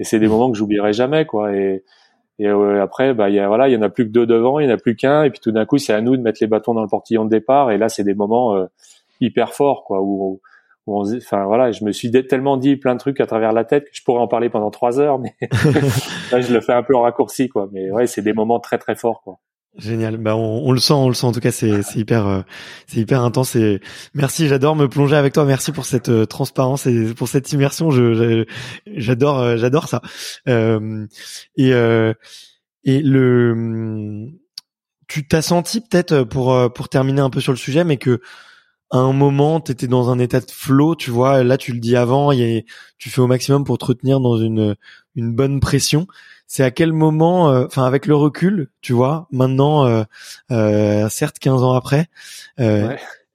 Et 0.00 0.04
c'est 0.04 0.18
des 0.18 0.26
mm. 0.26 0.30
moments 0.30 0.50
que 0.50 0.58
j'oublierai 0.58 0.92
jamais, 0.92 1.24
quoi. 1.24 1.54
Et, 1.54 1.84
et 2.38 2.48
euh, 2.48 2.82
après, 2.82 3.14
bah, 3.14 3.30
il 3.30 3.36
y 3.36 3.38
a, 3.38 3.46
voilà, 3.46 3.68
il 3.68 3.74
y 3.74 3.76
en 3.76 3.82
a 3.82 3.88
plus 3.88 4.04
que 4.04 4.10
deux 4.10 4.26
devant, 4.26 4.58
il 4.58 4.66
y 4.66 4.70
en 4.70 4.74
a 4.74 4.76
plus 4.76 4.96
qu'un. 4.96 5.22
Et 5.22 5.30
puis 5.30 5.40
tout 5.40 5.52
d'un 5.52 5.66
coup, 5.66 5.78
c'est 5.78 5.92
à 5.92 6.00
nous 6.00 6.16
de 6.16 6.22
mettre 6.22 6.38
les 6.40 6.48
bâtons 6.48 6.74
dans 6.74 6.82
le 6.82 6.88
portillon 6.88 7.24
de 7.24 7.30
départ. 7.30 7.70
Et 7.70 7.78
là, 7.78 7.88
c'est 7.88 8.04
des 8.04 8.14
moments 8.14 8.56
euh, 8.56 8.66
hyper 9.20 9.52
forts, 9.52 9.84
quoi, 9.84 10.00
où, 10.02 10.40
enfin 10.86 11.44
voilà, 11.46 11.72
je 11.72 11.84
me 11.84 11.92
suis 11.92 12.10
tellement 12.10 12.56
dit 12.56 12.76
plein 12.76 12.94
de 12.94 13.00
trucs 13.00 13.20
à 13.20 13.26
travers 13.26 13.52
la 13.52 13.64
tête 13.64 13.84
que 13.84 13.96
je 13.96 14.02
pourrais 14.02 14.20
en 14.20 14.28
parler 14.28 14.50
pendant 14.50 14.70
trois 14.70 15.00
heures, 15.00 15.18
mais 15.18 15.34
là 16.32 16.40
je 16.40 16.52
le 16.52 16.60
fais 16.60 16.74
un 16.74 16.82
peu 16.82 16.94
en 16.94 17.02
raccourci 17.02 17.48
quoi. 17.48 17.68
Mais 17.72 17.90
ouais, 17.90 18.06
c'est 18.06 18.22
des 18.22 18.32
moments 18.34 18.60
très 18.60 18.78
très 18.78 18.94
forts 18.94 19.22
quoi. 19.22 19.38
Génial. 19.76 20.18
Bah 20.18 20.36
on, 20.36 20.70
le 20.70 20.78
sent, 20.78 20.92
on 20.92 21.08
le 21.08 21.14
sent. 21.14 21.26
En 21.26 21.32
tout 21.32 21.40
cas, 21.40 21.50
c'est 21.50 21.82
hyper 21.96 22.26
euh, 22.28 22.42
c'est 22.86 23.00
hyper 23.00 23.22
intense. 23.22 23.56
Merci. 24.14 24.46
J'adore 24.46 24.76
me 24.76 24.88
plonger 24.88 25.16
avec 25.16 25.32
toi. 25.32 25.44
Merci 25.44 25.72
pour 25.72 25.84
cette 25.84 26.10
euh, 26.10 26.26
transparence 26.26 26.86
et 26.86 27.12
pour 27.12 27.26
cette 27.26 27.52
immersion. 27.52 27.90
Je 27.90 28.44
j'adore 28.86 29.40
euh, 29.40 29.56
j'adore 29.56 29.88
ça. 29.88 30.00
et 30.46 31.70
et 32.86 33.02
le 33.02 34.26
tu 35.08 35.26
t'as 35.26 35.42
senti 35.42 35.80
peut-être 35.80 36.22
pour 36.22 36.72
pour 36.72 36.88
terminer 36.88 37.20
un 37.20 37.30
peu 37.30 37.40
sur 37.40 37.52
le 37.52 37.58
sujet, 37.58 37.82
mais 37.82 37.96
que 37.96 38.20
à 38.90 38.98
un 38.98 39.12
moment, 39.12 39.60
tu 39.60 39.72
étais 39.72 39.88
dans 39.88 40.10
un 40.10 40.20
état 40.20 40.38
de 40.38 40.50
flow, 40.50 40.94
tu 40.94 41.10
vois. 41.10 41.42
Là, 41.42 41.58
tu 41.58 41.72
le 41.72 41.80
dis 41.80 41.96
avant, 41.96 42.30
y 42.30 42.64
tu 42.98 43.10
fais 43.10 43.20
au 43.20 43.26
maximum 43.26 43.64
pour 43.64 43.76
te 43.78 43.86
retenir 43.86 44.20
dans 44.20 44.36
une, 44.38 44.76
une 45.16 45.34
bonne 45.34 45.58
pression. 45.58 46.06
C'est 46.46 46.62
à 46.62 46.70
quel 46.70 46.92
moment, 46.92 47.50
euh, 47.50 47.66
enfin 47.66 47.84
avec 47.84 48.06
le 48.06 48.14
recul, 48.14 48.68
tu 48.80 48.92
vois, 48.92 49.26
maintenant, 49.30 49.86
euh, 49.86 50.04
euh, 50.50 51.08
certes 51.08 51.38
15 51.38 51.62
ans 51.62 51.72
après. 51.72 52.08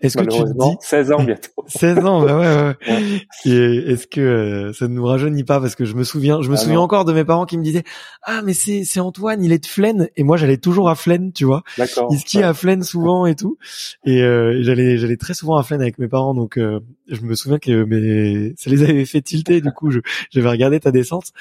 Est-ce 0.01 0.17
que 0.17 0.23
tu 0.23 0.43
dis 0.43 0.77
16 0.79 1.11
ans 1.11 1.23
bientôt 1.23 1.49
16 1.67 1.97
ans, 2.05 2.23
bah 2.23 2.37
ouais, 2.39 2.95
ouais. 2.95 3.21
Et 3.45 3.91
est-ce 3.91 4.07
que 4.07 4.21
euh, 4.21 4.73
ça 4.73 4.87
ne 4.87 4.93
nous 4.93 5.05
rajeunit 5.05 5.43
pas? 5.43 5.59
Parce 5.59 5.75
que 5.75 5.83
je 5.83 5.93
me 5.93 6.03
souviens, 6.03 6.41
je 6.41 6.49
me 6.49 6.53
ah 6.55 6.57
souviens 6.57 6.79
encore 6.79 7.03
de 7.03 7.11
mes 7.11 7.25
parents 7.25 7.45
qui 7.45 7.57
me 7.57 7.63
disaient 7.63 7.83
"Ah 8.23 8.41
mais 8.43 8.53
c'est 8.53 8.85
c'est 8.85 9.01
Antoine, 9.01 9.43
il 9.43 9.51
est 9.51 9.59
de 9.59 9.65
Flaine" 9.65 10.09
et 10.15 10.23
moi 10.23 10.37
j'allais 10.37 10.57
toujours 10.57 10.89
à 10.89 10.95
Flaine, 10.95 11.33
tu 11.33 11.43
vois. 11.43 11.63
D'accord. 11.77 12.07
Il 12.11 12.19
skie 12.19 12.41
à 12.41 12.53
Flaine 12.53 12.81
souvent 12.83 13.25
et 13.25 13.35
tout. 13.35 13.57
Et, 14.05 14.21
euh, 14.23 14.59
j'allais 14.63 14.97
j'allais 14.97 15.17
très 15.17 15.33
souvent 15.33 15.57
à 15.57 15.63
Flaine 15.63 15.81
avec 15.81 15.99
mes 15.99 16.07
parents 16.07 16.33
donc 16.33 16.57
euh, 16.57 16.79
je 17.09 17.21
me 17.21 17.35
souviens 17.35 17.59
que 17.59 17.83
mais 17.83 18.53
ça 18.57 18.69
les 18.69 18.83
avait 18.83 19.05
fait 19.05 19.21
tilter 19.21 19.59
du 19.59 19.71
coup, 19.71 19.91
je 19.91 19.99
j'avais 20.31 20.49
regardé 20.49 20.79
ta 20.79 20.91
descente. 20.91 21.33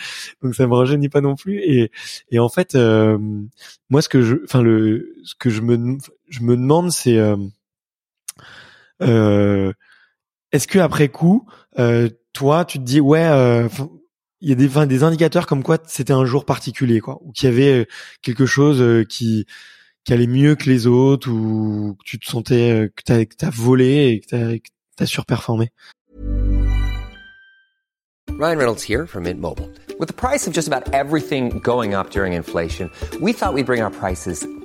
Donc 0.43 0.55
ça 0.57 0.67
me 0.67 0.75
rajeunit 0.75 1.09
pas 1.09 1.21
non 1.21 1.37
plus 1.37 1.61
et 1.61 1.93
et 2.33 2.39
en 2.41 2.49
fait 2.49 2.75
euh, 2.75 3.19
moi 3.89 4.03
ce 4.03 4.09
que 4.09 4.21
je 4.23 4.37
enfin 4.45 4.63
le 4.63 5.15
ce 5.23 5.35
que 5.39 5.49
je 5.49 5.63
me 5.63 5.97
je 6.29 6.41
me 6.43 6.57
demande 6.57 6.91
c'est 6.91 7.19
euh, 7.19 7.37
Est-ce 10.53 10.66
que 10.66 10.78
après 10.78 11.09
coup, 11.09 11.47
euh, 11.78 12.09
toi, 12.32 12.64
tu 12.64 12.78
te 12.78 12.84
dis 12.84 13.01
ouais, 13.01 13.24
euh, 13.24 13.68
il 14.41 14.49
y 14.49 14.53
a 14.53 14.55
des, 14.55 14.86
des 14.86 15.03
indicateurs 15.03 15.47
comme 15.47 15.62
quoi 15.62 15.78
c'était 15.86 16.12
un 16.12 16.24
jour 16.24 16.45
particulier, 16.45 17.01
quoi, 17.01 17.18
ou 17.22 17.32
qu'il 17.32 17.51
y 17.51 17.53
avait 17.53 17.80
euh, 17.80 17.84
quelque 18.22 18.47
chose 18.47 19.07
qui 19.09 19.47
qui 20.05 20.14
allait 20.14 20.26
mieux 20.26 20.55
que 20.55 20.70
les 20.70 20.86
autres, 20.86 21.30
ou 21.30 21.97
que 21.99 22.05
tu 22.05 22.18
te 22.18 22.26
sentais 22.26 22.91
que 22.97 23.03
t'as 23.05 23.47
as 23.47 23.51
volé 23.51 24.09
et 24.09 24.20
que 24.20 24.26
t'as 24.97 25.05
as 25.05 25.07
surperformé? 25.07 25.70
Ryan 28.39 28.57
Reynolds 28.57 28.82
here 28.82 29.07
from 29.07 29.24
Mint 29.24 29.41
Mobile. 29.41 29.68
With 29.99 30.09
the 30.09 30.14
price 30.14 30.47
of 30.47 30.55
just 30.55 30.68
about 30.68 30.95
everything 30.95 31.59
going 31.59 31.93
up 31.93 32.11
during 32.11 32.32
inflation, 32.32 32.91
we 33.20 33.32
thought 33.32 33.53
we'd 33.53 33.66
bring 33.66 33.82
our 33.82 33.91
prices 33.91 34.47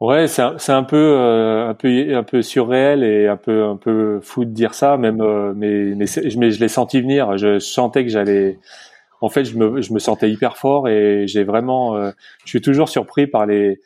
Ouais, 0.00 0.28
c'est 0.28 0.42
un, 0.42 0.56
un 0.68 0.82
peu 0.84 0.96
euh, 0.96 1.68
un 1.70 1.74
peu 1.74 2.14
un 2.14 2.22
peu 2.22 2.42
surréel 2.42 3.02
et 3.02 3.28
un 3.28 3.38
peu 3.38 3.64
un 3.64 3.76
peu 3.76 4.20
fou 4.20 4.44
de 4.44 4.50
dire 4.50 4.74
ça 4.74 4.98
même 4.98 5.22
euh, 5.22 5.54
mais 5.56 5.94
mais, 5.96 6.04
mais 6.36 6.50
je 6.50 6.60
l'ai 6.60 6.68
senti 6.68 7.00
venir, 7.00 7.38
je, 7.38 7.58
sentais 7.58 8.04
que 8.04 8.10
j'allais 8.10 8.58
en 9.22 9.30
fait, 9.30 9.44
je 9.46 9.56
me 9.56 9.80
je 9.80 9.94
me 9.94 9.98
sentais 9.98 10.30
hyper 10.30 10.58
fort 10.58 10.88
et 10.88 11.24
j'ai 11.26 11.44
vraiment 11.44 11.96
euh, 11.96 12.10
je 12.44 12.50
suis 12.50 12.60
toujours 12.60 12.90
surpris 12.90 13.26
par 13.26 13.46
les 13.46 13.80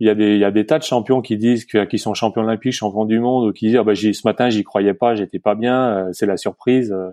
il 0.00 0.06
y 0.08 0.10
a 0.10 0.14
des 0.16 0.34
il 0.34 0.40
y 0.40 0.44
a 0.44 0.50
des 0.50 0.66
tas 0.66 0.78
de 0.78 0.84
champions 0.84 1.22
qui 1.22 1.36
disent 1.36 1.64
que 1.66 1.84
qui 1.84 1.98
sont 1.98 2.14
champions 2.14 2.42
olympiques, 2.42 2.72
champions 2.72 3.04
du 3.04 3.20
monde 3.20 3.48
ou 3.48 3.52
qui 3.52 3.66
disent 3.68 3.76
ah 3.76 3.84
bah 3.84 3.94
ce 3.94 4.26
matin, 4.26 4.50
j'y 4.50 4.64
croyais 4.64 4.94
pas, 4.94 5.14
j'étais 5.14 5.38
pas 5.38 5.54
bien, 5.54 6.08
euh, 6.08 6.10
c'est 6.12 6.26
la 6.26 6.36
surprise, 6.36 6.92
euh, 6.92 7.10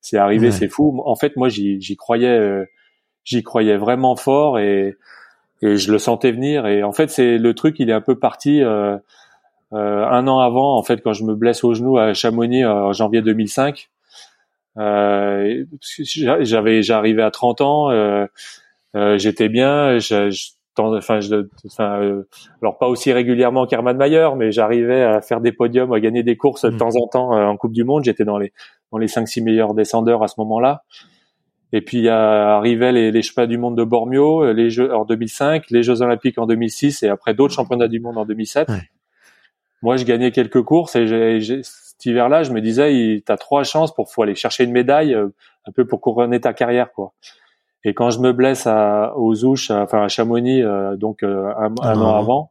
c'est 0.00 0.18
arrivé, 0.18 0.46
Ouais. 0.46 0.52
c'est 0.52 0.68
fou. 0.68 1.00
En 1.04 1.16
fait, 1.16 1.36
moi 1.36 1.48
j'y 1.48 1.80
j'y 1.80 1.96
croyais 1.96 2.28
euh, 2.28 2.64
j'y 3.24 3.42
croyais 3.42 3.76
vraiment 3.76 4.16
fort 4.16 4.58
et 4.58 4.96
et 5.62 5.76
je 5.76 5.90
le 5.92 5.98
sentais 5.98 6.30
venir. 6.32 6.66
Et 6.66 6.82
en 6.82 6.92
fait 6.92 7.10
c'est 7.10 7.38
le 7.38 7.54
truc 7.54 7.76
il 7.78 7.90
est 7.90 7.94
un 7.94 8.00
peu 8.00 8.18
parti 8.18 8.62
euh, 8.62 8.96
euh, 9.72 10.06
un 10.06 10.26
an 10.28 10.38
avant 10.38 10.76
en 10.78 10.82
fait 10.82 11.02
quand 11.02 11.12
je 11.12 11.24
me 11.24 11.34
blesse 11.34 11.62
au 11.64 11.74
genou 11.74 11.98
à 11.98 12.14
Chamonix 12.14 12.64
euh, 12.64 12.72
en 12.72 12.92
janvier 12.92 13.20
2005 13.22 13.90
euh, 14.78 15.64
j'avais 16.40 16.82
j'arrivais 16.82 17.22
à 17.22 17.30
30 17.30 17.60
ans 17.60 17.90
euh, 17.90 18.26
euh, 18.96 19.18
j'étais 19.18 19.48
bien 19.48 19.98
je, 19.98 20.30
je 20.30 20.46
enfin 20.78 21.20
je 21.20 21.48
enfin 21.66 22.00
euh, 22.00 22.28
alors 22.62 22.78
pas 22.78 22.86
aussi 22.86 23.12
régulièrement 23.12 23.66
qu'Hermann 23.66 23.96
Mayer 23.96 24.28
mais 24.36 24.52
j'arrivais 24.52 25.02
à 25.02 25.20
faire 25.20 25.40
des 25.40 25.50
podiums 25.52 25.92
à 25.92 26.00
gagner 26.00 26.22
des 26.22 26.36
courses 26.36 26.64
de 26.64 26.70
Mm. 26.70 26.76
temps 26.78 26.96
en 26.96 27.06
temps 27.08 27.36
euh, 27.36 27.44
en 27.46 27.56
Coupe 27.56 27.72
du 27.72 27.82
monde. 27.84 28.04
J'étais 28.04 28.24
dans 28.24 28.38
les 28.38 28.52
dans 28.92 28.98
les 28.98 29.08
5 29.08 29.26
6 29.26 29.42
meilleurs 29.42 29.74
descendeurs 29.74 30.22
à 30.22 30.28
ce 30.28 30.34
moment-là 30.38 30.84
et 31.72 31.80
puis 31.80 31.98
il 31.98 32.04
y 32.04 32.08
a- 32.08 32.56
arrivaient 32.56 32.92
les, 32.92 33.10
les 33.10 33.22
championnats 33.22 33.46
du 33.46 33.58
monde 33.58 33.76
de 33.76 33.84
Bormio, 33.84 34.42
euh, 34.44 34.52
les 34.52 34.70
Jeux 34.70 34.94
en 34.94 35.04
2005, 35.04 35.64
les 35.70 35.82
Jeux 35.82 36.00
olympiques 36.02 36.38
en 36.38 36.46
2006 36.46 37.02
et 37.02 37.08
après 37.08 37.34
d'autres 37.34 37.54
championnats 37.54 37.88
du 37.88 38.00
monde 38.00 38.16
en 38.18 38.24
2007. 38.24 38.68
Ouais. 38.68 38.82
Moi, 39.82 39.96
je 39.96 40.04
gagnais 40.04 40.30
quelques 40.32 40.62
courses 40.62 40.96
et 40.96 41.06
j'ai, 41.40 41.60
cet 41.62 42.04
hiver-là, 42.06 42.42
je 42.42 42.52
me 42.52 42.60
disais, 42.60 43.22
t'as 43.24 43.36
trois 43.36 43.62
chances 43.64 43.94
pour 43.94 44.10
faut 44.10 44.22
aller 44.22 44.34
chercher 44.34 44.64
une 44.64 44.72
médaille, 44.72 45.14
euh, 45.14 45.28
un 45.66 45.72
peu 45.72 45.84
pour 45.86 46.00
couronner 46.00 46.40
ta 46.40 46.52
carrière, 46.52 46.90
quoi. 46.92 47.12
Et 47.84 47.94
quand 47.94 48.10
je 48.10 48.18
me 48.18 48.32
blesse 48.32 48.66
à, 48.66 49.16
aux 49.16 49.44
Ouches, 49.44 49.70
à- 49.70 49.82
enfin 49.82 50.02
à 50.02 50.08
Chamonix, 50.08 50.62
euh, 50.62 50.96
donc 50.96 51.22
euh, 51.22 51.46
un, 51.56 51.66
un 51.66 51.70
an 51.70 51.74
an 51.80 51.90
avant. 51.90 52.16
avant, 52.18 52.50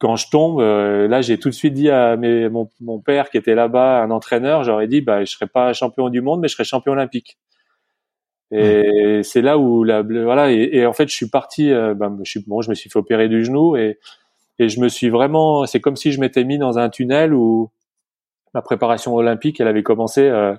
quand 0.00 0.16
je 0.16 0.28
tombe, 0.30 0.60
euh, 0.60 1.08
là, 1.08 1.22
j'ai 1.22 1.38
tout 1.38 1.48
de 1.48 1.54
suite 1.54 1.72
dit 1.74 1.90
à 1.90 2.16
mes, 2.16 2.48
mon, 2.50 2.68
mon 2.80 3.00
père 3.00 3.30
qui 3.30 3.36
était 3.38 3.54
là-bas, 3.54 4.02
un 4.02 4.10
entraîneur, 4.10 4.62
j'aurais 4.64 4.86
dit, 4.86 5.00
bah, 5.00 5.24
je 5.24 5.30
serais 5.32 5.46
pas 5.48 5.72
champion 5.72 6.08
du 6.10 6.20
monde, 6.20 6.40
mais 6.40 6.48
je 6.48 6.54
serais 6.54 6.64
champion 6.64 6.92
olympique. 6.92 7.38
Et 8.50 9.20
c'est 9.24 9.42
là 9.42 9.58
où 9.58 9.84
la 9.84 10.02
voilà 10.02 10.50
et, 10.50 10.70
et 10.72 10.86
en 10.86 10.94
fait 10.94 11.08
je 11.08 11.14
suis 11.14 11.28
parti 11.28 11.70
ben, 11.70 12.18
je 12.24 12.30
suis 12.30 12.40
bon 12.46 12.62
je 12.62 12.70
me 12.70 12.74
suis 12.74 12.88
fait 12.88 12.98
opérer 12.98 13.28
du 13.28 13.44
genou 13.44 13.76
et 13.76 13.98
et 14.58 14.68
je 14.68 14.80
me 14.80 14.88
suis 14.88 15.10
vraiment 15.10 15.66
c'est 15.66 15.80
comme 15.80 15.96
si 15.96 16.12
je 16.12 16.20
m'étais 16.20 16.44
mis 16.44 16.58
dans 16.58 16.78
un 16.78 16.88
tunnel 16.88 17.34
où 17.34 17.70
ma 18.54 18.62
préparation 18.62 19.14
olympique 19.14 19.60
elle 19.60 19.68
avait 19.68 19.82
commencé 19.82 20.22
euh, 20.22 20.54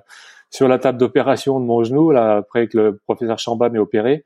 sur 0.50 0.68
la 0.68 0.78
table 0.78 0.98
d'opération 0.98 1.60
de 1.60 1.64
mon 1.64 1.84
genou 1.84 2.10
là 2.10 2.36
après 2.36 2.66
que 2.68 2.78
le 2.78 2.96
professeur 2.96 3.38
Chamba 3.38 3.68
m'ait 3.68 3.78
opéré. 3.78 4.24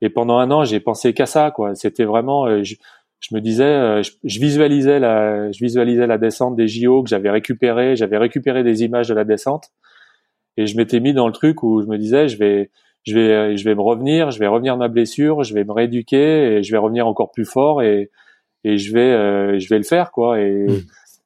Et 0.00 0.10
pendant 0.10 0.38
un 0.38 0.50
an 0.50 0.64
j'ai 0.64 0.80
pensé 0.80 1.12
qu'à 1.14 1.26
ça 1.26 1.50
quoi. 1.50 1.74
C'était 1.74 2.04
vraiment 2.04 2.46
euh, 2.46 2.62
je, 2.62 2.76
je 3.20 3.34
me 3.34 3.40
disais 3.40 3.64
euh, 3.64 4.02
je, 4.02 4.12
je 4.24 4.40
visualisais 4.40 4.98
la 5.00 5.50
je 5.52 5.58
visualisais 5.60 6.06
la 6.06 6.18
descente 6.18 6.56
des 6.56 6.68
JO 6.68 7.02
que 7.02 7.10
j'avais 7.10 7.30
récupéré 7.30 7.96
j'avais 7.96 8.18
récupéré 8.18 8.62
des 8.62 8.82
images 8.84 9.08
de 9.08 9.14
la 9.14 9.24
descente. 9.24 9.70
Et 10.56 10.66
je 10.66 10.76
m'étais 10.76 11.00
mis 11.00 11.14
dans 11.14 11.26
le 11.26 11.32
truc 11.32 11.62
où 11.62 11.82
je 11.82 11.86
me 11.86 11.98
disais 11.98 12.28
je 12.28 12.38
vais 12.38 12.70
je 13.04 13.14
vais 13.14 13.56
je 13.56 13.64
vais 13.64 13.74
me 13.74 13.80
revenir, 13.82 14.30
je 14.30 14.38
vais 14.38 14.46
revenir 14.46 14.74
de 14.74 14.78
ma 14.80 14.88
blessure, 14.88 15.42
je 15.44 15.54
vais 15.54 15.64
me 15.64 15.72
rééduquer 15.72 16.56
et 16.58 16.62
je 16.62 16.70
vais 16.72 16.78
revenir 16.78 17.06
encore 17.06 17.30
plus 17.32 17.44
fort 17.46 17.82
et 17.82 18.10
et 18.64 18.76
je 18.78 18.92
vais 18.92 19.00
euh, 19.12 19.58
je 19.58 19.68
vais 19.68 19.78
le 19.78 19.84
faire 19.84 20.10
quoi. 20.12 20.40
Et 20.40 20.66
Mm. 20.68 20.78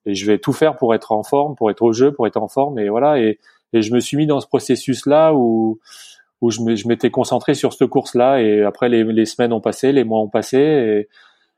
et 0.06 0.14
je 0.14 0.26
vais 0.26 0.38
tout 0.38 0.52
faire 0.52 0.76
pour 0.76 0.94
être 0.94 1.12
en 1.12 1.22
forme, 1.22 1.56
pour 1.56 1.70
être 1.70 1.82
au 1.82 1.92
jeu, 1.92 2.12
pour 2.12 2.26
être 2.26 2.36
en 2.36 2.48
forme 2.48 2.78
et 2.78 2.88
voilà. 2.88 3.18
Et 3.20 3.38
et 3.72 3.82
je 3.82 3.92
me 3.92 3.98
suis 4.00 4.16
mis 4.16 4.26
dans 4.26 4.40
ce 4.40 4.46
processus 4.46 5.06
là 5.06 5.32
où 5.34 5.78
où 6.40 6.50
je 6.50 6.60
m'étais 6.86 7.10
concentré 7.10 7.54
sur 7.54 7.72
cette 7.72 7.88
course 7.88 8.14
là 8.14 8.40
et 8.40 8.62
après 8.62 8.88
les 8.88 9.02
les 9.04 9.24
semaines 9.24 9.52
ont 9.52 9.60
passé, 9.62 9.92
les 9.92 10.04
mois 10.04 10.20
ont 10.20 10.28
passé 10.28 10.58
et 10.58 11.08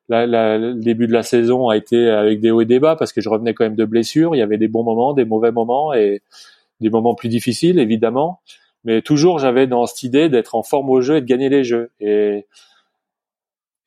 la, 0.09 0.25
la- 0.27 0.57
le 0.59 0.75
début 0.75 1.09
de 1.09 1.13
la 1.13 1.25
saison 1.25 1.69
a 1.69 1.77
été 1.77 2.09
avec 2.09 2.39
des 2.41 2.53
hauts 2.53 2.61
et 2.61 2.65
des 2.67 2.79
bas 2.79 2.95
parce 2.95 3.13
que 3.13 3.21
je 3.21 3.29
revenais 3.29 3.53
quand 3.55 3.65
même 3.65 3.75
de 3.75 3.85
blessures, 3.85 4.37
il 4.37 4.39
y 4.39 4.43
avait 4.43 4.59
des 4.59 4.69
bons 4.69 4.85
moments, 4.85 5.13
des 5.15 5.25
mauvais 5.25 5.51
moments 5.51 5.93
et 5.93 6.23
des 6.81 6.89
moments 6.91 7.15
plus 7.17 7.29
difficiles 7.29 7.81
évidemment 7.81 8.39
mais 8.87 9.03
toujours 9.03 9.39
j'avais 9.39 9.67
dans 9.67 9.85
cette 9.85 10.03
idée 10.05 10.31
d'être 10.31 10.55
en 10.55 10.63
forme 10.63 10.89
au 10.89 11.03
jeu 11.03 11.17
et 11.17 11.21
de 11.21 11.27
gagner 11.27 11.51
les 11.51 11.63
jeux. 11.65 11.91
Et, 12.01 12.47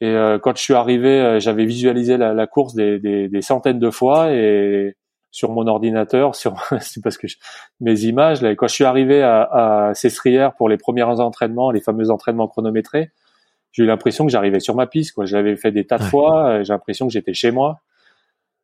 et 0.02 0.08
euh, 0.08 0.38
quand 0.40 0.56
je 0.56 0.62
suis 0.62 0.76
arrivé, 0.76 1.10
euh, 1.20 1.40
j'avais 1.40 1.66
visualisé 1.66 2.18
la, 2.18 2.34
la 2.34 2.46
course 2.48 2.76
des, 2.76 3.00
des, 3.00 3.28
des, 3.28 3.42
centaines 3.42 3.80
de 3.80 3.90
fois 3.90 4.32
et 4.32 4.96
sur 5.32 5.52
mon 5.52 5.66
ordinateur, 5.68 6.36
sur 6.42 6.56
c'est 6.80 7.02
parce 7.04 7.18
que 7.18 7.28
je, 7.28 7.38
mes 7.82 8.02
images. 8.02 8.42
Là, 8.42 8.56
quand 8.56 8.68
je 8.68 8.74
suis 8.76 8.86
arrivé 8.86 9.24
à, 9.24 9.42
à 9.90 9.94
pour 10.58 10.70
les 10.70 10.78
premiers 10.78 11.04
entraînements, 11.04 11.72
les 11.72 11.82
fameux 11.82 12.12
entraînements 12.12 12.48
chronométrés, 12.48 13.12
j'ai 13.72 13.84
eu 13.84 13.86
l'impression 13.86 14.26
que 14.26 14.32
j'arrivais 14.32 14.60
sur 14.60 14.76
ma 14.76 14.88
piste. 14.88 15.14
Quoi, 15.14 15.26
je 15.26 15.36
l'avais 15.36 15.56
fait 15.56 15.72
des 15.72 15.86
tas 15.86 15.98
de 15.98 16.04
Ouais. 16.04 16.10
fois. 16.10 16.50
euh, 16.50 16.64
J'ai 16.64 16.74
l'impression 16.74 17.08
que 17.08 17.14
j'étais 17.14 17.34
chez 17.34 17.52
moi. 17.52 17.82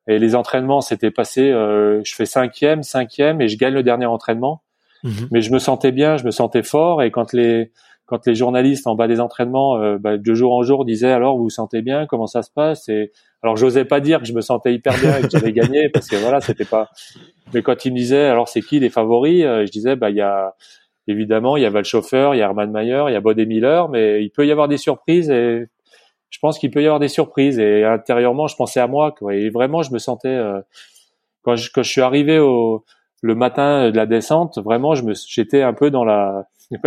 Et 0.08 0.20
les 0.20 0.36
entraînements 0.36 0.82
s'étaient 0.82 1.12
passés. 1.12 1.52
Euh, 1.52 2.02
je 2.04 2.14
fais 2.16 2.26
cinquième, 2.26 2.84
cinquième, 2.84 3.42
et 3.42 3.48
je 3.48 3.58
gagne 3.58 3.74
le 3.74 3.84
dernier 3.84 4.06
entraînement 4.06 4.62
Mhm. 5.06 5.28
mais 5.32 5.42
je 5.42 5.52
me 5.54 5.60
sentais 5.60 5.92
bien, 5.92 6.18
je 6.18 6.26
me 6.26 6.32
sentais 6.32 6.64
fort 6.64 7.04
et 7.04 7.12
quand 7.12 7.32
les 7.32 7.72
quand 8.08 8.26
les 8.28 8.36
journalistes 8.36 8.88
en 8.88 8.96
bas 8.96 9.08
des 9.08 9.20
entraînements 9.20 9.78
euh, 9.78 9.98
bah, 9.98 10.18
de 10.18 10.34
jour 10.34 10.54
en 10.54 10.64
jour 10.64 10.84
disaient 10.84 11.12
alors 11.12 11.38
vous 11.38 11.44
vous 11.44 11.50
sentez 11.50 11.82
bien, 11.84 12.08
comment 12.08 12.26
ça 12.28 12.42
se 12.42 12.50
passe 12.52 12.90
et 12.90 13.12
alors 13.44 13.56
j'osais 13.56 13.86
pas 13.86 14.00
dire 14.00 14.20
que 14.20 14.26
je 14.26 14.34
me 14.34 14.42
sentais 14.42 14.74
hyper 14.74 14.98
bien 15.00 15.18
et 15.18 15.22
que 15.22 15.30
j'avais 15.30 15.54
gagné 15.54 15.90
parce 15.94 16.08
que 16.08 16.16
voilà 16.16 16.42
c'était 16.42 16.66
pas 16.66 16.90
mais 17.54 17.62
quand 17.62 17.86
ils 17.86 17.92
me 17.92 17.98
disaient 17.98 18.26
alors 18.26 18.48
c'est 18.48 18.62
qui 18.62 18.80
les 18.80 18.90
favoris, 18.90 19.44
euh, 19.46 19.66
je 19.66 19.72
disais 19.72 19.96
bah 19.96 20.10
il 20.10 20.16
y 20.16 20.22
a 20.22 20.56
évidemment 21.08 21.56
il 21.56 21.62
y 21.62 21.66
a 21.68 21.70
Val 21.70 21.86
Chauffeur, 21.86 22.34
il 22.34 22.40
y 22.40 22.42
a 22.42 22.46
Hermann 22.46 22.72
Mayer, 22.72 23.06
il 23.10 23.14
y 23.14 23.16
a 23.16 23.22
Bode 23.22 23.38
Miller, 23.38 23.90
mais 23.90 24.24
il 24.24 24.32
peut 24.32 24.48
y 24.48 24.52
avoir 24.52 24.68
des 24.68 24.78
surprises 24.78 25.30
et 25.30 25.68
je 26.32 26.40
pense 26.40 26.58
qu'il 26.58 26.72
peut 26.72 26.82
y 26.82 26.86
avoir 26.86 27.00
des 27.00 27.08
surprises 27.08 27.60
et 27.60 27.84
intérieurement 27.84 28.48
je 28.48 28.56
pensais 28.56 28.80
à 28.80 28.88
moi 28.88 29.12
quoi 29.12 29.36
et 29.36 29.52
vraiment 29.52 29.84
je 29.84 29.94
me 29.94 30.00
sentais 30.00 30.30
euh, 30.30 30.62
quand 31.44 31.56
je 31.56 31.70
quand 31.72 31.84
je 31.84 31.92
suis 31.92 32.02
arrivé 32.02 32.40
au 32.40 32.84
le 33.26 33.36
matin 33.36 33.90
de 33.90 33.96
la 33.96 34.06
descente, 34.06 34.60
vraiment, 34.60 34.94
je 34.94 35.04
me, 35.04 35.14
j'étais 35.28 35.64
un 35.64 35.74
peu 35.74 35.90
dans 35.90 36.04
la, 36.04 36.48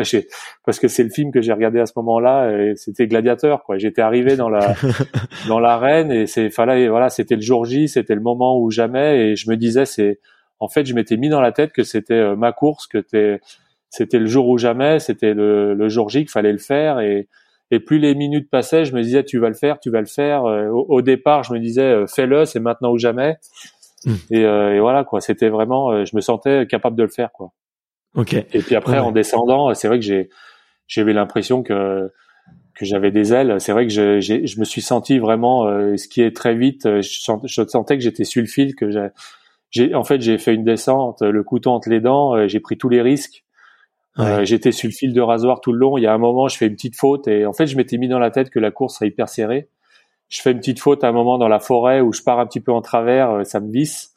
parce 0.65 0.79
que 0.79 0.89
c'est 0.89 1.03
le 1.03 1.11
film 1.11 1.33
que 1.33 1.41
j'ai 1.41 1.53
regardé 1.53 1.81
à 1.81 1.87
ce 1.87 1.93
moment-là, 1.97 2.51
et 2.51 2.75
c'était 2.77 3.07
Gladiateur, 3.07 3.65
quoi. 3.65 3.77
J'étais 3.79 4.03
arrivé 4.03 4.37
dans 4.37 4.49
la, 4.49 4.75
dans 5.49 5.59
l'arène 5.59 6.13
et 6.13 6.27
c'est, 6.27 6.51
fallait, 6.51 6.89
voilà, 6.89 7.11
c'était 7.11 7.35
le 7.35 7.43
jour 7.43 7.65
J, 7.65 7.89
c'était 7.89 8.15
le 8.15 8.21
moment 8.21 8.61
où 8.61 8.71
jamais, 8.71 9.31
et 9.31 9.37
je 9.37 9.51
me 9.51 9.57
disais, 9.57 9.85
c'est, 9.85 10.21
en 10.61 10.69
fait, 10.69 10.87
je 10.87 10.95
m'étais 10.95 11.17
mis 11.17 11.29
dans 11.29 11.41
la 11.41 11.53
tête 11.53 11.73
que 11.73 11.83
c'était 11.83 12.15
euh, 12.15 12.37
ma 12.37 12.53
course, 12.53 12.87
que 12.87 13.05
c'était 13.91 14.19
le 14.19 14.27
jour 14.27 14.49
ou 14.49 14.59
jamais, 14.59 15.01
c'était 15.01 15.35
le, 15.35 15.75
le 15.75 15.89
jour 15.89 16.09
J 16.09 16.21
qu'il 16.21 16.31
fallait 16.31 16.53
le 16.53 16.59
faire, 16.59 17.01
et, 17.01 17.29
et 17.71 17.81
plus 17.81 17.99
les 17.99 18.15
minutes 18.15 18.49
passaient, 18.49 18.85
je 18.85 18.95
me 18.95 19.03
disais, 19.03 19.25
tu 19.25 19.39
vas 19.39 19.49
le 19.49 19.55
faire, 19.55 19.79
tu 19.81 19.91
vas 19.91 20.01
le 20.01 20.07
faire. 20.07 20.45
Euh, 20.45 20.69
Au, 20.69 20.87
au 20.89 21.03
départ, 21.03 21.43
je 21.43 21.53
me 21.53 21.59
disais, 21.59 21.83
euh, 21.83 22.07
fais-le, 22.07 22.45
c'est 22.45 22.61
maintenant 22.61 22.93
ou 22.93 22.99
jamais. 22.99 23.37
Mm. 24.05 24.15
Et, 24.31 24.45
euh, 24.45 24.75
et 24.77 24.81
voilà, 24.81 25.05
quoi. 25.05 25.21
C'était 25.21 25.49
vraiment, 25.49 25.91
euh, 25.91 26.05
je 26.05 26.15
me 26.17 26.21
sentais 26.21 26.67
capable 26.67 26.97
de 26.97 27.03
le 27.03 27.09
faire, 27.09 27.33
quoi. 27.33 27.53
Ok. 28.15 28.33
Et 28.35 28.45
puis 28.61 28.75
après, 28.75 28.93
Ouais. 28.95 28.99
en 28.99 29.13
descendant, 29.13 29.73
c'est 29.75 29.89
vrai 29.89 29.99
que 29.99 30.05
j'ai, 30.05 30.29
j'avais 30.87 31.13
l'impression 31.13 31.63
que 31.63 32.11
que 32.75 32.85
j'avais 32.85 33.11
des 33.11 33.33
ailes. 33.35 33.57
C'est 33.61 33.73
vrai 33.73 33.89
que 33.89 33.93
je, 33.93 34.21
je 34.21 34.61
me 34.61 34.65
suis 34.65 34.81
senti 34.83 35.19
vraiment 35.19 35.67
euh, 35.67 35.97
skier 35.97 36.33
très 36.33 36.55
vite. 36.55 36.87
Euh, 36.87 37.03
Je, 37.03 37.19
sent- 37.21 37.33
je 37.45 37.67
sentais 37.67 37.99
que 37.99 38.05
j'étais 38.05 38.23
sur 38.23 38.41
le 38.41 38.47
fil, 38.47 38.77
que 38.77 38.89
j'ai, 38.93 39.09
j'ai, 39.71 39.95
en 39.97 40.05
fait, 40.05 40.21
j'ai 40.21 40.39
fait 40.39 40.55
une 40.55 40.63
descente, 40.63 41.21
le 41.23 41.43
couteau 41.43 41.73
entre 41.73 41.89
les 41.91 42.01
dents. 42.01 42.37
euh, 42.37 42.47
J'ai 42.47 42.61
pris 42.61 42.79
tous 42.79 42.89
les 42.89 43.03
risques. 43.03 43.45
Euh, 44.21 44.39
Ouais. 44.39 44.47
j'étais 44.47 44.71
sur 44.71 44.87
le 44.89 44.93
fil 44.93 45.13
de 45.13 45.21
rasoir 45.21 45.61
tout 45.61 45.73
le 45.73 45.79
long. 45.81 45.99
Il 45.99 46.03
y 46.03 46.07
a 46.07 46.15
un 46.15 46.19
moment, 46.19 46.47
je 46.47 46.57
fais 46.57 46.67
une 46.69 46.75
petite 46.75 46.95
faute 46.97 47.27
et 47.27 47.47
en 47.47 47.53
fait, 47.53 47.67
je 47.67 47.77
m'étais 47.77 47.99
mis 47.99 48.07
dans 48.09 48.21
la 48.21 48.31
tête 48.31 48.49
que 48.51 48.61
la 48.61 48.71
course 48.71 48.95
serait 48.95 49.09
hyper 49.09 49.29
serrée. 49.29 49.69
Je 50.29 50.43
fais 50.43 50.53
une 50.53 50.59
petite 50.59 50.81
faute 50.81 51.05
à 51.05 51.09
un 51.09 51.13
moment 51.13 51.39
dans 51.39 51.49
la 51.49 51.59
forêt 51.59 52.01
où 52.01 52.13
je 52.13 52.23
pars 52.23 52.39
un 52.39 52.47
petit 52.47 52.61
peu 52.61 52.73
en 52.73 52.83
travers, 52.83 53.31
euh, 53.31 53.45
ça 53.45 53.61
me 53.61 53.71
visse. 53.71 54.15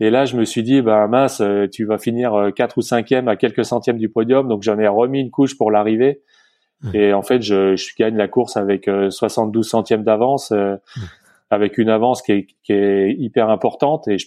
Et 0.00 0.10
là, 0.10 0.24
je 0.24 0.36
me 0.36 0.44
suis 0.44 0.62
dit, 0.62 0.80
bah 0.80 1.06
mince, 1.08 1.40
euh, 1.40 1.66
tu 1.66 1.84
vas 1.84 1.98
finir 1.98 2.34
euh, 2.34 2.50
quatre 2.50 2.78
ou 2.78 2.82
cinquième 2.82 3.28
à 3.28 3.36
quelques 3.36 3.64
centièmes 3.64 3.98
du 3.98 4.08
podium. 4.08 4.46
Donc 4.46 4.62
j'en 4.62 4.78
ai 4.78 4.86
remis 4.86 5.20
une 5.20 5.30
couche 5.30 5.56
pour 5.56 5.70
l'arrivée. 5.70 6.22
Mmh. 6.82 6.90
Et 6.94 7.12
en 7.12 7.22
fait, 7.22 7.42
je, 7.42 7.74
je 7.74 7.88
gagne 7.98 8.16
la 8.16 8.28
course 8.28 8.56
avec 8.56 8.86
euh, 8.86 9.10
72 9.10 9.68
centièmes 9.68 10.04
d'avance. 10.04 10.52
euh, 10.52 10.76
avec 11.50 11.78
une 11.78 11.88
avance 11.88 12.22
qui 12.22 12.32
est, 12.32 12.46
qui 12.62 12.72
est 12.72 13.14
hyper 13.18 13.48
importante 13.48 14.06
et 14.08 14.18
je, 14.18 14.26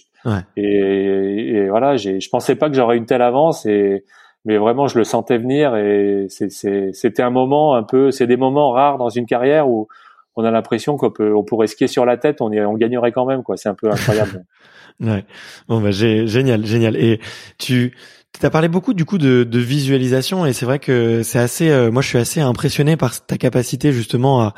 et, 0.56 1.56
et, 1.56 1.68
voilà, 1.68 1.96
je 1.96 2.28
pensais 2.28 2.56
pas 2.56 2.68
que 2.68 2.74
j'aurais 2.74 2.96
une 2.96 3.06
telle 3.06 3.22
avance 3.22 3.64
et 3.66 4.04
mais 4.44 4.58
vraiment 4.58 4.88
je 4.88 4.98
le 4.98 5.04
sentais 5.04 5.38
venir 5.38 5.76
et 5.76 6.26
c'était 6.28 7.22
un 7.22 7.30
moment 7.30 7.76
un 7.76 7.84
peu, 7.84 8.10
c'est 8.10 8.26
des 8.26 8.36
moments 8.36 8.72
rares 8.72 8.98
dans 8.98 9.08
une 9.08 9.26
carrière 9.26 9.68
où 9.68 9.86
on 10.36 10.44
a 10.44 10.50
l'impression 10.50 10.96
qu'on 10.96 11.10
peut, 11.10 11.34
on 11.34 11.44
pourrait 11.44 11.66
skier 11.66 11.86
sur 11.86 12.04
la 12.04 12.16
tête, 12.16 12.40
on, 12.40 12.50
on 12.52 12.74
gagnerait 12.74 13.12
quand 13.12 13.26
même 13.26 13.42
quoi. 13.42 13.56
C'est 13.56 13.68
un 13.68 13.74
peu 13.74 13.90
incroyable. 13.90 14.44
ouais. 15.00 15.24
Bon 15.68 15.80
bah 15.80 15.90
génial, 15.90 16.64
génial. 16.64 16.96
Et 16.96 17.20
tu 17.58 17.94
tu 18.38 18.46
as 18.46 18.50
parlé 18.50 18.68
beaucoup 18.68 18.94
du 18.94 19.04
coup 19.04 19.18
de, 19.18 19.44
de 19.44 19.58
visualisation 19.58 20.46
et 20.46 20.52
c'est 20.52 20.64
vrai 20.64 20.78
que 20.78 21.22
c'est 21.22 21.38
assez. 21.38 21.70
Euh, 21.70 21.90
moi, 21.90 22.02
je 22.02 22.08
suis 22.08 22.18
assez 22.18 22.40
impressionné 22.40 22.96
par 22.96 23.24
ta 23.24 23.36
capacité 23.38 23.92
justement 23.92 24.40
à, 24.40 24.54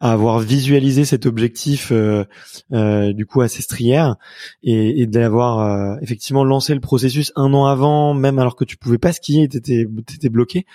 à 0.00 0.12
avoir 0.12 0.38
visualisé 0.40 1.04
cet 1.04 1.24
objectif 1.24 1.90
euh, 1.90 2.24
euh, 2.72 3.12
du 3.12 3.26
coup 3.26 3.40
assez 3.40 3.62
strière 3.62 4.16
et, 4.62 5.00
et 5.00 5.06
d'avoir 5.06 5.60
euh, 5.60 5.96
effectivement 6.02 6.44
lancé 6.44 6.74
le 6.74 6.80
processus 6.80 7.32
un 7.36 7.54
an 7.54 7.66
avant, 7.66 8.14
même 8.14 8.38
alors 8.38 8.56
que 8.56 8.64
tu 8.64 8.76
pouvais 8.76 8.98
pas 8.98 9.12
skier, 9.12 9.48
t'étais 9.48 9.86
étais 10.14 10.28
bloqué. 10.28 10.66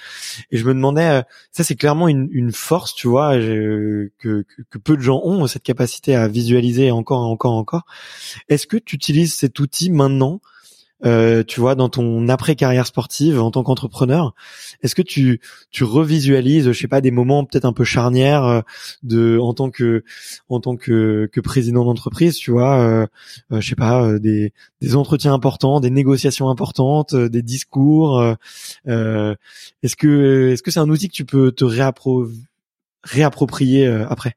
Et 0.51 0.57
je 0.57 0.65
me 0.65 0.73
demandais, 0.73 1.19
euh, 1.19 1.21
ça 1.51 1.63
c'est 1.63 1.75
clairement 1.75 2.07
une, 2.07 2.27
une, 2.31 2.51
force, 2.51 2.95
tu 2.95 3.07
vois, 3.07 3.35
que, 3.37 4.11
que, 4.17 4.45
que, 4.69 4.77
peu 4.79 4.97
de 4.97 5.01
gens 5.01 5.21
ont 5.23 5.45
cette 5.45 5.63
capacité 5.63 6.15
à 6.15 6.27
visualiser 6.27 6.89
encore, 6.91 7.21
encore, 7.21 7.53
encore. 7.53 7.83
Est-ce 8.47 8.65
que 8.65 8.77
tu 8.77 8.95
utilises 8.95 9.35
cet 9.35 9.59
outil 9.59 9.91
maintenant? 9.91 10.41
Euh, 11.05 11.43
tu 11.43 11.59
vois, 11.59 11.75
dans 11.75 11.89
ton 11.89 12.27
après 12.27 12.55
carrière 12.55 12.85
sportive 12.85 13.39
en 13.39 13.51
tant 13.51 13.63
qu'entrepreneur, 13.63 14.33
est-ce 14.83 14.95
que 14.95 15.01
tu 15.01 15.39
tu 15.71 15.83
revisualises, 15.83 16.71
je 16.71 16.77
sais 16.77 16.87
pas, 16.87 17.01
des 17.01 17.11
moments 17.11 17.45
peut-être 17.45 17.65
un 17.65 17.73
peu 17.73 17.83
charnières 17.83 18.43
euh, 18.43 18.61
de 19.03 19.37
en 19.39 19.53
tant 19.53 19.69
que 19.69 20.03
en 20.49 20.59
tant 20.59 20.75
que 20.75 21.29
que 21.31 21.39
président 21.41 21.85
d'entreprise, 21.85 22.35
tu 22.35 22.51
vois, 22.51 22.79
euh, 22.79 23.07
euh 23.51 23.61
je 23.61 23.69
sais 23.69 23.75
pas, 23.75 24.03
euh, 24.03 24.19
des 24.19 24.53
des 24.81 24.95
entretiens 24.95 25.33
importants, 25.33 25.79
des 25.79 25.89
négociations 25.89 26.49
importantes, 26.49 27.15
des 27.15 27.41
discours. 27.41 28.21
est-ce 28.85 29.95
que 29.95 30.49
est-ce 30.51 30.63
que 30.63 30.71
c'est 30.71 30.79
un 30.79 30.89
outil 30.89 31.07
que 31.07 31.13
tu 31.13 31.25
peux 31.25 31.51
te 31.51 31.63
réappro 31.63 32.27
réapproprier 33.03 33.87
après? 33.87 34.35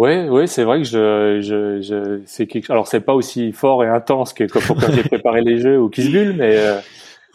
Oui, 0.00 0.28
oui, 0.30 0.48
c'est 0.48 0.64
vrai 0.64 0.78
que 0.78 0.84
je, 0.84 1.42
je, 1.42 1.82
je 1.82 2.22
c'est 2.24 2.46
quelque. 2.46 2.70
Alors 2.70 2.88
c'est 2.88 3.02
pas 3.02 3.12
aussi 3.12 3.52
fort 3.52 3.84
et 3.84 3.86
intense 3.86 4.32
que 4.32 4.44
quand, 4.44 4.60
j'ai 4.94 5.02
préparé 5.02 5.42
les 5.42 5.58
jeux 5.58 5.78
ou 5.78 5.90
Kiss 5.90 6.10
Bull, 6.10 6.36
mais 6.38 6.56
euh, 6.56 6.80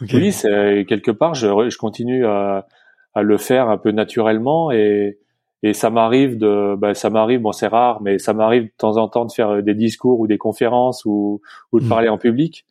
oui, 0.12 0.32
c'est 0.32 0.84
quelque 0.88 1.12
part, 1.12 1.34
je, 1.34 1.46
je 1.70 1.78
continue 1.78 2.26
à, 2.26 2.66
à 3.14 3.22
le 3.22 3.36
faire 3.38 3.68
un 3.68 3.78
peu 3.78 3.92
naturellement 3.92 4.72
et 4.72 5.20
et 5.62 5.74
ça 5.74 5.90
m'arrive 5.90 6.38
de, 6.38 6.74
ben, 6.76 6.92
ça 6.92 7.08
m'arrive, 7.08 7.40
bon 7.40 7.52
c'est 7.52 7.68
rare, 7.68 8.02
mais 8.02 8.18
ça 8.18 8.32
m'arrive 8.32 8.64
de 8.64 8.72
temps 8.76 8.96
en 8.96 9.06
temps 9.06 9.26
de 9.26 9.32
faire 9.32 9.62
des 9.62 9.74
discours 9.74 10.18
ou 10.18 10.26
des 10.26 10.36
conférences 10.36 11.04
ou 11.04 11.40
ou 11.70 11.78
de 11.78 11.84
hmm. 11.84 11.88
parler 11.88 12.08
en 12.08 12.18
public. 12.18 12.66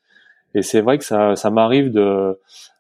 Et 0.56 0.62
c'est 0.62 0.82
vrai 0.82 0.98
que 0.98 1.06
ça, 1.06 1.38
ça 1.38 1.52
m'arrive 1.52 1.94
de 1.94 2.38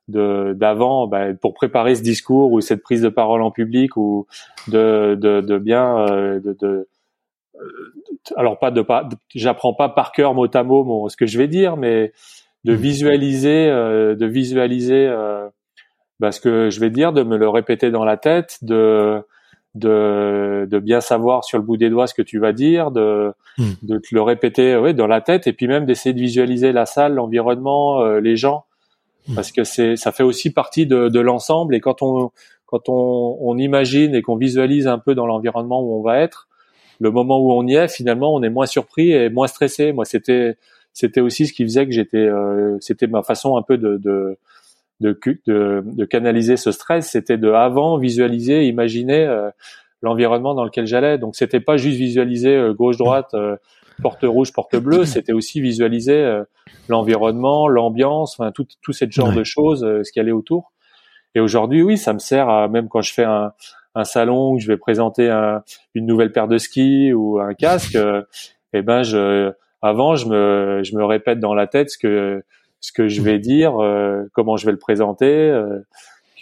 de 0.10 0.52
d'avant 0.54 1.08
ben, 1.08 1.38
pour 1.38 1.54
préparer 1.54 1.96
ce 1.96 2.02
discours 2.02 2.52
ou 2.52 2.60
cette 2.60 2.84
prise 2.84 3.02
de 3.02 3.10
parole 3.10 3.42
en 3.42 3.52
public 3.52 3.96
ou 3.96 4.28
de 4.68 5.18
de, 5.18 5.40
de 5.40 5.58
bien 5.58 5.98
euh, 6.10 6.42
de, 6.42 6.58
de 6.60 6.68
euh, 6.68 6.88
alors 8.36 8.60
pas 8.60 8.72
de 8.72 8.82
pas, 8.82 9.08
j'apprends 9.34 9.74
pas 9.74 9.90
par 9.90 10.12
cœur 10.12 10.34
mot 10.34 10.48
à 10.54 10.64
mot 10.64 11.10
ce 11.10 11.18
que 11.18 11.26
je 11.26 11.38
vais 11.38 11.48
dire, 11.48 11.78
mais 11.78 12.12
de 12.64 12.74
mmh. 12.74 12.76
visualiser, 12.76 13.68
euh, 13.70 14.16
de 14.16 14.26
visualiser 14.26 15.08
euh, 15.08 15.48
bah, 16.20 16.32
ce 16.32 16.40
que 16.40 16.70
je 16.70 16.80
vais 16.80 16.90
dire, 16.90 17.14
de 17.14 17.24
me 17.24 17.38
le 17.38 17.48
répéter 17.48 17.92
dans 17.92 18.06
la 18.06 18.18
tête, 18.18 18.58
de 18.62 19.22
de, 19.76 20.66
de 20.72 20.80
bien 20.80 21.02
savoir 21.02 21.44
sur 21.44 21.58
le 21.58 21.64
bout 21.66 21.76
des 21.76 21.90
doigts 21.90 22.08
ce 22.08 22.14
que 22.14 22.22
tu 22.22 22.40
vas 22.40 22.54
dire, 22.54 22.92
de, 22.92 23.34
mmh. 23.58 23.64
de 23.84 23.98
te 23.98 24.16
le 24.16 24.22
répéter 24.22 24.78
ouais, 24.78 24.94
dans 24.94 25.08
la 25.08 25.20
tête, 25.20 25.48
et 25.48 25.54
puis 25.54 25.68
même 25.68 25.86
d'essayer 25.86 26.14
de 26.14 26.20
visualiser 26.20 26.72
la 26.72 26.86
salle, 26.86 27.16
l'environnement, 27.16 28.00
euh, 28.02 28.22
les 28.22 28.38
gens, 28.38 28.64
mmh. 29.28 29.36
parce 29.36 29.52
que 29.52 29.66
c'est 29.66 29.98
ça 29.98 30.14
fait 30.14 30.24
aussi 30.24 30.54
partie 30.54 30.88
de, 30.88 31.10
de 31.10 31.20
l'ensemble. 31.20 31.76
Et 31.76 31.82
quand 31.82 32.02
on 32.02 32.32
quand 32.66 32.90
on, 32.90 33.38
on 33.42 33.58
imagine 33.58 34.16
et 34.16 34.22
qu'on 34.22 34.38
visualise 34.38 34.88
un 34.88 34.98
peu 34.98 35.14
dans 35.14 35.28
l'environnement 35.28 35.82
où 35.84 36.00
on 36.00 36.02
va 36.02 36.20
être, 36.20 36.48
le 37.00 37.12
moment 37.12 37.40
où 37.40 37.52
on 37.52 37.66
y 37.68 37.76
est, 37.76 37.88
finalement, 37.88 38.34
on 38.34 38.42
est 38.44 38.50
moins 38.50 38.66
surpris 38.66 39.12
et 39.12 39.30
moins 39.30 39.48
stressé. 39.48 39.92
Moi, 39.92 40.06
c'était 40.06 40.58
c'était 40.94 41.22
aussi 41.22 41.46
ce 41.46 41.54
qui 41.54 41.64
faisait 41.64 41.86
que 41.86 41.92
j'étais, 41.92 42.18
euh, 42.18 42.78
c'était 42.80 43.08
ma 43.08 43.22
façon 43.22 43.58
un 43.58 43.62
peu 43.62 43.78
de 43.78 43.98
de, 43.98 44.38
de 45.02 45.20
de, 45.46 45.84
de, 45.86 46.06
canaliser 46.06 46.56
ce 46.56 46.72
stress. 46.72 47.12
C'était 47.12 47.38
de 47.38 47.52
avant 47.52 47.98
visualiser, 47.98 48.66
imaginer 48.68 49.26
euh, 49.26 49.50
l'environnement 50.02 50.54
dans 50.56 50.64
lequel 50.64 50.88
j'allais. 50.88 51.18
Donc, 51.18 51.36
c'était 51.36 51.60
pas 51.60 51.76
juste 51.76 51.98
visualiser 51.98 52.56
euh, 52.56 52.74
gauche 52.74 52.98
droite. 52.98 53.36
porte 54.02 54.24
rouge, 54.24 54.54
porte 54.54 54.76
bleue, 54.78 55.06
c'était 55.06 55.34
aussi 55.34 55.60
visualiser 55.60 56.42
l'environnement, 56.88 57.68
l'ambiance, 57.68 58.40
enfin 58.40 58.52
tout, 58.52 58.68
tout 58.82 58.94
ce 58.94 59.06
genre 59.10 59.34
de 59.34 59.44
choses, 59.44 59.82
ce 59.82 60.12
qui 60.12 60.20
allait 60.20 60.32
autour. 60.32 60.72
Et 61.34 61.42
aujourd'hui, 61.42 61.84
oui, 61.84 61.98
ça 61.98 62.14
me 62.14 62.20
sert 62.20 62.48
à, 62.48 62.70
même 62.70 62.88
quand 62.88 63.02
je 63.02 63.14
fais 63.14 63.26
un, 63.26 63.52
un 63.96 64.04
salon 64.04 64.52
où 64.52 64.60
je 64.60 64.68
vais 64.68 64.78
présenter 64.78 65.30
une 65.96 66.06
nouvelle 66.06 66.32
paire 66.32 66.48
de 66.48 66.58
skis 66.58 67.14
ou 67.14 67.40
un 67.40 67.54
casque, 67.54 67.96
euh, 67.96 68.22
eh 68.74 68.82
ben 68.82 69.04
je 69.04 69.52
avant 69.82 70.16
je 70.16 70.28
me 70.28 70.82
je 70.84 70.96
me 70.96 71.04
répète 71.06 71.40
dans 71.40 71.54
la 71.54 71.66
tête 71.66 71.90
ce 71.90 71.98
que 71.98 72.44
ce 72.82 72.92
que 72.92 73.08
je 73.08 73.22
vais 73.22 73.40
dire, 73.40 73.82
euh, 73.82 74.24
comment 74.34 74.58
je 74.58 74.66
vais 74.66 74.74
le 74.74 74.78
présenter, 74.78 75.50
euh, 75.50 75.80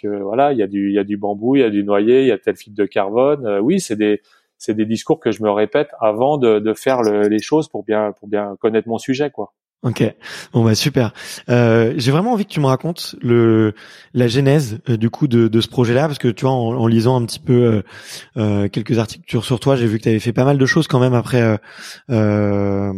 que 0.02 0.08
voilà 0.08 0.52
il 0.52 0.58
y 0.58 0.62
a 0.62 0.66
du 0.66 0.88
il 0.88 0.94
y 0.94 0.98
a 0.98 1.04
du 1.04 1.16
bambou, 1.16 1.56
il 1.56 1.60
y 1.60 1.64
a 1.64 1.70
du 1.70 1.84
noyer, 1.84 2.22
il 2.22 2.26
y 2.26 2.32
a 2.32 2.38
tel 2.38 2.56
fibre 2.56 2.76
de 2.76 2.84
carbone. 2.86 3.60
oui, 3.60 3.80
c'est 3.80 3.96
des 3.96 4.20
c'est 4.58 4.74
des 4.74 4.86
discours 4.86 5.20
que 5.20 5.30
je 5.30 5.42
me 5.42 5.50
répète 5.50 5.90
avant 6.00 6.38
de, 6.38 6.58
de 6.58 6.74
faire 6.74 7.02
les 7.02 7.40
choses 7.40 7.68
pour 7.68 7.84
bien 7.84 8.12
pour 8.12 8.28
bien 8.28 8.56
connaître 8.60 8.88
mon 8.88 8.98
sujet 8.98 9.30
quoi. 9.30 9.52
Ok, 9.84 10.02
bon 10.54 10.64
bah 10.64 10.74
super. 10.74 11.12
Euh, 11.50 11.92
j'ai 11.98 12.10
vraiment 12.10 12.32
envie 12.32 12.46
que 12.46 12.50
tu 12.50 12.58
me 12.58 12.64
racontes 12.64 13.16
le 13.20 13.74
la 14.14 14.28
genèse 14.28 14.78
euh, 14.88 14.96
du 14.96 15.10
coup 15.10 15.28
de, 15.28 15.46
de 15.46 15.60
ce 15.60 15.68
projet-là 15.68 16.06
parce 16.06 16.18
que 16.18 16.28
tu 16.28 16.46
vois 16.46 16.52
en, 16.52 16.86
lisant 16.86 17.20
un 17.20 17.26
petit 17.26 17.38
peu 17.38 17.52
euh, 17.52 17.82
euh 18.38 18.68
quelques 18.68 18.98
articles 18.98 19.42
sur 19.42 19.60
toi, 19.60 19.76
j'ai 19.76 19.86
vu 19.86 19.98
que 19.98 20.04
tu 20.04 20.08
avais 20.08 20.20
fait 20.20 20.32
pas 20.32 20.46
mal 20.46 20.56
de 20.56 20.64
choses 20.64 20.86
quand 20.86 21.00
même 21.00 21.12
après 21.12 21.58
euh, 22.10 22.92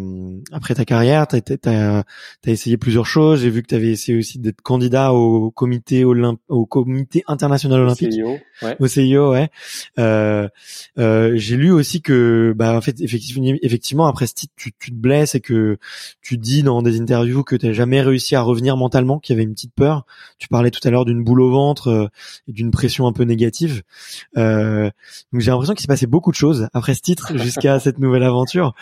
après 0.52 0.76
ta 0.76 0.84
carrière. 0.84 1.26
T'as 1.26 1.40
as, 1.64 1.98
as, 1.98 2.04
essayé 2.46 2.76
plusieurs 2.76 3.06
choses. 3.06 3.40
J'ai 3.40 3.50
vu 3.50 3.62
que 3.62 3.68
tu 3.68 3.74
avais 3.74 3.88
essayé 3.88 4.16
aussi 4.16 4.38
d'être 4.38 4.62
candidat 4.62 5.12
au 5.12 5.50
comité 5.50 6.04
olymp 6.04 6.38
au 6.46 6.66
comité 6.66 7.24
international 7.26 7.80
olympique, 7.80 8.10
au 8.10 8.12
CIO, 8.12 8.38
ouais. 8.62 8.76
Au 8.78 8.86
CIO, 8.86 9.32
ouais. 9.32 9.50
j'ai 11.36 11.56
lu 11.56 11.72
aussi 11.72 12.00
que 12.00 12.54
bah 12.56 12.76
en 12.76 12.80
fait 12.80 13.00
effectivement 13.00 13.52
effectivement 13.62 14.06
après 14.06 14.28
ce 14.28 14.34
titre 14.34 14.52
tu, 14.56 14.72
tu 14.78 14.92
te 14.92 14.96
blesses 14.96 15.34
et 15.34 15.40
que 15.40 15.78
tu 16.22 16.38
dis 16.38 16.62
dans 16.62 16.75
des 16.82 17.00
interviews 17.00 17.44
que 17.44 17.56
tu 17.56 17.66
n'as 17.66 17.72
jamais 17.72 18.00
réussi 18.00 18.34
à 18.34 18.42
revenir 18.42 18.76
mentalement, 18.76 19.18
qu'il 19.18 19.34
y 19.34 19.36
avait 19.36 19.44
une 19.44 19.54
petite 19.54 19.74
peur. 19.74 20.06
Tu 20.38 20.48
parlais 20.48 20.70
tout 20.70 20.80
à 20.86 20.90
l'heure 20.90 21.04
d'une 21.04 21.24
boule 21.24 21.40
au 21.40 21.50
ventre 21.50 21.88
euh, 21.88 22.06
et 22.48 22.52
d'une 22.52 22.70
pression 22.70 23.06
un 23.06 23.12
peu 23.12 23.24
négative. 23.24 23.82
Euh, 24.36 24.90
donc 25.32 25.40
j'ai 25.40 25.50
l'impression 25.50 25.74
qu'il 25.74 25.82
s'est 25.82 25.88
passé 25.88 26.06
beaucoup 26.06 26.30
de 26.30 26.36
choses 26.36 26.68
après 26.72 26.94
ce 26.94 27.02
titre 27.02 27.36
jusqu'à 27.38 27.78
cette 27.80 27.98
nouvelle 27.98 28.22
aventure. 28.22 28.74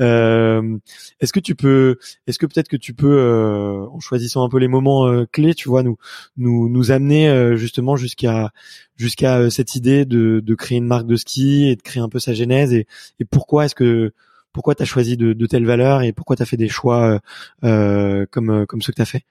Euh, 0.00 0.78
est-ce 1.20 1.32
que 1.32 1.40
tu 1.40 1.54
peux, 1.54 1.98
est-ce 2.26 2.38
que 2.38 2.46
peut-être 2.46 2.68
que 2.68 2.76
tu 2.76 2.94
peux, 2.94 3.88
en 3.90 4.00
choisissant 4.00 4.44
un 4.44 4.48
peu 4.48 4.58
les 4.58 4.68
moments 4.68 5.24
clés, 5.32 5.54
tu 5.54 5.68
vois, 5.68 5.82
nous 5.82 5.96
nous 6.36 6.68
nous 6.68 6.90
amener 6.90 7.56
justement 7.56 7.96
jusqu'à 7.96 8.52
jusqu'à 8.96 9.50
cette 9.50 9.74
idée 9.74 10.04
de, 10.04 10.40
de 10.40 10.54
créer 10.54 10.78
une 10.78 10.86
marque 10.86 11.06
de 11.06 11.16
ski 11.16 11.68
et 11.68 11.76
de 11.76 11.82
créer 11.82 12.02
un 12.02 12.08
peu 12.08 12.18
sa 12.18 12.34
genèse 12.34 12.72
et, 12.72 12.86
et 13.20 13.24
pourquoi 13.24 13.64
est-ce 13.64 13.74
que 13.74 14.12
pourquoi 14.52 14.74
tu 14.74 14.82
as 14.82 14.86
choisi 14.86 15.16
de, 15.16 15.32
de, 15.32 15.46
telles 15.46 15.66
valeurs 15.66 16.02
et 16.02 16.12
pourquoi 16.12 16.36
tu 16.36 16.42
as 16.42 16.46
fait 16.46 16.56
des 16.56 16.68
choix 16.68 17.02
euh, 17.02 17.18
euh, 17.64 18.26
comme 18.30 18.50
euh, 18.50 18.66
comme 18.66 18.82
ceux 18.82 18.92
que 18.92 18.96
tu 18.96 19.02
as 19.02 19.06
fait? 19.06 19.24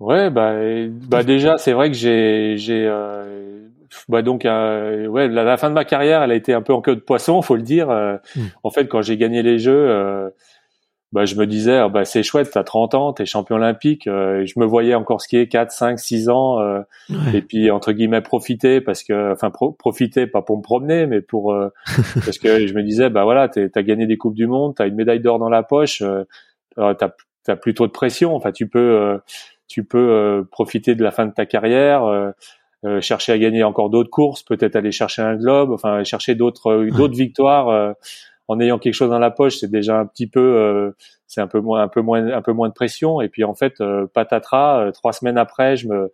Ouais, 0.00 0.30
bah, 0.30 0.54
bah 1.08 1.22
déjà, 1.22 1.58
c'est 1.58 1.72
vrai 1.72 1.90
que 1.90 1.96
j'ai 1.96 2.56
j'ai 2.56 2.86
euh, 2.86 3.68
bah 4.08 4.22
donc 4.22 4.44
euh, 4.44 5.06
ouais, 5.06 5.28
la, 5.28 5.56
fin 5.56 5.68
de 5.68 5.74
ma 5.74 5.84
carrière, 5.84 6.22
elle 6.22 6.32
a 6.32 6.34
été 6.34 6.54
un 6.54 6.62
peu 6.62 6.72
en 6.72 6.80
queue 6.80 6.96
de 6.96 7.00
poisson, 7.00 7.40
faut 7.42 7.56
le 7.56 7.62
dire. 7.62 7.88
Hmm. 8.34 8.46
En 8.62 8.70
fait, 8.70 8.86
quand 8.86 9.02
j'ai 9.02 9.16
gagné 9.16 9.42
les 9.42 9.58
jeux, 9.58 10.32
bah, 11.12 11.26
je 11.26 11.34
me 11.34 11.46
disais, 11.46 11.76
ah, 11.76 11.88
bah, 11.90 12.06
c'est 12.06 12.22
chouette, 12.22 12.50
t'as 12.50 12.64
30 12.64 12.94
ans, 12.94 13.12
t'es 13.12 13.26
champion 13.26 13.56
olympique. 13.56 14.06
Euh, 14.06 14.46
je 14.46 14.58
me 14.58 14.64
voyais 14.64 14.94
encore 14.94 15.20
skier 15.20 15.46
4, 15.46 15.70
5, 15.70 15.98
6 15.98 16.30
ans. 16.30 16.58
Euh, 16.60 16.80
Et 17.34 17.42
puis, 17.42 17.70
entre 17.70 17.92
guillemets, 17.92 18.22
profiter 18.22 18.80
parce 18.80 19.02
que, 19.02 19.32
enfin, 19.32 19.50
profiter, 19.50 20.26
pas 20.26 20.40
pour 20.40 20.56
me 20.56 20.62
promener, 20.62 21.06
mais 21.06 21.20
pour, 21.20 21.52
euh, 21.52 21.68
parce 22.24 22.38
que 22.38 22.66
je 22.66 22.72
me 22.72 22.82
disais, 22.82 23.10
bah 23.10 23.24
voilà, 23.24 23.48
t'as 23.48 23.82
gagné 23.82 24.06
des 24.06 24.16
Coupes 24.16 24.34
du 24.34 24.46
Monde, 24.46 24.74
t'as 24.74 24.86
une 24.86 24.94
médaille 24.94 25.20
d'or 25.20 25.38
dans 25.38 25.50
la 25.50 25.62
poche, 25.62 26.00
euh, 26.00 26.24
t'as 26.76 27.10
as 27.48 27.56
plus 27.56 27.74
trop 27.74 27.86
de 27.86 27.92
pression. 27.92 28.34
Enfin, 28.34 28.50
tu 28.50 28.66
peux, 28.66 29.20
tu 29.68 29.84
peux 29.84 30.46
profiter 30.50 30.94
de 30.94 31.02
la 31.02 31.10
fin 31.10 31.26
de 31.26 31.32
ta 31.32 31.44
carrière. 31.44 32.32
chercher 33.00 33.32
à 33.32 33.38
gagner 33.38 33.64
encore 33.64 33.90
d'autres 33.90 34.10
courses, 34.10 34.42
peut-être 34.42 34.76
aller 34.76 34.92
chercher 34.92 35.22
un 35.22 35.36
globe, 35.36 35.72
enfin 35.72 36.04
chercher 36.04 36.34
d'autres 36.36 36.86
d'autres 36.96 37.16
victoires 37.16 37.94
en 38.52 38.60
ayant 38.60 38.78
quelque 38.78 38.94
chose 38.94 39.10
dans 39.10 39.18
la 39.18 39.30
poche, 39.30 39.56
c'est 39.56 39.70
déjà 39.70 39.98
un 39.98 40.06
petit 40.06 40.26
peu, 40.26 40.40
euh, 40.40 40.90
c'est 41.26 41.40
un 41.40 41.46
peu 41.46 41.60
moins, 41.60 41.82
un 41.82 41.88
peu 41.88 42.02
moins, 42.02 42.26
un 42.28 42.42
peu 42.42 42.52
moins 42.52 42.68
de 42.68 42.74
pression. 42.74 43.20
Et 43.22 43.28
puis 43.28 43.44
en 43.44 43.54
fait, 43.54 43.80
euh, 43.80 44.06
patatras, 44.12 44.80
euh, 44.80 44.90
trois 44.90 45.14
semaines 45.14 45.38
après, 45.38 45.76
je 45.76 45.88
me, 45.88 46.12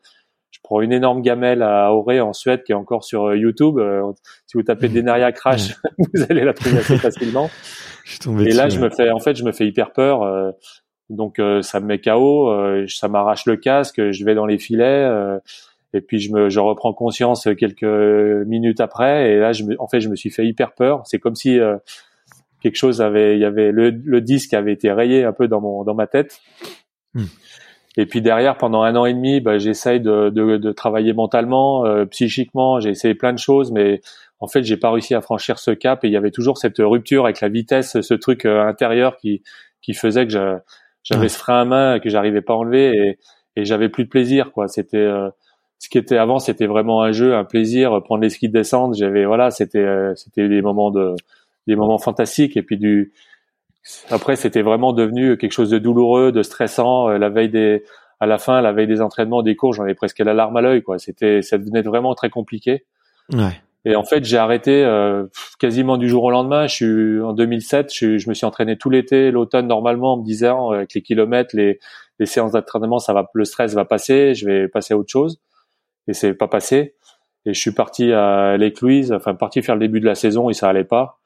je 0.51 0.61
prends 0.63 0.81
une 0.81 0.93
énorme 0.93 1.21
gamelle 1.21 1.63
à 1.63 1.93
Auré 1.93 2.21
en 2.21 2.33
Suède 2.33 2.63
qui 2.63 2.73
est 2.73 2.77
encore 2.77 3.05
sur 3.05 3.35
YouTube. 3.35 3.81
si 4.47 4.57
vous 4.57 4.63
tapez 4.63 4.89
Denaria 4.89 5.33
Crash, 5.33 5.75
vous 5.99 6.23
allez 6.31 6.45
la 6.45 6.55
trouver 6.55 6.79
assez 6.79 6.97
facilement. 6.99 7.51
et 8.47 8.53
là, 8.53 8.69
je 8.69 8.79
me 8.79 8.89
fais, 8.89 9.11
en 9.11 9.19
fait, 9.19 9.35
je 9.35 9.45
me 9.45 9.53
fais 9.53 9.67
hyper 9.67 9.93
peur. 9.93 10.55
donc 11.11 11.41
ça 11.63 11.81
me 11.81 11.87
met 11.87 12.01
KO, 12.01 12.87
ça 12.87 13.09
m'arrache 13.09 13.47
le 13.47 13.57
casque, 13.57 14.13
je 14.13 14.25
vais 14.25 14.37
dans 14.37 14.47
les 14.47 14.59
filets. 14.59 15.11
et 15.93 16.01
puis 16.01 16.21
je 16.21 16.33
me, 16.33 16.49
je 16.49 16.61
reprends 16.61 16.93
conscience 16.95 17.49
quelques 17.59 17.83
minutes 18.47 18.81
après, 18.81 19.33
et 19.33 19.39
là, 19.39 19.53
je 19.53 19.65
me, 19.65 19.81
en 19.81 19.89
fait, 19.89 20.01
je 20.01 20.09
me 20.09 20.15
suis 20.17 20.31
fait 20.31 20.47
hyper 20.47 20.73
peur. 20.73 21.03
C'est 21.05 21.19
comme 21.19 21.35
si 21.35 21.59
quelque 22.61 22.77
chose 22.77 23.01
avait, 23.01 23.37
il 23.37 23.41
y 23.41 23.45
avait 23.45 23.73
le, 23.73 23.91
le, 23.91 24.21
disque 24.21 24.55
avait 24.55 24.73
été 24.73 24.91
rayé 24.93 25.25
un 25.25 25.33
peu 25.33 25.49
dans 25.49 25.61
mon 25.61 25.85
dans 25.85 25.95
ma 25.95 26.07
tête. 26.07 26.41
Hmm. 27.15 27.25
Et 27.99 28.07
puis 28.07 28.23
derrière, 28.23 28.57
pendant 28.57 28.83
un 28.83 28.95
an 28.95 29.07
et 29.07 29.13
demi, 29.13 29.41
bah, 29.41 29.59
j'essaye 29.59 30.01
de, 30.01 30.31
de, 30.31 30.57
de, 30.57 30.73
travailler 30.73 31.13
mentalement, 31.13 31.85
euh, 31.85 32.05
psychiquement. 32.05 32.79
J'ai 32.79 32.91
essayé 32.91 33.15
plein 33.17 33.33
de 33.33 33.41
choses, 33.41 33.73
mais 33.73 34.01
en 34.39 34.47
fait, 34.47 34.63
j'ai 34.63 34.77
pas 34.77 34.93
réussi 34.93 35.17
à 35.17 35.21
franchir 35.21 35.59
ce 35.59 35.73
cap. 35.73 36.05
Et 36.05 36.07
il 36.07 36.13
y 36.13 36.17
avait 36.17 36.31
toujours 36.31 36.59
cette 36.59 36.79
rupture 36.79 37.25
avec 37.25 37.41
la 37.41 37.49
vitesse, 37.49 38.01
ce 38.01 38.15
truc 38.15 38.45
euh, 38.45 38.63
intérieur 38.63 39.17
qui 39.17 39.43
qui 39.83 39.95
faisait 39.95 40.27
que 40.27 40.33
j'avais 41.03 41.29
ce 41.29 41.39
frein 41.39 41.63
à 41.63 41.65
main 41.65 41.99
que 41.99 42.09
j'arrivais 42.09 42.43
pas 42.43 42.53
à 42.53 42.57
enlever 42.57 42.91
et, 42.97 43.19
et 43.57 43.65
j'avais 43.65 43.89
plus 43.89 44.05
de 44.05 44.09
plaisir. 44.09 44.53
Quoi, 44.53 44.69
c'était 44.69 44.97
euh, 44.99 45.29
ce 45.81 45.89
qui 45.89 45.99
était 45.99 46.19
avant, 46.19 46.39
c'était 46.39 46.67
vraiment 46.67 47.03
un 47.03 47.11
jeu, 47.11 47.35
un 47.35 47.45
plaisir. 47.45 48.01
Prendre 48.05 48.23
les 48.23 48.31
skis 48.31 48.49
de 48.49 48.53
descente, 48.53 48.95
j'avais 48.97 49.25
voilà, 49.25 49.51
c'était 49.51 50.13
c'était 50.15 50.49
des 50.49 50.63
moments 50.63 50.93
de 50.93 51.17
des 51.69 51.77
moments 51.77 51.99
fantastiques 51.99 52.57
et 52.57 52.63
puis 52.63 52.77
du 52.77 53.13
après 54.11 54.35
c'était 54.35 54.63
vraiment 54.63 54.93
devenu 54.93 55.37
quelque 55.37 55.53
chose 55.53 55.71
de 55.71 55.79
douloureux, 55.79 56.33
de 56.33 56.43
stressant. 56.43 57.09
Euh, 57.09 57.19
la 57.19 57.29
veille 57.29 57.51
des 57.51 57.85
à 58.19 58.27
la 58.27 58.39
fin, 58.39 58.61
la 58.61 58.73
veille 58.73 58.89
des 58.89 59.01
entraînements, 59.01 59.43
des 59.43 59.55
cours, 59.55 59.73
j'en 59.73 59.87
ai 59.87 59.95
presque 59.95 60.19
la 60.19 60.35
larme 60.35 60.57
à 60.57 60.61
l'œil 60.61 60.83
quoi. 60.83 60.99
C'était 60.99 61.43
ça 61.43 61.59
devenait 61.59 61.83
vraiment 61.83 62.15
très 62.15 62.31
compliqué. 62.31 62.85
Ouais. 63.33 63.61
Et 63.85 63.95
en 63.95 64.03
fait, 64.03 64.25
j'ai 64.25 64.37
arrêté 64.37 64.85
euh, 64.85 65.27
quasiment 65.61 65.97
du 65.97 66.09
jour 66.09 66.25
au 66.25 66.31
lendemain. 66.31 66.67
Je 66.67 66.75
suis 66.75 67.21
en 67.23 67.33
2007, 67.33 67.95
je, 67.95 68.19
je 68.19 68.29
me 68.29 68.35
suis 68.35 68.45
entraîné 68.45 68.77
tout 68.77 68.91
l'été, 68.91 69.31
l'automne 69.31 69.69
normalement, 69.69 70.15
en 70.15 70.17
me 70.19 70.25
disant 70.25 70.73
avec 70.73 70.95
les 70.95 71.01
kilomètres, 71.01 71.55
les, 71.55 71.79
les 72.19 72.27
séances 72.27 72.53
d'entraînement, 72.53 72.99
ça 72.99 73.13
va, 73.13 73.31
le 73.33 73.45
stress 73.45 73.75
va 73.75 73.85
passer, 73.85 74.35
je 74.35 74.47
vais 74.47 74.69
passer 74.69 74.95
à 74.95 74.99
autre 74.99 75.11
chose. 75.11 75.41
Et 76.09 76.13
c'est 76.13 76.35
pas 76.35 76.49
passé. 76.49 76.97
Et 77.47 77.55
je 77.55 77.61
suis 77.61 77.71
parti 77.71 78.13
à 78.13 78.57
Lake 78.57 78.81
Louise, 78.81 79.13
enfin 79.13 79.35
parti 79.35 79.63
faire 79.63 79.77
le 79.77 79.81
début 79.81 80.01
de 80.01 80.07
la 80.07 80.15
saison 80.15 80.51
et 80.51 80.55
ça 80.55 80.69
allait 80.69 80.85
pas. 80.85 81.19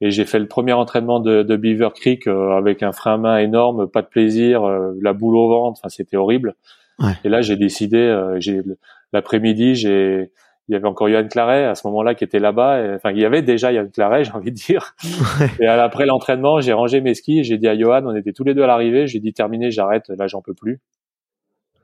Et 0.00 0.10
j'ai 0.10 0.24
fait 0.24 0.38
le 0.38 0.46
premier 0.46 0.72
entraînement 0.72 1.20
de, 1.20 1.42
de 1.42 1.56
Beaver 1.56 1.90
Creek 1.94 2.26
euh, 2.26 2.56
avec 2.56 2.82
un 2.82 2.92
frein 2.92 3.14
à 3.14 3.16
main 3.16 3.38
énorme, 3.38 3.88
pas 3.88 4.02
de 4.02 4.08
plaisir, 4.08 4.64
euh, 4.64 4.92
la 5.00 5.12
boule 5.12 5.36
au 5.36 5.48
ventre, 5.48 5.80
enfin 5.80 5.88
c'était 5.88 6.16
horrible. 6.16 6.54
Ouais. 6.98 7.12
Et 7.24 7.28
là 7.28 7.42
j'ai 7.42 7.56
décidé, 7.56 7.98
euh, 7.98 8.38
j'ai 8.40 8.62
l'après-midi, 9.12 9.74
j'ai 9.74 10.30
il 10.68 10.72
y 10.72 10.76
avait 10.76 10.86
encore 10.86 11.10
Yann 11.10 11.28
Claret 11.28 11.66
à 11.66 11.74
ce 11.74 11.86
moment-là 11.88 12.14
qui 12.14 12.24
était 12.24 12.38
là-bas. 12.38 12.94
Enfin, 12.94 13.10
il 13.10 13.18
y 13.18 13.26
avait 13.26 13.42
déjà 13.42 13.70
Yann 13.70 13.90
Claret, 13.90 14.24
j'ai 14.24 14.32
envie 14.32 14.50
de 14.50 14.56
dire. 14.56 14.94
Et 15.60 15.66
après 15.66 16.06
l'entraînement, 16.06 16.62
j'ai 16.62 16.72
rangé 16.72 17.02
mes 17.02 17.12
skis. 17.12 17.44
J'ai 17.44 17.58
dit 17.58 17.68
à 17.68 17.78
Johan, 17.78 18.06
on 18.06 18.14
était 18.14 18.32
tous 18.32 18.44
les 18.44 18.54
deux 18.54 18.62
à 18.62 18.66
l'arrivée. 18.66 19.06
J'ai 19.06 19.20
dit 19.20 19.34
terminé, 19.34 19.70
j'arrête. 19.70 20.08
Là, 20.08 20.26
j'en 20.26 20.40
peux 20.40 20.54
plus. 20.54 20.80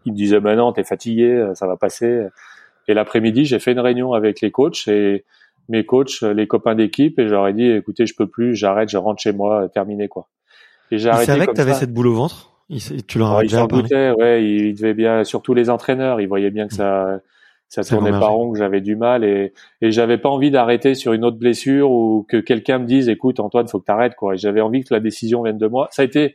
Il 0.06 0.12
me 0.12 0.16
disait, 0.16 0.40
ben 0.40 0.56
non, 0.56 0.72
t'es 0.72 0.82
fatigué, 0.82 1.50
ça 1.52 1.66
va 1.66 1.76
passer. 1.76 2.28
Et 2.88 2.94
l'après-midi, 2.94 3.44
j'ai 3.44 3.58
fait 3.58 3.72
une 3.72 3.80
réunion 3.80 4.14
avec 4.14 4.40
les 4.40 4.50
coachs 4.50 4.88
et 4.88 5.26
mes 5.70 5.86
coachs, 5.86 6.22
les 6.22 6.46
copains 6.46 6.74
d'équipe, 6.74 7.18
et 7.18 7.28
j'aurais 7.28 7.54
dit, 7.54 7.66
écoutez, 7.70 8.06
je 8.06 8.14
peux 8.14 8.26
plus, 8.26 8.54
j'arrête, 8.54 8.88
je 8.88 8.98
rentre 8.98 9.22
chez 9.22 9.32
moi, 9.32 9.68
terminé 9.68 10.08
quoi. 10.08 10.28
Et 10.90 10.98
j'ai 10.98 11.08
arrêté. 11.08 11.32
C'est 11.32 11.46
que 11.46 11.52
tu 11.52 11.60
avais 11.60 11.74
cette 11.74 11.92
boule 11.92 12.08
au 12.08 12.14
ventre? 12.14 12.50
Il, 12.68 13.04
tu 13.06 13.18
leur 13.18 13.36
as 13.36 13.42
déjà. 13.42 13.66
Doutait, 13.66 14.10
ouais, 14.12 14.44
il, 14.44 14.74
devait 14.74 14.94
bien, 14.94 15.24
surtout 15.24 15.54
les 15.54 15.70
entraîneurs, 15.70 16.20
ils 16.20 16.28
voyaient 16.28 16.50
bien 16.50 16.68
que 16.68 16.74
ça, 16.74 17.20
ça 17.68 17.82
tournait 17.84 18.10
pas 18.10 18.28
rond, 18.28 18.52
que 18.52 18.58
j'avais 18.58 18.80
du 18.80 18.96
mal, 18.96 19.24
et 19.24 19.52
et 19.80 19.90
j'avais 19.90 20.18
pas 20.18 20.28
envie 20.28 20.50
d'arrêter 20.50 20.94
sur 20.94 21.12
une 21.12 21.24
autre 21.24 21.38
blessure 21.38 21.90
ou 21.90 22.26
que 22.28 22.36
quelqu'un 22.36 22.78
me 22.78 22.86
dise, 22.86 23.08
écoute, 23.08 23.40
Antoine, 23.40 23.66
faut 23.68 23.80
que 23.80 23.86
t'arrêtes 23.86 24.14
quoi. 24.16 24.34
Et 24.34 24.36
j'avais 24.36 24.60
envie 24.60 24.84
que 24.84 24.92
la 24.92 25.00
décision 25.00 25.42
vienne 25.42 25.58
de 25.58 25.66
moi. 25.66 25.88
Ça 25.90 26.02
a 26.02 26.04
été 26.04 26.34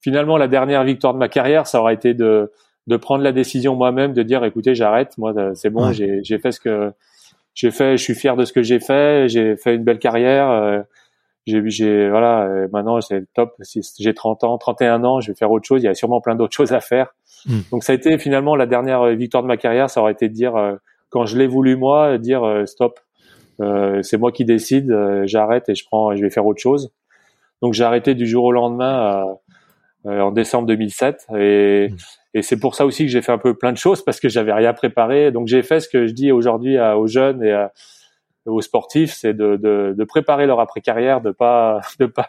finalement 0.00 0.36
la 0.36 0.48
dernière 0.48 0.84
victoire 0.84 1.14
de 1.14 1.18
ma 1.18 1.28
carrière, 1.28 1.66
ça 1.66 1.80
aurait 1.80 1.94
été 1.94 2.14
de 2.14 2.52
de 2.86 2.96
prendre 2.96 3.24
la 3.24 3.32
décision 3.32 3.74
moi-même, 3.74 4.12
de 4.12 4.22
dire, 4.22 4.44
écoutez, 4.44 4.76
j'arrête, 4.76 5.18
moi, 5.18 5.34
c'est 5.54 5.70
bon, 5.70 5.92
j'ai 5.92 6.20
j'ai 6.22 6.38
fait 6.38 6.52
ce 6.52 6.60
que 6.60 6.92
j'ai 7.56 7.70
fait, 7.70 7.96
je 7.96 8.02
suis 8.02 8.14
fier 8.14 8.36
de 8.36 8.44
ce 8.44 8.52
que 8.52 8.62
j'ai 8.62 8.78
fait, 8.78 9.28
j'ai 9.28 9.56
fait 9.56 9.74
une 9.74 9.82
belle 9.82 9.98
carrière. 9.98 10.50
Euh, 10.50 10.82
j'ai, 11.46 12.08
voilà, 12.10 12.42
euh, 12.42 12.68
maintenant 12.70 13.00
c'est 13.00 13.24
top. 13.32 13.54
Si 13.62 13.80
j'ai 13.98 14.12
30 14.12 14.44
ans, 14.44 14.58
31 14.58 15.04
ans, 15.04 15.20
je 15.20 15.32
vais 15.32 15.34
faire 15.34 15.50
autre 15.50 15.66
chose. 15.66 15.82
Il 15.82 15.86
y 15.86 15.88
a 15.88 15.94
sûrement 15.94 16.20
plein 16.20 16.34
d'autres 16.34 16.52
choses 16.56 16.72
à 16.72 16.80
faire. 16.80 17.14
Hmm. 17.46 17.60
Donc 17.72 17.82
ça 17.82 17.92
a 17.92 17.94
été 17.96 18.18
finalement 18.18 18.56
la 18.56 18.66
dernière 18.66 19.02
euh, 19.02 19.14
victoire 19.14 19.42
de 19.42 19.48
ma 19.48 19.56
carrière. 19.56 19.88
Ça 19.88 20.02
aurait 20.02 20.12
été 20.12 20.28
de 20.28 20.34
dire, 20.34 20.52
quand 21.08 21.24
je 21.24 21.38
l'ai 21.38 21.46
voulu 21.46 21.76
moi, 21.76 22.18
dire 22.18 22.62
stop. 22.66 23.00
c'est 23.58 24.18
moi 24.18 24.32
qui 24.32 24.44
décide. 24.44 24.94
j'arrête 25.24 25.70
et 25.70 25.74
je 25.74 25.86
prends, 25.86 26.14
je 26.14 26.22
vais 26.22 26.30
faire 26.30 26.44
autre 26.44 26.60
chose. 26.60 26.92
Donc 27.62 27.72
j'ai 27.72 27.84
arrêté 27.84 28.14
du 28.14 28.26
jour 28.26 28.44
au 28.44 28.52
lendemain 28.52 29.24
en 30.06 30.30
décembre 30.30 30.66
2007 30.68 31.26
et 31.36 31.88
hmm. 31.90 31.96
Et 32.36 32.42
c'est 32.42 32.60
pour 32.60 32.74
ça 32.74 32.84
aussi 32.84 33.06
que 33.06 33.10
j'ai 33.10 33.22
fait 33.22 33.32
un 33.32 33.38
peu 33.38 33.54
plein 33.54 33.72
de 33.72 33.78
choses 33.78 34.04
parce 34.04 34.20
que 34.20 34.28
j'avais 34.28 34.52
rien 34.52 34.74
préparé. 34.74 35.32
Donc 35.32 35.46
j'ai 35.46 35.62
fait 35.62 35.80
ce 35.80 35.88
que 35.88 36.06
je 36.06 36.12
dis 36.12 36.32
aujourd'hui 36.32 36.78
aux 36.78 37.06
jeunes 37.06 37.42
et 37.42 37.66
aux 38.44 38.60
sportifs, 38.60 39.14
c'est 39.14 39.32
de, 39.32 39.56
de, 39.56 39.94
de, 39.96 40.04
préparer 40.04 40.46
leur 40.46 40.60
après 40.60 40.82
carrière, 40.82 41.22
de 41.22 41.30
pas 41.30 41.80
de 41.98 42.04
pas 42.04 42.28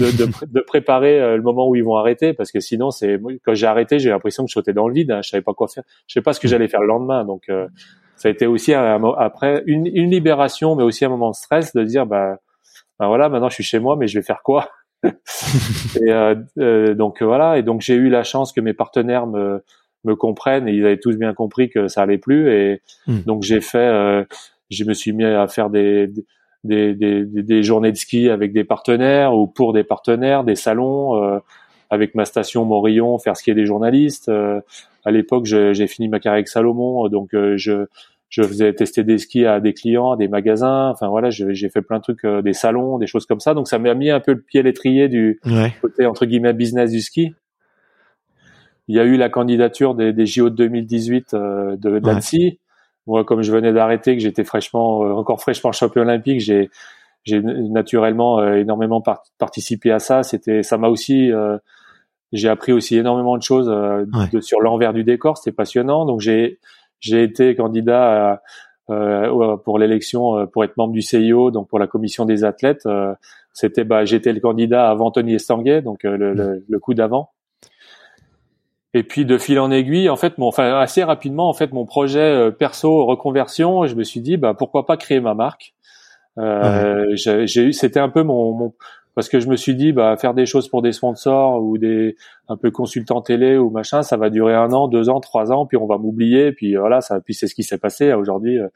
de, 0.00 0.10
de, 0.16 0.30
de, 0.46 0.60
préparer 0.60 1.20
euh, 1.20 1.36
le 1.36 1.42
moment 1.42 1.68
où 1.68 1.76
ils 1.76 1.84
vont 1.84 1.96
arrêter 1.96 2.32
parce 2.32 2.50
que 2.50 2.58
sinon 2.58 2.90
c'est 2.90 3.20
quand 3.44 3.54
j'ai 3.54 3.66
arrêté 3.66 3.98
j'ai 3.98 4.10
l'impression 4.10 4.44
que 4.44 4.48
je 4.48 4.54
sautais 4.54 4.72
dans 4.72 4.88
le 4.88 4.94
vide, 4.94 5.10
hein, 5.10 5.20
je 5.22 5.28
savais 5.28 5.42
pas 5.42 5.52
quoi 5.52 5.68
faire, 5.68 5.84
je 6.06 6.14
sais 6.14 6.22
pas 6.22 6.32
ce 6.32 6.40
que 6.40 6.48
j'allais 6.48 6.66
faire 6.66 6.80
le 6.80 6.88
lendemain. 6.88 7.24
Donc 7.24 7.50
euh, 7.50 7.68
ça 8.16 8.28
a 8.28 8.30
été 8.30 8.46
aussi 8.46 8.72
un, 8.72 9.00
après 9.18 9.62
une, 9.66 9.86
une 9.86 10.10
libération, 10.10 10.74
mais 10.74 10.82
aussi 10.82 11.04
un 11.04 11.10
moment 11.10 11.30
de 11.30 11.36
stress 11.36 11.74
de 11.74 11.84
dire 11.84 12.06
bah, 12.06 12.38
bah 12.98 13.08
voilà 13.08 13.28
maintenant 13.28 13.50
je 13.50 13.54
suis 13.54 13.64
chez 13.64 13.78
moi 13.78 13.96
mais 13.96 14.06
je 14.08 14.18
vais 14.18 14.24
faire 14.24 14.42
quoi? 14.42 14.70
Et 15.04 16.10
euh, 16.10 16.34
euh, 16.58 16.94
donc 16.94 17.22
voilà, 17.22 17.58
et 17.58 17.62
donc 17.62 17.80
j'ai 17.80 17.94
eu 17.94 18.08
la 18.08 18.22
chance 18.22 18.52
que 18.52 18.60
mes 18.60 18.72
partenaires 18.72 19.26
me 19.26 19.62
me 20.04 20.14
comprennent 20.14 20.68
et 20.68 20.72
ils 20.72 20.84
avaient 20.84 20.98
tous 20.98 21.16
bien 21.16 21.32
compris 21.32 21.70
que 21.70 21.88
ça 21.88 22.02
allait 22.02 22.18
plus 22.18 22.50
et 22.50 22.82
hmm. 23.06 23.20
donc 23.26 23.42
j'ai 23.42 23.62
fait, 23.62 23.78
euh, 23.78 24.24
je 24.70 24.84
me 24.84 24.92
suis 24.92 25.12
mis 25.12 25.24
à 25.24 25.46
faire 25.48 25.70
des 25.70 26.10
des, 26.62 26.94
des, 26.94 27.24
des, 27.24 27.62
journées 27.62 27.92
de 27.92 27.96
ski 27.96 28.30
avec 28.30 28.52
des 28.52 28.64
partenaires 28.64 29.34
ou 29.34 29.46
pour 29.46 29.74
des 29.74 29.84
partenaires, 29.84 30.44
des 30.44 30.54
salons 30.54 31.22
euh, 31.22 31.38
avec 31.90 32.14
ma 32.14 32.24
station 32.24 32.64
Morillon, 32.64 33.18
faire 33.18 33.36
skier 33.36 33.54
des 33.54 33.66
journalistes. 33.66 34.30
à 34.30 35.10
l'époque, 35.10 35.44
j'ai 35.44 35.86
fini 35.86 36.08
ma 36.08 36.20
carrière 36.20 36.36
avec 36.36 36.48
Salomon, 36.48 37.08
donc 37.08 37.30
je 37.32 37.86
je 38.28 38.42
faisais 38.42 38.72
tester 38.72 39.04
des 39.04 39.18
skis 39.18 39.46
à 39.46 39.60
des 39.60 39.74
clients, 39.74 40.12
à 40.12 40.16
des 40.16 40.28
magasins. 40.28 40.90
Enfin 40.90 41.08
voilà, 41.08 41.30
j'ai 41.30 41.68
fait 41.68 41.82
plein 41.82 41.98
de 41.98 42.02
trucs, 42.02 42.24
euh, 42.24 42.42
des 42.42 42.52
salons, 42.52 42.98
des 42.98 43.06
choses 43.06 43.26
comme 43.26 43.40
ça. 43.40 43.54
Donc 43.54 43.68
ça 43.68 43.78
m'a 43.78 43.94
mis 43.94 44.10
un 44.10 44.20
peu 44.20 44.32
le 44.32 44.40
pied 44.40 44.60
à 44.60 44.62
l'étrier 44.62 45.08
du 45.08 45.40
côté 45.80 46.06
entre 46.06 46.26
guillemets 46.26 46.52
business 46.52 46.90
du 46.90 47.00
ski. 47.00 47.34
Il 48.88 48.96
y 48.96 49.00
a 49.00 49.04
eu 49.04 49.16
la 49.16 49.30
candidature 49.30 49.94
des, 49.94 50.12
des 50.12 50.26
JO 50.26 50.50
de 50.50 50.56
2018 50.56 51.34
euh, 51.34 51.76
de 51.76 51.98
d'Annecy. 52.00 52.58
Moi, 53.06 53.24
comme 53.24 53.42
je 53.42 53.52
venais 53.52 53.72
d'arrêter, 53.72 54.16
que 54.16 54.22
j'étais 54.22 54.44
fraîchement, 54.44 55.04
euh, 55.04 55.12
encore 55.12 55.40
fraîchement 55.40 55.72
champion 55.72 56.02
olympique, 56.02 56.40
j'ai 56.40 56.70
j'ai 57.22 57.40
naturellement 57.40 58.46
énormément 58.52 59.02
participé 59.38 59.90
à 59.90 59.98
ça. 59.98 60.22
C'était, 60.22 60.62
ça 60.62 60.76
m'a 60.76 60.88
aussi, 60.88 61.30
j'ai 62.32 62.48
appris 62.50 62.72
aussi 62.72 62.98
énormément 62.98 63.38
de 63.38 63.42
choses 63.42 63.66
de, 63.66 64.40
sur 64.40 64.60
l'envers 64.60 64.92
du 64.92 65.04
décor. 65.04 65.38
C'était 65.38 65.56
passionnant. 65.56 66.04
Donc 66.04 66.20
j'ai 66.20 66.58
j'ai 67.04 67.22
été 67.22 67.54
candidat 67.54 68.40
euh, 68.90 69.56
pour 69.56 69.78
l'élection 69.78 70.38
euh, 70.38 70.46
pour 70.46 70.64
être 70.64 70.76
membre 70.76 70.92
du 70.92 71.02
CIO, 71.02 71.50
donc 71.50 71.68
pour 71.68 71.78
la 71.78 71.86
commission 71.86 72.24
des 72.24 72.44
athlètes. 72.44 72.86
Euh, 72.86 73.14
c'était, 73.52 73.84
bah, 73.84 74.04
j'étais 74.04 74.32
le 74.32 74.40
candidat 74.40 74.90
avant 74.90 75.10
Tony 75.10 75.34
Estanguet, 75.34 75.82
donc 75.82 76.02
le, 76.02 76.16
le, 76.16 76.64
le, 76.68 76.78
coup 76.78 76.92
d'avant. 76.92 77.30
Et 78.92 79.02
puis 79.02 79.24
de 79.24 79.38
fil 79.38 79.58
en 79.58 79.70
aiguille, 79.70 80.08
en 80.08 80.16
fait, 80.16 80.38
mon, 80.38 80.48
enfin 80.48 80.78
assez 80.78 81.02
rapidement, 81.02 81.48
en 81.48 81.52
fait, 81.52 81.72
mon 81.72 81.86
projet 81.86 82.50
perso 82.52 83.06
reconversion, 83.06 83.86
je 83.86 83.94
me 83.94 84.02
suis 84.02 84.20
dit, 84.20 84.36
bah 84.36 84.54
pourquoi 84.54 84.86
pas 84.86 84.96
créer 84.96 85.20
ma 85.20 85.34
marque. 85.34 85.74
J'ai 86.36 87.62
eu, 87.62 87.72
c'était 87.72 88.00
un 88.00 88.08
peu 88.08 88.22
mon, 88.22 88.52
mon, 88.52 88.74
parce 89.14 89.28
que 89.28 89.40
je 89.40 89.48
me 89.48 89.56
suis 89.56 89.74
dit 89.74 89.92
bah 89.92 90.16
faire 90.16 90.34
des 90.34 90.46
choses 90.46 90.68
pour 90.68 90.82
des 90.82 90.92
sponsors 90.92 91.62
ou 91.62 91.78
des 91.78 92.16
un 92.48 92.56
peu 92.56 92.70
consultants 92.70 93.22
télé 93.22 93.56
ou 93.56 93.70
machin 93.70 94.02
ça 94.02 94.16
va 94.16 94.30
durer 94.30 94.54
un 94.54 94.72
an 94.72 94.88
deux 94.88 95.08
ans 95.08 95.20
trois 95.20 95.52
ans 95.52 95.66
puis 95.66 95.76
on 95.76 95.86
va 95.86 95.98
m'oublier 95.98 96.52
puis 96.52 96.74
voilà 96.76 97.00
ça 97.00 97.20
puis 97.20 97.34
c'est 97.34 97.46
ce 97.46 97.54
qui 97.54 97.62
s'est 97.62 97.78
passé. 97.78 98.12
Aujourd'hui 98.12 98.58
euh, 98.58 98.68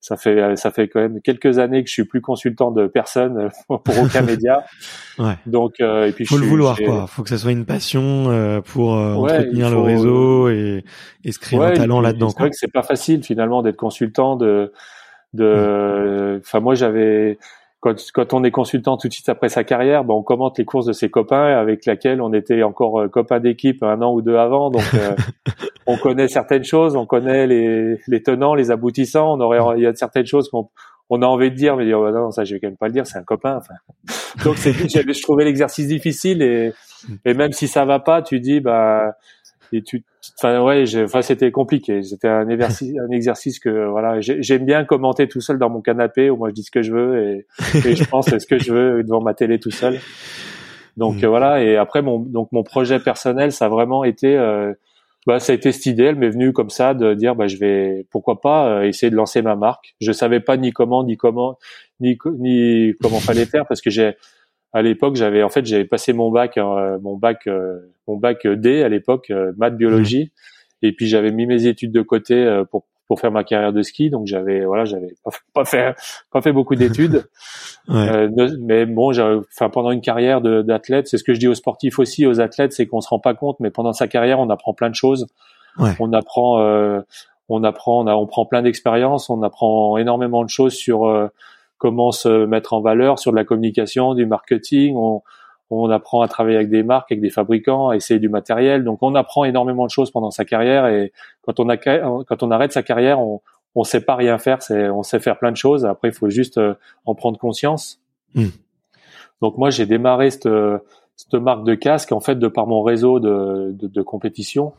ça 0.00 0.16
fait 0.16 0.56
ça 0.56 0.70
fait 0.70 0.88
quand 0.88 1.00
même 1.00 1.20
quelques 1.20 1.58
années 1.58 1.82
que 1.82 1.88
je 1.88 1.94
suis 1.94 2.04
plus 2.04 2.20
consultant 2.20 2.70
de 2.70 2.86
personne 2.86 3.38
euh, 3.38 3.48
pour 3.84 3.98
aucun 4.02 4.22
média. 4.26 4.64
Ouais. 5.18 5.36
donc 5.46 5.74
euh, 5.80 6.06
et 6.06 6.12
puis 6.12 6.24
faut 6.24 6.38
le 6.38 6.46
vouloir 6.46 6.78
quoi. 6.78 7.06
Faut 7.06 7.22
que 7.22 7.28
ça 7.28 7.38
soit 7.38 7.52
une 7.52 7.66
passion 7.66 8.62
pour 8.64 8.92
entretenir 8.92 9.70
le 9.70 9.80
réseau 9.80 10.48
et, 10.48 10.84
et 11.24 11.32
se 11.32 11.38
créer 11.38 11.60
un 11.60 11.72
talent 11.72 12.00
là-dedans 12.00 12.30
c'est 12.30 12.38
vrai 12.38 12.50
que 12.50 12.56
c'est 12.56 12.72
pas 12.72 12.82
facile 12.82 13.22
finalement 13.22 13.62
d'être 13.62 13.76
consultant 13.76 14.36
de 14.36 14.72
de 15.34 16.40
enfin 16.40 16.60
moi 16.60 16.74
j'avais 16.74 17.38
quand, 17.84 17.94
quand 18.14 18.32
on 18.32 18.42
est 18.44 18.50
consultant 18.50 18.96
tout 18.96 19.08
de 19.08 19.12
suite 19.12 19.28
après 19.28 19.50
sa 19.50 19.62
carrière, 19.62 20.04
ben, 20.04 20.14
on 20.14 20.22
commente 20.22 20.56
les 20.56 20.64
courses 20.64 20.86
de 20.86 20.94
ses 20.94 21.10
copains 21.10 21.54
avec 21.54 21.84
lesquels 21.84 22.22
on 22.22 22.32
était 22.32 22.62
encore 22.62 22.98
euh, 22.98 23.08
copains 23.08 23.40
d'équipe 23.40 23.82
un 23.82 24.00
an 24.00 24.14
ou 24.14 24.22
deux 24.22 24.36
avant. 24.36 24.70
Donc, 24.70 24.82
euh, 24.94 25.14
on 25.86 25.98
connaît 25.98 26.28
certaines 26.28 26.64
choses, 26.64 26.96
on 26.96 27.04
connaît 27.04 27.46
les, 27.46 28.00
les 28.08 28.22
tenants, 28.22 28.54
les 28.54 28.70
aboutissants. 28.70 29.34
On 29.34 29.40
aurait, 29.40 29.58
il 29.76 29.82
y 29.82 29.86
a 29.86 29.94
certaines 29.94 30.24
choses 30.24 30.48
qu'on 30.48 30.70
on 31.10 31.20
a 31.20 31.26
envie 31.26 31.50
de 31.50 31.56
dire, 31.56 31.76
mais 31.76 31.92
oh, 31.92 32.10
non, 32.10 32.30
ça, 32.30 32.44
je 32.44 32.54
vais 32.54 32.60
quand 32.60 32.68
même 32.68 32.78
pas 32.78 32.86
le 32.86 32.94
dire, 32.94 33.06
c'est 33.06 33.18
un 33.18 33.22
copain. 33.22 33.58
Enfin. 33.58 33.74
Donc, 34.42 34.56
c'est, 34.56 34.72
je 34.72 35.22
trouvais 35.22 35.44
l'exercice 35.44 35.86
difficile 35.86 36.40
et, 36.40 36.72
et 37.26 37.34
même 37.34 37.52
si 37.52 37.68
ça 37.68 37.84
va 37.84 37.98
pas, 37.98 38.22
tu 38.22 38.40
dis, 38.40 38.60
bah, 38.60 39.12
et 39.74 39.82
tu, 39.82 40.04
enfin 40.38 40.62
ouais, 40.62 40.84
enfin 41.02 41.22
c'était 41.22 41.50
compliqué. 41.50 42.02
C'était 42.02 42.28
un 42.28 42.48
exercice, 42.48 42.94
un 43.08 43.10
exercice 43.10 43.58
que 43.58 43.86
voilà, 43.88 44.20
j'aime 44.20 44.64
bien 44.64 44.84
commenter 44.84 45.28
tout 45.28 45.40
seul 45.40 45.58
dans 45.58 45.70
mon 45.70 45.80
canapé 45.80 46.30
où 46.30 46.36
moi 46.36 46.50
je 46.50 46.54
dis 46.54 46.62
ce 46.62 46.70
que 46.70 46.82
je 46.82 46.92
veux 46.92 47.18
et, 47.22 47.46
et 47.88 47.96
je 47.96 48.04
pense 48.04 48.26
ce 48.26 48.46
que 48.46 48.58
je 48.58 48.72
veux 48.72 49.02
devant 49.02 49.20
ma 49.20 49.34
télé 49.34 49.58
tout 49.58 49.70
seul. 49.70 49.98
Donc 50.96 51.22
mm. 51.22 51.26
voilà. 51.26 51.62
Et 51.62 51.76
après 51.76 52.02
mon 52.02 52.18
donc 52.18 52.50
mon 52.52 52.62
projet 52.62 52.98
personnel, 52.98 53.52
ça 53.52 53.66
a 53.66 53.68
vraiment 53.68 54.04
été, 54.04 54.36
euh, 54.36 54.72
bah 55.26 55.40
ça 55.40 55.52
a 55.52 55.56
été 55.56 55.72
cette 55.72 55.86
idée. 55.86 56.04
Elle 56.04 56.16
m'est 56.16 56.30
venue 56.30 56.52
comme 56.52 56.70
ça 56.70 56.94
de 56.94 57.14
dire 57.14 57.34
bah 57.34 57.46
je 57.46 57.56
vais 57.56 58.06
pourquoi 58.10 58.40
pas 58.40 58.68
euh, 58.68 58.82
essayer 58.82 59.10
de 59.10 59.16
lancer 59.16 59.42
ma 59.42 59.56
marque. 59.56 59.94
Je 60.00 60.12
savais 60.12 60.40
pas 60.40 60.56
ni 60.56 60.72
comment 60.72 61.04
ni 61.04 61.16
comment 61.16 61.58
ni 62.00 62.18
ni 62.38 62.94
comment 63.00 63.20
fallait 63.20 63.46
faire 63.46 63.66
parce 63.66 63.80
que 63.80 63.90
j'ai 63.90 64.14
à 64.74 64.82
l'époque, 64.82 65.14
j'avais 65.14 65.42
en 65.44 65.48
fait 65.48 65.64
j'avais 65.64 65.84
passé 65.84 66.12
mon 66.12 66.30
bac, 66.32 66.58
euh, 66.58 66.98
mon 67.00 67.16
bac, 67.16 67.46
euh, 67.46 67.78
mon 68.08 68.16
bac 68.16 68.46
D 68.46 68.82
à 68.82 68.88
l'époque, 68.88 69.30
euh, 69.30 69.52
maths 69.56 69.76
biologie, 69.76 70.32
et 70.82 70.92
puis 70.92 71.06
j'avais 71.06 71.30
mis 71.30 71.46
mes 71.46 71.66
études 71.66 71.92
de 71.92 72.02
côté 72.02 72.62
pour 72.70 72.84
pour 73.06 73.20
faire 73.20 73.30
ma 73.30 73.44
carrière 73.44 73.72
de 73.72 73.82
ski. 73.82 74.10
Donc 74.10 74.26
j'avais 74.26 74.64
voilà, 74.64 74.84
j'avais 74.84 75.14
pas, 75.54 75.64
fait 75.64 75.94
pas 76.32 76.42
fait 76.42 76.52
beaucoup 76.52 76.74
d'études, 76.74 77.24
ouais. 77.88 78.28
mais 78.60 78.84
bon, 78.84 79.12
enfin 79.12 79.70
pendant 79.70 79.92
une 79.92 80.00
carrière 80.00 80.40
d'athlète, 80.40 81.06
c'est 81.06 81.18
ce 81.18 81.24
que 81.24 81.34
je 81.34 81.38
dis 81.38 81.48
aux 81.48 81.54
sportifs 81.54 82.00
aussi, 82.00 82.26
aux 82.26 82.40
athlètes, 82.40 82.72
c'est 82.72 82.86
qu'on 82.86 83.00
se 83.00 83.08
rend 83.08 83.20
pas 83.20 83.34
compte, 83.34 83.60
mais 83.60 83.70
pendant 83.70 83.92
sa 83.92 84.08
carrière, 84.08 84.40
on 84.40 84.50
apprend 84.50 84.74
plein 84.74 84.90
de 84.90 84.96
choses. 84.96 85.28
Ouais. 85.78 85.90
On 86.00 86.12
apprend, 86.12 86.58
on 87.48 87.62
apprend, 87.62 88.04
on, 88.04 88.08
on 88.08 88.26
prend 88.26 88.44
plein 88.44 88.62
d'expériences, 88.62 89.30
on 89.30 89.40
apprend 89.44 89.98
énormément 89.98 90.42
de 90.42 90.50
choses 90.50 90.74
sur 90.74 91.30
comment 91.84 92.12
se 92.12 92.46
mettre 92.46 92.72
en 92.72 92.80
valeur 92.80 93.18
sur 93.18 93.30
de 93.30 93.36
la 93.36 93.44
communication, 93.44 94.14
du 94.14 94.24
marketing. 94.24 94.96
On, 94.96 95.20
on 95.68 95.90
apprend 95.90 96.22
à 96.22 96.28
travailler 96.28 96.56
avec 96.56 96.70
des 96.70 96.82
marques, 96.82 97.12
avec 97.12 97.20
des 97.20 97.28
fabricants, 97.28 97.90
à 97.90 97.96
essayer 97.96 98.18
du 98.18 98.30
matériel. 98.30 98.84
Donc 98.84 99.00
on 99.02 99.14
apprend 99.14 99.44
énormément 99.44 99.84
de 99.84 99.90
choses 99.90 100.10
pendant 100.10 100.30
sa 100.30 100.46
carrière 100.46 100.86
et 100.86 101.12
quand 101.42 101.60
on 101.60 101.68
a 101.68 101.76
quand 101.76 102.42
on 102.42 102.50
arrête 102.50 102.72
sa 102.72 102.82
carrière, 102.82 103.20
on 103.20 103.42
on 103.74 103.84
sait 103.84 104.00
pas 104.00 104.14
rien 104.14 104.38
faire, 104.38 104.62
c'est 104.62 104.88
on 104.88 105.02
sait 105.02 105.18
faire 105.18 105.38
plein 105.38 105.52
de 105.52 105.58
choses. 105.58 105.84
Après 105.84 106.08
il 106.08 106.14
faut 106.14 106.30
juste 106.30 106.56
euh, 106.56 106.72
en 107.04 107.14
prendre 107.14 107.38
conscience. 107.38 108.00
Hmm. 108.34 108.46
Donc 109.42 109.58
moi 109.58 109.68
j'ai 109.68 109.84
démarré 109.84 110.30
cette 110.30 110.48
cette 111.16 111.34
marque 111.34 111.64
de 111.64 111.74
casque 111.74 112.12
en 112.12 112.20
fait 112.20 112.36
de 112.36 112.48
par 112.48 112.66
mon 112.66 112.82
réseau 112.82 113.20
de 113.20 113.72
de, 113.78 113.88
de 113.88 114.00
compétition. 114.00 114.72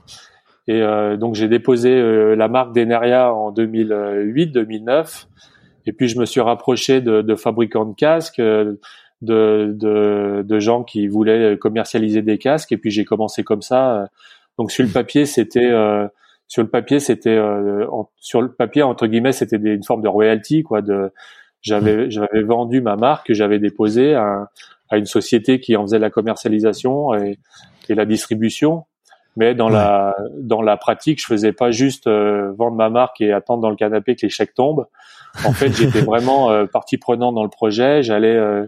Et 0.68 0.82
euh, 0.82 1.18
donc 1.18 1.36
j'ai 1.36 1.50
déposé 1.50 1.92
euh, 1.92 2.34
la 2.36 2.48
marque 2.48 2.74
d'Eneria 2.74 3.32
en 3.32 3.52
2008-2009 3.52 5.28
et 5.86 5.94
puis 5.94 6.08
je 6.08 6.20
me 6.20 6.26
suis 6.26 6.42
rapproché 6.42 7.02
de, 7.02 7.22
de 7.22 7.36
fabricants 7.36 7.86
de 7.86 7.96
casques, 7.96 8.40
euh, 8.40 8.74
de, 9.22 9.72
de, 9.74 10.44
de, 10.44 10.60
gens 10.60 10.84
qui 10.84 11.08
voulaient 11.08 11.58
commercialiser 11.58 12.22
des 12.22 12.38
casques. 12.38 12.72
Et 12.72 12.78
puis 12.78 12.92
j'ai 12.92 13.06
commencé 13.06 13.44
comme 13.44 13.62
ça. 13.62 14.10
Donc 14.58 14.72
sur 14.72 14.84
le 14.84 14.90
papier, 14.90 15.26
c'était 15.26 15.66
euh, 15.66 16.08
sur 16.48 16.64
le 16.64 16.70
papier, 16.70 17.00
c'était 17.00 17.30
euh, 17.30 17.86
sur 18.18 18.42
le 18.42 18.52
papier 18.52 18.84
entre 18.84 19.08
guillemets, 19.08 19.32
c'était 19.32 19.58
une 19.58 19.84
forme 19.84 20.02
de 20.02 20.08
royalty 20.08 20.64
quoi. 20.64 20.82
De 20.82 21.12
j'avais 21.62 22.12
j'avais 22.12 22.44
vendu 22.44 22.82
ma 22.82 22.96
marque, 22.96 23.34
j'avais 23.34 23.58
déposé 23.58 24.14
à, 24.14 24.52
à, 24.90 24.98
une 24.98 25.08
société 25.08 25.60
qui 25.60 25.76
en 25.76 25.82
faisait 25.84 25.98
la 25.98 26.12
commercialisation 26.12 27.16
et, 27.16 27.40
et 27.90 27.96
la 27.96 28.06
distribution. 28.06 28.86
Mais 29.36 29.56
dans 29.56 29.70
la 29.70 30.16
dans 30.38 30.62
la 30.62 30.78
pratique, 30.78 31.20
je 31.20 31.26
faisais 31.26 31.54
pas 31.54 31.72
juste 31.72 32.08
vendre 32.08 32.76
ma 32.76 32.90
marque 32.90 33.20
et 33.20 33.34
attendre 33.34 33.62
dans 33.64 33.72
le 33.72 33.76
canapé 33.76 34.16
que 34.16 34.22
les 34.24 34.30
chèques 34.30 34.54
tombent. 34.54 34.86
En 35.44 35.54
fait, 35.54 35.76
j'étais 35.76 36.02
vraiment 36.02 36.52
euh, 36.52 36.66
partie 36.66 36.98
prenante 36.98 37.36
dans 37.36 37.44
le 37.44 37.50
projet. 37.50 38.04
J'allais, 38.04 38.36
euh, 38.36 38.66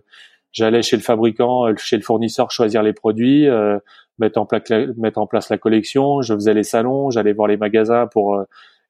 j'allais 0.51 0.81
chez 0.81 0.97
le 0.97 1.03
fabricant, 1.03 1.67
euh, 1.67 1.73
chez 1.77 1.97
le 1.97 2.03
fournisseur, 2.03 2.51
choisir 2.51 2.83
les 2.83 2.93
produits, 2.93 3.47
mettre 4.19 4.39
en 4.39 4.45
place, 4.45 4.63
mettre 4.97 5.19
en 5.19 5.27
place 5.27 5.49
la 5.49 5.57
collection. 5.57 6.21
Je 6.21 6.33
faisais 6.33 6.53
les 6.53 6.63
salons, 6.63 7.09
j'allais 7.11 7.33
voir 7.33 7.47
les 7.47 7.57
magasins 7.57 8.07
pour 8.07 8.41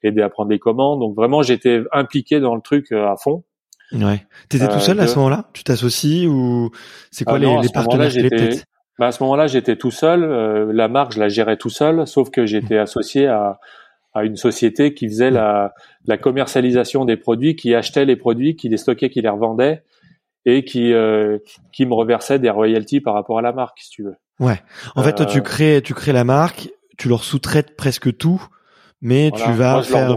aider 0.03 0.21
à 0.21 0.29
prendre 0.29 0.49
les 0.49 0.59
commandes. 0.59 0.99
Donc 0.99 1.15
vraiment, 1.15 1.41
j'étais 1.41 1.83
impliqué 1.91 2.39
dans 2.39 2.55
le 2.55 2.61
truc 2.61 2.91
à 2.91 3.15
fond. 3.17 3.43
Ouais. 3.93 4.25
T'étais 4.49 4.67
tout 4.67 4.79
seul 4.79 4.99
à 4.99 5.07
ce 5.07 5.15
moment-là? 5.15 5.45
Tu 5.53 5.63
t'associes 5.63 6.27
ou 6.27 6.71
c'est 7.11 7.23
quoi 7.23 7.35
ah 7.35 7.39
les, 7.39 7.61
les 7.61 7.69
partenaires 7.69 8.11
bah 8.99 9.05
à 9.05 9.11
ce 9.11 9.21
moment-là, 9.21 9.45
j'étais 9.45 9.75
tout 9.75 9.91
seul. 9.91 10.21
la 10.71 10.87
marque, 10.87 11.11
je 11.11 11.19
la 11.19 11.29
gérais 11.29 11.55
tout 11.55 11.69
seul, 11.69 12.07
sauf 12.07 12.31
que 12.31 12.47
j'étais 12.47 12.79
associé 12.79 13.27
à 13.27 13.59
à 14.17 14.23
une 14.23 14.35
société 14.35 14.93
qui 14.93 15.07
faisait 15.07 15.31
la, 15.31 15.73
la, 16.07 16.17
commercialisation 16.17 17.05
des 17.05 17.17
produits, 17.17 17.55
qui 17.55 17.75
achetait 17.75 18.05
les 18.05 18.15
produits, 18.15 18.55
qui 18.55 18.69
les 18.69 18.77
stockait, 18.77 19.09
qui 19.09 19.21
les 19.21 19.29
revendait 19.29 19.83
et 20.45 20.63
qui 20.63 20.93
euh, 20.93 21.39
qui 21.73 21.85
me 21.85 21.93
reversait 21.93 22.39
des 22.39 22.49
royalties 22.49 23.01
par 23.01 23.13
rapport 23.13 23.37
à 23.39 23.41
la 23.41 23.51
marque, 23.51 23.79
si 23.79 23.89
tu 23.89 24.03
veux. 24.03 24.15
Ouais. 24.39 24.61
En 24.95 25.03
fait, 25.03 25.13
toi, 25.13 25.25
tu 25.25 25.39
euh, 25.39 25.41
crées 25.41 25.81
tu 25.83 25.93
crées 25.93 26.13
la 26.13 26.23
marque, 26.23 26.69
tu 26.97 27.09
leur 27.09 27.23
sous-traites 27.23 27.75
presque 27.75 28.15
tout, 28.17 28.41
mais 29.01 29.31
tu 29.31 29.51
vas 29.51 29.81
faire 29.83 30.15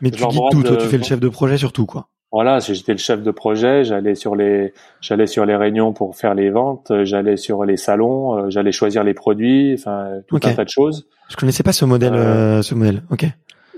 mais 0.00 0.10
tu, 0.10 0.24
guides 0.26 0.40
tout, 0.50 0.62
toi, 0.62 0.76
tu 0.76 0.86
fais 0.86 0.98
le 0.98 1.04
chef 1.04 1.20
de 1.20 1.28
projet 1.28 1.58
sur 1.58 1.72
tout, 1.72 1.86
quoi. 1.86 2.08
Voilà, 2.30 2.58
j'étais 2.58 2.92
le 2.92 2.98
chef 2.98 3.22
de 3.22 3.30
projet, 3.30 3.84
j'allais 3.84 4.14
sur 4.14 4.36
les 4.36 4.74
j'allais 5.00 5.26
sur 5.26 5.46
les 5.46 5.56
réunions 5.56 5.94
pour 5.94 6.14
faire 6.14 6.34
les 6.34 6.50
ventes, 6.50 6.92
j'allais 7.04 7.38
sur 7.38 7.64
les 7.64 7.78
salons, 7.78 8.36
euh, 8.36 8.50
j'allais 8.50 8.72
choisir 8.72 9.02
les 9.02 9.14
produits, 9.14 9.74
enfin 9.78 10.20
tout 10.26 10.36
un 10.36 10.52
tas 10.52 10.64
de 10.64 10.68
choses. 10.68 11.08
Je 11.30 11.36
connaissais 11.36 11.62
pas 11.62 11.72
ce 11.72 11.86
modèle 11.86 12.14
euh, 12.14 12.60
ce 12.60 12.74
modèle. 12.74 13.02
OK. 13.10 13.24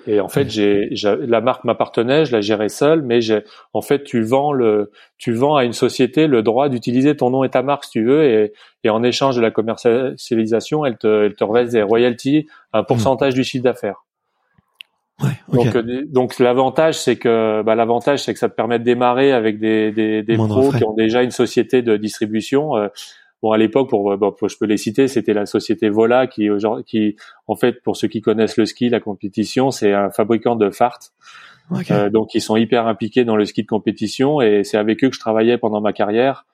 Et 0.07 0.20
en 0.20 0.28
fait, 0.28 0.48
j'ai 0.48 0.90
la 1.03 1.40
marque 1.40 1.64
m'appartenait, 1.64 2.24
je 2.24 2.32
la 2.32 2.40
gérais 2.40 2.68
seul, 2.68 3.03
mais 3.03 3.20
j'ai 3.20 3.40
en 3.72 3.82
fait 3.82 4.05
tu 4.05 4.22
vends 4.22 4.53
le 4.53 4.90
tu 5.18 5.32
vends 5.32 5.57
à 5.57 5.64
une 5.64 5.72
société 5.72 6.26
le 6.26 6.42
droit 6.42 6.68
d'utiliser 6.68 7.16
ton 7.16 7.30
nom 7.30 7.44
et 7.44 7.51
ta 7.51 7.62
marque 7.62 7.84
si 7.84 7.90
tu 7.90 8.05
veux 8.05 8.24
et, 8.24 8.53
et 8.84 8.90
en 8.90 9.03
échange 9.03 9.36
de 9.36 9.40
la 9.40 9.51
commercialisation, 9.51 10.84
elle 10.86 10.96
te 10.96 11.26
elle 11.26 11.34
te 11.34 11.44
reverse 11.44 11.70
des 11.70 11.82
royalties, 11.82 12.46
un 12.72 12.82
pourcentage 12.82 13.34
du 13.34 13.44
chiffre 13.44 13.64
d'affaires. 13.64 14.05
Donc, 15.53 15.76
euh, 15.76 16.05
donc 16.07 16.38
l'avantage 16.38 16.98
c'est 16.98 17.16
que 17.16 17.62
bah, 17.62 17.74
l'avantage 17.74 18.22
c'est 18.22 18.32
que 18.32 18.38
ça 18.38 18.48
te 18.48 18.55
permet 18.55 18.78
de 18.78 18.84
démarrer 18.84 19.32
avec 19.32 19.59
des 19.59 19.92
des, 19.92 20.22
des 20.22 20.36
pros 20.36 20.72
qui 20.72 20.84
ont 20.84 20.94
déjà 20.94 21.22
une 21.22 21.30
société 21.30 21.82
de 21.82 21.96
distribution. 21.98 22.76
Euh, 22.76 22.88
bon 23.43 23.53
à 23.53 23.59
l'époque 23.59 23.88
pour, 23.88 24.16
bon, 24.16 24.34
je 24.43 24.57
peux 24.59 24.66
les 24.66 24.76
citer, 24.76 25.09
c'était 25.09 25.34
la 25.34 25.47
société 25.47 25.88
Vola 25.88 26.26
qui 26.26 26.49
qui 26.86 27.16
en 27.47 27.57
fait 27.57 27.82
pour 27.82 27.97
ceux 27.97 28.09
qui 28.09 28.20
connaissent 28.20 28.57
le 28.57 28.66
ski, 28.66 28.88
la 28.88 29.01
compétition, 29.01 29.70
c'est 29.70 29.93
un 29.93 30.11
fabricant 30.11 30.57
de 30.57 30.70
fart. 30.70 30.99
Euh, 31.93 32.11
donc 32.11 32.34
ils 32.34 32.41
sont 32.41 32.57
hyper 32.57 32.88
impliqués 32.88 33.24
dans 33.24 33.36
le 33.36 33.45
ski 33.45 33.62
de 33.62 33.68
compétition 33.68 34.41
et 34.41 34.64
c'est 34.64 34.76
avec 34.76 35.05
eux 35.05 35.09
que 35.09 35.14
je 35.14 35.20
travaillais 35.20 35.57
pendant 35.57 35.80
ma 35.80 35.93
carrière. 35.93 36.45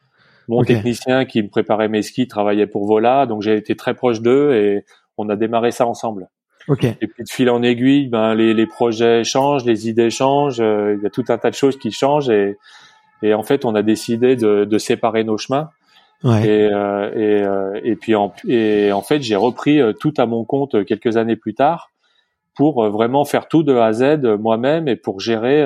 Mon 0.48 0.62
technicien 0.62 1.24
qui 1.24 1.42
me 1.42 1.48
préparait 1.48 1.88
mes 1.88 2.02
skis 2.02 2.28
travaillait 2.28 2.66
pour 2.66 2.86
Vola, 2.86 3.26
donc 3.26 3.42
j'ai 3.42 3.56
été 3.56 3.74
très 3.74 3.94
proche 3.94 4.20
d'eux 4.20 4.54
et 4.54 4.84
on 5.16 5.28
a 5.28 5.34
démarré 5.36 5.70
ça 5.70 5.86
ensemble. 5.86 6.28
Okay. 6.68 6.96
Et 7.00 7.06
puis 7.06 7.24
de 7.24 7.30
fil 7.30 7.48
en 7.48 7.62
aiguille, 7.62 8.08
ben 8.08 8.34
les, 8.34 8.52
les 8.52 8.66
projets 8.66 9.24
changent, 9.24 9.64
les 9.64 9.88
idées 9.88 10.10
changent, 10.10 10.60
euh, 10.60 10.96
il 10.98 11.02
y 11.02 11.06
a 11.06 11.10
tout 11.10 11.24
un 11.28 11.38
tas 11.38 11.50
de 11.50 11.54
choses 11.54 11.78
qui 11.78 11.90
changent 11.90 12.28
et, 12.28 12.56
et 13.22 13.34
en 13.34 13.42
fait 13.42 13.64
on 13.64 13.74
a 13.74 13.82
décidé 13.82 14.36
de, 14.36 14.64
de 14.64 14.78
séparer 14.78 15.24
nos 15.24 15.38
chemins. 15.38 15.70
Ouais. 16.26 16.46
Et, 16.46 16.68
euh, 16.72 17.10
et, 17.14 17.42
euh, 17.42 17.80
et, 17.84 17.96
puis 17.96 18.14
en, 18.14 18.34
et 18.48 18.90
en 18.90 19.02
fait 19.02 19.22
j'ai 19.22 19.36
repris 19.36 19.80
tout 20.00 20.12
à 20.16 20.26
mon 20.26 20.44
compte 20.44 20.84
quelques 20.84 21.16
années 21.16 21.36
plus 21.36 21.54
tard 21.54 21.90
pour 22.54 22.84
vraiment 22.88 23.24
faire 23.24 23.48
tout 23.48 23.62
de 23.62 23.74
A 23.74 23.86
à 23.86 23.92
Z 23.92 24.36
moi-même 24.40 24.88
et 24.88 24.96
pour 24.96 25.20
gérer, 25.20 25.62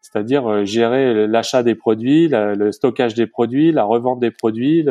c'est-à-dire 0.00 0.66
gérer 0.66 1.26
l'achat 1.28 1.62
des 1.62 1.76
produits, 1.76 2.28
le 2.28 2.72
stockage 2.72 3.14
des 3.14 3.26
produits, 3.28 3.70
la 3.70 3.84
revente 3.84 4.18
des 4.18 4.32
produits. 4.32 4.84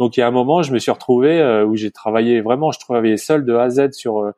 Donc 0.00 0.16
il 0.16 0.20
y 0.20 0.22
a 0.24 0.26
un 0.26 0.32
moment, 0.32 0.62
je 0.62 0.72
me 0.72 0.80
suis 0.80 0.90
retrouvé 0.90 1.62
où 1.64 1.76
j'ai 1.76 1.92
travaillé 1.92 2.40
vraiment, 2.40 2.72
je 2.72 2.80
travaillais 2.80 3.16
seul 3.16 3.44
de 3.44 3.54
A 3.54 3.62
à 3.62 3.70
Z 3.70 3.92
sur 3.92 4.32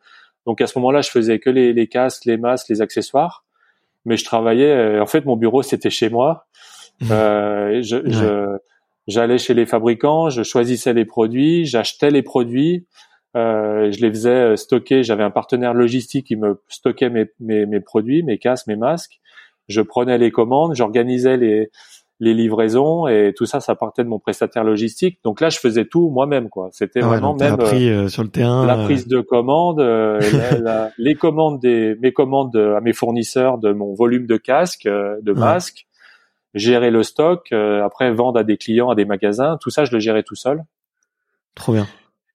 donc 0.46 0.60
à 0.60 0.66
ce 0.66 0.78
moment-là, 0.78 1.00
je 1.02 1.10
faisais 1.10 1.38
que 1.38 1.50
les, 1.50 1.72
les 1.72 1.86
casques, 1.86 2.24
les 2.24 2.36
masques, 2.36 2.68
les 2.68 2.80
accessoires, 2.80 3.44
mais 4.04 4.16
je 4.16 4.24
travaillais. 4.24 4.70
Euh, 4.70 5.02
en 5.02 5.06
fait, 5.06 5.24
mon 5.24 5.36
bureau 5.36 5.62
c'était 5.62 5.90
chez 5.90 6.08
moi. 6.08 6.46
Mmh. 7.00 7.08
Euh, 7.10 7.82
je, 7.82 8.58
j'allais 9.10 9.38
chez 9.38 9.54
les 9.54 9.66
fabricants, 9.66 10.30
je 10.30 10.42
choisissais 10.42 10.92
les 10.92 11.04
produits, 11.04 11.66
j'achetais 11.66 12.10
les 12.10 12.22
produits, 12.22 12.86
euh, 13.36 13.90
je 13.92 14.00
les 14.00 14.10
faisais 14.10 14.30
euh, 14.30 14.56
stocker. 14.56 15.02
J'avais 15.02 15.22
un 15.22 15.30
partenaire 15.30 15.74
logistique 15.74 16.26
qui 16.26 16.36
me 16.36 16.60
stockait 16.68 17.10
mes, 17.10 17.26
mes, 17.38 17.66
mes 17.66 17.80
produits, 17.80 18.22
mes 18.22 18.38
casques, 18.38 18.66
mes 18.66 18.76
masques. 18.76 19.20
Je 19.68 19.80
prenais 19.82 20.18
les 20.18 20.30
commandes, 20.30 20.74
j'organisais 20.74 21.36
les 21.36 21.70
les 22.20 22.34
livraisons 22.34 23.06
et 23.08 23.32
tout 23.34 23.46
ça, 23.46 23.60
ça 23.60 23.74
partait 23.74 24.04
de 24.04 24.08
mon 24.08 24.18
prestataire 24.18 24.62
logistique. 24.62 25.18
Donc 25.24 25.40
là, 25.40 25.48
je 25.48 25.58
faisais 25.58 25.86
tout 25.86 26.10
moi-même, 26.10 26.50
quoi. 26.50 26.68
C'était 26.72 27.00
ah 27.02 27.06
vraiment 27.06 27.34
même 27.34 27.54
appris, 27.54 27.88
euh, 27.88 28.08
sur 28.08 28.22
le 28.22 28.28
terrain, 28.28 28.66
la 28.66 28.78
euh, 28.78 28.84
prise 28.84 29.08
de 29.08 29.20
commandes, 29.20 29.80
euh, 29.80 30.20
les 30.98 31.14
commandes 31.14 31.60
des 31.60 31.96
mes 32.00 32.12
commandes 32.12 32.54
à 32.56 32.80
mes 32.82 32.92
fournisseurs 32.92 33.58
de 33.58 33.72
mon 33.72 33.94
volume 33.94 34.26
de 34.26 34.36
casques, 34.36 34.86
de 34.86 35.32
masques. 35.32 35.86
Gérer 36.55 36.90
le 36.90 37.02
stock, 37.02 37.52
après 37.52 38.10
vendre 38.12 38.39
à 38.39 38.44
des 38.44 38.56
clients, 38.56 38.90
à 38.90 38.94
des 38.94 39.05
magasins. 39.05 39.59
Tout 39.60 39.70
ça, 39.70 39.85
je 39.85 39.93
le 39.93 40.01
gérais 40.01 40.22
tout 40.22 40.35
seul. 40.35 40.64
Trop 41.55 41.72
bien. 41.72 41.86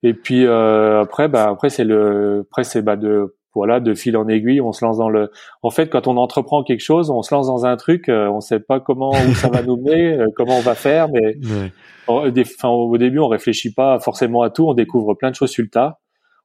Et 0.04 0.14
puis 0.14 0.46
après, 0.48 1.28
bah 1.28 1.50
après 1.50 1.70
c'est 1.70 1.84
le, 1.84 2.46
après 2.50 2.64
c'est 2.64 2.82
bah 2.82 2.96
de 2.96 3.36
voilà, 3.56 3.80
de 3.80 3.94
fil 3.94 4.18
en 4.18 4.28
aiguille, 4.28 4.60
on 4.60 4.74
se 4.74 4.84
lance 4.84 4.98
dans 4.98 5.10
le. 5.10 5.32
En 5.64 5.72
fait, 5.72 5.90
quand 5.90 6.08
on 6.08 6.18
entreprend 6.18 6.62
quelque 6.64 6.84
chose, 6.84 7.10
on 7.10 7.22
se 7.22 7.34
lance 7.34 7.48
dans 7.48 7.66
un 7.66 7.78
truc, 7.78 8.10
euh, 8.10 8.28
on 8.28 8.42
sait 8.42 8.60
pas 8.60 8.82
comment 8.82 9.12
où 9.12 9.34
ça 9.34 9.48
va 9.48 9.64
nous 9.64 9.78
mener, 9.78 10.12
euh, 10.12 10.28
comment 10.36 10.58
on 10.58 10.62
va 10.62 10.76
faire, 10.76 11.08
mais 11.10 11.38
enfin, 12.08 12.68
au 12.68 12.98
début, 12.98 13.20
on 13.20 13.30
réfléchit 13.30 13.74
pas 13.74 13.98
forcément 14.00 14.42
à 14.42 14.50
tout, 14.50 14.68
on 14.68 14.74
découvre 14.74 15.14
plein 15.14 15.32
de 15.32 15.36
choses 15.36 15.52
sur 15.52 15.64
le 15.64 15.70
tas, 15.70 16.00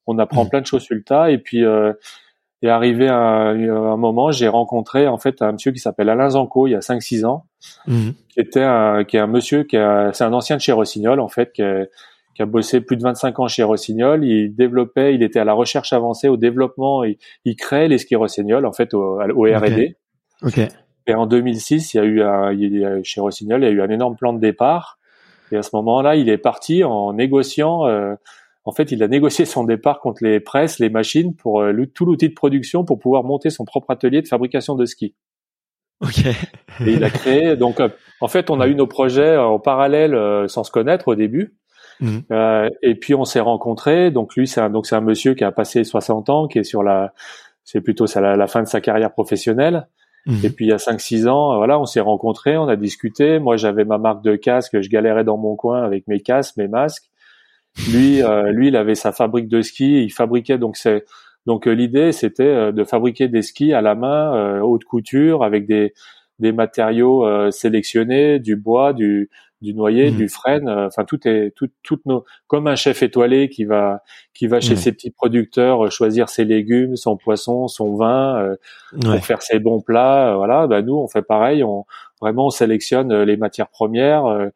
on 0.07 0.19
apprend 0.19 0.47
plein 0.47 0.61
de 0.61 0.67
choses 0.67 0.83
sur 0.83 0.95
le 0.95 1.03
tas, 1.03 1.33
et 1.33 1.39
puis 1.39 1.65
est 2.67 2.71
arrivé 2.71 3.09
un, 3.09 3.57
un 3.57 3.97
moment, 3.97 4.31
j'ai 4.31 4.49
rencontré 4.49 5.09
en 5.09 5.19
fait 5.19 5.41
un 5.43 5.53
monsieur 5.53 5.73
qui 5.73 5.79
s'appelle 5.79 6.09
Alain 6.09 6.31
Zanco 6.31 6.67
il 6.67 6.73
y 6.73 6.75
a 6.75 6.81
5-6 6.81 7.25
ans, 7.25 7.47
mmh. 7.87 8.11
qui 8.29 8.41
était 8.41 8.63
un, 8.63 9.05
qui 9.05 9.17
est 9.17 9.21
un 9.21 9.27
monsieur 9.27 9.65
qui 9.65 9.77
c'est 10.13 10.25
un 10.25 10.33
ancien 10.33 10.57
de 10.57 10.61
chez 10.61 10.73
Rossignol 10.73 11.21
en 11.21 11.29
fait, 11.29 11.53
qui 11.53 11.63
est, 11.63 11.91
qui 12.35 12.43
a 12.43 12.47
bossé 12.47 12.81
plus 12.81 12.97
de 12.97 13.03
25 13.03 13.39
ans 13.41 13.49
chez 13.49 13.63
Rossignol. 13.63 14.25
Il 14.25 14.55
développait, 14.55 15.15
il 15.15 15.23
était 15.23 15.41
à 15.41 15.45
la 15.45 15.53
recherche 15.53 15.93
avancée, 15.93 16.29
au 16.29 16.37
développement, 16.37 17.05
il, 17.05 17.17
il 17.45 17.57
créait 17.57 17.89
les 17.89 17.99
skis 17.99 18.17
Rossignol 18.17 18.67
en 18.67 18.73
fait 18.73 18.95
au, 18.95 19.21
au 19.21 19.43
R&D. 19.43 19.97
Okay. 20.43 20.69
Et 21.07 21.15
en 21.15 21.27
2006, 21.27 21.95
il 21.95 21.97
y 21.97 22.01
a 22.01 22.05
eu 22.05 22.23
un, 22.23 22.53
il, 22.53 23.01
chez 23.05 23.21
Rossignol, 23.21 23.63
il 23.63 23.67
y 23.67 23.69
a 23.69 23.73
eu 23.73 23.83
un 23.83 23.91
énorme 23.91 24.17
plan 24.17 24.33
de 24.33 24.41
départ. 24.41 24.99
Et 25.53 25.57
à 25.57 25.63
ce 25.63 25.71
moment-là, 25.75 26.17
il 26.17 26.29
est 26.29 26.39
parti 26.39 26.85
en 26.85 27.13
négociant. 27.13 27.87
Euh, 27.87 28.15
en 28.65 28.73
fait, 28.73 28.93
il 28.93 29.03
a 29.03 29.09
négocié 29.09 29.45
son 29.47 29.65
départ 29.65 30.01
contre 30.01 30.23
les 30.23 30.41
presses, 30.41 30.79
les 30.79 30.91
machines 30.91 31.35
pour 31.35 31.63
euh, 31.63 31.73
tout 31.95 32.05
l'outil 32.05 32.29
de 32.29 32.35
production 32.35 32.85
pour 32.85 32.99
pouvoir 32.99 33.25
monter 33.25 33.51
son 33.51 33.65
propre 33.65 33.91
atelier 33.91 34.23
de 34.23 34.29
fabrication 34.29 34.75
de 34.75 34.85
skis. 34.85 35.15
Ok. 36.03 36.25
et 36.27 36.93
il 36.93 37.05
a 37.05 37.11
créé. 37.11 37.57
Donc, 37.57 37.81
euh, 37.81 37.89
en 38.21 38.29
fait, 38.29 38.51
on 38.51 38.61
a 38.61 38.69
eu 38.69 38.75
nos 38.75 38.87
projets 38.87 39.37
en 39.37 39.59
parallèle 39.59 40.49
sans 40.49 40.65
se 40.65 40.71
connaître 40.71 41.09
au 41.09 41.15
début. 41.15 41.57
Mhm. 42.01 42.23
Euh, 42.33 42.69
et 42.83 42.95
puis 42.95 43.15
on 43.15 43.25
s'est 43.25 43.41
rencontrés. 43.41 44.11
Donc 44.11 44.35
lui, 44.35 44.47
c'est 44.47 44.61
un, 44.61 44.71
donc 44.71 44.87
c'est 44.87 44.97
un 44.97 45.01
monsieur 45.01 45.35
qui 45.35 45.45
a 45.45 45.53
passé 45.53 45.85
60 45.85 46.31
ans, 46.31 46.49
qui 46.49 46.59
est 46.59 46.65
sur 46.65 46.83
la, 46.83 47.13
c'est 47.65 47.81
plutôt 47.81 48.07
ça, 48.07 48.21
la, 48.21 48.47
fin 48.47 48.63
de 48.63 48.69
sa 48.69 48.81
carrière 48.81 49.13
professionnelle. 49.13 49.89
Mhm. 50.27 50.41
Et 50.45 50.51
puis 50.51 50.67
il 50.67 50.69
y 50.69 50.73
a 50.73 50.79
5-6 50.79 51.29
ans, 51.29 51.57
voilà, 51.57 51.79
on 51.79 51.87
s'est 51.87 52.01
rencontrés, 52.01 52.57
on 52.57 52.69
a 52.69 52.77
discuté. 52.77 53.39
Moi, 53.39 53.57
j'avais 53.57 53.85
ma 53.85 53.99
marque 53.99 54.23
de 54.23 54.37
casque, 54.37 54.81
je 54.81 54.89
galérais 54.89 55.25
dans 55.25 55.37
mon 55.37 55.57
coin 55.57 55.83
avec 55.83 56.07
mes 56.09 56.21
casques, 56.21 56.57
mes 56.57 56.69
masques. 56.69 57.10
Lui, 57.91 58.23
euh, 58.23 58.51
lui, 58.53 58.69
il 58.69 58.77
avait 58.77 58.95
sa 58.95 59.13
fabrique 59.13 59.49
de 59.49 59.63
skis. 59.63 60.03
Il 60.03 60.11
fabriquait 60.11 60.59
donc 60.59 60.77
c'est 60.77 61.05
donc 61.47 61.67
euh, 61.67 61.73
l'idée, 61.73 62.13
c'était 62.13 62.43
euh, 62.43 62.73
de 62.73 62.85
fabriquer 62.85 63.29
des 63.29 63.43
skis 63.43 63.73
à 63.73 63.81
la 63.81 63.95
main, 63.95 64.61
haute 64.61 64.85
couture, 64.85 65.45
avec 65.45 65.67
des 65.67 65.95
des 66.39 66.53
matériaux 66.53 67.51
sélectionnés, 67.51 68.39
du 68.39 68.57
bois, 68.57 68.95
du 68.95 69.29
du 69.61 69.75
noyer, 69.75 70.11
mmh. 70.11 70.17
du 70.17 70.29
frêne, 70.29 70.69
euh, 70.69 70.87
enfin 70.87 71.05
tout 71.05 71.27
est 71.29 71.53
tout, 71.55 71.69
toutes 71.83 72.07
nos 72.07 72.25
comme 72.47 72.67
un 72.67 72.77
chef 72.77 73.03
étoilé 73.03 73.49
qui 73.49 73.65
va 73.65 74.03
qui 74.33 74.47
va 74.47 74.61
chez 74.61 74.75
ses 74.77 74.93
petits 74.93 75.11
producteurs 75.11 75.87
euh, 75.87 75.91
choisir 75.91 76.29
ses 76.31 76.45
légumes, 76.45 76.97
son 76.97 77.17
poisson, 77.17 77.69
son 77.69 77.95
vin 77.97 78.39
euh, 78.39 78.57
pour 79.01 79.25
faire 79.25 79.43
ses 79.43 79.59
bons 79.59 79.81
plats. 79.81 80.35
voilà, 80.37 80.67
bah 80.67 80.81
nous 80.83 80.95
on 80.95 81.09
fait 81.09 81.23
pareil, 81.23 81.63
on 81.63 81.85
vraiment 82.21 82.47
on 82.47 82.51
sélectionne 82.51 83.15
les 83.23 83.37
matières 83.37 83.69
premières, 83.69 84.51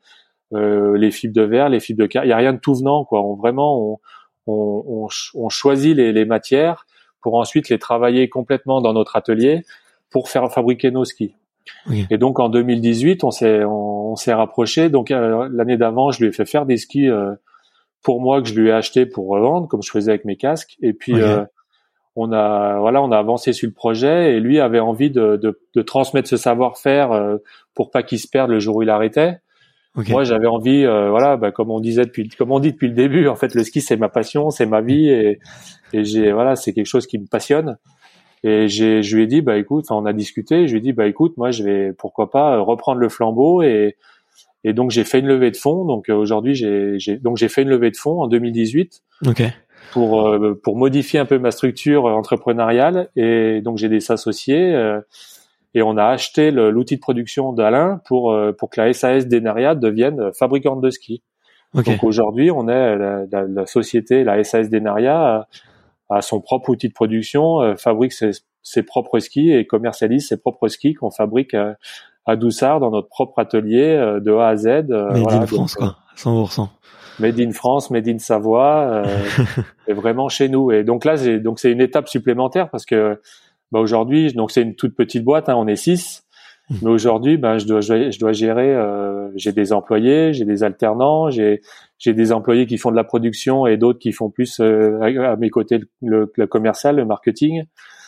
les 0.53 1.11
fibres 1.11 1.35
de 1.35 1.43
verre, 1.43 1.69
les 1.69 1.81
fibres 1.81 2.03
de 2.03 2.07
car, 2.07 2.25
il 2.25 2.29
y 2.29 2.33
a 2.33 2.37
rien 2.37 2.53
de 2.53 2.59
tout 2.59 2.75
venant 2.75 3.05
quoi. 3.05 3.23
On 3.23 3.35
vraiment 3.35 3.93
on 3.93 3.99
on, 4.47 5.09
on, 5.35 5.49
choisit 5.49 5.97
les, 5.97 6.13
les 6.13 6.25
matières 6.25 6.87
pour 7.23 7.37
ensuite 7.37 7.69
les 7.69 7.79
travailler 7.79 8.29
complètement 8.29 8.81
dans 8.81 8.93
notre 8.93 9.17
atelier 9.17 9.63
pour 10.11 10.29
faire 10.29 10.51
fabriquer 10.53 10.91
nos 10.91 11.05
skis. 11.05 11.35
Et 12.11 12.19
donc 12.19 12.41
en 12.41 12.51
2018, 12.51 13.25
on 13.25 13.31
s'est 13.31 13.65
on, 13.65 14.17
s'est 14.17 14.35
rapproché. 14.35 14.91
Donc 14.91 15.11
euh, 15.11 15.49
l'année 15.51 15.77
d'avant, 15.77 16.11
je 16.11 16.21
lui 16.21 16.29
ai 16.29 16.33
fait 16.33 16.45
faire 16.45 16.67
des 16.67 16.77
skis 16.77 17.09
euh, 17.09 17.35
pour 18.03 18.21
moi 18.21 18.43
que 18.43 18.49
je 18.49 18.55
lui 18.55 18.69
ai 18.69 18.73
acheté 18.73 19.07
pour 19.07 19.29
revendre, 19.29 19.67
comme 19.67 19.83
je 19.83 19.91
faisais 19.91 20.11
avec 20.11 20.25
mes 20.25 20.37
casques. 20.37 20.77
Et 20.83 20.93
puis 20.93 21.15
euh, 21.21 21.45
on 22.15 22.31
a 22.33 22.79
voilà, 22.79 23.03
on 23.03 23.11
a 23.11 23.19
avancé 23.19 23.55
sur 23.55 23.67
le 23.67 23.73
projet 23.73 24.35
et 24.35 24.41
lui 24.41 24.61
avait 24.61 24.79
envie 24.79 25.11
de, 25.11 25.37
de, 25.37 25.59
de 25.75 25.83
transmettre 25.83 26.29
ce 26.29 26.37
savoir-faire 26.37 27.39
pour 27.75 27.91
pas 27.91 28.03
qu'il 28.03 28.19
se 28.19 28.29
perde 28.29 28.51
le 28.51 28.61
jour 28.61 28.77
où 28.77 28.83
il 28.83 28.91
arrêtait. 28.91 29.39
Moi, 29.97 30.25
j'avais 30.25 30.49
envie, 30.49 30.85
voilà, 30.85 31.37
bah, 31.37 31.53
comme 31.53 31.71
on 31.71 31.81
disait 31.81 32.05
depuis, 32.05 32.29
comme 32.29 32.51
on 32.51 32.59
dit 32.59 32.73
depuis 32.73 32.89
le 32.89 32.95
début, 32.95 33.29
en 33.29 33.37
fait, 33.37 33.55
le 33.55 33.63
ski 33.63 33.81
c'est 33.81 33.97
ma 33.97 34.09
passion, 34.09 34.51
c'est 34.51 34.67
ma 34.67 34.81
vie 34.81 35.09
et, 35.09 35.39
et 35.93 36.05
j'ai 36.05 36.33
voilà, 36.33 36.57
c'est 36.57 36.73
quelque 36.73 36.87
chose 36.87 37.07
qui 37.07 37.19
me 37.19 37.27
passionne. 37.27 37.77
Et 38.45 38.69
j'ai, 38.69 39.03
je 39.03 39.17
lui 39.17 39.23
ai 39.23 39.27
dit, 39.27 39.41
bah 39.41 39.57
écoute, 39.57 39.87
on 39.91 40.05
a 40.05 40.13
discuté. 40.13 40.67
Je 40.69 40.73
lui 40.73 40.79
ai 40.79 40.83
dit, 40.83 40.93
bah 40.93 41.07
écoute, 41.07 41.37
moi 41.39 41.51
je 41.51 41.65
vais, 41.65 41.93
pourquoi 41.95 42.31
pas, 42.31 42.57
euh, 42.57 42.61
reprendre 42.61 43.01
le 43.01 43.09
flambeau. 43.09 43.63
Et, 43.63 43.97
et 44.65 44.75
donc 44.75 44.91
j'ai 44.91 45.05
fait 45.05 45.21
une 45.21 45.27
levée 45.27 45.51
de 45.51 45.57
fonds. 45.57 45.87
Donc 45.87 46.11
euh, 46.11 46.15
aujourd'hui, 46.15 46.55
j'ai, 46.55 46.99
j'ai, 46.99 47.17
donc 47.17 47.39
j'ai 47.39 47.49
fait 47.49 47.63
une 47.63 47.71
levée 47.71 47.91
de 47.91 47.97
fonds 47.97 48.21
en 48.21 48.29
2018. 48.29 49.03
Ok. 49.27 49.43
Pour 49.93 50.29
euh, 50.29 50.61
pour 50.63 50.77
modifier 50.77 51.21
un 51.21 51.25
peu 51.25 51.39
ma 51.39 51.53
structure 51.53 52.05
entrepreneuriale. 52.05 53.09
Et 53.17 53.63
donc 53.63 53.79
j'ai 53.79 53.89
des 53.89 54.13
associés. 54.13 54.75
Et 55.75 55.83
on 55.83 55.97
a 55.97 56.05
acheté 56.07 56.51
l'outil 56.51 56.97
de 56.97 57.01
production 57.01 57.53
d'Alain 57.53 58.01
pour 58.07 58.37
pour 58.59 58.71
que 58.71 58.81
la 58.81 58.93
SAS 58.93 59.27
d'Enaria 59.27 59.75
devienne 59.75 60.33
fabricante 60.33 60.81
de 60.81 60.91
ski. 60.91 61.23
Donc 61.75 62.05
aujourd'hui, 62.05 62.51
on 62.53 62.69
est 62.69 62.97
la, 62.97 63.25
la, 63.31 63.43
la, 63.49 63.67
société, 63.67 64.23
la 64.23 64.43
SAS 64.45 64.71
d'Enaria 64.71 65.49
a 66.11 66.23
son 66.23 66.41
propre 66.41 66.71
outil 66.71 66.89
de 66.89 66.93
production, 66.93 67.61
euh, 67.61 67.77
fabrique 67.77 68.13
ses, 68.13 68.31
ses, 68.63 68.83
propres 68.83 69.19
skis 69.19 69.51
et 69.53 69.67
commercialise 69.67 70.29
ses 70.29 70.37
propres 70.37 70.69
skis 70.69 70.95
qu'on 70.95 71.11
fabrique 71.11 71.55
à, 71.55 71.77
à, 72.27 72.37
Doussard 72.37 72.81
dans 72.81 72.91
notre 72.91 73.09
propre 73.09 73.39
atelier 73.39 73.83
euh, 73.83 74.21
de 74.21 74.33
A 74.33 74.49
à 74.49 74.57
Z. 74.57 74.67
Euh, 74.67 75.11
made 75.13 75.33
in 75.33 75.47
France, 75.47 75.75
quoi, 75.75 75.97
100%. 76.17 76.69
Made 77.21 77.41
in 77.41 77.53
France, 77.53 77.91
Made 77.91 78.09
in 78.09 78.19
Savoie, 78.19 79.05
et 79.87 79.93
vraiment 79.93 80.29
chez 80.29 80.49
nous. 80.49 80.73
Et 80.73 80.83
donc 80.83 81.05
là, 81.05 81.17
c'est 81.17 81.39
donc 81.39 81.61
c'est 81.61 81.71
une 81.71 81.81
étape 81.81 82.09
supplémentaire 82.09 82.71
parce 82.71 82.85
que 82.85 83.21
bah, 83.75 83.81
aujourd'hui, 83.81 84.33
donc 84.33 84.53
c'est 84.53 84.63
une 84.63 84.77
toute 84.77 84.95
petite 84.95 85.25
boîte, 85.25 85.49
hein, 85.49 85.57
on 85.57 85.67
est 85.67 85.75
six. 85.75 86.23
Mais 86.81 86.91
aujourd'hui, 86.91 87.37
ben, 87.37 87.59
je 87.59 87.67
dois, 87.67 87.81
je 87.81 88.19
dois 88.21 88.33
gérer. 88.33 88.73
Euh, 88.73 89.29
j'ai 89.35 89.51
des 89.51 89.73
employés, 89.73 90.33
j'ai 90.33 90.45
des 90.45 90.63
alternants, 90.63 91.29
j'ai 91.29 91.61
j'ai 91.99 92.15
des 92.15 92.31
employés 92.31 92.67
qui 92.67 92.79
font 92.79 92.93
de 92.93 92.97
la 92.97 93.03
production 93.03 93.67
et 93.67 93.77
d'autres 93.77 93.99
qui 93.99 94.13
font 94.13 94.31
plus 94.31 94.61
euh, 94.61 95.01
à 95.03 95.35
mes 95.35 95.51
côtés 95.51 95.81
le, 96.03 96.33
le, 96.37 96.47
commercial, 96.47 96.95
le 96.95 97.05
marketing. 97.05 97.65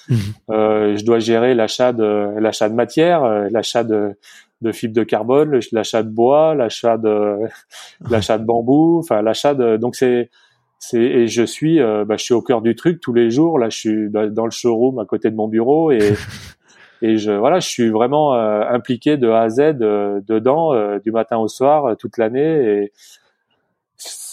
Mhm. 0.08 0.18
Euh, 0.50 0.96
je 0.96 1.04
dois 1.04 1.18
gérer 1.18 1.56
l'achat 1.56 1.92
de 1.92 2.38
l'achat 2.38 2.68
de 2.68 2.74
matière, 2.74 3.24
euh, 3.24 3.48
l'achat 3.50 3.82
de 3.82 4.16
de 4.62 4.70
fibres 4.70 4.94
de 4.94 5.02
carbone, 5.02 5.58
l'achat 5.72 6.04
de 6.04 6.10
bois, 6.10 6.54
l'achat 6.54 6.96
de 6.96 7.38
l'achat 8.08 8.38
de 8.38 8.44
bambou, 8.44 9.00
enfin 9.00 9.20
l'achat 9.20 9.54
de 9.54 9.76
donc 9.78 9.96
c'est 9.96 10.30
c'est 10.78 11.00
et 11.00 11.26
je 11.26 11.42
suis 11.42 11.80
euh, 11.80 12.04
bah, 12.04 12.16
je 12.18 12.24
suis 12.24 12.34
au 12.34 12.42
cœur 12.42 12.62
du 12.62 12.74
truc 12.74 13.00
tous 13.00 13.12
les 13.12 13.30
jours 13.30 13.58
là 13.58 13.68
je 13.70 13.78
suis 13.78 14.10
dans 14.10 14.44
le 14.44 14.50
showroom 14.50 14.98
à 14.98 15.04
côté 15.04 15.30
de 15.30 15.36
mon 15.36 15.48
bureau 15.48 15.90
et 15.90 16.14
et 17.02 17.16
je 17.16 17.32
voilà 17.32 17.60
je 17.60 17.68
suis 17.68 17.90
vraiment 17.90 18.32
impliqué 18.34 19.16
de 19.16 19.28
A 19.28 19.42
à 19.42 19.48
Z 19.48 19.78
dedans 19.78 20.98
du 20.98 21.12
matin 21.12 21.38
au 21.38 21.48
soir 21.48 21.96
toute 21.96 22.18
l'année 22.18 22.82
et 22.82 22.92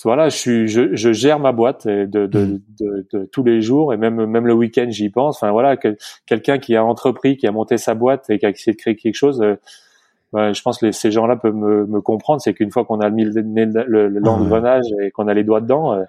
voilà, 0.03 0.29
je 0.29 0.37
suis, 0.37 0.67
je, 0.67 0.95
je 0.95 1.13
gère 1.13 1.39
ma 1.39 1.51
boîte 1.51 1.87
de, 1.87 2.05
de, 2.05 2.27
mm. 2.27 2.59
de, 2.79 3.07
de, 3.13 3.25
tous 3.31 3.43
les 3.43 3.61
jours 3.61 3.93
et 3.93 3.97
même 3.97 4.25
même 4.25 4.45
le 4.45 4.53
week-end 4.53 4.87
j'y 4.89 5.09
pense. 5.09 5.37
Enfin 5.37 5.51
voilà, 5.51 5.77
quelqu'un 6.25 6.59
qui 6.59 6.75
a 6.75 6.83
entrepris, 6.83 7.37
qui 7.37 7.47
a 7.47 7.51
monté 7.51 7.77
sa 7.77 7.93
boîte 7.95 8.29
et 8.29 8.39
qui 8.39 8.45
a 8.45 8.49
essayé 8.49 8.73
de 8.73 8.77
créer 8.77 8.95
quelque 8.95 9.15
chose. 9.15 9.41
Euh, 9.41 10.53
je 10.53 10.61
pense 10.61 10.79
que 10.79 10.91
ces 10.91 11.11
gens-là 11.11 11.35
peuvent 11.35 11.55
me, 11.55 11.85
me 11.85 12.01
comprendre. 12.01 12.41
C'est 12.41 12.53
qu'une 12.53 12.71
fois 12.71 12.85
qu'on 12.85 12.99
a 12.99 13.09
mis 13.09 13.23
le, 13.23 13.41
le, 13.87 14.07
l'engrenage 14.07 14.85
et 15.01 15.11
qu'on 15.11 15.27
a 15.27 15.33
les 15.33 15.43
doigts 15.43 15.61
dedans, 15.61 15.93
euh, 15.93 16.03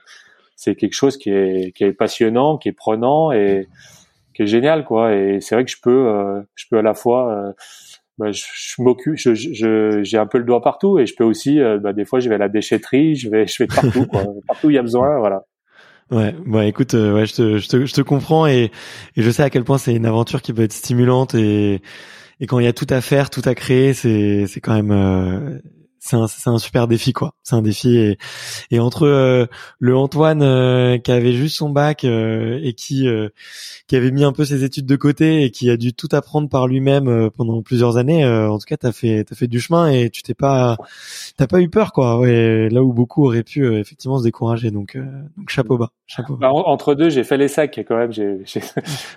c'est 0.56 0.74
quelque 0.74 0.94
chose 0.94 1.16
qui 1.16 1.30
est 1.30 1.72
qui 1.74 1.84
est 1.84 1.92
passionnant, 1.92 2.58
qui 2.58 2.68
est 2.68 2.72
prenant 2.72 3.32
et 3.32 3.66
qui 4.34 4.42
est 4.42 4.46
génial 4.46 4.84
quoi. 4.84 5.14
Et 5.14 5.40
c'est 5.40 5.54
vrai 5.54 5.64
que 5.64 5.70
je 5.70 5.78
peux 5.82 6.08
euh, 6.08 6.40
je 6.54 6.66
peux 6.70 6.78
à 6.78 6.82
la 6.82 6.94
fois 6.94 7.54
bah, 8.18 8.30
je, 8.30 8.44
je 8.54 8.82
m'occupe, 8.82 9.16
je, 9.16 9.34
je, 9.34 10.00
j'ai 10.02 10.18
un 10.18 10.26
peu 10.26 10.38
le 10.38 10.44
doigt 10.44 10.62
partout 10.62 10.98
et 10.98 11.06
je 11.06 11.14
peux 11.14 11.24
aussi, 11.24 11.60
euh, 11.60 11.78
bah, 11.78 11.92
des 11.92 12.04
fois, 12.04 12.20
je 12.20 12.28
vais 12.28 12.36
à 12.36 12.38
la 12.38 12.48
déchetterie, 12.48 13.16
je 13.16 13.28
vais, 13.28 13.46
je 13.46 13.62
vais 13.62 13.66
partout, 13.66 14.06
quoi. 14.06 14.22
partout 14.46 14.68
où 14.68 14.70
il 14.70 14.74
y 14.74 14.78
a 14.78 14.82
besoin, 14.82 15.18
voilà. 15.18 15.44
Ouais, 16.10 16.34
bon, 16.44 16.60
écoute, 16.60 16.94
euh, 16.94 17.14
ouais, 17.14 17.26
je 17.26 17.34
te, 17.34 17.58
je 17.58 17.68
te, 17.68 17.86
je 17.86 17.92
te 17.92 18.02
comprends 18.02 18.46
et, 18.46 18.70
et 19.16 19.22
je 19.22 19.30
sais 19.30 19.42
à 19.42 19.50
quel 19.50 19.64
point 19.64 19.78
c'est 19.78 19.94
une 19.94 20.06
aventure 20.06 20.42
qui 20.42 20.52
peut 20.52 20.62
être 20.62 20.72
stimulante 20.72 21.34
et, 21.34 21.80
et 22.40 22.46
quand 22.46 22.58
il 22.58 22.66
y 22.66 22.68
a 22.68 22.72
tout 22.72 22.86
à 22.90 23.00
faire, 23.00 23.30
tout 23.30 23.42
à 23.44 23.54
créer, 23.54 23.94
c'est, 23.94 24.46
c'est 24.46 24.60
quand 24.60 24.74
même, 24.74 24.92
euh, 24.92 25.58
c'est 26.04 26.16
un, 26.16 26.26
c'est 26.26 26.50
un 26.50 26.58
super 26.58 26.86
défi 26.86 27.14
quoi. 27.14 27.32
C'est 27.42 27.56
un 27.56 27.62
défi 27.62 27.96
et, 27.96 28.18
et 28.70 28.78
entre 28.78 29.06
euh, 29.06 29.46
le 29.78 29.96
Antoine 29.96 30.42
euh, 30.42 30.98
qui 30.98 31.10
avait 31.10 31.32
juste 31.32 31.56
son 31.56 31.70
bac 31.70 32.04
euh, 32.04 32.60
et 32.62 32.74
qui 32.74 33.08
qui 33.88 33.96
avait 33.96 34.10
mis 34.10 34.22
un 34.22 34.32
peu 34.32 34.44
ses 34.44 34.64
études 34.64 34.84
de 34.84 34.96
côté 34.96 35.44
et 35.44 35.50
qui 35.50 35.70
a 35.70 35.78
dû 35.78 35.94
tout 35.94 36.08
apprendre 36.12 36.50
par 36.50 36.68
lui-même 36.68 37.30
pendant 37.30 37.62
plusieurs 37.62 37.96
années. 37.96 38.26
en 38.26 38.58
tout 38.58 38.66
cas, 38.66 38.76
t'as 38.76 38.92
fait 38.92 39.24
t'as 39.24 39.34
fait 39.34 39.46
du 39.46 39.60
chemin 39.60 39.88
et 39.88 40.10
tu 40.10 40.22
t'es 40.22 40.34
pas 40.34 40.76
t'as 41.36 41.46
pas 41.46 41.60
eu 41.60 41.70
peur 41.70 41.92
quoi. 41.92 42.18
Ouais, 42.18 42.68
là 42.68 42.82
où 42.82 42.92
beaucoup 42.92 43.24
auraient 43.26 43.42
pu 43.42 43.66
effectivement 43.74 44.18
se 44.18 44.24
décourager. 44.24 44.70
Donc 44.70 44.96
donc 44.96 45.48
chapeau 45.48 45.78
bas. 45.78 45.90
Chapeau 46.06 46.36
bah, 46.36 46.50
entre 46.52 46.94
deux, 46.94 47.08
j'ai 47.08 47.24
fait 47.24 47.38
les 47.38 47.48
sacs 47.48 47.82
quand 47.88 47.96
même. 47.96 48.12
J'ai, 48.12 48.40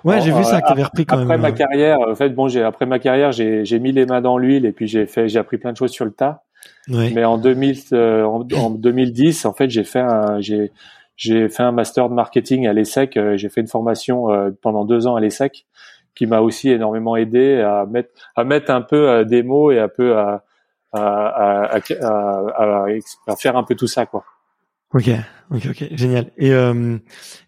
ouais, 0.06 0.22
j'ai 0.22 0.32
vu 0.32 0.44
ça 0.46 0.62
que 0.62 0.68
t'avais 0.68 0.84
repris 0.84 1.06
quand 1.06 1.18
même. 1.18 1.30
Après 1.30 1.38
ma 1.38 1.52
carrière, 1.52 2.00
en 2.00 2.16
fait, 2.16 2.30
bon, 2.30 2.48
j'ai 2.48 2.64
après 2.64 2.86
ma 2.86 3.00
carrière, 3.00 3.34
j'ai 3.34 3.66
j'ai 3.66 3.80
mis 3.80 3.92
les 3.92 4.06
mains 4.06 4.22
dans 4.22 4.38
l'huile 4.38 4.66
et 4.66 4.72
puis 4.72 4.88
j'ai 4.88 5.06
fait 5.06 5.28
j'ai 5.28 5.40
appris 5.40 5.58
plein 5.58 5.74
de 5.74 5.78
choses 5.78 5.92
sur 5.92 6.06
le 6.06 6.12
tas. 6.12 6.46
Mais 6.88 7.26
en 7.26 7.38
2000, 7.38 7.78
euh, 7.94 8.24
en, 8.24 8.70
2010, 8.70 9.46
en 9.46 9.54
fait, 9.54 9.70
j'ai 9.70 9.84
fait 9.84 10.00
un, 10.00 10.40
j'ai, 10.40 10.72
j'ai 11.16 11.50
fait 11.50 11.64
un 11.64 11.72
master 11.72 12.10
de 12.10 12.14
marketing 12.14 12.68
à 12.68 12.74
l'ESSEC. 12.74 13.18
Euh, 13.18 13.38
j'ai 13.38 13.50
fait 13.50 13.62
une 13.62 13.68
formation 13.68 14.32
euh, 14.32 14.52
pendant 14.62 14.86
deux 14.86 15.08
ans 15.08 15.16
à 15.16 15.22
l'ESSEC, 15.22 15.66
qui 16.16 16.26
m'a 16.26 16.40
aussi 16.40 16.70
énormément 16.70 17.16
aidé 17.16 17.60
à 17.60 17.86
mettre, 17.86 18.10
à 18.36 18.44
mettre 18.44 18.72
un 18.72 18.82
peu 18.82 19.26
des 19.26 19.44
mots 19.44 19.72
et 19.72 19.80
un 19.80 19.90
peu 19.90 20.18
à, 20.18 20.44
à, 20.94 21.78
à, 21.78 22.86
à, 23.28 23.36
faire 23.36 23.58
un 23.58 23.64
peu 23.64 23.76
tout 23.76 23.88
ça, 23.88 24.06
quoi. 24.06 24.24
Ok, 24.94 25.10
ok, 25.52 25.68
ok, 25.70 25.88
génial. 25.92 26.32
Et 26.38 26.54
euh, 26.54 26.98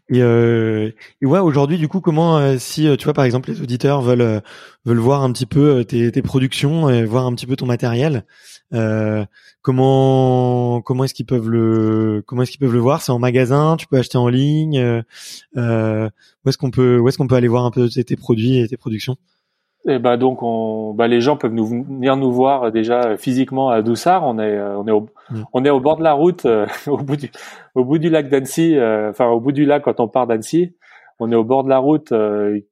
et, 0.10 0.22
euh, 0.22 0.92
et 1.22 1.26
ouais, 1.26 1.40
aujourd'hui, 1.40 1.78
du 1.78 1.88
coup, 1.88 2.02
comment 2.02 2.38
euh, 2.38 2.58
si 2.58 2.94
tu 2.98 3.06
vois 3.06 3.14
par 3.14 3.24
exemple 3.24 3.50
les 3.50 3.62
auditeurs 3.62 4.02
veulent 4.02 4.42
veulent 4.84 4.98
voir 4.98 5.24
un 5.24 5.32
petit 5.32 5.46
peu 5.46 5.86
tes, 5.86 6.12
tes 6.12 6.22
productions 6.22 6.90
et 6.90 7.06
voir 7.06 7.26
un 7.26 7.34
petit 7.34 7.46
peu 7.46 7.56
ton 7.56 7.66
matériel, 7.66 8.26
euh, 8.74 9.26
comment 9.62 10.82
comment 10.82 11.04
est-ce 11.04 11.14
qu'ils 11.14 11.26
peuvent 11.26 11.50
le 11.50 12.24
comment 12.26 12.44
est-ce 12.44 12.52
qu'ils 12.52 12.60
peuvent 12.60 12.74
le 12.74 12.80
voir? 12.80 13.02
C'est 13.02 13.12
en 13.12 13.20
magasin 13.20 13.76
Tu 13.78 13.88
peux 13.88 13.98
acheter 13.98 14.18
en 14.18 14.28
ligne 14.28 15.04
euh, 15.58 16.10
Où 16.46 16.50
est-ce 16.50 16.58
qu'on 16.58 16.72
peut 16.72 17.00
où 17.00 17.08
est-ce 17.08 17.18
qu'on 17.18 17.28
peut 17.28 17.36
aller 17.36 17.48
voir 17.48 17.66
un 17.66 17.72
peu 17.72 17.90
tes, 17.90 18.16
produits 18.16 18.60
et 18.60 18.68
tes 18.68 18.78
productions? 18.78 19.18
Et 19.88 19.94
eh 19.94 20.00
ben 20.00 20.18
donc 20.18 20.44
on, 20.44 20.94
bah 20.94 21.08
les 21.08 21.22
gens 21.22 21.38
peuvent 21.38 21.54
nous 21.54 21.66
venir 21.66 22.18
nous 22.18 22.32
voir 22.32 22.72
déjà 22.72 23.16
physiquement 23.18 23.70
à 23.70 23.82
Doussard. 23.82 24.24
On 24.24 24.38
est 24.38 24.60
on 24.60 24.86
est 24.88 24.92
au 24.92 25.08
mm. 25.30 25.44
on 25.54 25.66
est 25.66 25.70
au 25.70 25.80
bord 25.80 25.98
de 25.98 26.04
la 26.04 26.14
route, 26.14 26.46
au 26.88 26.98
bout 26.98 27.16
du 27.16 27.32
au 27.76 27.86
bout 27.86 27.98
du 27.98 28.10
lac 28.10 28.30
d'Annecy, 28.30 28.76
enfin 29.10 29.28
au 29.28 29.40
bout 29.40 29.54
du 29.54 29.66
lac 29.66 29.84
quand 29.84 30.00
on 30.00 30.08
part 30.08 30.28
d'Annecy. 30.28 30.76
On 31.22 31.32
est 31.32 31.36
au 31.36 31.44
bord 31.44 31.64
de 31.66 31.70
la 31.70 31.80
route 31.80 32.14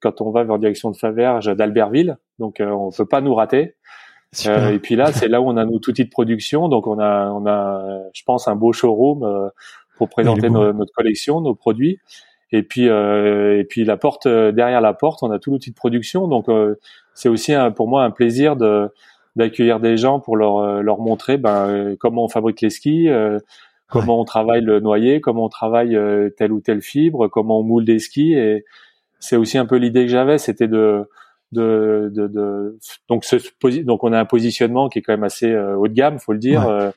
quand 0.02 0.22
on 0.22 0.32
va 0.32 0.44
vers 0.44 0.60
direction 0.60 0.92
de 0.92 0.96
Faverges, 0.96 1.54
d'Albertville. 1.54 2.18
Donc 2.40 2.62
on 2.62 2.92
peut 2.92 3.06
pas 3.06 3.22
nous 3.22 3.34
rater. 3.34 3.77
Euh, 4.46 4.74
et 4.74 4.80
puis 4.80 4.96
là, 4.96 5.12
c'est 5.12 5.28
là 5.28 5.42
où 5.42 5.50
on 5.50 5.58
a 5.58 5.66
nos 5.66 5.76
outils 5.76 6.06
de 6.06 6.10
production. 6.10 6.68
Donc 6.68 6.88
on 6.88 7.00
a, 7.00 7.30
on 7.32 7.46
a, 7.46 8.02
je 8.14 8.24
pense, 8.24 8.48
un 8.48 8.56
beau 8.56 8.74
showroom 8.74 9.24
euh, 9.24 9.50
pour 9.98 10.10
présenter 10.10 10.50
notre 10.50 10.94
collection, 10.94 11.42
nos 11.42 11.56
produits. 11.56 12.00
Et 12.52 12.64
puis, 12.64 12.88
euh, 12.88 13.60
et 13.60 13.64
puis 13.64 13.84
la 13.84 13.98
porte 13.98 14.28
derrière 14.28 14.80
la 14.80 14.94
porte, 14.94 15.24
on 15.24 15.32
a 15.32 15.40
tout 15.40 15.52
l'outil 15.52 15.72
de 15.72 15.76
production. 15.76 16.28
Donc 16.28 16.48
c'est 17.14 17.30
aussi 17.30 17.54
un, 17.54 17.72
pour 17.72 17.88
moi 17.88 18.04
un 18.04 18.12
plaisir 18.12 18.56
de 18.56 18.90
d'accueillir 19.36 19.80
des 19.80 19.98
gens 19.98 20.20
pour 20.20 20.36
leur 20.36 20.82
leur 20.82 21.00
montrer 21.00 21.38
ben, 21.38 21.96
comment 22.00 22.26
on 22.26 22.28
fabrique 22.28 22.62
les 22.62 22.70
skis, 22.70 23.10
comment 23.88 24.20
on 24.20 24.24
travaille 24.26 24.62
le 24.62 24.80
noyer, 24.80 25.20
comment 25.20 25.46
on 25.46 25.50
travaille 25.50 25.98
telle 26.38 26.52
ou 26.52 26.62
telle 26.62 26.82
fibre, 26.82 27.28
comment 27.28 27.60
on 27.60 27.64
moule 27.64 27.86
des 27.86 28.00
skis. 28.00 28.34
Et 28.34 28.66
c'est 29.20 29.36
aussi 29.36 29.58
un 29.58 29.66
peu 29.66 29.78
l'idée 29.78 30.06
que 30.06 30.12
j'avais, 30.12 30.38
c'était 30.38 30.68
de 30.68 31.10
de, 31.52 32.12
de, 32.14 32.28
de, 32.28 32.78
donc 33.08 33.24
ce 33.24 33.38
donc 33.84 34.04
on 34.04 34.12
a 34.12 34.20
un 34.20 34.26
positionnement 34.26 34.90
qui 34.90 35.00
est 35.00 35.02
quand 35.02 35.14
même 35.14 35.24
assez 35.24 35.50
euh, 35.50 35.78
haut 35.78 35.88
de 35.88 35.94
gamme 35.94 36.20
faut 36.20 36.34
le 36.34 36.40
dire 36.40 36.68
euh, 36.68 36.92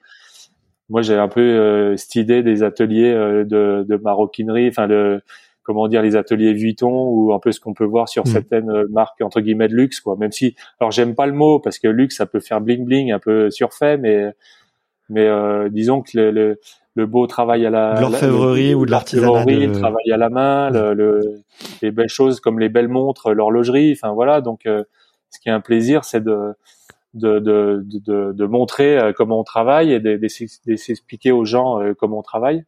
moi 0.89 1.03
j'ai 1.03 1.15
un 1.15 1.29
peu 1.29 1.41
euh, 1.41 1.97
cette 1.97 2.17
idée 2.17 2.43
des 2.43 2.65
ateliers 2.65 3.13
de, 3.13 3.87
de 3.89 3.97
maroquinerie 3.97 4.69
enfin 4.69 4.89
de 4.89 5.23
comment 5.63 5.87
dire 5.87 6.03
les 6.03 6.17
ateliers 6.17 6.53
Vuitton 6.53 6.91
ou 6.91 7.33
un 7.33 7.39
peu 7.39 7.53
ce 7.53 7.61
qu'on 7.61 7.75
peut 7.75 7.85
voir 7.85 8.09
sur 8.09 8.25
mm. 8.25 8.31
certaines 8.31 8.85
marques 8.91 9.21
entre 9.21 9.41
guillemets 9.41 9.69
de 9.69 9.77
luxe 9.77 10.01
quoi. 10.01 10.17
Même 10.17 10.33
si 10.33 10.57
alors 10.81 10.91
j'aime 10.91 11.15
pas 11.15 11.27
le 11.27 11.33
mot 11.33 11.61
parce 11.61 11.79
que 11.79 11.87
luxe 11.87 12.17
ça 12.17 12.27
peut 12.27 12.41
faire 12.41 12.61
bling 12.61 12.85
bling 12.85 13.13
un 13.13 13.21
peu 13.21 13.51
surfait 13.51 13.99
mais 13.99 14.33
mais 15.09 15.29
disons 15.71 16.03
que 16.03 16.11
le, 16.15 16.31
le 16.33 16.61
le 16.95 17.07
beau 17.07 17.27
travail 17.27 17.67
à 17.67 17.71
la, 17.71 17.95
de 17.95 18.01
l'orfèvrerie 18.01 18.75
ou 18.75 18.85
de 18.85 18.91
l'artisanat, 18.91 19.45
le 19.45 19.73
travail 19.73 20.11
à 20.13 20.17
la 20.17 20.29
main, 20.29 20.71
le, 20.71 20.95
le, 20.95 21.43
les 21.83 21.91
belles 21.91 22.09
choses 22.09 22.41
comme 22.41 22.59
les 22.59 22.69
belles 22.69 22.89
montres, 22.89 23.33
l'horlogerie. 23.33 23.93
Enfin 23.93 24.13
voilà, 24.13 24.41
donc 24.41 24.67
euh, 24.67 24.83
ce 25.31 25.39
qui 25.41 25.49
est 25.49 25.53
un 25.53 25.61
plaisir, 25.61 26.05
c'est 26.05 26.23
de 26.23 26.55
de, 27.15 27.41
de, 27.41 27.83
de, 27.85 28.33
de, 28.33 28.47
montrer 28.47 28.97
euh, 28.97 29.13
comment 29.13 29.41
on 29.41 29.45
travaille 29.45 29.93
et 29.93 29.99
d'expliquer 29.99 31.33
aux 31.33 31.45
gens 31.45 31.81
euh, 31.81 31.93
comment 31.93 32.21
on 32.21 32.23
travaille. 32.23 32.65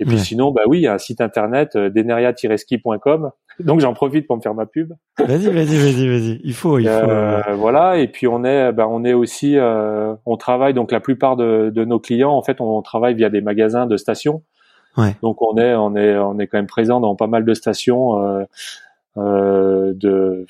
Et 0.00 0.04
puis 0.04 0.18
sinon, 0.18 0.52
bah 0.52 0.62
oui, 0.66 0.78
il 0.78 0.82
y 0.82 0.86
a 0.86 0.94
un 0.94 0.98
site 0.98 1.20
internet, 1.20 1.76
deneria-ski.com, 1.76 3.30
donc 3.60 3.80
j'en 3.80 3.94
profite 3.94 4.26
pour 4.26 4.36
me 4.36 4.40
faire 4.40 4.54
ma 4.54 4.66
pub. 4.66 4.92
Vas-y, 5.18 5.48
vas-y, 5.48 5.76
vas-y, 5.76 6.08
vas-y. 6.08 6.40
Il 6.44 6.54
faut, 6.54 6.78
il 6.78 6.86
faut. 6.86 6.90
Euh, 6.90 7.42
voilà. 7.56 7.98
Et 7.98 8.06
puis 8.06 8.28
on 8.28 8.44
est, 8.44 8.72
ben 8.72 8.86
on 8.88 9.04
est 9.04 9.12
aussi, 9.12 9.56
euh, 9.56 10.14
on 10.24 10.36
travaille 10.36 10.72
donc 10.72 10.92
la 10.92 11.00
plupart 11.00 11.36
de, 11.36 11.70
de, 11.74 11.84
nos 11.84 11.98
clients, 11.98 12.32
en 12.32 12.42
fait, 12.42 12.60
on 12.60 12.80
travaille 12.82 13.14
via 13.14 13.28
des 13.28 13.40
magasins 13.40 13.86
de 13.86 13.96
stations. 13.96 14.42
Ouais. 14.96 15.16
Donc 15.22 15.42
on 15.42 15.56
est, 15.58 15.74
on 15.74 15.96
est, 15.96 16.16
on 16.16 16.38
est 16.38 16.46
quand 16.46 16.58
même 16.58 16.66
présent 16.66 17.00
dans 17.00 17.16
pas 17.16 17.26
mal 17.26 17.44
de 17.44 17.54
stations, 17.54 18.22
euh, 18.22 18.44
euh 19.16 19.92
de 19.94 20.46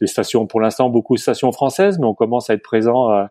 des 0.00 0.06
stations 0.06 0.46
pour 0.46 0.60
l'instant 0.60 0.90
beaucoup 0.90 1.14
de 1.14 1.20
stations 1.20 1.52
françaises, 1.52 1.98
mais 1.98 2.06
on 2.06 2.14
commence 2.14 2.50
à 2.50 2.54
être 2.54 2.62
présent 2.62 3.08
à, 3.08 3.30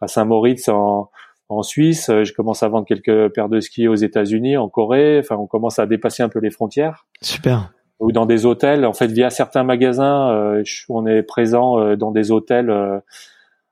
à 0.00 0.08
Saint-Moritz 0.08 0.70
en 0.70 1.10
en 1.48 1.62
Suisse, 1.62 2.10
je 2.10 2.32
commence 2.32 2.62
à 2.62 2.68
vendre 2.68 2.86
quelques 2.86 3.28
paires 3.32 3.48
de 3.48 3.60
skis 3.60 3.88
aux 3.88 3.94
États-Unis, 3.94 4.56
en 4.56 4.68
Corée. 4.68 5.20
Enfin, 5.20 5.36
on 5.36 5.46
commence 5.46 5.78
à 5.78 5.86
dépasser 5.86 6.22
un 6.22 6.28
peu 6.28 6.40
les 6.40 6.50
frontières. 6.50 7.06
Super 7.22 7.70
ou 7.98 8.12
dans 8.12 8.26
des 8.26 8.46
hôtels. 8.46 8.84
En 8.84 8.92
fait, 8.92 9.08
via 9.08 9.30
certains 9.30 9.64
magasins, 9.64 10.30
euh, 10.30 10.62
on 10.88 11.06
est 11.06 11.22
présent 11.22 11.80
euh, 11.80 11.96
dans 11.96 12.10
des 12.10 12.30
hôtels 12.30 12.70
euh, 12.70 12.98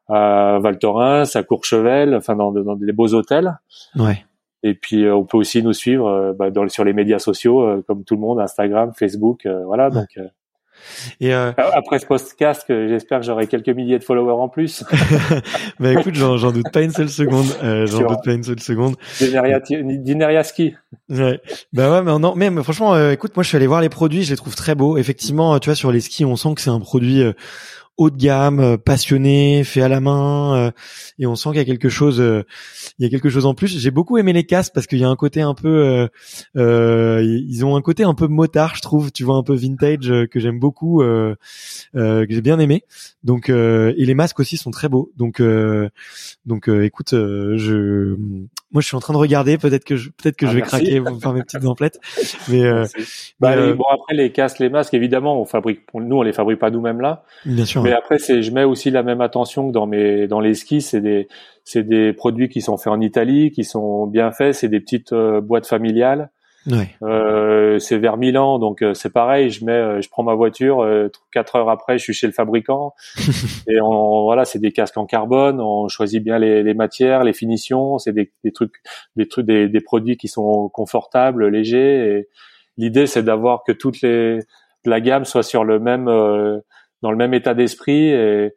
à 0.09 0.59
Val 0.60 0.78
Thorens, 0.78 1.36
à 1.36 1.42
Courchevel, 1.42 2.14
enfin 2.14 2.36
dans, 2.36 2.52
dans 2.52 2.76
des 2.76 2.92
beaux 2.92 3.12
hôtels. 3.14 3.59
Ouais. 3.96 4.24
Et 4.62 4.74
puis 4.74 5.09
on 5.10 5.24
peut 5.24 5.36
aussi 5.36 5.62
nous 5.62 5.74
suivre 5.74 6.34
bah, 6.38 6.51
dans, 6.51 6.66
sur 6.68 6.84
les 6.84 6.94
médias 6.94 7.18
sociaux, 7.18 7.82
comme 7.86 8.05
tout 8.05 8.14
le 8.14 8.20
monde, 8.20 8.40
Instagram, 8.40 8.92
Facebook, 8.96 9.46
voilà. 9.66 9.90
Donc 9.90 10.18
et 11.20 11.35
euh... 11.35 11.52
après 11.56 11.98
ce 11.98 12.06
podcast, 12.06 12.65
j'espère 12.69 13.20
que 13.20 13.27
j'aurai 13.27 13.47
quelques 13.47 13.69
milliers 13.69 13.98
de 13.98 14.05
followers 14.05 14.40
en 14.40 14.48
plus. 14.48 14.85
bah 15.81 15.93
écoute, 15.93 16.15
j'en 16.15 16.52
doute 16.52 16.70
pas 16.73 16.82
une 16.82 16.90
seule 16.90 17.09
seconde. 17.09 17.47
Euh, 17.62 17.86
j'en 17.86 18.06
doute 18.06 18.24
pas 18.24 18.32
une 18.32 18.44
seule 18.44 18.61
seconde. 18.61 18.97
Dineria 19.20 20.44
ski. 20.44 20.74
Ouais. 21.09 21.40
Bah 21.73 21.90
ouais, 21.90 22.02
mais 22.02 22.19
non, 22.19 22.35
mais, 22.36 22.51
franchement, 22.62 22.94
euh, 22.94 23.12
écoute, 23.12 23.36
moi 23.36 23.43
je 23.43 23.48
suis 23.48 23.56
allé 23.56 23.66
voir 23.66 23.81
les 23.81 23.89
produits, 23.89 24.24
je 24.24 24.31
les 24.31 24.36
trouve 24.36 24.55
très 24.55 24.74
beaux. 24.74 24.97
Effectivement, 24.97 25.59
tu 25.59 25.69
vois, 25.69 25.77
sur 25.77 25.93
les 25.93 26.01
skis, 26.01 26.24
on 26.24 26.36
sent 26.36 26.55
que 26.55 26.61
c'est 26.61 26.70
un 26.70 26.81
produit 26.81 27.23
euh, 27.23 27.32
haut 27.96 28.10
de 28.10 28.16
gamme, 28.16 28.60
euh, 28.60 28.76
passionné, 28.76 29.62
fait 29.64 29.80
à 29.80 29.88
la 29.88 30.00
main, 30.00 30.56
euh, 30.56 30.70
et 31.18 31.26
on 31.26 31.36
sent 31.36 31.50
qu'il 31.50 31.58
y 31.58 31.60
a 31.60 31.64
quelque 31.64 31.88
chose, 31.88 32.20
euh, 32.20 32.44
il 32.98 33.04
y 33.04 33.06
a 33.06 33.10
quelque 33.10 33.28
chose 33.28 33.46
en 33.46 33.54
plus. 33.54 33.78
J'ai 33.78 33.90
beaucoup 33.90 34.18
aimé 34.18 34.32
les 34.32 34.44
casques 34.44 34.72
parce 34.74 34.86
qu'il 34.86 34.98
y 34.98 35.04
a 35.04 35.08
un 35.08 35.16
côté 35.16 35.40
un 35.40 35.54
peu, 35.54 36.08
ils 36.54 37.64
ont 37.64 37.76
un 37.76 37.82
côté 37.82 38.04
un 38.04 38.14
peu 38.14 38.26
motard, 38.26 38.74
je 38.76 38.82
trouve. 38.82 39.12
Tu 39.12 39.24
vois, 39.24 39.36
un 39.36 39.42
peu 39.42 39.54
vintage 39.54 40.12
que 40.30 40.40
j'aime 40.40 40.58
beaucoup, 40.58 41.00
que 41.00 42.26
j'ai 42.28 42.40
bien 42.40 42.58
aimé. 42.58 42.84
Donc, 43.22 43.48
et 43.48 43.94
les 43.96 44.14
masques 44.14 44.40
aussi 44.40 44.56
sont 44.56 44.70
très 44.70 44.88
beaux. 44.88 45.12
Donc, 45.16 45.42
donc, 46.46 46.68
écoute, 46.68 47.10
je, 47.12 48.16
moi, 48.74 48.80
je 48.80 48.88
suis 48.88 48.96
en 48.96 49.01
train 49.01 49.14
de 49.14 49.18
regarder. 49.18 49.56
Peut-être 49.56 49.84
que 49.84 49.96
je, 49.96 50.10
peut-être 50.10 50.36
que 50.36 50.46
je 50.46 50.51
ah, 50.51 50.55
vais 50.55 50.60
craquer 50.62 51.01
pour 51.01 51.18
faire 51.20 51.32
mes 51.32 51.42
petites 51.42 51.64
emplettes. 51.64 52.01
Mais, 52.51 52.62
bah, 53.40 53.72
bon, 53.72 53.84
après 53.84 54.14
les 54.14 54.32
casques, 54.32 54.59
les 54.59 54.68
masques, 54.68 54.94
évidemment, 54.94 55.40
on 55.40 55.44
fabrique, 55.44 55.80
nous, 55.94 56.16
on 56.16 56.22
les 56.22 56.32
fabrique 56.32 56.59
pas 56.59 56.70
nous-mêmes 56.70 57.01
là. 57.01 57.24
Bien 57.46 57.64
sûr. 57.64 57.82
Mais 57.82 57.92
après, 57.92 58.18
c'est, 58.18 58.42
je 58.42 58.51
mets 58.51 58.64
aussi 58.64 58.90
la 58.90 59.02
même 59.02 59.20
attention 59.20 59.68
que 59.68 59.72
dans 59.72 59.86
mes, 59.86 60.26
dans 60.26 60.40
les 60.40 60.55
skis. 60.55 60.82
C'est 60.82 61.01
des, 61.01 61.28
c'est 61.64 61.84
des 61.84 62.12
produits 62.12 62.48
qui 62.48 62.60
sont 62.60 62.76
faits 62.76 62.92
en 62.92 63.01
Italie, 63.01 63.52
qui 63.52 63.64
sont 63.64 64.06
bien 64.06 64.32
faits. 64.32 64.55
C'est 64.55 64.68
des 64.68 64.80
petites 64.80 65.12
euh, 65.12 65.40
boîtes 65.40 65.66
familiales. 65.66 66.30
Ouais. 66.66 66.97
Euh, 67.03 67.78
c'est 67.78 67.99
vers 67.99 68.16
Milan, 68.16 68.59
donc 68.59 68.82
euh, 68.82 68.95
c'est 68.95 69.12
pareil. 69.12 69.51
Je 69.51 69.65
mets, 69.65 69.73
euh, 69.73 70.01
je 70.01 70.09
prends 70.09 70.23
ma 70.23 70.35
voiture, 70.35 70.86
quatre 71.32 71.57
heures 71.57 71.69
après, 71.69 71.99
je 71.99 72.05
suis 72.05 72.15
chez 72.15 72.27
le 72.27 72.32
fabricant. 72.32 72.95
et 73.69 73.81
on, 73.81 74.23
voilà, 74.24 74.45
c'est 74.45 74.59
des 74.59 74.73
casques 74.73 74.97
en 74.97 75.07
carbone. 75.07 75.61
On 75.61 75.89
choisit 75.89 76.23
bien 76.23 76.39
les, 76.39 76.62
les 76.62 76.74
matières, 76.74 77.24
les 77.24 77.32
finitions. 77.32 77.99
C'est 77.99 78.12
des, 78.12 78.32
des, 78.45 78.53
trucs, 78.53 78.82
des 79.16 79.28
trucs, 79.28 79.47
des, 79.47 79.69
des, 79.69 79.81
produits 79.81 80.16
qui 80.16 80.28
sont 80.28 80.69
confortables, 80.69 81.49
légers. 81.49 82.19
Et 82.19 82.28
l'idée, 82.78 83.07
c'est 83.07 83.23
d'avoir 83.23 83.62
que 83.65 83.73
toutes 83.73 84.01
les 84.01 84.41
la 84.86 85.01
gamme 85.01 85.24
soit 85.24 85.43
sur 85.43 85.65
le 85.65 85.78
même 85.78 86.05
dans 86.05 87.11
le 87.11 87.16
même 87.16 87.35
état 87.35 87.55
d'esprit. 87.55 88.09
Et 88.09 88.55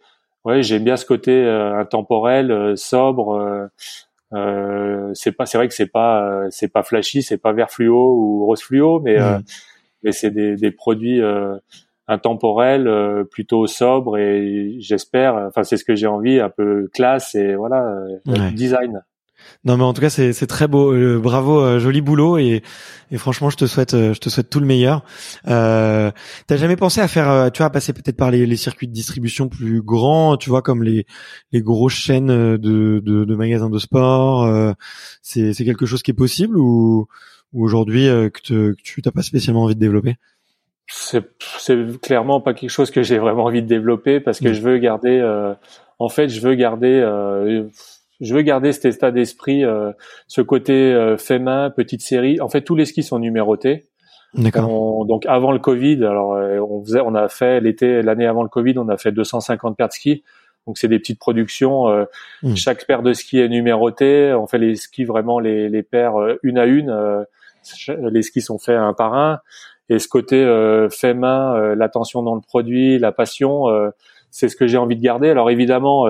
ouais, 0.48 0.64
j'aime 0.64 0.84
bien 0.84 0.98
ce 0.98 1.06
côté 1.06 1.32
euh, 1.32 1.78
intemporel, 1.78 2.52
euh, 2.52 2.76
sobre. 2.76 3.70
Euh, 4.34 4.98
euh, 5.08 5.12
c'est 5.14 5.32
pas, 5.32 5.46
c'est 5.46 5.58
vrai 5.58 5.68
que 5.68 5.74
c'est 5.74 5.88
pas, 5.88 6.44
c'est 6.50 6.68
pas 6.68 6.84
flashy, 6.84 7.22
c'est 7.22 7.38
pas 7.38 7.54
vert 7.54 7.72
fluo 7.72 8.16
ou 8.16 8.46
rose 8.46 8.62
fluo, 8.62 9.00
mais 9.00 9.18
mais 10.04 10.12
c'est 10.12 10.32
des, 10.32 10.56
des 10.56 10.72
produits 10.72 11.22
intemporel, 12.08 12.88
euh, 12.88 13.24
plutôt 13.24 13.68
sobre 13.68 14.18
et 14.18 14.78
j'espère, 14.80 15.36
enfin 15.36 15.64
c'est 15.64 15.78
ce 15.78 15.84
que 15.84 15.96
j'ai 15.96 16.08
envie, 16.08 16.40
un 16.40 16.50
peu 16.50 16.90
classe 16.94 17.36
et 17.36 17.56
voilà 17.56 17.96
design. 18.54 19.02
Non 19.64 19.76
mais 19.78 19.84
en 19.84 19.94
tout 19.94 20.02
cas 20.02 20.10
c'est 20.10 20.34
c'est 20.34 20.48
très 20.48 20.68
beau, 20.68 20.94
euh, 20.94 21.20
bravo, 21.20 21.60
euh, 21.60 21.80
joli 21.80 22.02
boulot 22.02 22.38
et 22.38 22.64
et 23.12 23.18
franchement 23.18 23.50
je 23.50 23.58
te 23.58 23.66
souhaite 23.66 23.94
euh, 23.94 24.14
je 24.14 24.20
te 24.20 24.30
souhaite 24.30 24.50
tout 24.50 24.60
le 24.60 24.66
meilleur. 24.66 25.04
Euh, 25.48 26.12
T'as 26.48 26.58
jamais 26.58 26.76
pensé 26.76 27.02
à 27.02 27.08
faire, 27.08 27.52
tu 27.52 27.58
vois, 27.58 27.68
à 27.68 27.70
passer 27.70 27.94
peut-être 27.94 28.16
par 28.18 28.32
les, 28.32 28.46
les 28.46 28.56
circuits 28.56 28.88
de 28.88 28.94
distribution 28.94 29.50
plus 29.50 29.82
grands, 29.82 30.38
tu 30.38 30.50
vois, 30.50 30.62
comme 30.62 30.84
les 30.84 31.06
les 31.52 31.62
grosses 31.62 31.94
chaînes 31.96 32.28
de 32.28 32.58
de, 33.04 33.26
de 33.26 33.36
magasins 33.36 33.70
de 33.70 33.80
sport. 33.80 34.48
c'est 35.22 35.54
c'est 35.54 35.66
quelque 35.66 35.86
chose 35.86 36.04
qui 36.04 36.12
est 36.12 36.14
possible 36.14 36.58
ou 36.58 37.08
ou 37.54 37.64
aujourd'hui 37.64 38.06
que, 38.06 38.72
que 38.74 38.76
tu 38.84 39.02
t'as 39.02 39.12
pas 39.12 39.24
spécialement 39.24 39.64
envie 39.64 39.76
de 39.76 39.80
développer? 39.80 40.16
C'est 40.88 41.26
c'est 41.60 42.00
clairement 42.02 42.40
pas 42.40 42.54
quelque 42.54 42.70
chose 42.70 42.92
que 42.92 43.04
j'ai 43.04 43.18
vraiment 43.18 43.46
envie 43.46 43.62
de 43.62 43.68
développer 43.68 44.20
parce 44.20 44.40
que 44.40 44.50
mm. 44.50 44.54
je 44.54 44.62
veux 44.62 44.78
garder 44.78 45.54
en 46.00 46.10
fait 46.10 46.30
je 46.30 46.40
veux 46.40 46.56
garder 46.56 47.02
je 48.20 48.34
veux 48.34 48.42
garder 48.42 48.72
cet 48.74 48.86
état 48.86 49.12
d'esprit, 49.12 49.64
euh, 49.64 49.92
ce 50.28 50.42
côté 50.42 50.74
euh, 50.74 51.18
fait 51.18 51.40
main, 51.40 51.70
petite 51.70 52.02
série. 52.02 52.42
En 52.42 52.50
fait, 52.50 52.62
tous 52.62 52.76
les 52.76 52.86
skis 52.86 53.04
sont 53.04 53.20
numérotés. 53.20 53.86
D'accord. 54.34 55.06
Donc 55.06 55.26
avant 55.26 55.52
le 55.52 55.60
Covid, 55.60 56.04
alors 56.04 56.34
euh, 56.34 56.60
on 56.60 56.84
faisait, 56.84 57.00
on 57.02 57.16
a 57.16 57.30
fait 57.30 57.62
l'été, 57.62 58.02
l'année 58.02 58.26
avant 58.26 58.44
le 58.44 58.50
Covid, 58.50 58.78
on 58.78 58.90
a 58.90 58.98
fait 58.98 59.12
250 59.12 59.78
paires 59.78 59.88
de 59.88 59.94
skis. 59.94 60.24
Donc 60.66 60.78
c'est 60.78 60.88
des 60.88 61.00
petites 61.00 61.20
productions. 61.20 61.90
Euh, 61.90 62.06
hmm. 62.44 62.56
Chaque 62.56 62.86
paire 62.86 63.04
de 63.04 63.14
skis 63.14 63.40
est 63.40 63.50
numérotée. 63.50 64.34
On 64.34 64.48
fait 64.48 64.58
les 64.58 64.76
skis 64.76 65.06
vraiment 65.06 65.40
les, 65.40 65.70
les 65.70 65.84
paires 65.84 66.16
une 66.44 66.58
à 66.58 66.66
une. 66.66 67.26
les 67.88 68.22
skis 68.22 68.42
sont 68.42 68.58
faits 68.58 68.78
un 68.78 68.94
par 68.94 69.14
un. 69.14 69.40
Et 69.90 70.00
ce 70.00 70.10
côté 70.10 70.44
fait 70.92 71.14
main, 71.14 71.74
l'attention 71.76 72.22
dans 72.22 72.36
le 72.36 72.42
produit, 72.42 73.00
la 73.00 73.14
passion, 73.14 73.68
c'est 74.30 74.50
ce 74.50 74.58
que 74.58 74.68
j'ai 74.68 74.78
envie 74.78 74.98
de 74.98 75.02
garder. 75.02 75.30
Alors 75.30 75.50
évidemment 75.50 76.06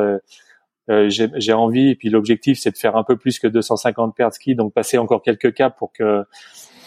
euh, 0.89 1.09
j'ai 1.09 1.53
envie, 1.53 1.89
et 1.89 1.95
puis 1.95 2.09
l'objectif 2.09 2.59
c'est 2.59 2.71
de 2.71 2.77
faire 2.77 2.95
un 2.95 3.03
peu 3.03 3.17
plus 3.17 3.39
que 3.39 3.47
250 3.47 4.15
paires 4.15 4.29
de 4.29 4.33
ski, 4.33 4.55
donc 4.55 4.73
passer 4.73 4.97
encore 4.97 5.21
quelques 5.21 5.53
caps 5.53 5.75
pour 5.77 5.91
que 5.91 6.23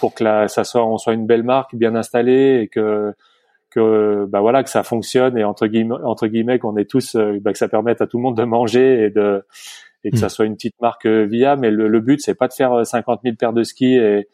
pour 0.00 0.14
que 0.14 0.24
la, 0.24 0.48
ça 0.48 0.64
soit 0.64 0.86
on 0.86 0.96
soit 0.96 1.12
une 1.12 1.26
belle 1.26 1.42
marque 1.42 1.74
bien 1.74 1.94
installée 1.94 2.60
et 2.62 2.68
que 2.68 3.12
que 3.70 4.24
bah 4.26 4.40
voilà 4.40 4.64
que 4.64 4.70
ça 4.70 4.82
fonctionne 4.82 5.36
et 5.36 5.44
entre 5.44 5.66
guillemets 5.66 5.96
entre 6.02 6.26
guillemets 6.26 6.58
qu'on 6.58 6.76
est 6.76 6.88
tous 6.88 7.14
euh, 7.14 7.38
bah, 7.40 7.52
que 7.52 7.58
ça 7.58 7.68
permette 7.68 8.00
à 8.00 8.06
tout 8.06 8.16
le 8.16 8.22
monde 8.22 8.36
de 8.36 8.44
manger 8.44 9.04
et 9.04 9.10
de 9.10 9.44
et 10.02 10.10
que 10.10 10.16
ça 10.16 10.26
mm. 10.26 10.30
soit 10.30 10.44
une 10.46 10.54
petite 10.54 10.80
marque 10.80 11.06
euh, 11.06 11.24
viable 11.24 11.60
mais 11.60 11.70
le, 11.70 11.86
le 11.86 12.00
but 12.00 12.20
c'est 12.20 12.34
pas 12.34 12.48
de 12.48 12.54
faire 12.54 12.84
50 12.84 13.20
000 13.22 13.36
paires 13.36 13.52
de 13.52 13.62
ski 13.62 13.94
et 13.94 14.28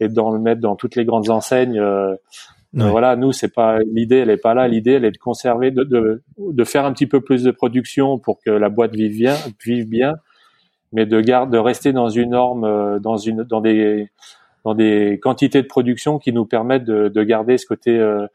et 0.00 0.08
de 0.08 0.20
le 0.20 0.38
mettre 0.40 0.60
dans 0.60 0.74
toutes 0.74 0.96
les 0.96 1.04
grandes 1.04 1.30
enseignes 1.30 1.80
voilà, 2.74 3.16
nous 3.16 3.32
c'est 3.32 3.52
pas 3.52 3.78
l'idée, 3.80 4.16
elle 4.16 4.30
est 4.30 4.36
pas 4.36 4.54
là. 4.54 4.66
L'idée, 4.68 4.92
elle 4.92 5.04
est 5.04 5.10
de 5.10 5.18
conserver, 5.18 5.70
de, 5.70 5.84
de, 5.84 6.22
de 6.38 6.64
faire 6.64 6.84
un 6.84 6.92
petit 6.92 7.06
peu 7.06 7.20
plus 7.20 7.42
de 7.42 7.50
production 7.50 8.18
pour 8.18 8.40
que 8.40 8.50
la 8.50 8.68
boîte 8.68 8.94
vive 8.94 9.14
bien, 9.14 9.36
vive 9.64 9.88
bien, 9.88 10.14
mais 10.92 11.06
de 11.06 11.20
garde, 11.20 11.50
de 11.52 11.58
rester 11.58 11.92
dans 11.92 12.08
une 12.08 12.30
norme, 12.30 12.64
euh, 12.64 12.98
dans 12.98 13.16
une, 13.16 13.42
dans 13.44 13.60
des, 13.60 14.08
dans 14.64 14.74
des 14.74 15.18
quantités 15.22 15.62
de 15.62 15.66
production 15.66 16.18
qui 16.18 16.32
nous 16.32 16.46
permettent 16.46 16.84
de, 16.84 17.08
de 17.08 17.22
garder 17.22 17.58
ce 17.58 17.66
côté 17.66 17.98
euh, 17.98 18.26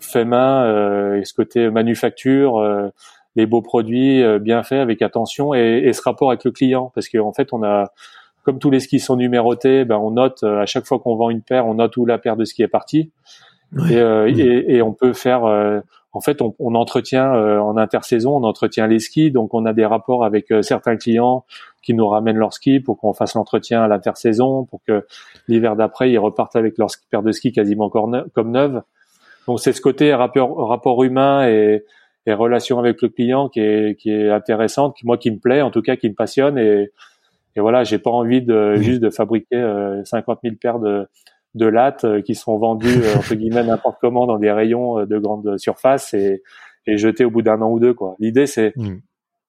fait 0.00 0.24
main 0.24 0.64
euh, 0.64 1.20
et 1.20 1.24
ce 1.24 1.34
côté 1.34 1.70
manufacture, 1.70 2.58
euh, 2.58 2.88
les 3.36 3.46
beaux 3.46 3.62
produits 3.62 4.22
bien 4.40 4.62
faits 4.62 4.80
avec 4.80 5.00
attention 5.00 5.54
et, 5.54 5.82
et, 5.84 5.92
ce 5.92 6.02
rapport 6.02 6.30
avec 6.30 6.44
le 6.44 6.50
client, 6.50 6.90
parce 6.94 7.08
qu'en 7.08 7.32
fait 7.32 7.52
on 7.52 7.62
a 7.62 7.92
comme 8.42 8.58
tous 8.58 8.70
les 8.70 8.80
skis 8.80 8.98
sont 8.98 9.16
numérotés, 9.16 9.84
ben 9.84 9.96
on 9.96 10.10
note 10.10 10.42
à 10.42 10.66
chaque 10.66 10.86
fois 10.86 10.98
qu'on 10.98 11.14
vend 11.14 11.30
une 11.30 11.42
paire, 11.42 11.66
on 11.66 11.74
note 11.74 11.96
où 11.98 12.06
la 12.06 12.18
paire 12.18 12.36
de 12.36 12.44
skis 12.44 12.62
est 12.62 12.68
partie. 12.68 13.12
Euh, 13.76 14.26
et, 14.26 14.76
et, 14.76 14.82
on 14.82 14.92
peut 14.92 15.12
faire, 15.12 15.44
euh, 15.44 15.80
en 16.12 16.20
fait, 16.20 16.40
on, 16.40 16.54
on 16.58 16.74
entretient 16.74 17.34
euh, 17.34 17.58
en 17.58 17.76
intersaison, 17.76 18.36
on 18.36 18.44
entretient 18.44 18.86
les 18.86 18.98
skis, 18.98 19.30
donc 19.30 19.52
on 19.54 19.66
a 19.66 19.72
des 19.72 19.84
rapports 19.84 20.24
avec 20.24 20.52
certains 20.62 20.96
clients 20.96 21.44
qui 21.82 21.94
nous 21.94 22.06
ramènent 22.06 22.38
leurs 22.38 22.54
skis 22.54 22.80
pour 22.80 22.98
qu'on 22.98 23.12
fasse 23.12 23.34
l'entretien 23.34 23.82
à 23.82 23.88
l'intersaison, 23.88 24.64
pour 24.64 24.80
que 24.86 25.06
l'hiver 25.48 25.76
d'après 25.76 26.10
ils 26.10 26.18
repartent 26.18 26.56
avec 26.56 26.78
leur 26.78 26.88
paire 27.10 27.22
de 27.22 27.32
skis 27.32 27.52
quasiment 27.52 27.84
encore 27.84 28.10
comme 28.34 28.50
neuve. 28.50 28.82
Donc 29.46 29.60
c'est 29.60 29.72
ce 29.72 29.80
côté 29.80 30.12
rapport, 30.14 30.68
rapport 30.68 31.02
humain 31.04 31.46
et, 31.48 31.84
et, 32.26 32.32
relation 32.34 32.78
avec 32.78 33.00
le 33.00 33.08
client 33.08 33.48
qui 33.48 33.60
est, 33.60 33.98
qui 33.98 34.10
est 34.10 34.30
intéressante, 34.30 34.96
qui 34.96 35.06
moi 35.06 35.16
qui 35.18 35.30
me 35.30 35.38
plaît, 35.38 35.62
en 35.62 35.70
tout 35.70 35.82
cas 35.82 35.96
qui 35.96 36.08
me 36.08 36.14
passionne. 36.14 36.58
Et, 36.58 36.90
et 37.56 37.60
voilà, 37.60 37.84
j'ai 37.84 37.98
pas 37.98 38.10
envie 38.10 38.42
de 38.42 38.76
juste 38.76 39.00
de 39.00 39.10
fabriquer 39.10 40.00
50 40.04 40.40
000 40.42 40.56
paires 40.60 40.78
de 40.78 41.08
de 41.58 41.66
lattes 41.66 42.04
euh, 42.04 42.22
qui 42.22 42.34
sont 42.34 42.56
vendues 42.56 43.02
euh, 43.02 43.16
entre 43.18 43.34
guillemets 43.34 43.64
n'importe 43.64 43.98
comment 44.00 44.26
dans 44.26 44.38
des 44.38 44.50
rayons 44.50 45.00
euh, 45.00 45.06
de 45.06 45.18
grande 45.18 45.58
surface 45.58 46.14
et, 46.14 46.42
et 46.86 46.96
jetées 46.96 47.24
au 47.24 47.30
bout 47.30 47.42
d'un 47.42 47.60
an 47.60 47.70
ou 47.70 47.80
deux 47.80 47.92
quoi. 47.92 48.14
L'idée 48.18 48.46
c'est 48.46 48.72
mm. 48.76 49.00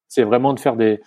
c'est 0.10 0.24
vraiment 0.24 0.54
de 0.54 0.60
faire 0.60 0.76
des 0.76 1.00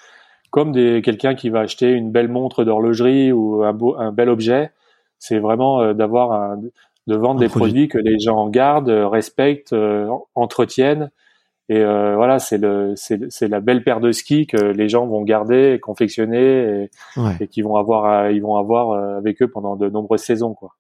comme 0.51 0.73
des 0.73 1.03
quelqu'un 1.03 1.35
qui 1.35 1.51
va 1.51 1.61
acheter 1.61 1.91
une 1.91 2.11
belle 2.11 2.29
montre 2.29 2.65
d'horlogerie 2.65 3.33
ou 3.33 3.63
un 3.65 3.73
beau 3.73 3.97
un 3.99 4.13
bel 4.13 4.29
objet, 4.29 4.71
c'est 5.19 5.39
vraiment 5.39 5.93
d'avoir 5.93 6.33
un 6.33 6.61
de 7.09 7.17
vendre 7.17 7.41
des 7.41 7.49
produit. 7.49 7.89
que 7.89 7.99
les 7.99 8.19
gens 8.21 8.49
gardent, 8.49 8.91
respectent, 8.91 9.75
entretiennent 10.35 11.11
et 11.69 11.83
voilà, 11.83 12.39
c'est 12.39 12.59
le 12.59 12.93
c'est 12.97 13.49
la 13.49 13.61
belle 13.61 13.83
paire 13.83 14.01
de 14.01 14.13
skis 14.13 14.47
que 14.47 14.59
les 14.59 14.91
gens 14.91 15.07
vont 15.07 15.23
garder, 15.23 15.81
confectionner 15.83 16.85
et, 16.85 16.91
et 17.41 17.49
qui 17.49 17.63
vont 17.63 17.77
avoir 17.77 18.31
ils 18.31 18.43
vont 18.43 18.57
avoir 18.57 18.93
avec 19.17 19.41
eux 19.41 19.49
pendant 19.49 19.77
de 19.77 19.89
nombreuses 19.89 20.23
saisons 20.23 20.53
quoi 20.53 20.75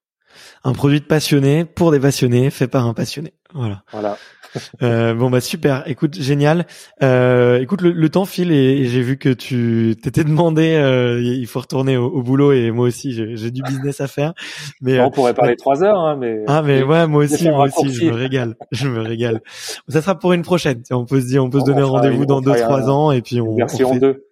un 0.64 0.72
produit 0.72 1.00
de 1.00 1.04
passionné 1.04 1.64
pour 1.64 1.90
des 1.90 2.00
passionnés, 2.00 2.50
fait 2.50 2.68
par 2.68 2.86
un 2.86 2.94
passionné. 2.94 3.32
Voilà. 3.54 3.82
Voilà. 3.92 4.16
euh, 4.82 5.14
bon 5.14 5.30
bah 5.30 5.40
super. 5.40 5.82
Écoute, 5.86 6.14
génial. 6.14 6.66
Euh, 7.02 7.60
écoute, 7.60 7.80
le, 7.82 8.08
temps 8.08 8.24
file 8.24 8.52
et, 8.52 8.84
j'ai 8.84 9.00
vu 9.00 9.16
que 9.16 9.30
tu 9.30 9.96
t'étais 10.02 10.24
demandé. 10.24 10.74
Euh, 10.74 11.20
il 11.22 11.46
faut 11.46 11.60
retourner 11.60 11.96
au, 11.96 12.22
boulot 12.22 12.52
et 12.52 12.70
moi 12.70 12.86
aussi 12.86 13.12
j'ai 13.12 13.50
du 13.50 13.62
business 13.62 14.00
à 14.00 14.08
faire. 14.08 14.34
Mais 14.80 15.00
on 15.00 15.10
pourrait 15.10 15.34
parler 15.34 15.56
trois 15.56 15.82
heures, 15.82 16.00
hein, 16.00 16.16
mais 16.18 16.42
ah 16.46 16.62
mais 16.62 16.82
ouais, 16.82 17.06
moi 17.06 17.24
aussi, 17.24 17.48
moi 17.48 17.66
aussi, 17.66 17.92
je 17.92 18.04
me 18.06 18.12
régale, 18.12 18.56
je 18.70 18.88
me 18.88 19.00
régale. 19.00 19.40
Ça 19.88 20.02
sera 20.02 20.18
pour 20.18 20.32
une 20.32 20.42
prochaine. 20.42 20.82
On 20.90 21.06
peut 21.06 21.20
se 21.20 21.26
dire, 21.26 21.44
on 21.44 21.50
peut 21.50 21.60
se 21.60 21.64
donner 21.64 21.82
rendez-vous 21.82 22.26
dans 22.26 22.40
deux 22.40 22.54
trois 22.54 22.90
ans 22.90 23.12
et 23.12 23.22
puis 23.22 23.40
on. 23.40 23.56
Version 23.56 23.94
2. 23.96 24.24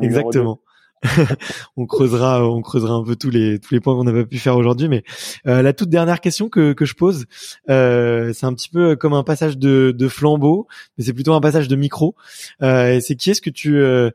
Exactement. 0.00 0.60
on 1.76 1.86
creusera, 1.86 2.48
on 2.48 2.62
creusera 2.62 2.94
un 2.94 3.04
peu 3.04 3.16
tous 3.16 3.30
les 3.30 3.58
tous 3.58 3.74
les 3.74 3.80
points 3.80 3.94
qu'on 3.94 4.04
n'a 4.04 4.12
pas 4.12 4.24
pu 4.24 4.38
faire 4.38 4.56
aujourd'hui. 4.56 4.88
Mais 4.88 5.02
euh, 5.46 5.62
la 5.62 5.72
toute 5.72 5.88
dernière 5.88 6.20
question 6.20 6.48
que 6.48 6.72
que 6.72 6.84
je 6.84 6.94
pose, 6.94 7.26
euh, 7.68 8.32
c'est 8.32 8.46
un 8.46 8.54
petit 8.54 8.68
peu 8.68 8.96
comme 8.96 9.12
un 9.12 9.22
passage 9.22 9.58
de, 9.58 9.94
de 9.96 10.08
flambeau, 10.08 10.66
mais 10.96 11.04
c'est 11.04 11.12
plutôt 11.12 11.34
un 11.34 11.40
passage 11.40 11.68
de 11.68 11.76
micro. 11.76 12.14
Euh, 12.62 12.98
c'est 13.00 13.14
qui 13.14 13.30
est-ce 13.30 13.42
que 13.42 13.50
tu 13.50 13.76
euh, 13.76 14.10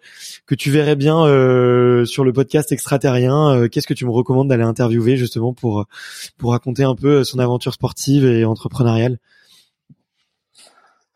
que 0.47 0.55
tu 0.55 0.71
verrais 0.71 0.95
bien 0.95 1.23
euh, 1.25 2.05
sur 2.05 2.23
le 2.23 2.33
podcast 2.33 2.71
extraterrien 2.71 3.67
Qu'est-ce 3.69 3.87
que 3.87 3.93
tu 3.93 4.05
me 4.05 4.11
recommandes 4.11 4.47
d'aller 4.47 4.63
interviewer 4.63 5.17
justement 5.17 5.53
pour 5.53 5.85
pour 6.37 6.51
raconter 6.51 6.83
un 6.83 6.95
peu 6.95 7.23
son 7.23 7.39
aventure 7.39 7.73
sportive 7.73 8.25
et 8.25 8.43
entrepreneuriale? 8.43 9.17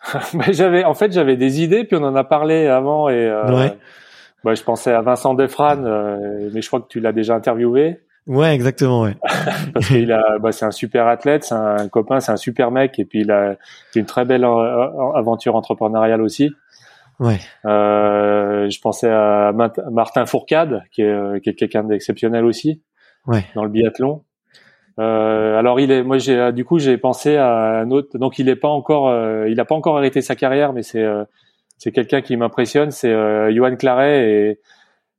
J'avais 0.52 0.84
en 0.84 0.94
fait 0.94 1.12
j'avais 1.12 1.36
des 1.36 1.64
idées 1.64 1.84
puis 1.84 1.98
on 1.98 2.04
en 2.04 2.16
a 2.16 2.24
parlé 2.24 2.68
avant 2.68 3.10
et 3.10 3.28
ouais 3.50 3.76
bah, 4.46 4.54
je 4.54 4.62
pensais 4.62 4.92
à 4.92 5.02
Vincent 5.02 5.34
Defrane, 5.34 5.88
euh, 5.88 6.52
mais 6.54 6.62
je 6.62 6.68
crois 6.68 6.80
que 6.80 6.88
tu 6.88 7.00
l'as 7.00 7.12
déjà 7.12 7.34
interviewé. 7.34 8.00
Ouais, 8.28 8.54
exactement, 8.54 9.02
ouais. 9.02 9.18
Parce 9.74 9.88
qu'il 9.88 10.12
a, 10.12 10.38
bah, 10.40 10.52
c'est 10.52 10.66
un 10.66 10.72
super 10.72 11.08
athlète, 11.08 11.46
c'est 11.46 11.56
un 11.56 11.88
copain, 11.90 12.20
c'est 12.20 12.32
un 12.32 12.38
super 12.38 12.70
mec, 12.70 13.00
et 13.00 13.06
puis 13.06 13.22
il 13.22 13.32
a 13.32 13.56
une 13.96 14.06
très 14.06 14.24
belle 14.24 14.46
euh, 14.46 15.12
aventure 15.16 15.56
entrepreneuriale 15.56 16.22
aussi. 16.22 16.52
Ouais. 17.20 17.40
Euh, 17.66 18.70
je 18.70 18.80
pensais 18.80 19.10
à 19.10 19.52
Martin 19.92 20.28
Fourcade, 20.28 20.84
qui 20.92 21.02
est, 21.02 21.06
euh, 21.06 21.40
qui 21.40 21.50
est 21.50 21.56
quelqu'un 21.56 21.84
d'exceptionnel 21.84 22.46
aussi. 22.46 22.84
Ouais. 23.26 23.46
Dans 23.56 23.64
le 23.64 23.70
biathlon. 23.72 24.24
Euh, 25.00 25.58
alors 25.58 25.80
il 25.80 25.92
est, 25.92 26.04
moi 26.04 26.20
j'ai, 26.20 26.54
du 26.54 26.64
coup 26.64 26.80
j'ai 26.80 26.98
pensé 27.00 27.36
à 27.36 27.80
un 27.80 27.90
autre. 27.90 28.20
Donc 28.20 28.38
il 28.38 28.48
est 28.48 28.56
pas 28.56 28.70
encore, 28.70 29.12
il 29.48 29.60
a 29.60 29.66
pas 29.66 29.74
encore 29.74 29.98
arrêté 29.98 30.22
sa 30.22 30.36
carrière, 30.36 30.72
mais 30.72 30.84
c'est 30.84 31.04
c'est 31.78 31.92
quelqu'un 31.92 32.22
qui 32.22 32.38
m'impressionne, 32.38 32.92
c'est 32.92 33.12
euh, 33.12 33.54
Johan 33.54 33.76
Claret 33.76 34.30
et 34.30 34.60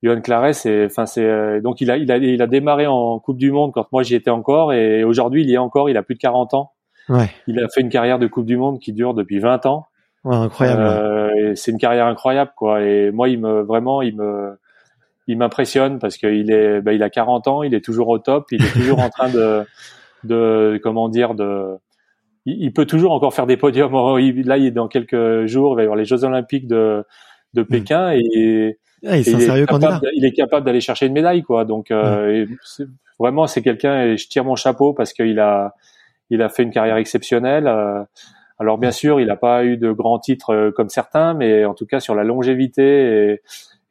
Johan 0.03 0.21
Claret, 0.21 0.53
c'est, 0.53 0.87
enfin 0.87 1.07
c'est, 1.07 1.25
euh, 1.25 1.61
donc 1.61 1.81
il 1.81 1.91
a, 1.91 1.97
il 1.97 2.11
a, 2.11 2.17
il 2.17 2.41
a 2.41 2.47
démarré 2.47 2.87
en 2.87 3.19
Coupe 3.19 3.39
du 3.39 3.51
Monde 3.51 3.73
quand 3.73 3.87
moi 3.93 4.03
j'y 4.03 4.15
étais 4.15 4.31
encore 4.31 4.73
et 4.73 5.05
aujourd'hui 5.05 5.43
il 5.43 5.51
y 5.51 5.55
est 5.55 5.59
encore, 5.59 5.91
il 5.91 5.97
a 5.97 6.03
plus 6.03 6.15
de 6.15 6.21
40 6.21 6.55
ans. 6.55 6.73
Ouais. 7.09 7.31
Il 7.47 7.59
a 7.61 7.69
fait 7.69 7.81
une 7.81 7.89
carrière 7.89 8.19
de 8.19 8.27
Coupe 8.27 8.47
du 8.47 8.57
Monde 8.57 8.81
qui 8.81 8.93
dure 8.93 9.15
depuis 9.15 9.39
20 9.39 9.67
ans. 9.67 9.87
Ouais, 10.25 10.35
incroyable. 10.35 10.83
Euh, 10.83 11.53
c'est 11.55 11.71
une 11.71 11.79
carrière 11.79 12.07
incroyable 12.07 12.53
quoi. 12.57 12.83
Et 12.83 13.11
moi 13.11 13.29
il 13.29 13.41
me 13.41 13.63
vraiment 13.63 14.03
il 14.03 14.17
me 14.17 14.59
il 15.29 15.39
m'impressionne 15.39 15.99
parce 15.99 16.17
qu'il 16.17 16.51
est, 16.51 16.81
bah, 16.81 16.93
il 16.93 17.03
a 17.03 17.11
40 17.11 17.49
ans, 17.49 17.63
il 17.63 17.75
est 17.75 17.85
toujours 17.85 18.09
au 18.09 18.19
top, 18.19 18.47
il 18.53 18.65
est 18.65 18.73
toujours 18.73 19.01
en 19.01 19.11
train 19.11 19.29
de, 19.29 19.65
de 20.25 20.79
comment 20.83 21.09
dire 21.09 21.35
de 21.35 21.77
il, 22.47 22.73
peut 22.73 22.87
toujours 22.87 23.13
encore 23.13 23.35
faire 23.35 23.47
des 23.47 23.57
podiums. 23.57 23.93
Là, 23.93 24.57
il 24.57 24.67
est 24.67 24.71
dans 24.71 24.89
quelques 24.89 25.47
jours, 25.47 25.73
il 25.73 25.77
va 25.77 25.83
y 25.83 25.85
avoir 25.85 25.97
les 25.97 26.05
Jeux 26.05 26.25
Olympiques 26.25 26.69
de, 26.69 27.05
de 27.55 27.63
hmm. 27.63 27.67
Pékin 27.67 28.11
et, 28.13 28.79
ah, 29.05 29.19
il, 29.19 29.29
est 29.29 29.67
capable, 29.67 30.01
il 30.15 30.25
est 30.25 30.33
capable 30.33 30.65
d'aller 30.65 30.81
chercher 30.81 31.07
une 31.07 31.13
médaille, 31.13 31.43
quoi. 31.43 31.65
Donc, 31.65 31.91
euh, 31.91 32.47
vraiment, 33.19 33.47
c'est 33.47 33.63
quelqu'un 33.63 34.03
et 34.03 34.17
je 34.17 34.29
tire 34.29 34.45
mon 34.45 34.57
chapeau 34.57 34.95
parce 34.95 35.13
qu'il 35.13 35.39
a, 35.39 35.75
il 36.31 36.41
a 36.41 36.49
fait 36.49 36.63
une 36.63 36.71
carrière 36.71 36.97
exceptionnelle. 36.97 37.67
Euh, 37.67 38.03
Alors 38.59 38.79
bien 38.79 38.91
sûr, 38.91 39.21
il 39.21 39.27
n'a 39.27 39.37
pas 39.37 39.65
eu 39.65 39.77
de 39.77 39.91
grands 39.93 40.19
titres 40.19 40.71
comme 40.77 40.89
certains, 40.89 41.35
mais 41.35 41.65
en 41.65 41.75
tout 41.75 41.87
cas 41.87 42.01
sur 42.01 42.15
la 42.15 42.25
longévité 42.25 43.33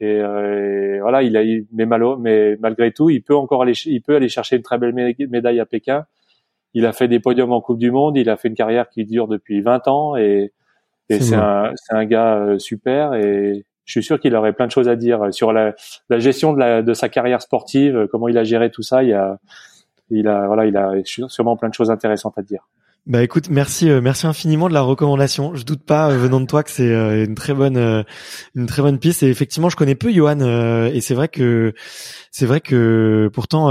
et, 0.01 0.05
et, 0.05 0.99
voilà, 0.99 1.21
il 1.21 1.37
a 1.37 1.43
eu, 1.45 1.67
mais, 1.71 1.85
malo, 1.85 2.17
mais 2.17 2.57
malgré 2.59 2.91
tout, 2.91 3.09
il 3.09 3.21
peut 3.21 3.35
encore 3.35 3.61
aller, 3.61 3.73
il 3.85 4.01
peut 4.01 4.15
aller 4.15 4.27
chercher 4.27 4.55
une 4.57 4.63
très 4.63 4.77
belle 4.77 4.93
médaille 5.29 5.59
à 5.59 5.65
Pékin. 5.65 6.05
Il 6.75 6.85
a 6.85 6.93
fait 6.93 7.07
des 7.07 7.19
podiums 7.19 7.51
en 7.51 7.61
Coupe 7.61 7.79
du 7.79 7.89
Monde, 7.89 8.17
il 8.17 8.29
a 8.29 8.37
fait 8.37 8.49
une 8.49 8.55
carrière 8.55 8.89
qui 8.89 9.05
dure 9.05 9.27
depuis 9.27 9.61
20 9.61 9.87
ans 9.87 10.15
et, 10.15 10.53
et 11.09 11.19
c'est 11.19 11.35
un, 11.35 11.73
un, 11.89 12.05
gars 12.05 12.55
super 12.59 13.15
et 13.15 13.65
je 13.85 13.91
suis 13.91 14.03
sûr 14.03 14.19
qu'il 14.19 14.35
aurait 14.35 14.53
plein 14.53 14.67
de 14.67 14.71
choses 14.71 14.89
à 14.89 14.95
dire 14.95 15.33
sur 15.33 15.53
la, 15.53 15.73
la 16.09 16.19
gestion 16.19 16.53
de, 16.53 16.59
la, 16.59 16.81
de 16.81 16.93
sa 16.93 17.09
carrière 17.09 17.41
sportive, 17.41 18.07
comment 18.11 18.27
il 18.27 18.37
a 18.37 18.43
géré 18.43 18.69
tout 18.71 18.81
ça. 18.81 19.03
Il 19.03 19.13
a, 19.13 19.39
il 20.09 20.27
a, 20.27 20.47
voilà, 20.47 20.65
il 20.65 20.77
a 20.77 20.93
sûrement 21.03 21.57
plein 21.57 21.69
de 21.69 21.73
choses 21.73 21.91
intéressantes 21.91 22.37
à 22.37 22.41
dire. 22.41 22.67
Bah 23.07 23.21
écoute, 23.21 23.51
merci, 23.51 23.87
euh, 23.87 24.01
merci 24.01 24.25
infiniment 24.25 24.67
de 24.67 24.73
la 24.73 24.81
recommandation. 24.81 25.53
Je 25.53 25.63
doute 25.63 25.83
pas 25.83 26.09
euh, 26.09 26.17
venant 26.17 26.41
de 26.41 26.47
toi 26.47 26.63
que 26.63 26.71
c'est 26.71 26.89
euh, 26.89 27.23
une 27.23 27.35
très 27.35 27.53
bonne, 27.53 28.03
une 28.55 28.65
très 28.65 28.81
bonne 28.81 28.97
piste. 28.97 29.21
Et 29.21 29.29
effectivement, 29.29 29.69
je 29.69 29.75
connais 29.75 29.93
peu 29.93 30.11
Johan, 30.11 30.39
et 30.87 31.01
c'est 31.01 31.13
vrai 31.13 31.27
que 31.27 31.73
c'est 32.31 32.47
vrai 32.47 32.61
que 32.61 33.29
pourtant, 33.31 33.67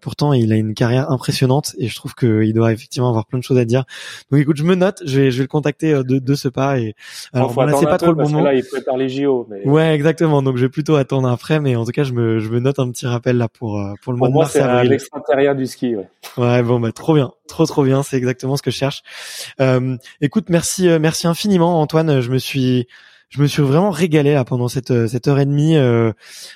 pourtant, 0.00 0.32
il 0.32 0.54
a 0.54 0.56
une 0.56 0.72
carrière 0.72 1.10
impressionnante 1.10 1.74
et 1.78 1.88
je 1.88 1.94
trouve 1.94 2.14
qu'il 2.14 2.54
doit 2.54 2.72
effectivement 2.72 3.10
avoir 3.10 3.26
plein 3.26 3.38
de 3.38 3.44
choses 3.44 3.58
à 3.58 3.66
dire. 3.66 3.84
Donc, 4.30 4.40
écoute, 4.40 4.56
je 4.56 4.64
me 4.64 4.74
note, 4.74 5.02
je 5.04 5.20
vais, 5.20 5.30
je 5.30 5.36
vais 5.36 5.44
le 5.44 5.48
contacter 5.48 5.92
de, 5.92 6.18
de 6.18 6.34
ce 6.34 6.48
pas. 6.48 6.78
Et 6.78 6.94
alors, 7.34 7.52
voilà, 7.52 7.76
c'est 7.76 7.84
pas 7.84 7.98
trop 7.98 8.12
le 8.12 8.24
moment. 8.24 8.40
Là, 8.40 8.54
il 8.54 8.64
prépare 8.64 8.96
les 8.96 9.10
JO. 9.10 9.46
Mais... 9.50 9.68
Ouais, 9.68 9.94
exactement. 9.94 10.40
Donc, 10.40 10.56
je 10.56 10.62
vais 10.62 10.70
plutôt 10.70 10.96
attendre 10.96 11.28
après, 11.28 11.60
mais 11.60 11.76
en 11.76 11.84
tout 11.84 11.92
cas, 11.92 12.04
je 12.04 12.14
me, 12.14 12.38
je 12.38 12.48
me 12.48 12.58
note 12.58 12.78
un 12.78 12.90
petit 12.90 13.06
rappel 13.06 13.36
là 13.36 13.48
pour 13.48 13.84
pour 14.02 14.14
le 14.14 14.18
mois 14.18 14.28
de 14.28 14.34
mars. 14.34 14.52
Pour 14.54 14.62
moi, 14.62 14.80
c'est 15.28 15.54
du 15.54 15.66
ski. 15.66 15.94
Ouais. 15.94 16.08
ouais, 16.38 16.62
bon, 16.62 16.80
bah 16.80 16.92
trop 16.92 17.14
bien, 17.14 17.32
trop 17.48 17.66
trop 17.66 17.84
bien. 17.84 18.02
C'est 18.02 18.16
exactement 18.16 18.45
ce 18.54 18.62
que 18.62 18.70
je 18.70 18.76
cherche. 18.76 19.02
Euh, 19.60 19.96
écoute, 20.20 20.46
merci, 20.50 20.88
merci 21.00 21.26
infiniment, 21.26 21.80
Antoine. 21.80 22.20
Je 22.20 22.30
me 22.30 22.38
suis 22.38 22.86
je 23.28 23.42
me 23.42 23.46
suis 23.48 23.62
vraiment 23.62 23.90
régalé 23.90 24.34
là 24.34 24.44
pendant 24.44 24.68
cette 24.68 24.92
euh, 24.92 25.08
cette 25.08 25.26
heure 25.26 25.40
et 25.40 25.46
demie. 25.46 25.76
Euh, 25.76 26.12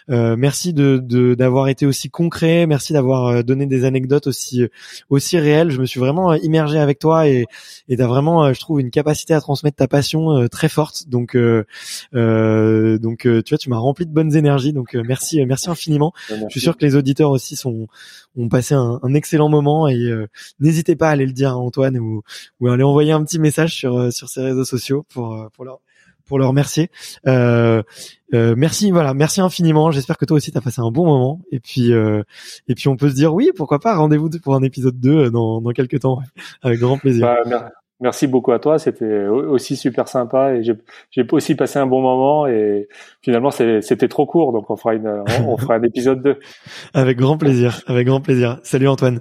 euh, 0.08 0.36
merci 0.36 0.72
de 0.72 0.98
d'avoir 1.34 1.68
été 1.68 1.84
aussi 1.84 2.10
concret, 2.10 2.66
merci 2.66 2.92
d'avoir 2.92 3.26
euh, 3.26 3.42
donné 3.42 3.66
des 3.66 3.84
anecdotes 3.84 4.28
aussi 4.28 4.62
aussi 5.08 5.38
réelles. 5.38 5.70
Je 5.70 5.80
me 5.80 5.86
suis 5.86 5.98
vraiment 5.98 6.32
immergé 6.34 6.78
avec 6.78 7.00
toi 7.00 7.28
et 7.28 7.46
et 7.88 7.96
t'as 7.96 8.06
vraiment, 8.06 8.52
je 8.52 8.60
trouve, 8.60 8.80
une 8.80 8.90
capacité 8.90 9.34
à 9.34 9.40
transmettre 9.40 9.76
ta 9.76 9.88
passion 9.88 10.46
très 10.48 10.68
forte. 10.68 11.08
Donc 11.08 11.36
donc 11.36 13.18
tu 13.22 13.42
vois, 13.48 13.58
tu 13.58 13.68
m'as 13.68 13.78
rempli 13.78 14.06
de 14.06 14.12
bonnes 14.12 14.36
énergies. 14.36 14.72
Donc 14.72 14.94
merci 14.94 15.44
merci 15.46 15.70
infiniment. 15.70 16.12
Je 16.28 16.50
suis 16.50 16.60
sûr 16.60 16.76
que 16.76 16.84
les 16.84 16.94
auditeurs 16.94 17.30
aussi 17.30 17.56
sont 17.56 17.88
ont 18.36 18.48
passé 18.48 18.74
un, 18.74 19.00
un 19.02 19.14
excellent 19.14 19.48
moment 19.48 19.88
et 19.88 20.08
n'hésitez 20.60 20.94
pas 20.94 21.08
à 21.08 21.12
aller 21.12 21.26
le 21.26 21.32
dire 21.32 21.50
à 21.50 21.56
Antoine 21.56 21.98
ou 21.98 22.22
ou 22.60 22.68
à 22.68 22.74
aller 22.74 22.84
envoyer 22.84 23.10
un 23.10 23.24
petit 23.24 23.40
message 23.40 23.74
sur 23.74 24.12
sur 24.12 24.28
ses 24.28 24.42
réseaux 24.42 24.64
sociaux 24.64 25.04
pour 25.12 25.50
pour 25.52 25.64
leur 25.64 25.80
pour 26.30 26.38
le 26.38 26.46
remercier. 26.46 26.90
Euh, 27.26 27.82
euh, 28.34 28.54
merci, 28.56 28.92
voilà, 28.92 29.14
merci 29.14 29.40
infiniment. 29.40 29.90
J'espère 29.90 30.16
que 30.16 30.24
toi 30.24 30.36
aussi 30.36 30.52
t'as 30.52 30.60
passé 30.60 30.80
un 30.80 30.92
bon 30.92 31.04
moment. 31.04 31.40
Et 31.50 31.58
puis, 31.58 31.92
euh, 31.92 32.22
et 32.68 32.76
puis 32.76 32.86
on 32.86 32.96
peut 32.96 33.08
se 33.10 33.16
dire 33.16 33.34
oui, 33.34 33.50
pourquoi 33.56 33.80
pas, 33.80 33.96
rendez-vous 33.96 34.30
pour 34.40 34.54
un 34.54 34.62
épisode 34.62 34.98
2 35.00 35.30
dans, 35.32 35.60
dans 35.60 35.70
quelques 35.72 35.98
temps, 35.98 36.20
avec 36.62 36.78
grand 36.78 36.98
plaisir. 36.98 37.26
Bah, 37.46 37.70
merci 37.98 38.28
beaucoup 38.28 38.52
à 38.52 38.60
toi, 38.60 38.78
c'était 38.78 39.26
aussi 39.26 39.74
super 39.74 40.06
sympa 40.06 40.54
et 40.54 40.62
j'ai 40.62 41.26
aussi 41.32 41.56
passé 41.56 41.80
un 41.80 41.86
bon 41.86 42.00
moment 42.00 42.46
et 42.46 42.86
finalement 43.22 43.50
c'était 43.50 44.08
trop 44.08 44.24
court, 44.24 44.52
donc 44.52 44.70
on 44.70 44.76
fera 44.76 44.94
une, 44.94 45.24
on, 45.48 45.56
fera 45.56 45.74
un 45.74 45.82
épisode 45.82 46.22
2. 46.22 46.38
Avec 46.94 47.18
grand 47.18 47.38
plaisir, 47.38 47.82
avec 47.88 48.06
grand 48.06 48.20
plaisir. 48.20 48.60
Salut 48.62 48.86
Antoine. 48.86 49.20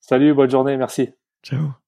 Salut, 0.00 0.32
bonne 0.32 0.50
journée, 0.50 0.78
merci. 0.78 1.10
Ciao. 1.42 1.87